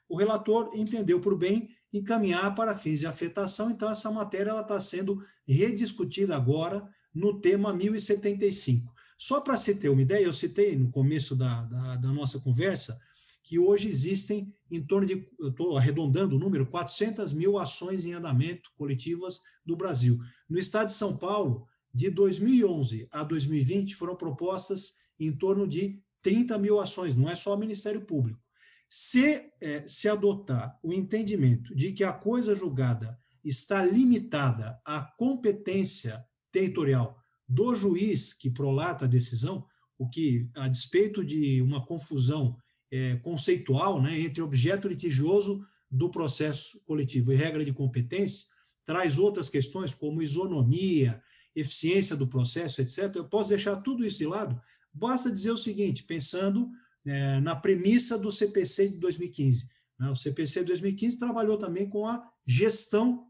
o 0.09 0.17
relator 0.17 0.71
entendeu 0.75 1.21
por 1.21 1.37
bem 1.37 1.69
encaminhar 1.93 2.55
para 2.55 2.75
fins 2.77 3.01
de 3.01 3.07
afetação, 3.07 3.71
então 3.71 3.91
essa 3.91 4.11
matéria 4.11 4.59
está 4.59 4.81
sendo 4.81 5.23
rediscutida 5.47 6.35
agora 6.35 6.89
no 7.15 7.39
tema 7.39 7.71
1075. 7.73 8.93
Só 9.19 9.41
para 9.41 9.59
se 9.59 9.77
ter 9.77 9.91
uma 9.91 10.03
ideia, 10.03 10.25
eu 10.25 10.33
citei 10.33 10.77
no 10.77 10.91
começo 10.91 11.37
da, 11.37 11.63
da, 11.65 11.97
da 11.97 12.13
nossa 12.13 12.41
conversa 12.41 12.99
que 13.45 13.59
hoje 13.59 13.89
existem 13.89 14.53
em 14.71 14.83
torno 14.83 15.07
de, 15.07 15.29
eu 15.39 15.51
estou 15.51 15.77
arredondando 15.77 16.35
o 16.35 16.39
número, 16.39 16.67
400 16.67 17.35
mil 17.35 17.59
ações 17.59 18.05
em 18.07 18.15
andamento 18.15 18.71
coletivas 18.75 19.41
do 19.65 19.77
Brasil. 19.77 20.19
No 20.49 20.59
estado 20.59 20.87
de 20.87 20.95
São 20.95 21.19
Paulo, 21.19 21.67
de 21.93 22.11
2011 22.11 23.07
a 23.13 23.23
2020 23.23 23.95
foram 23.95 24.17
propostas 24.17 24.95
em 25.21 25.31
torno 25.31 25.69
de 25.69 26.03
30 26.23 26.59
mil 26.59 26.81
ações, 26.81 27.15
não 27.15 27.29
é 27.29 27.35
só 27.35 27.55
o 27.55 27.59
Ministério 27.59 28.05
Público. 28.07 28.41
Se 28.89 29.51
é, 29.61 29.87
se 29.87 30.09
adotar 30.09 30.79
o 30.83 30.93
entendimento 30.93 31.75
de 31.75 31.93
que 31.93 32.03
a 32.03 32.13
coisa 32.13 32.55
julgada 32.55 33.19
está 33.45 33.85
limitada 33.85 34.81
à 34.85 35.03
competência 35.03 36.19
territorial 36.51 37.17
do 37.47 37.75
juiz 37.75 38.33
que 38.33 38.51
prolata 38.51 39.05
a 39.05 39.09
decisão, 39.09 39.67
o 39.99 40.09
que, 40.09 40.49
a 40.55 40.67
despeito 40.67 41.25
de 41.25 41.61
uma 41.61 41.85
confusão 41.85 42.57
é, 42.95 43.17
conceitual 43.17 44.01
né, 44.01 44.21
entre 44.21 44.41
objeto 44.41 44.87
litigioso 44.87 45.67
do 45.91 46.09
processo 46.09 46.81
coletivo 46.87 47.33
e 47.33 47.37
regra 47.37 47.65
de 47.65 47.73
competência, 47.73 48.47
traz 48.85 49.19
outras 49.19 49.49
questões 49.49 49.93
como 49.93 50.23
isonomia, 50.23 51.21
eficiência 51.57 52.15
do 52.15 52.29
processo, 52.29 52.81
etc., 52.81 53.17
eu 53.17 53.25
posso 53.25 53.49
deixar 53.49 53.77
tudo 53.77 54.07
isso 54.07 54.19
de 54.19 54.27
lado, 54.27 54.61
basta 54.93 55.31
dizer 55.31 55.51
o 55.51 55.57
seguinte, 55.57 56.05
pensando 56.05 56.71
é, 57.05 57.41
na 57.41 57.57
premissa 57.57 58.17
do 58.17 58.31
CPC 58.31 58.91
de 58.91 58.99
2015. 58.99 59.69
Né? 59.99 60.11
O 60.11 60.17
CPC 60.17 60.61
de 60.61 60.67
2015 60.67 61.19
trabalhou 61.19 61.59
também 61.59 61.89
com 61.89 62.07
a 62.07 62.23
gestão 62.47 63.27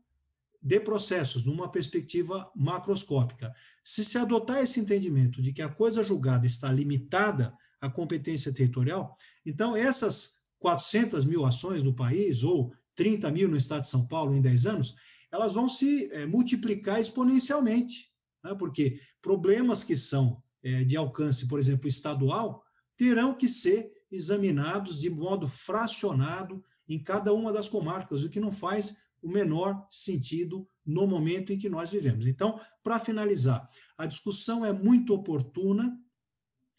de 0.60 0.78
processos, 0.80 1.44
numa 1.44 1.70
perspectiva 1.70 2.50
macroscópica. 2.54 3.54
Se 3.82 4.04
se 4.04 4.18
adotar 4.18 4.62
esse 4.62 4.80
entendimento 4.80 5.40
de 5.40 5.52
que 5.52 5.62
a 5.62 5.68
coisa 5.68 6.02
julgada 6.02 6.46
está 6.46 6.70
limitada 6.70 7.54
à 7.84 7.90
competência 7.90 8.52
territorial, 8.52 9.16
então 9.44 9.76
essas 9.76 10.50
400 10.58 11.24
mil 11.24 11.44
ações 11.44 11.82
no 11.82 11.94
país, 11.94 12.42
ou 12.42 12.72
30 12.94 13.30
mil 13.30 13.48
no 13.48 13.56
estado 13.56 13.82
de 13.82 13.88
São 13.88 14.06
Paulo 14.06 14.34
em 14.34 14.40
10 14.40 14.66
anos, 14.66 14.94
elas 15.30 15.52
vão 15.52 15.68
se 15.68 16.08
é, 16.12 16.26
multiplicar 16.26 17.00
exponencialmente 17.00 18.14
né? 18.44 18.54
porque 18.54 19.00
problemas 19.22 19.82
que 19.82 19.96
são 19.96 20.40
é, 20.62 20.84
de 20.84 20.96
alcance, 20.96 21.48
por 21.48 21.58
exemplo, 21.58 21.88
estadual, 21.88 22.62
terão 22.96 23.34
que 23.34 23.48
ser 23.48 23.90
examinados 24.10 25.00
de 25.00 25.10
modo 25.10 25.48
fracionado 25.48 26.62
em 26.86 27.02
cada 27.02 27.32
uma 27.32 27.50
das 27.50 27.66
comarcas, 27.66 28.22
o 28.22 28.28
que 28.28 28.38
não 28.38 28.52
faz 28.52 29.04
o 29.22 29.28
menor 29.28 29.86
sentido 29.90 30.68
no 30.84 31.06
momento 31.06 31.52
em 31.52 31.58
que 31.58 31.70
nós 31.70 31.90
vivemos. 31.90 32.26
Então, 32.26 32.60
para 32.82 33.00
finalizar, 33.00 33.68
a 33.96 34.04
discussão 34.04 34.64
é 34.64 34.72
muito 34.72 35.14
oportuna, 35.14 35.98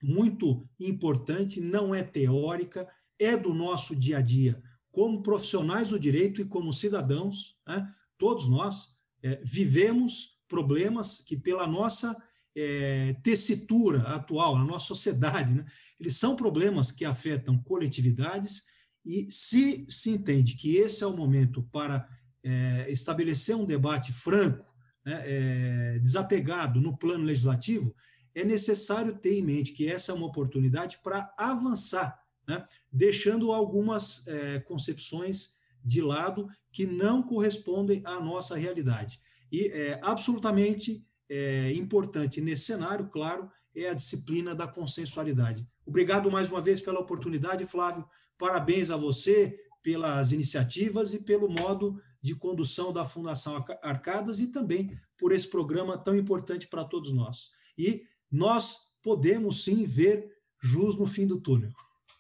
muito 0.02 0.68
importante, 0.80 1.62
não 1.62 1.94
é 1.94 2.04
teórica, 2.04 2.88
é 3.20 3.36
do 3.38 3.54
nosso 3.54 3.96
dia 3.96 4.18
a 4.18 4.22
dia. 4.22 4.62
Como 4.92 5.24
profissionais 5.24 5.90
do 5.90 6.00
direito 6.00 6.42
e 6.42 6.46
como 6.46 6.72
cidadãos, 6.72 7.58
né, 7.68 7.88
todos 8.18 8.48
nós 8.48 8.98
é, 9.24 9.42
vivemos 9.44 10.42
problemas 10.48 11.18
que, 11.20 11.38
pela 11.38 11.68
nossa 11.68 12.16
é, 12.56 13.14
tessitura 13.24 14.02
atual, 14.04 14.58
na 14.58 14.64
nossa 14.64 14.88
sociedade, 14.88 15.54
né, 15.54 15.66
eles 16.00 16.16
são 16.16 16.36
problemas 16.36 16.92
que 16.92 17.04
afetam 17.04 17.62
coletividades 17.64 18.64
e 19.06 19.28
se 19.30 19.86
se 19.90 20.10
entende 20.10 20.56
que 20.56 20.78
esse 20.78 21.04
é 21.04 21.08
o 21.08 21.16
momento 21.16 21.64
para 21.72 22.08
é, 22.44 22.90
estabelecer 22.90 23.56
um 23.56 23.66
debate 23.66 24.14
franco, 24.14 24.66
né, 25.06 25.24
é, 25.26 26.00
desapegado 26.00 26.80
no 26.80 26.98
plano 26.98 27.26
legislativo, 27.26 27.94
é 28.36 28.44
necessário 28.44 29.18
ter 29.18 29.40
em 29.40 29.42
mente 29.42 29.72
que 29.72 29.88
essa 29.88 30.12
é 30.12 30.16
uma 30.16 30.28
oportunidade 30.28 31.00
para 31.02 31.34
avançar, 31.38 32.22
né, 32.48 32.68
deixando 32.92 33.54
algumas 33.54 34.28
é, 34.28 34.60
concepções 34.60 35.62
de 35.84 36.02
lado 36.02 36.48
que 36.72 36.86
não 36.86 37.24
correspondem 37.24 38.02
à 38.06 38.20
nossa 38.20 38.56
realidade. 38.56 39.20
E 39.52 39.68
é, 39.68 40.00
absolutamente 40.04 41.04
é, 41.30 41.72
importante 41.74 42.42
nesse 42.42 42.66
cenário, 42.66 43.08
claro, 43.08 43.50
é 43.74 43.90
a 43.90 43.94
disciplina 43.94 44.54
da 44.54 44.68
consensualidade. 44.68 45.66
Obrigado 45.86 46.30
mais 46.30 46.50
uma 46.50 46.62
vez 46.62 46.82
pela 46.82 47.00
oportunidade, 47.00 47.66
Flávio. 47.66 48.06
Parabéns 48.38 48.92
a 48.92 48.98
você 48.98 49.58
pelas 49.82 50.32
iniciativas 50.32 51.14
e 51.14 51.24
pelo 51.24 51.48
modo 51.48 52.02
de 52.22 52.36
condução 52.36 52.92
da 52.92 53.06
Fundação 53.06 53.64
Arcadas 53.84 54.40
e 54.40 54.48
também 54.48 54.92
por 55.18 55.32
esse 55.32 55.48
programa 55.48 55.98
tão 55.98 56.16
importante 56.16 56.68
para 56.68 56.84
todos 56.84 57.14
nós. 57.14 57.52
E 57.78 58.04
nós 58.36 58.98
podemos 59.04 59.64
sim 59.64 59.86
ver 59.86 60.28
jus 60.62 60.98
no 60.98 61.06
fim 61.06 61.26
do 61.26 61.40
túnel. 61.40 61.72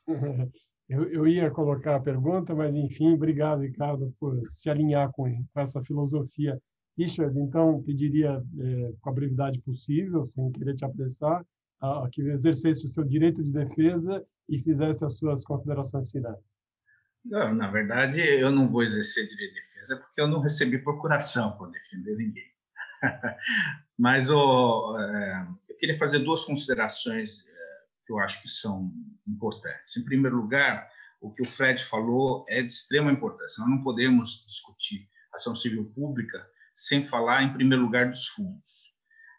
Eu, 0.88 1.10
eu 1.10 1.28
ia 1.28 1.50
colocar 1.50 1.96
a 1.96 2.00
pergunta, 2.00 2.54
mas 2.54 2.76
enfim, 2.76 3.14
obrigado, 3.14 3.64
Ricardo, 3.64 4.14
por 4.20 4.40
se 4.52 4.70
alinhar 4.70 5.12
com, 5.14 5.44
com 5.52 5.60
essa 5.60 5.84
filosofia 5.84 6.62
Richard, 6.98 7.38
então, 7.38 7.84
pediria, 7.84 8.42
é, 8.60 8.94
com 9.02 9.10
a 9.10 9.14
brevidade 9.14 9.60
possível, 9.62 10.26
sem 10.26 10.52
querer 10.52 10.76
te 10.76 10.86
apressar, 10.86 11.46
a, 11.82 12.06
a 12.06 12.10
que 12.10 12.22
exercesse 12.22 12.86
o 12.86 12.90
seu 12.90 13.04
direito 13.04 13.44
de 13.44 13.52
defesa 13.52 14.26
e 14.48 14.58
fizesse 14.58 15.04
as 15.04 15.18
suas 15.18 15.44
considerações 15.44 16.10
finais. 16.10 16.56
Não, 17.24 17.54
na 17.54 17.70
verdade, 17.70 18.22
eu 18.22 18.52
não 18.52 18.70
vou 18.70 18.84
exercer 18.84 19.28
direito 19.28 19.56
de 19.56 19.62
defesa 19.62 19.98
porque 19.98 20.22
eu 20.22 20.28
não 20.28 20.40
recebi 20.40 20.78
procuração 20.78 21.58
por 21.58 21.70
defender 21.70 22.16
ninguém. 22.16 22.52
Mas 23.98 24.30
oh, 24.30 24.98
é, 24.98 25.48
eu 25.76 25.80
queria 25.80 25.98
fazer 25.98 26.20
duas 26.20 26.44
considerações 26.46 27.40
é, 27.46 27.54
que 28.06 28.14
eu 28.14 28.20
acho 28.20 28.42
que 28.42 28.48
são 28.48 28.92
importantes. 29.28 29.98
Em 29.98 30.06
primeiro 30.06 30.38
lugar, 30.38 30.90
o 31.22 31.34
que 31.34 31.42
o 31.42 31.46
Fred 31.46 31.84
falou 31.84 32.46
é 32.48 32.62
de 32.62 32.72
extrema 32.72 33.12
importância. 33.12 33.62
Nós 33.62 33.70
não 33.70 33.84
podemos 33.84 34.44
discutir 34.48 35.08
ação 35.34 35.54
civil 35.54 35.92
pública 35.94 36.46
sem 36.74 37.06
falar, 37.06 37.44
em 37.44 37.54
primeiro 37.54 37.84
lugar, 37.84 38.10
dos 38.10 38.28
fundos. 38.28 38.96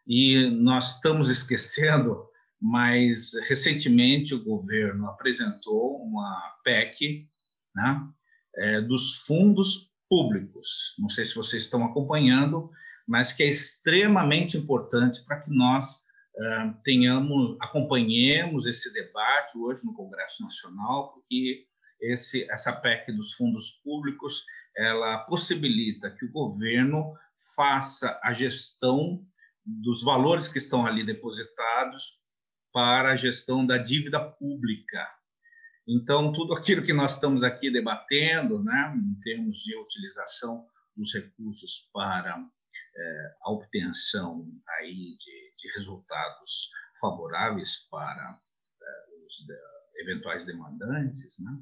E 0.06 0.50
nós 0.50 0.96
estamos 0.96 1.28
esquecendo 1.28 2.26
mas 2.60 3.32
recentemente 3.48 4.34
o 4.34 4.42
governo 4.42 5.06
apresentou 5.06 6.02
uma 6.02 6.56
PEC 6.64 7.28
né, 7.74 8.08
é, 8.56 8.80
dos 8.80 9.18
fundos 9.18 9.90
públicos. 10.08 10.94
Não 10.98 11.08
sei 11.08 11.24
se 11.24 11.34
vocês 11.34 11.64
estão 11.64 11.84
acompanhando, 11.84 12.70
mas 13.06 13.32
que 13.32 13.42
é 13.42 13.48
extremamente 13.48 14.56
importante 14.56 15.24
para 15.24 15.40
que 15.40 15.50
nós 15.50 16.05
uh, 16.38 16.74
tenhamos, 16.84 17.56
acompanhemos 17.60 18.66
esse 18.66 18.92
debate 18.92 19.58
hoje 19.58 19.84
no 19.84 19.94
Congresso 19.94 20.42
Nacional, 20.42 21.12
porque 21.12 21.66
esse, 22.00 22.50
essa 22.50 22.72
PEC 22.72 23.12
dos 23.12 23.32
fundos 23.34 23.70
públicos 23.82 24.44
ela 24.76 25.18
possibilita 25.20 26.10
que 26.10 26.26
o 26.26 26.30
governo 26.30 27.14
faça 27.54 28.20
a 28.22 28.32
gestão 28.32 29.24
dos 29.64 30.02
valores 30.02 30.48
que 30.48 30.58
estão 30.58 30.86
ali 30.86 31.04
depositados 31.04 32.22
para 32.72 33.12
a 33.12 33.16
gestão 33.16 33.66
da 33.66 33.78
dívida 33.78 34.20
pública. 34.20 35.08
Então, 35.88 36.32
tudo 36.32 36.52
aquilo 36.52 36.84
que 36.84 36.92
nós 36.92 37.14
estamos 37.14 37.42
aqui 37.42 37.70
debatendo, 37.70 38.62
né, 38.62 38.94
em 38.94 39.20
termos 39.20 39.58
de 39.58 39.74
utilização 39.76 40.66
dos 40.94 41.14
recursos 41.14 41.88
para 41.92 42.38
é, 42.96 43.34
a 43.42 43.50
obtenção 43.50 44.46
aí 44.78 45.16
de, 45.18 45.45
de, 45.58 45.72
resultados 45.74 46.70
favoráveis 47.00 47.86
para 47.90 48.38
é, 48.82 49.26
os 49.26 49.34
de, 49.46 50.02
eventuais 50.02 50.44
demandantes, 50.44 51.38
né, 51.40 51.58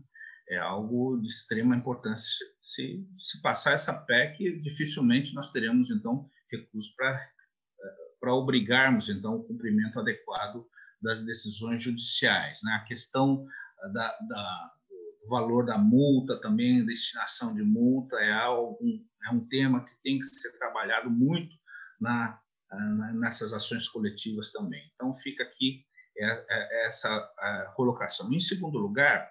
é 0.50 0.58
algo 0.58 1.18
de 1.20 1.28
extrema 1.28 1.76
importância. 1.76 2.46
Se, 2.62 3.06
se 3.18 3.40
passar 3.40 3.72
essa 3.72 3.94
PEC, 3.94 4.60
dificilmente 4.60 5.34
nós 5.34 5.50
teremos, 5.50 5.90
então, 5.90 6.28
recursos 6.50 6.94
para 6.94 7.18
para 8.24 8.34
obrigarmos, 8.34 9.10
então, 9.10 9.36
o 9.36 9.44
cumprimento 9.44 10.00
adequado 10.00 10.66
das 11.02 11.22
decisões 11.22 11.82
judiciais. 11.82 12.60
Né? 12.64 12.72
A 12.72 12.84
questão 12.86 13.46
da, 13.92 14.18
da, 14.26 14.72
do 15.22 15.28
valor 15.28 15.66
da 15.66 15.76
multa 15.76 16.40
também, 16.40 16.86
destinação 16.86 17.54
de 17.54 17.62
multa, 17.62 18.16
é, 18.16 18.32
algo, 18.32 18.78
é 19.26 19.30
um 19.30 19.46
tema 19.46 19.84
que 19.84 19.92
tem 20.02 20.18
que 20.18 20.24
ser 20.24 20.56
trabalhado 20.56 21.10
muito 21.10 21.54
na 22.00 22.40
nessas 23.14 23.52
ações 23.52 23.88
coletivas 23.88 24.50
também. 24.52 24.82
Então, 24.94 25.14
fica 25.14 25.44
aqui 25.44 25.84
é, 26.18 26.26
é, 26.26 26.86
essa 26.86 27.72
colocação. 27.76 28.32
Em 28.32 28.38
segundo 28.38 28.78
lugar, 28.78 29.30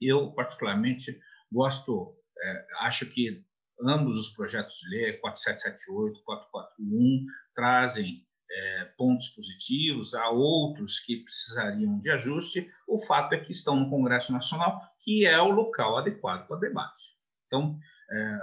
eu, 0.00 0.32
particularmente, 0.32 1.18
gosto, 1.50 2.16
é, 2.42 2.66
acho 2.80 3.06
que 3.06 3.44
ambos 3.82 4.16
os 4.16 4.30
projetos 4.30 4.76
de 4.80 4.88
lei, 4.90 5.12
4778, 5.18 6.22
441, 6.24 7.26
trazem 7.54 8.26
é, 8.50 8.84
pontos 8.96 9.28
positivos, 9.28 10.14
há 10.14 10.30
outros 10.30 10.98
que 11.00 11.22
precisariam 11.22 11.98
de 12.00 12.10
ajuste. 12.10 12.70
O 12.86 12.98
fato 13.00 13.34
é 13.34 13.40
que 13.40 13.52
estão 13.52 13.76
no 13.76 13.90
Congresso 13.90 14.32
Nacional, 14.32 14.80
que 15.00 15.26
é 15.26 15.40
o 15.40 15.50
local 15.50 15.98
adequado 15.98 16.46
para 16.46 16.60
debate. 16.60 17.16
Então, 17.46 17.78
é, 18.10 18.38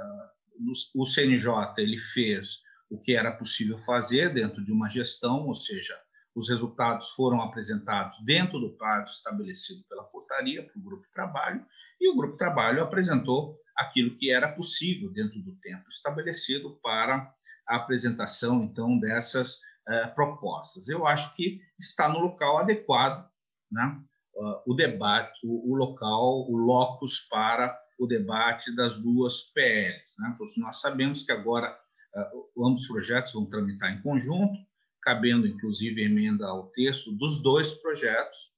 o 0.94 1.06
CNJ 1.06 1.74
ele 1.78 2.00
fez 2.00 2.64
o 2.96 3.02
que 3.02 3.16
era 3.16 3.32
possível 3.32 3.78
fazer 3.80 4.34
dentro 4.34 4.64
de 4.64 4.72
uma 4.72 4.90
gestão, 4.90 5.46
ou 5.46 5.54
seja, 5.54 5.94
os 6.34 6.50
resultados 6.50 7.10
foram 7.12 7.42
apresentados 7.42 8.18
dentro 8.26 8.60
do 8.60 8.76
prazo 8.78 9.14
estabelecido 9.14 9.84
pela 9.88 10.04
portaria 10.04 10.66
para 10.66 10.80
o 10.80 10.84
grupo 10.84 11.04
de 11.04 11.12
trabalho, 11.12 11.66
e 12.00 12.10
o 12.10 12.16
grupo 12.16 12.34
de 12.34 12.40
trabalho 12.40 12.84
apresentou 12.84 13.58
aquilo 13.76 14.18
que 14.18 14.32
era 14.32 14.52
possível 14.52 15.12
dentro 15.12 15.42
do 15.42 15.56
tempo 15.58 15.88
estabelecido 15.90 16.80
para 16.82 17.34
a 17.68 17.76
apresentação, 17.76 18.64
então, 18.64 18.98
dessas 19.00 19.56
uh, 19.56 20.14
propostas. 20.14 20.88
Eu 20.88 21.06
acho 21.06 21.36
que 21.36 21.60
está 21.80 22.08
no 22.08 22.20
local 22.20 22.60
adequado, 22.60 23.28
né? 23.72 24.02
Uh, 24.36 24.72
o 24.72 24.74
debate, 24.74 25.40
o, 25.46 25.72
o, 25.72 25.76
local, 25.76 26.50
o 26.50 26.58
locus 26.58 27.22
para 27.30 27.78
o 27.98 28.06
debate 28.06 28.76
das 28.76 28.98
duas 28.98 29.42
PLs. 29.54 30.16
Né? 30.20 30.36
Todos 30.38 30.58
nós 30.58 30.82
sabemos 30.82 31.24
que 31.24 31.32
agora 31.32 31.74
ambos 32.58 32.82
os 32.82 32.88
projetos 32.88 33.34
vão 33.34 33.46
tramitar 33.46 33.94
em 33.94 34.02
conjunto, 34.02 34.58
cabendo 35.02 35.48
inclusive 35.48 36.04
emenda 36.04 36.48
ao 36.48 36.68
texto 36.72 37.12
dos 37.12 37.42
dois 37.42 37.72
projetos, 37.74 38.54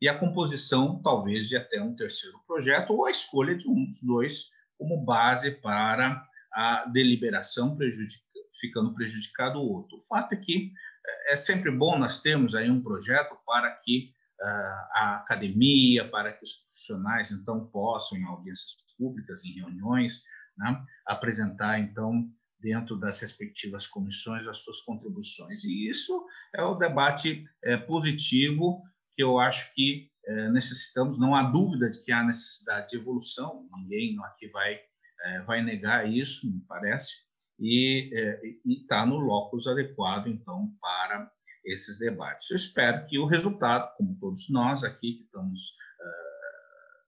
e 0.00 0.08
a 0.08 0.18
composição, 0.18 1.00
talvez, 1.02 1.48
de 1.48 1.56
até 1.56 1.80
um 1.80 1.94
terceiro 1.94 2.36
projeto, 2.46 2.92
ou 2.92 3.06
a 3.06 3.10
escolha 3.10 3.54
de 3.54 3.68
um 3.68 3.86
dos 3.86 4.02
dois 4.02 4.50
como 4.76 5.04
base 5.04 5.52
para 5.52 6.26
a 6.52 6.86
deliberação, 6.86 7.76
prejudic 7.76 8.20
ficando 8.60 8.94
prejudicado 8.94 9.58
o 9.58 9.72
outro. 9.72 9.98
O 9.98 10.04
fato 10.08 10.32
é 10.34 10.36
que 10.36 10.72
é 11.28 11.36
sempre 11.36 11.70
bom 11.70 11.98
nós 11.98 12.20
termos 12.20 12.54
aí 12.54 12.70
um 12.70 12.82
projeto 12.82 13.36
para 13.46 13.70
que 13.70 14.12
uh, 14.40 14.46
a 14.94 15.16
academia, 15.16 16.08
para 16.08 16.32
que 16.32 16.44
os 16.44 16.52
profissionais, 16.54 17.30
então, 17.30 17.66
possam, 17.66 18.18
em 18.18 18.24
audiências 18.24 18.76
públicas, 18.98 19.44
em 19.44 19.54
reuniões, 19.54 20.22
né, 20.56 20.84
apresentar, 21.06 21.80
então, 21.80 22.28
dentro 22.62 22.96
das 22.96 23.20
respectivas 23.20 23.86
comissões 23.86 24.46
as 24.46 24.58
suas 24.58 24.80
contribuições. 24.82 25.64
E 25.64 25.88
isso 25.88 26.24
é 26.54 26.62
o 26.62 26.74
debate 26.74 27.44
é, 27.62 27.76
positivo 27.76 28.82
que 29.14 29.22
eu 29.22 29.38
acho 29.38 29.74
que 29.74 30.10
é, 30.24 30.50
necessitamos. 30.50 31.18
Não 31.18 31.34
há 31.34 31.42
dúvida 31.42 31.90
de 31.90 32.02
que 32.04 32.12
há 32.12 32.22
necessidade 32.22 32.90
de 32.90 32.96
evolução. 32.96 33.68
Ninguém 33.76 34.16
aqui 34.24 34.48
vai 34.48 34.78
é, 35.24 35.40
vai 35.42 35.62
negar 35.62 36.10
isso, 36.10 36.46
me 36.46 36.60
parece. 36.66 37.12
E 37.58 38.10
é, 38.12 38.40
está 38.66 39.06
no 39.06 39.18
locus 39.18 39.66
adequado, 39.66 40.26
então, 40.26 40.74
para 40.80 41.30
esses 41.64 41.98
debates. 41.98 42.50
Eu 42.50 42.56
espero 42.56 43.06
que 43.06 43.18
o 43.18 43.26
resultado, 43.26 43.94
como 43.96 44.18
todos 44.18 44.50
nós 44.50 44.82
aqui 44.82 45.14
que 45.14 45.22
estamos 45.24 45.60
uh, 46.00 47.02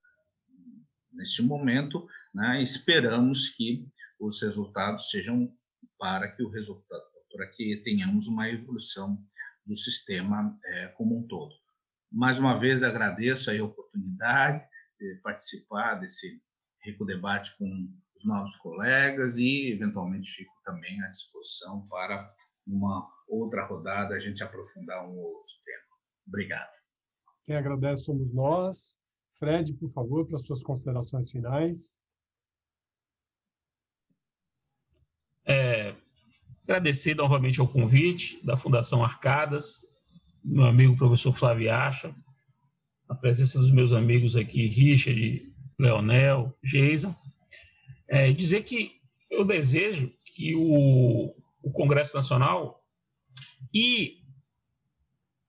neste 1.11 1.41
momento, 1.41 2.07
né, 2.33 2.63
esperamos 2.63 3.49
que 3.49 3.85
os 4.19 4.41
resultados 4.41 5.09
sejam 5.09 5.53
para 5.97 6.31
que 6.31 6.43
o 6.43 6.49
resultado, 6.49 7.03
para 7.31 7.47
que 7.47 7.81
tenhamos 7.83 8.27
uma 8.27 8.49
evolução 8.49 9.17
do 9.65 9.75
sistema 9.75 10.57
é, 10.65 10.87
como 10.89 11.17
um 11.17 11.27
todo. 11.27 11.53
Mais 12.11 12.39
uma 12.39 12.57
vez 12.59 12.83
agradeço 12.83 13.51
a 13.51 13.63
oportunidade 13.63 14.65
de 14.99 15.15
participar 15.23 15.95
desse 15.95 16.41
rico 16.83 17.03
debate 17.05 17.57
com 17.57 17.65
os 18.15 18.25
novos 18.25 18.55
colegas 18.57 19.37
e 19.37 19.71
eventualmente 19.71 20.31
fico 20.31 20.53
também 20.63 21.01
à 21.03 21.09
disposição 21.09 21.83
para 21.89 22.33
uma 22.65 23.07
outra 23.27 23.65
rodada 23.65 24.15
a 24.15 24.19
gente 24.19 24.43
aprofundar 24.43 25.05
um 25.07 25.17
outro 25.17 25.53
tema. 25.65 25.97
Obrigado. 26.27 26.71
Quem 27.45 27.55
agradece 27.55 28.03
somos 28.03 28.33
nós. 28.33 28.97
Fred, 29.37 29.73
por 29.73 29.89
favor, 29.89 30.25
para 30.25 30.37
as 30.37 30.45
suas 30.45 30.63
considerações 30.63 31.29
finais. 31.29 31.99
É, 35.47 35.93
agradecer 36.63 37.15
novamente 37.15 37.59
ao 37.59 37.67
convite 37.67 38.43
da 38.43 38.57
Fundação 38.57 39.03
Arcadas, 39.03 39.85
meu 40.43 40.65
amigo 40.65 40.95
professor 40.95 41.35
Flávio 41.35 41.71
Acha, 41.71 42.13
a 43.07 43.15
presença 43.15 43.59
dos 43.59 43.71
meus 43.71 43.93
amigos 43.93 44.35
aqui, 44.35 44.65
Richard, 44.67 45.53
Leonel, 45.79 46.57
Geisa. 46.63 47.15
É, 48.07 48.31
dizer 48.31 48.63
que 48.63 48.99
eu 49.29 49.45
desejo 49.45 50.11
que 50.25 50.55
o, 50.55 51.35
o 51.61 51.71
Congresso 51.71 52.15
Nacional 52.15 52.83
e 53.73 54.19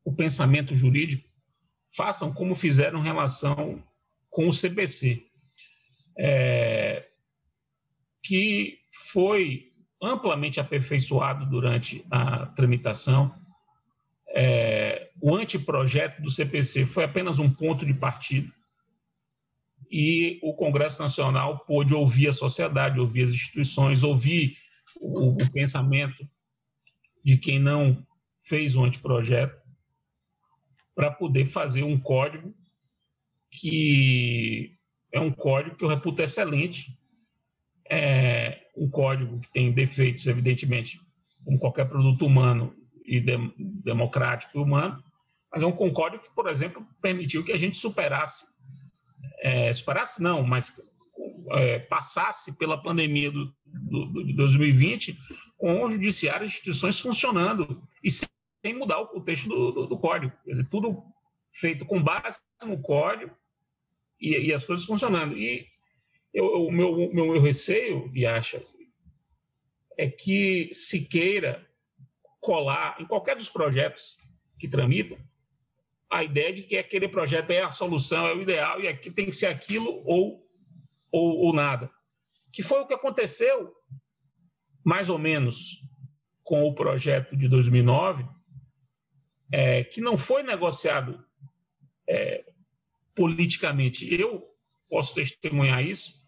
o 0.05 0.13
pensamento 0.13 0.75
jurídico 0.75 1.29
façam 1.95 2.33
como 2.33 2.55
fizeram 2.55 3.01
em 3.01 3.05
relação 3.05 3.83
com 4.29 4.49
o 4.49 4.53
CPC, 4.53 5.27
é, 6.19 7.09
que 8.23 8.79
foi 9.13 9.73
amplamente 10.07 10.61
aperfeiçoado 10.61 11.47
durante 11.47 12.05
a 12.11 12.47
tramitação. 12.47 13.35
É, 14.29 15.11
o 15.21 15.35
anteprojeto 15.35 16.23
do 16.23 16.31
CPC 16.31 16.87
foi 16.87 17.05
apenas 17.05 17.39
um 17.39 17.51
ponto 17.51 17.85
de 17.85 17.95
partida 17.95 18.53
e 19.91 20.39
o 20.43 20.55
Congresso 20.55 21.03
Nacional 21.03 21.61
pôde 21.61 21.95
ouvir 21.95 22.29
a 22.29 22.33
sociedade, 22.33 23.01
ouvir 23.01 23.25
as 23.25 23.31
instituições, 23.31 24.03
ouvir 24.03 24.57
o, 25.01 25.31
o 25.31 25.53
pensamento 25.53 26.29
de 27.25 27.37
quem 27.39 27.59
não 27.59 28.07
fez 28.43 28.77
o 28.77 28.85
anteprojeto 28.85 29.61
para 30.95 31.11
poder 31.11 31.47
fazer 31.47 31.83
um 31.83 31.99
código 31.99 32.55
que 33.51 34.77
é 35.13 35.21
um 35.21 35.33
código 35.33 35.77
que 35.77 35.85
eu 35.85 35.89
reputo 35.89 36.23
excelente, 36.23 36.99
é 37.89 38.66
um 38.77 38.89
código 38.89 39.41
que 39.41 39.53
tem 39.53 39.73
defeitos, 39.73 40.27
evidentemente, 40.27 41.01
como 41.45 41.59
qualquer 41.59 41.89
produto 41.89 42.27
humano 42.27 42.75
e 43.05 43.21
de, 43.21 43.37
democrático 43.57 44.59
e 44.59 44.63
humano, 44.63 45.03
mas 45.53 45.63
é 45.63 45.67
um 45.67 45.73
código 45.73 46.23
que, 46.23 46.35
por 46.35 46.49
exemplo, 46.49 46.87
permitiu 47.01 47.45
que 47.45 47.53
a 47.53 47.57
gente 47.57 47.77
superasse, 47.77 48.45
é, 49.41 49.73
superasse 49.73 50.23
não, 50.23 50.43
mas 50.43 50.73
é, 51.53 51.79
passasse 51.79 52.59
pela 52.59 52.83
pandemia 52.83 53.31
do, 53.31 53.53
do, 53.65 54.25
de 54.25 54.35
2020 54.35 55.17
com 55.57 55.83
o 55.83 55.91
judiciário 55.91 56.45
e 56.45 56.49
instituições 56.49 57.01
funcionando 57.01 57.83
e 58.03 58.11
sem 58.11 58.29
sem 58.67 58.75
mudar 58.75 59.01
o 59.01 59.21
texto 59.21 59.49
do, 59.49 59.71
do, 59.71 59.87
do 59.87 59.99
código. 59.99 60.33
Dizer, 60.45 60.69
tudo 60.69 61.05
feito 61.53 61.87
com 61.87 62.03
base 62.03 62.37
no 62.65 62.81
código 62.83 63.33
e, 64.21 64.37
e 64.49 64.53
as 64.53 64.67
coisas 64.67 64.85
funcionando. 64.85 65.39
E 65.39 65.65
eu, 66.37 66.67
o 66.67 66.71
meu, 66.71 66.95
meu, 66.95 67.27
meu 67.29 67.41
receio, 67.41 68.13
acha, 68.29 68.63
é 69.97 70.07
que 70.07 70.69
se 70.71 71.09
queira 71.09 71.67
colar 72.43 73.01
em 73.01 73.07
qualquer 73.07 73.37
dos 73.37 73.49
projetos 73.49 74.19
que 74.59 74.69
tramitam 74.69 75.17
a 76.11 76.23
ideia 76.23 76.53
de 76.53 76.63
que 76.63 76.77
aquele 76.77 77.09
projeto 77.09 77.51
é 77.53 77.63
a 77.63 77.71
solução, 77.71 78.27
é 78.27 78.35
o 78.35 78.43
ideal, 78.43 78.83
e 78.83 78.87
aqui 78.87 79.11
tem 79.11 79.25
que 79.25 79.33
ser 79.33 79.47
aquilo 79.47 80.03
ou, 80.05 80.47
ou, 81.11 81.39
ou 81.39 81.55
nada. 81.55 81.91
Que 82.53 82.63
foi 82.63 82.81
o 82.81 82.87
que 82.87 82.93
aconteceu, 82.93 83.73
mais 84.85 85.09
ou 85.09 85.19
menos, 85.19 85.83
com 86.45 86.65
o 86.65 86.75
projeto 86.75 87.35
de 87.35 87.49
2009, 87.49 88.27
é, 89.51 89.85
que 89.85 90.03
não 90.03 90.19
foi 90.19 90.43
negociado 90.43 91.25
é, 92.07 92.45
politicamente. 93.15 94.15
Eu 94.15 94.47
posso 94.91 95.15
testemunhar 95.15 95.83
isso, 95.83 96.26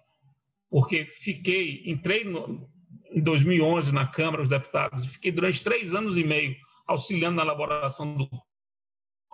porque 0.70 1.06
fiquei, 1.06 1.82
entrei 1.86 2.24
no, 2.24 2.68
em 3.10 3.20
2011 3.20 3.92
na 3.92 4.06
Câmara 4.06 4.38
dos 4.38 4.48
Deputados 4.48 5.06
fiquei 5.06 5.32
durante 5.32 5.62
três 5.62 5.94
anos 5.94 6.16
e 6.16 6.24
meio 6.24 6.56
auxiliando 6.86 7.36
na 7.36 7.42
elaboração 7.42 8.16
do, 8.16 8.28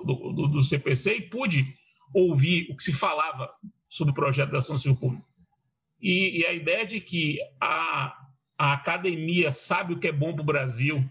do, 0.05 0.33
do, 0.33 0.49
do 0.49 0.63
CPC 0.63 1.17
e 1.17 1.29
pude 1.29 1.65
ouvir 2.13 2.71
o 2.71 2.77
que 2.77 2.83
se 2.83 2.93
falava 2.93 3.51
sobre 3.89 4.13
o 4.13 4.15
projeto 4.15 4.51
da 4.51 4.59
ação 4.59 4.77
civil 4.77 4.97
pública. 4.97 5.25
E, 6.01 6.41
e, 6.41 6.47
a 6.47 6.53
ideia 6.53 6.85
de 6.85 7.01
que 7.01 7.39
a, 7.61 8.15
a 8.59 8.73
academia 8.73 9.51
sabe 9.51 9.95
o 9.95 9.99
que 9.99 10.09
é 10.09 10.13
bom 10.13 10.33
para 10.33 10.43
o 10.43 10.47
Brasil 10.47 11.03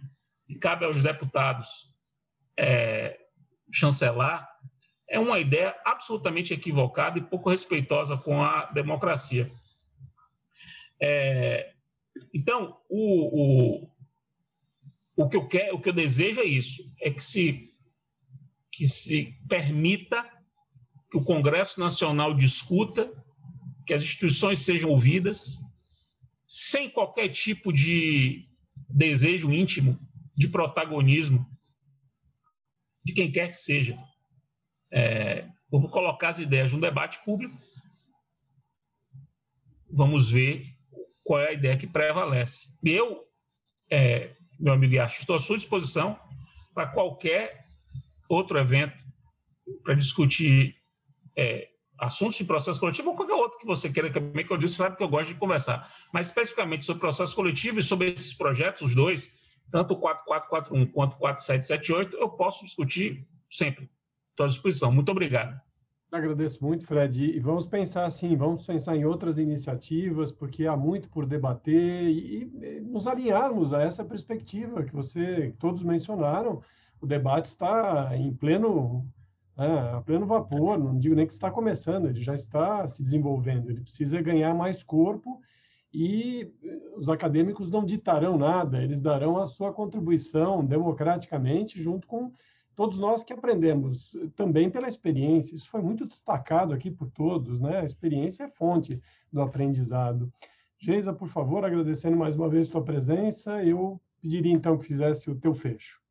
e 0.49 0.55
cabe 0.55 0.85
aos 0.85 1.01
deputados 1.01 1.67
é, 2.59 3.17
chancelar 3.71 4.47
é 5.09 5.19
uma 5.19 5.39
ideia 5.39 5.75
absolutamente 5.85 6.53
equivocada 6.53 7.17
e 7.17 7.21
pouco 7.21 7.49
respeitosa 7.49 8.17
com 8.17 8.41
a 8.41 8.65
democracia. 8.67 9.49
É, 11.05 11.73
então, 12.33 12.77
o, 12.89 13.81
o, 13.81 13.89
o, 15.17 15.27
que 15.27 15.35
eu 15.35 15.45
quero, 15.49 15.75
o 15.75 15.81
que 15.81 15.89
eu 15.89 15.93
desejo 15.93 16.39
é 16.39 16.45
isso, 16.45 16.81
é 17.01 17.11
que 17.11 17.21
se, 17.21 17.69
que 18.71 18.87
se 18.87 19.37
permita 19.49 20.23
que 21.11 21.17
o 21.17 21.23
Congresso 21.25 21.77
Nacional 21.77 22.33
discuta, 22.33 23.11
que 23.85 23.93
as 23.93 24.01
instituições 24.01 24.59
sejam 24.59 24.91
ouvidas, 24.91 25.59
sem 26.47 26.89
qualquer 26.89 27.27
tipo 27.27 27.73
de 27.73 28.47
desejo 28.87 29.51
íntimo 29.51 29.99
de 30.33 30.47
protagonismo 30.47 31.45
de 33.03 33.11
quem 33.11 33.29
quer 33.29 33.49
que 33.49 33.57
seja. 33.57 34.01
É, 34.89 35.49
vamos 35.69 35.91
colocar 35.91 36.29
as 36.29 36.39
ideias 36.39 36.71
no 36.71 36.79
debate 36.79 37.21
público, 37.25 37.57
vamos 39.91 40.31
ver 40.31 40.72
qual 41.23 41.39
é 41.39 41.49
a 41.49 41.53
ideia 41.53 41.77
que 41.77 41.87
prevalece. 41.87 42.67
Eu, 42.83 43.23
é, 43.89 44.35
meu 44.59 44.73
amigo 44.73 44.95
Yacho, 44.95 45.21
estou 45.21 45.35
à 45.35 45.39
sua 45.39 45.57
disposição 45.57 46.19
para 46.73 46.87
qualquer 46.87 47.65
outro 48.27 48.57
evento 48.57 48.97
para 49.83 49.93
discutir 49.93 50.75
é, 51.37 51.69
assuntos 51.97 52.37
de 52.37 52.43
processo 52.43 52.79
coletivo 52.79 53.11
ou 53.11 53.15
qualquer 53.15 53.35
outro 53.35 53.59
que 53.59 53.65
você 53.65 53.91
queira 53.91 54.11
também, 54.11 54.45
que 54.45 54.51
eu 54.51 54.57
disse, 54.57 54.75
sabe 54.75 54.97
que 54.97 55.03
eu 55.03 55.07
gosto 55.07 55.33
de 55.33 55.39
conversar. 55.39 55.91
Mas 56.13 56.27
especificamente 56.27 56.85
sobre 56.85 56.99
processo 56.99 57.35
coletivo 57.35 57.79
e 57.79 57.83
sobre 57.83 58.11
esses 58.11 58.33
projetos, 58.33 58.81
os 58.81 58.95
dois, 58.95 59.31
tanto 59.71 59.93
o 59.93 59.97
4441 59.97 60.91
quanto 60.91 61.13
o 61.13 61.19
4778, 61.19 62.17
eu 62.17 62.29
posso 62.29 62.65
discutir 62.65 63.25
sempre. 63.49 63.89
Estou 64.31 64.45
à 64.45 64.49
disposição. 64.49 64.91
Muito 64.91 65.09
obrigado. 65.09 65.59
Agradeço 66.13 66.63
muito, 66.63 66.85
Fred. 66.85 67.25
E 67.25 67.39
vamos 67.39 67.65
pensar 67.65 68.05
assim, 68.05 68.35
vamos 68.35 68.63
pensar 68.63 68.95
em 68.95 69.03
outras 69.03 69.39
iniciativas, 69.39 70.31
porque 70.31 70.67
há 70.67 70.77
muito 70.77 71.09
por 71.09 71.25
debater 71.25 72.07
e, 72.07 72.43
e 72.43 72.81
nos 72.81 73.07
alinharmos 73.07 73.73
a 73.73 73.81
essa 73.81 74.05
perspectiva 74.05 74.83
que 74.83 74.93
você 74.93 75.55
todos 75.57 75.81
mencionaram. 75.81 76.61
O 77.01 77.07
debate 77.07 77.45
está 77.45 78.15
em 78.15 78.31
pleno, 78.31 79.03
é, 79.57 79.65
a 79.65 80.01
pleno 80.01 80.27
vapor, 80.27 80.77
não 80.77 80.99
digo 80.99 81.15
nem 81.15 81.25
que 81.25 81.33
está 81.33 81.49
começando, 81.49 82.05
ele 82.05 82.21
já 82.21 82.35
está 82.35 82.87
se 82.87 83.01
desenvolvendo. 83.01 83.71
Ele 83.71 83.81
precisa 83.81 84.21
ganhar 84.21 84.53
mais 84.53 84.83
corpo 84.83 85.41
e 85.91 86.47
os 86.95 87.09
acadêmicos 87.09 87.71
não 87.71 87.83
ditarão 87.83 88.37
nada, 88.37 88.83
eles 88.83 89.01
darão 89.01 89.37
a 89.37 89.47
sua 89.47 89.73
contribuição 89.73 90.63
democraticamente 90.63 91.81
junto 91.81 92.05
com 92.05 92.31
todos 92.75 92.99
nós 92.99 93.23
que 93.23 93.33
aprendemos 93.33 94.15
também 94.35 94.69
pela 94.69 94.87
experiência. 94.87 95.55
Isso 95.55 95.69
foi 95.69 95.81
muito 95.81 96.05
destacado 96.05 96.73
aqui 96.73 96.89
por 96.89 97.09
todos, 97.11 97.59
né? 97.59 97.79
A 97.79 97.85
experiência 97.85 98.43
é 98.43 98.49
fonte 98.49 99.01
do 99.31 99.41
aprendizado. 99.41 100.31
Geisa, 100.79 101.13
por 101.13 101.27
favor, 101.27 101.63
agradecendo 101.63 102.17
mais 102.17 102.35
uma 102.35 102.49
vez 102.49 102.67
tua 102.67 102.83
presença, 102.83 103.63
eu 103.63 104.01
pediria 104.21 104.51
então 104.51 104.77
que 104.77 104.87
fizesse 104.87 105.29
o 105.29 105.35
teu 105.35 105.53
fecho. 105.53 106.01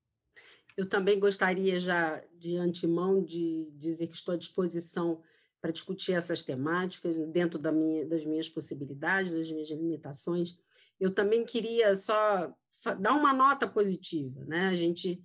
Eu 0.77 0.89
também 0.89 1.21
gostaria 1.21 1.79
já 1.79 2.23
de 2.39 2.57
antemão 2.57 3.23
de 3.23 3.71
dizer 3.75 4.07
que 4.07 4.15
estou 4.15 4.35
à 4.35 4.39
disposição 4.39 5.21
para 5.61 5.71
discutir 5.71 6.13
essas 6.13 6.43
temáticas 6.45 7.19
dentro 7.29 7.59
da 7.59 7.71
minha, 7.71 8.07
das 8.07 8.25
minhas 8.25 8.49
possibilidades, 8.49 9.33
das 9.33 9.51
minhas 9.51 9.71
limitações. 9.71 10.59
Eu 10.99 11.11
também 11.11 11.45
queria 11.45 11.95
só 11.95 12.53
dar 12.99 13.13
uma 13.13 13.33
nota 13.33 13.69
positiva, 13.69 14.45
né? 14.45 14.69
A 14.69 14.75
gente 14.75 15.23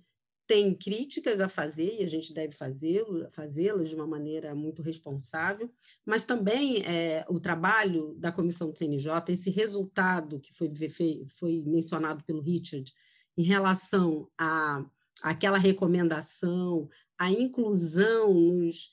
tem 0.48 0.74
críticas 0.74 1.42
a 1.42 1.48
fazer, 1.48 2.00
e 2.00 2.02
a 2.02 2.06
gente 2.06 2.32
deve 2.32 2.56
fazê-las 2.56 3.90
de 3.90 3.94
uma 3.94 4.06
maneira 4.06 4.54
muito 4.54 4.80
responsável, 4.80 5.70
mas 6.06 6.24
também 6.24 6.82
é, 6.86 7.22
o 7.28 7.38
trabalho 7.38 8.14
da 8.18 8.32
comissão 8.32 8.70
do 8.70 8.78
CNJ, 8.78 9.12
esse 9.28 9.50
resultado 9.50 10.40
que 10.40 10.54
foi, 10.54 10.72
foi 11.28 11.62
mencionado 11.66 12.24
pelo 12.24 12.40
Richard 12.40 12.90
em 13.36 13.42
relação 13.42 14.26
a 14.38 14.84
aquela 15.22 15.58
recomendação, 15.58 16.88
a 17.18 17.30
inclusão 17.30 18.32
nos, 18.32 18.92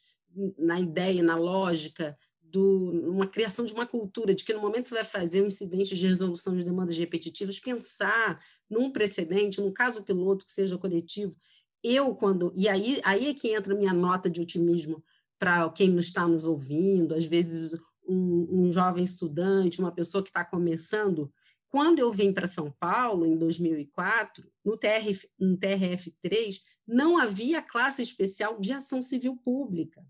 na 0.60 0.80
ideia, 0.80 1.24
na 1.24 1.38
lógica 1.38 2.18
do, 2.56 3.12
uma 3.12 3.28
criação 3.28 3.66
de 3.66 3.74
uma 3.74 3.86
cultura 3.86 4.34
de 4.34 4.46
que 4.46 4.54
no 4.54 4.62
momento 4.62 4.88
você 4.88 4.96
vai 4.96 5.04
fazer 5.04 5.42
um 5.42 5.48
incidente 5.48 5.94
de 5.94 6.08
resolução 6.08 6.56
de 6.56 6.64
demandas 6.64 6.98
repetitivas, 6.98 7.60
pensar 7.60 8.40
num 8.70 8.90
precedente, 8.90 9.60
num 9.60 9.74
caso 9.74 10.04
piloto 10.04 10.46
que 10.46 10.52
seja 10.52 10.78
coletivo. 10.78 11.36
Eu, 11.84 12.16
quando. 12.16 12.54
E 12.56 12.70
aí, 12.70 13.02
aí 13.04 13.28
é 13.28 13.34
que 13.34 13.54
entra 13.54 13.74
a 13.74 13.78
minha 13.78 13.94
nota 13.94 14.30
de 14.30 14.40
otimismo 14.40 15.04
para 15.38 15.70
quem 15.70 15.98
está 15.98 16.26
nos 16.26 16.46
ouvindo, 16.46 17.14
às 17.14 17.26
vezes 17.26 17.78
um, 18.08 18.48
um 18.50 18.72
jovem 18.72 19.04
estudante, 19.04 19.80
uma 19.80 19.92
pessoa 19.92 20.24
que 20.24 20.30
está 20.30 20.46
começando. 20.46 21.30
Quando 21.68 22.00
eu 22.00 22.12
vim 22.12 22.32
para 22.32 22.48
São 22.48 22.72
Paulo, 22.80 23.26
em 23.26 23.38
2004, 23.38 24.50
no, 24.64 24.78
TRF, 24.78 25.30
no 25.38 25.58
TRF3, 25.58 26.62
não 26.88 27.18
havia 27.18 27.62
classe 27.62 28.02
especial 28.02 28.58
de 28.62 28.72
ação 28.72 29.04
civil 29.04 29.36
pública, 29.44 30.02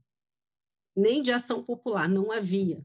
nem 0.95 1.21
de 1.21 1.31
ação 1.31 1.63
popular, 1.63 2.07
não 2.07 2.31
havia. 2.31 2.83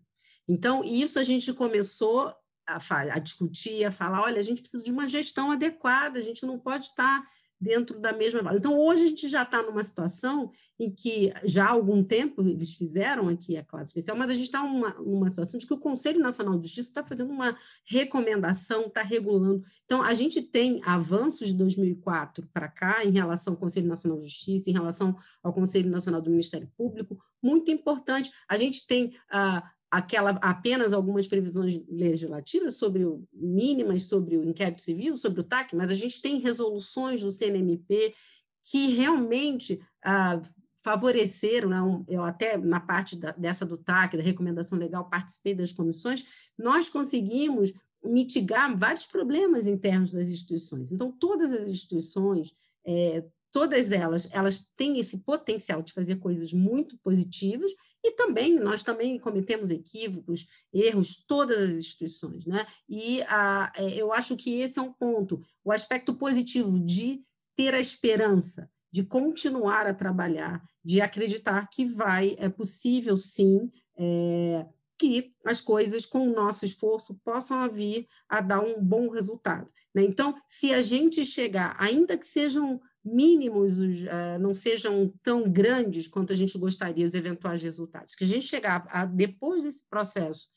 Então, 0.49 0.83
isso 0.85 1.19
a 1.19 1.23
gente 1.23 1.53
começou 1.53 2.35
a, 2.67 2.79
a, 3.15 3.19
discutir, 3.19 3.85
a 3.85 3.93
falar: 3.93 4.23
olha, 4.23 4.39
a 4.39 4.43
gente 4.43 4.61
precisa 4.61 4.83
de 4.83 4.91
uma 4.91 5.07
gestão 5.07 5.51
adequada, 5.51 6.19
a 6.19 6.23
gente 6.23 6.45
não 6.45 6.59
pode 6.59 6.87
estar 6.87 7.25
dentro 7.61 8.01
da 8.01 8.13
mesma. 8.13 8.41
Então, 8.57 8.79
hoje 8.79 9.03
a 9.03 9.07
gente 9.07 9.29
já 9.29 9.43
está 9.43 9.63
numa 9.63 9.85
situação 9.85 10.51
em 10.79 10.91
que, 10.91 11.31
já 11.45 11.67
há 11.67 11.71
algum 11.71 12.03
tempo, 12.03 12.41
eles 12.41 12.75
fizeram 12.75 13.29
aqui 13.29 13.57
a 13.57 13.63
classe 13.63 13.91
especial, 13.91 14.17
mas 14.17 14.31
a 14.31 14.35
gente 14.35 14.47
está 14.47 14.63
numa, 14.63 14.95
numa 14.95 15.29
situação 15.29 15.59
de 15.59 15.67
que 15.67 15.75
o 15.75 15.79
Conselho 15.79 16.19
Nacional 16.21 16.57
de 16.57 16.63
Justiça 16.63 16.89
está 16.89 17.05
fazendo 17.05 17.31
uma 17.31 17.55
recomendação, 17.85 18.87
está 18.87 19.03
regulando. 19.03 19.63
Então, 19.85 20.03
a 20.03 20.15
gente 20.15 20.41
tem 20.41 20.81
avanços 20.85 21.49
de 21.49 21.55
2004 21.55 22.49
para 22.51 22.67
cá 22.67 23.05
em 23.05 23.11
relação 23.11 23.53
ao 23.53 23.59
Conselho 23.61 23.89
Nacional 23.89 24.17
de 24.17 24.25
Justiça, 24.25 24.71
em 24.71 24.73
relação 24.73 25.15
ao 25.43 25.53
Conselho 25.53 25.91
Nacional 25.91 26.23
do 26.23 26.31
Ministério 26.31 26.71
Público, 26.79 27.19
muito 27.43 27.71
importante. 27.71 28.31
A 28.49 28.57
gente 28.57 28.87
tem. 28.87 29.09
Uh, 29.33 29.80
aquela 29.91 30.31
apenas 30.43 30.93
algumas 30.93 31.27
previsões 31.27 31.83
legislativas 31.89 32.77
sobre 32.77 33.05
o 33.05 33.25
mínimas 33.33 34.03
sobre 34.03 34.37
o 34.37 34.45
inquérito 34.45 34.81
civil, 34.81 35.17
sobre 35.17 35.41
o 35.41 35.45
TAC, 35.45 35.75
mas 35.75 35.91
a 35.91 35.95
gente 35.95 36.23
tem 36.23 36.39
resoluções 36.39 37.23
do 37.23 37.33
CNMP 37.33 38.15
que 38.63 38.89
realmente 38.89 39.81
ah, 40.05 40.41
favoreceram, 40.83 41.69
né, 41.69 41.83
um, 41.83 42.05
eu 42.09 42.23
até 42.23 42.57
na 42.57 42.81
parte 42.81 43.17
da, 43.17 43.33
dessa 43.33 43.67
do 43.67 43.77
TAC, 43.77 44.17
da 44.17 44.23
recomendação 44.23 44.79
legal, 44.79 45.09
participei 45.09 45.55
das 45.55 45.73
comissões, 45.73 46.25
nós 46.59 46.89
conseguimos 46.89 47.73
mitigar 48.05 48.77
vários 48.79 49.07
problemas 49.07 49.67
internos 49.67 50.13
das 50.13 50.29
instituições. 50.29 50.91
Então, 50.91 51.13
todas 51.13 51.53
as 51.53 51.69
instituições, 51.69 52.53
é, 52.87 53.25
todas 53.53 53.93
elas, 53.93 54.29
elas 54.33 54.67
têm 54.77 54.99
esse 54.99 55.19
potencial 55.19 55.83
de 55.83 55.93
fazer 55.93 56.17
coisas 56.17 56.53
muito 56.53 56.97
positivas 56.99 57.73
e 58.03 58.13
também, 58.13 58.55
nós 58.55 58.83
também 58.83 59.19
cometemos 59.19 59.71
equívocos, 59.71 60.47
erros, 60.73 61.25
todas 61.27 61.63
as 61.63 61.71
instituições, 61.71 62.47
né? 62.47 62.67
E 62.89 63.23
a, 63.23 63.73
é, 63.77 63.95
eu 63.95 64.13
acho 64.13 64.37
que 64.37 64.61
esse 64.61 64.79
é 64.79 64.83
um 64.83 64.93
ponto. 64.93 65.43
O 65.65 65.71
aspecto 65.71 66.15
positivo 66.15 66.81
de 66.81 67.23
ter 67.55 67.75
a 67.75 67.81
esperança 67.81 68.71
de 68.93 69.05
continuar 69.05 69.87
a 69.87 69.95
trabalhar, 69.95 70.63
de 70.85 71.01
acreditar 71.01 71.69
que 71.69 71.85
vai, 71.85 72.37
é 72.39 72.49
possível 72.49 73.17
sim, 73.17 73.71
é, 73.97 74.67
que 74.99 75.33
as 75.45 75.61
coisas, 75.61 76.05
com 76.05 76.29
o 76.29 76.35
nosso 76.35 76.65
esforço, 76.65 77.19
possam 77.25 77.69
vir 77.71 78.07
a 78.29 78.41
dar 78.41 78.61
um 78.61 78.83
bom 78.83 79.09
resultado. 79.09 79.69
Né? 79.95 80.03
Então, 80.03 80.35
se 80.49 80.73
a 80.75 80.83
gente 80.83 81.25
chegar, 81.25 81.77
ainda 81.79 82.19
que 82.19 82.27
sejam 82.27 82.81
mínimos, 83.05 83.79
uh, 83.79 84.39
não 84.41 84.55
sejam 84.55 85.13
tão 85.23 85.51
grandes 85.51 86.07
quanto 86.07 86.33
a 86.33 86.37
gente 86.37 86.59
gostaria, 86.59 87.07
os 87.07 87.15
eventuais 87.15 87.63
resultados, 87.63 88.15
que 88.15 88.25
a 88.25 88.27
gente 88.27 88.47
chegar 88.47 88.87
a, 88.89 89.07
depois 89.07 89.65
desse 89.65 89.89
processo, 89.89 90.49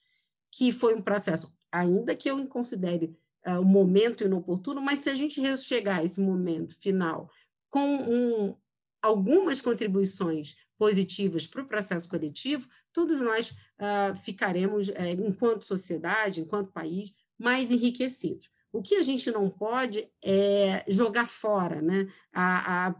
que 0.51 0.71
foi 0.71 0.93
um 0.95 1.01
processo, 1.01 1.53
ainda 1.71 2.15
que 2.15 2.29
eu 2.29 2.45
considere 2.47 3.17
uh, 3.47 3.59
o 3.59 3.65
momento 3.65 4.23
inoportuno, 4.23 4.81
mas 4.81 4.99
se 4.99 5.09
a 5.09 5.15
gente 5.15 5.41
chegar 5.57 6.01
a 6.01 6.03
esse 6.03 6.19
momento 6.19 6.75
final 6.79 7.29
com 7.69 7.95
um, 7.95 8.55
algumas 9.01 9.59
contribuições 9.61 10.55
positivas 10.77 11.47
para 11.47 11.61
o 11.61 11.67
processo 11.67 12.07
coletivo, 12.07 12.67
todos 12.91 13.19
nós 13.19 13.51
uh, 13.51 14.15
ficaremos, 14.23 14.89
uh, 14.89 14.93
enquanto 15.25 15.65
sociedade, 15.65 16.41
enquanto 16.41 16.71
país, 16.71 17.13
mais 17.37 17.71
enriquecidos. 17.71 18.49
O 18.73 18.81
que 18.81 18.95
a 18.95 19.03
gente 19.03 19.29
não 19.29 19.51
pode 19.51 20.09
é 20.25 20.83
jogar 20.87 21.27
fora 21.27 21.79
né, 21.79 22.07
a, 22.33 22.87
a, 22.87 22.89
a, 22.89 22.95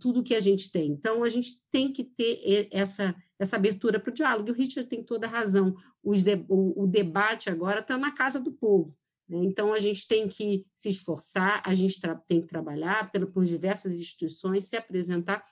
tudo 0.00 0.22
que 0.22 0.34
a 0.34 0.40
gente 0.40 0.72
tem. 0.72 0.90
Então, 0.90 1.22
a 1.22 1.28
gente 1.28 1.60
tem 1.70 1.92
que 1.92 2.02
ter 2.02 2.68
essa, 2.72 3.14
essa 3.38 3.56
abertura 3.56 4.00
para 4.00 4.10
o 4.10 4.14
diálogo. 4.14 4.48
E 4.48 4.52
o 4.52 4.54
Richard 4.54 4.88
tem 4.88 5.04
toda 5.04 5.26
a 5.26 5.30
razão. 5.30 5.76
De, 6.02 6.42
o, 6.48 6.84
o 6.84 6.86
debate 6.86 7.50
agora 7.50 7.80
está 7.80 7.98
na 7.98 8.12
casa 8.12 8.40
do 8.40 8.50
povo. 8.50 8.96
Né? 9.28 9.40
Então, 9.42 9.74
a 9.74 9.78
gente 9.78 10.08
tem 10.08 10.26
que 10.26 10.64
se 10.74 10.88
esforçar, 10.88 11.62
a 11.66 11.74
gente 11.74 12.00
tem 12.26 12.40
que 12.40 12.48
trabalhar 12.48 13.12
pelo, 13.12 13.26
por 13.30 13.44
diversas 13.44 13.92
instituições, 13.92 14.64
se 14.64 14.76
apresentar 14.76 15.44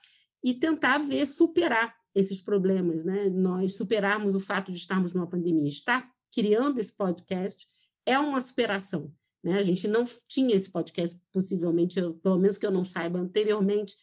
e 0.43 0.55
tentar 0.55 0.97
ver, 0.97 1.27
superar 1.27 1.95
esses 2.15 2.41
problemas. 2.41 3.05
Né? 3.05 3.29
Nós 3.29 3.77
superarmos 3.77 4.35
o 4.35 4.41
fato 4.41 4.73
de 4.73 4.79
estarmos 4.79 5.13
numa 5.13 5.29
pandemia. 5.29 5.69
Estar 5.69 6.11
criando 6.33 6.79
esse 6.79 6.97
podcast 6.97 7.67
é 8.07 8.19
uma 8.19 8.41
superação. 8.41 9.13
Né? 9.43 9.59
A 9.59 9.63
gente 9.63 9.87
não 9.89 10.05
tinha 10.29 10.55
esse 10.55 10.71
podcast, 10.71 11.19
possivelmente, 11.33 11.99
eu, 11.99 12.15
pelo 12.15 12.39
menos 12.39 12.59
que 12.59 12.67
eu 12.67 12.71
não 12.71 12.85
saiba, 12.85 13.19
anteriormente 13.19 13.95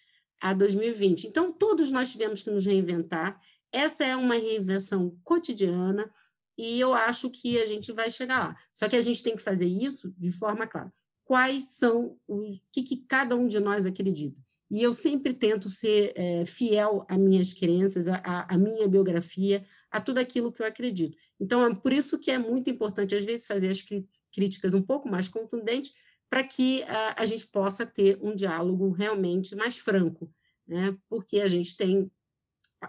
a 0.41 0.53
2020. 0.53 1.27
Então, 1.27 1.51
todos 1.51 1.91
nós 1.91 2.11
tivemos 2.11 2.43
que 2.43 2.51
nos 2.51 2.65
reinventar. 2.65 3.39
Essa 3.71 4.03
é 4.05 4.15
uma 4.15 4.35
reinvenção 4.35 5.17
cotidiana 5.23 6.11
e 6.57 6.79
eu 6.79 6.93
acho 6.93 7.29
que 7.29 7.59
a 7.59 7.65
gente 7.65 7.91
vai 7.91 8.09
chegar 8.09 8.39
lá. 8.39 8.57
Só 8.73 8.87
que 8.87 8.95
a 8.95 9.01
gente 9.01 9.23
tem 9.23 9.35
que 9.35 9.41
fazer 9.41 9.65
isso 9.65 10.13
de 10.17 10.31
forma 10.31 10.67
clara. 10.67 10.93
Quais 11.25 11.69
são 11.69 12.17
os 12.27 12.61
que, 12.71 12.83
que 12.83 12.97
cada 13.07 13.35
um 13.35 13.47
de 13.47 13.59
nós 13.59 13.85
acredita? 13.85 14.39
E 14.69 14.81
eu 14.81 14.91
sempre 14.91 15.33
tento 15.33 15.69
ser 15.69 16.13
é, 16.15 16.45
fiel 16.45 17.05
às 17.07 17.17
minhas 17.17 17.53
crenças, 17.53 18.07
à, 18.07 18.57
minha 18.57 18.87
biografia, 18.87 19.63
a 19.93 20.01
tudo 20.01 20.17
aquilo 20.17 20.51
que 20.51 20.59
eu 20.59 20.65
acredito. 20.65 21.15
Então, 21.39 21.63
é 21.63 21.75
por 21.75 21.93
isso 21.93 22.17
que 22.17 22.31
é 22.31 22.39
muito 22.39 22.67
importante, 22.67 23.13
às 23.13 23.23
vezes, 23.23 23.45
fazer 23.45 23.69
as 23.69 23.85
críticas 24.33 24.73
um 24.73 24.81
pouco 24.81 25.07
mais 25.07 25.27
contundentes, 25.29 25.93
para 26.27 26.43
que 26.43 26.81
a, 26.85 27.21
a 27.21 27.25
gente 27.27 27.45
possa 27.45 27.85
ter 27.85 28.17
um 28.19 28.35
diálogo 28.35 28.89
realmente 28.89 29.55
mais 29.55 29.77
franco, 29.77 30.33
né? 30.67 30.97
porque 31.07 31.41
a 31.41 31.47
gente 31.47 31.77
tem, 31.77 32.11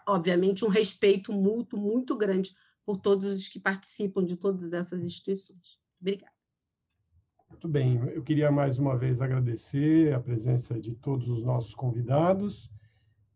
obviamente, 0.09 0.64
um 0.64 0.68
respeito 0.68 1.31
mútuo 1.31 1.78
muito 1.78 2.16
grande 2.16 2.56
por 2.86 2.97
todos 2.97 3.36
os 3.36 3.48
que 3.48 3.60
participam 3.60 4.24
de 4.24 4.39
todas 4.39 4.72
essas 4.72 5.02
instituições. 5.02 5.78
Obrigada. 6.01 6.32
Muito 7.51 7.68
bem, 7.68 7.98
eu 8.14 8.22
queria 8.22 8.51
mais 8.51 8.78
uma 8.78 8.97
vez 8.97 9.20
agradecer 9.20 10.14
a 10.14 10.20
presença 10.20 10.81
de 10.81 10.94
todos 10.94 11.28
os 11.28 11.43
nossos 11.43 11.74
convidados 11.74 12.70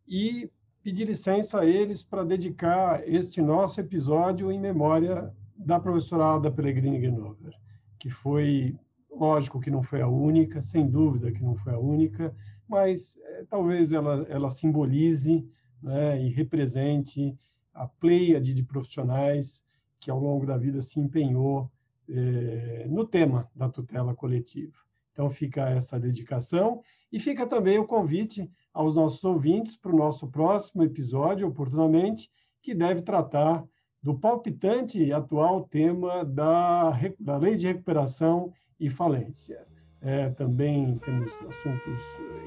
e 0.06 0.50
pedir 0.88 1.04
licença 1.04 1.60
a 1.60 1.66
eles 1.66 2.02
para 2.02 2.24
dedicar 2.24 3.06
este 3.06 3.42
nosso 3.42 3.78
episódio 3.78 4.50
em 4.50 4.58
memória 4.58 5.30
da 5.54 5.78
professora 5.78 6.24
Alda 6.24 6.50
Pellegrini 6.50 6.98
Grinover, 6.98 7.52
que 7.98 8.08
foi, 8.08 8.74
lógico 9.14 9.60
que 9.60 9.70
não 9.70 9.82
foi 9.82 10.00
a 10.00 10.08
única, 10.08 10.62
sem 10.62 10.88
dúvida 10.88 11.30
que 11.30 11.44
não 11.44 11.54
foi 11.54 11.74
a 11.74 11.78
única, 11.78 12.34
mas 12.66 13.18
é, 13.22 13.44
talvez 13.50 13.92
ela, 13.92 14.26
ela 14.30 14.48
simbolize 14.48 15.46
né, 15.82 16.22
e 16.22 16.30
represente 16.30 17.38
a 17.74 17.86
pleiade 17.86 18.54
de 18.54 18.62
profissionais 18.62 19.62
que 20.00 20.10
ao 20.10 20.18
longo 20.18 20.46
da 20.46 20.56
vida 20.56 20.80
se 20.80 20.98
empenhou 20.98 21.70
eh, 22.08 22.86
no 22.88 23.06
tema 23.06 23.46
da 23.54 23.68
tutela 23.68 24.14
coletiva. 24.14 24.78
Então 25.12 25.28
fica 25.28 25.68
essa 25.68 26.00
dedicação 26.00 26.80
e 27.12 27.20
fica 27.20 27.46
também 27.46 27.78
o 27.78 27.86
convite 27.86 28.50
aos 28.78 28.94
nossos 28.94 29.24
ouvintes 29.24 29.76
para 29.76 29.92
o 29.92 29.96
nosso 29.96 30.28
próximo 30.28 30.84
episódio, 30.84 31.48
oportunamente, 31.48 32.30
que 32.62 32.72
deve 32.72 33.02
tratar 33.02 33.64
do 34.00 34.14
palpitante 34.14 35.02
e 35.02 35.12
atual 35.12 35.64
tema 35.64 36.24
da, 36.24 36.92
da 37.18 37.36
Lei 37.38 37.56
de 37.56 37.66
Recuperação 37.66 38.52
e 38.78 38.88
Falência. 38.88 39.66
É, 40.00 40.28
também 40.30 40.94
temos 40.98 41.32
assuntos 41.48 41.98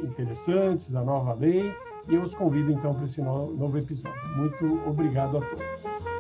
interessantes, 0.02 0.96
a 0.96 1.04
nova 1.04 1.34
lei, 1.34 1.70
e 2.08 2.16
eu 2.16 2.22
os 2.22 2.34
convido 2.34 2.72
então 2.72 2.94
para 2.94 3.04
esse 3.04 3.22
novo 3.22 3.78
episódio. 3.78 4.38
Muito 4.38 4.88
obrigado 4.88 5.38
a 5.38 5.42
todos. 5.42 6.11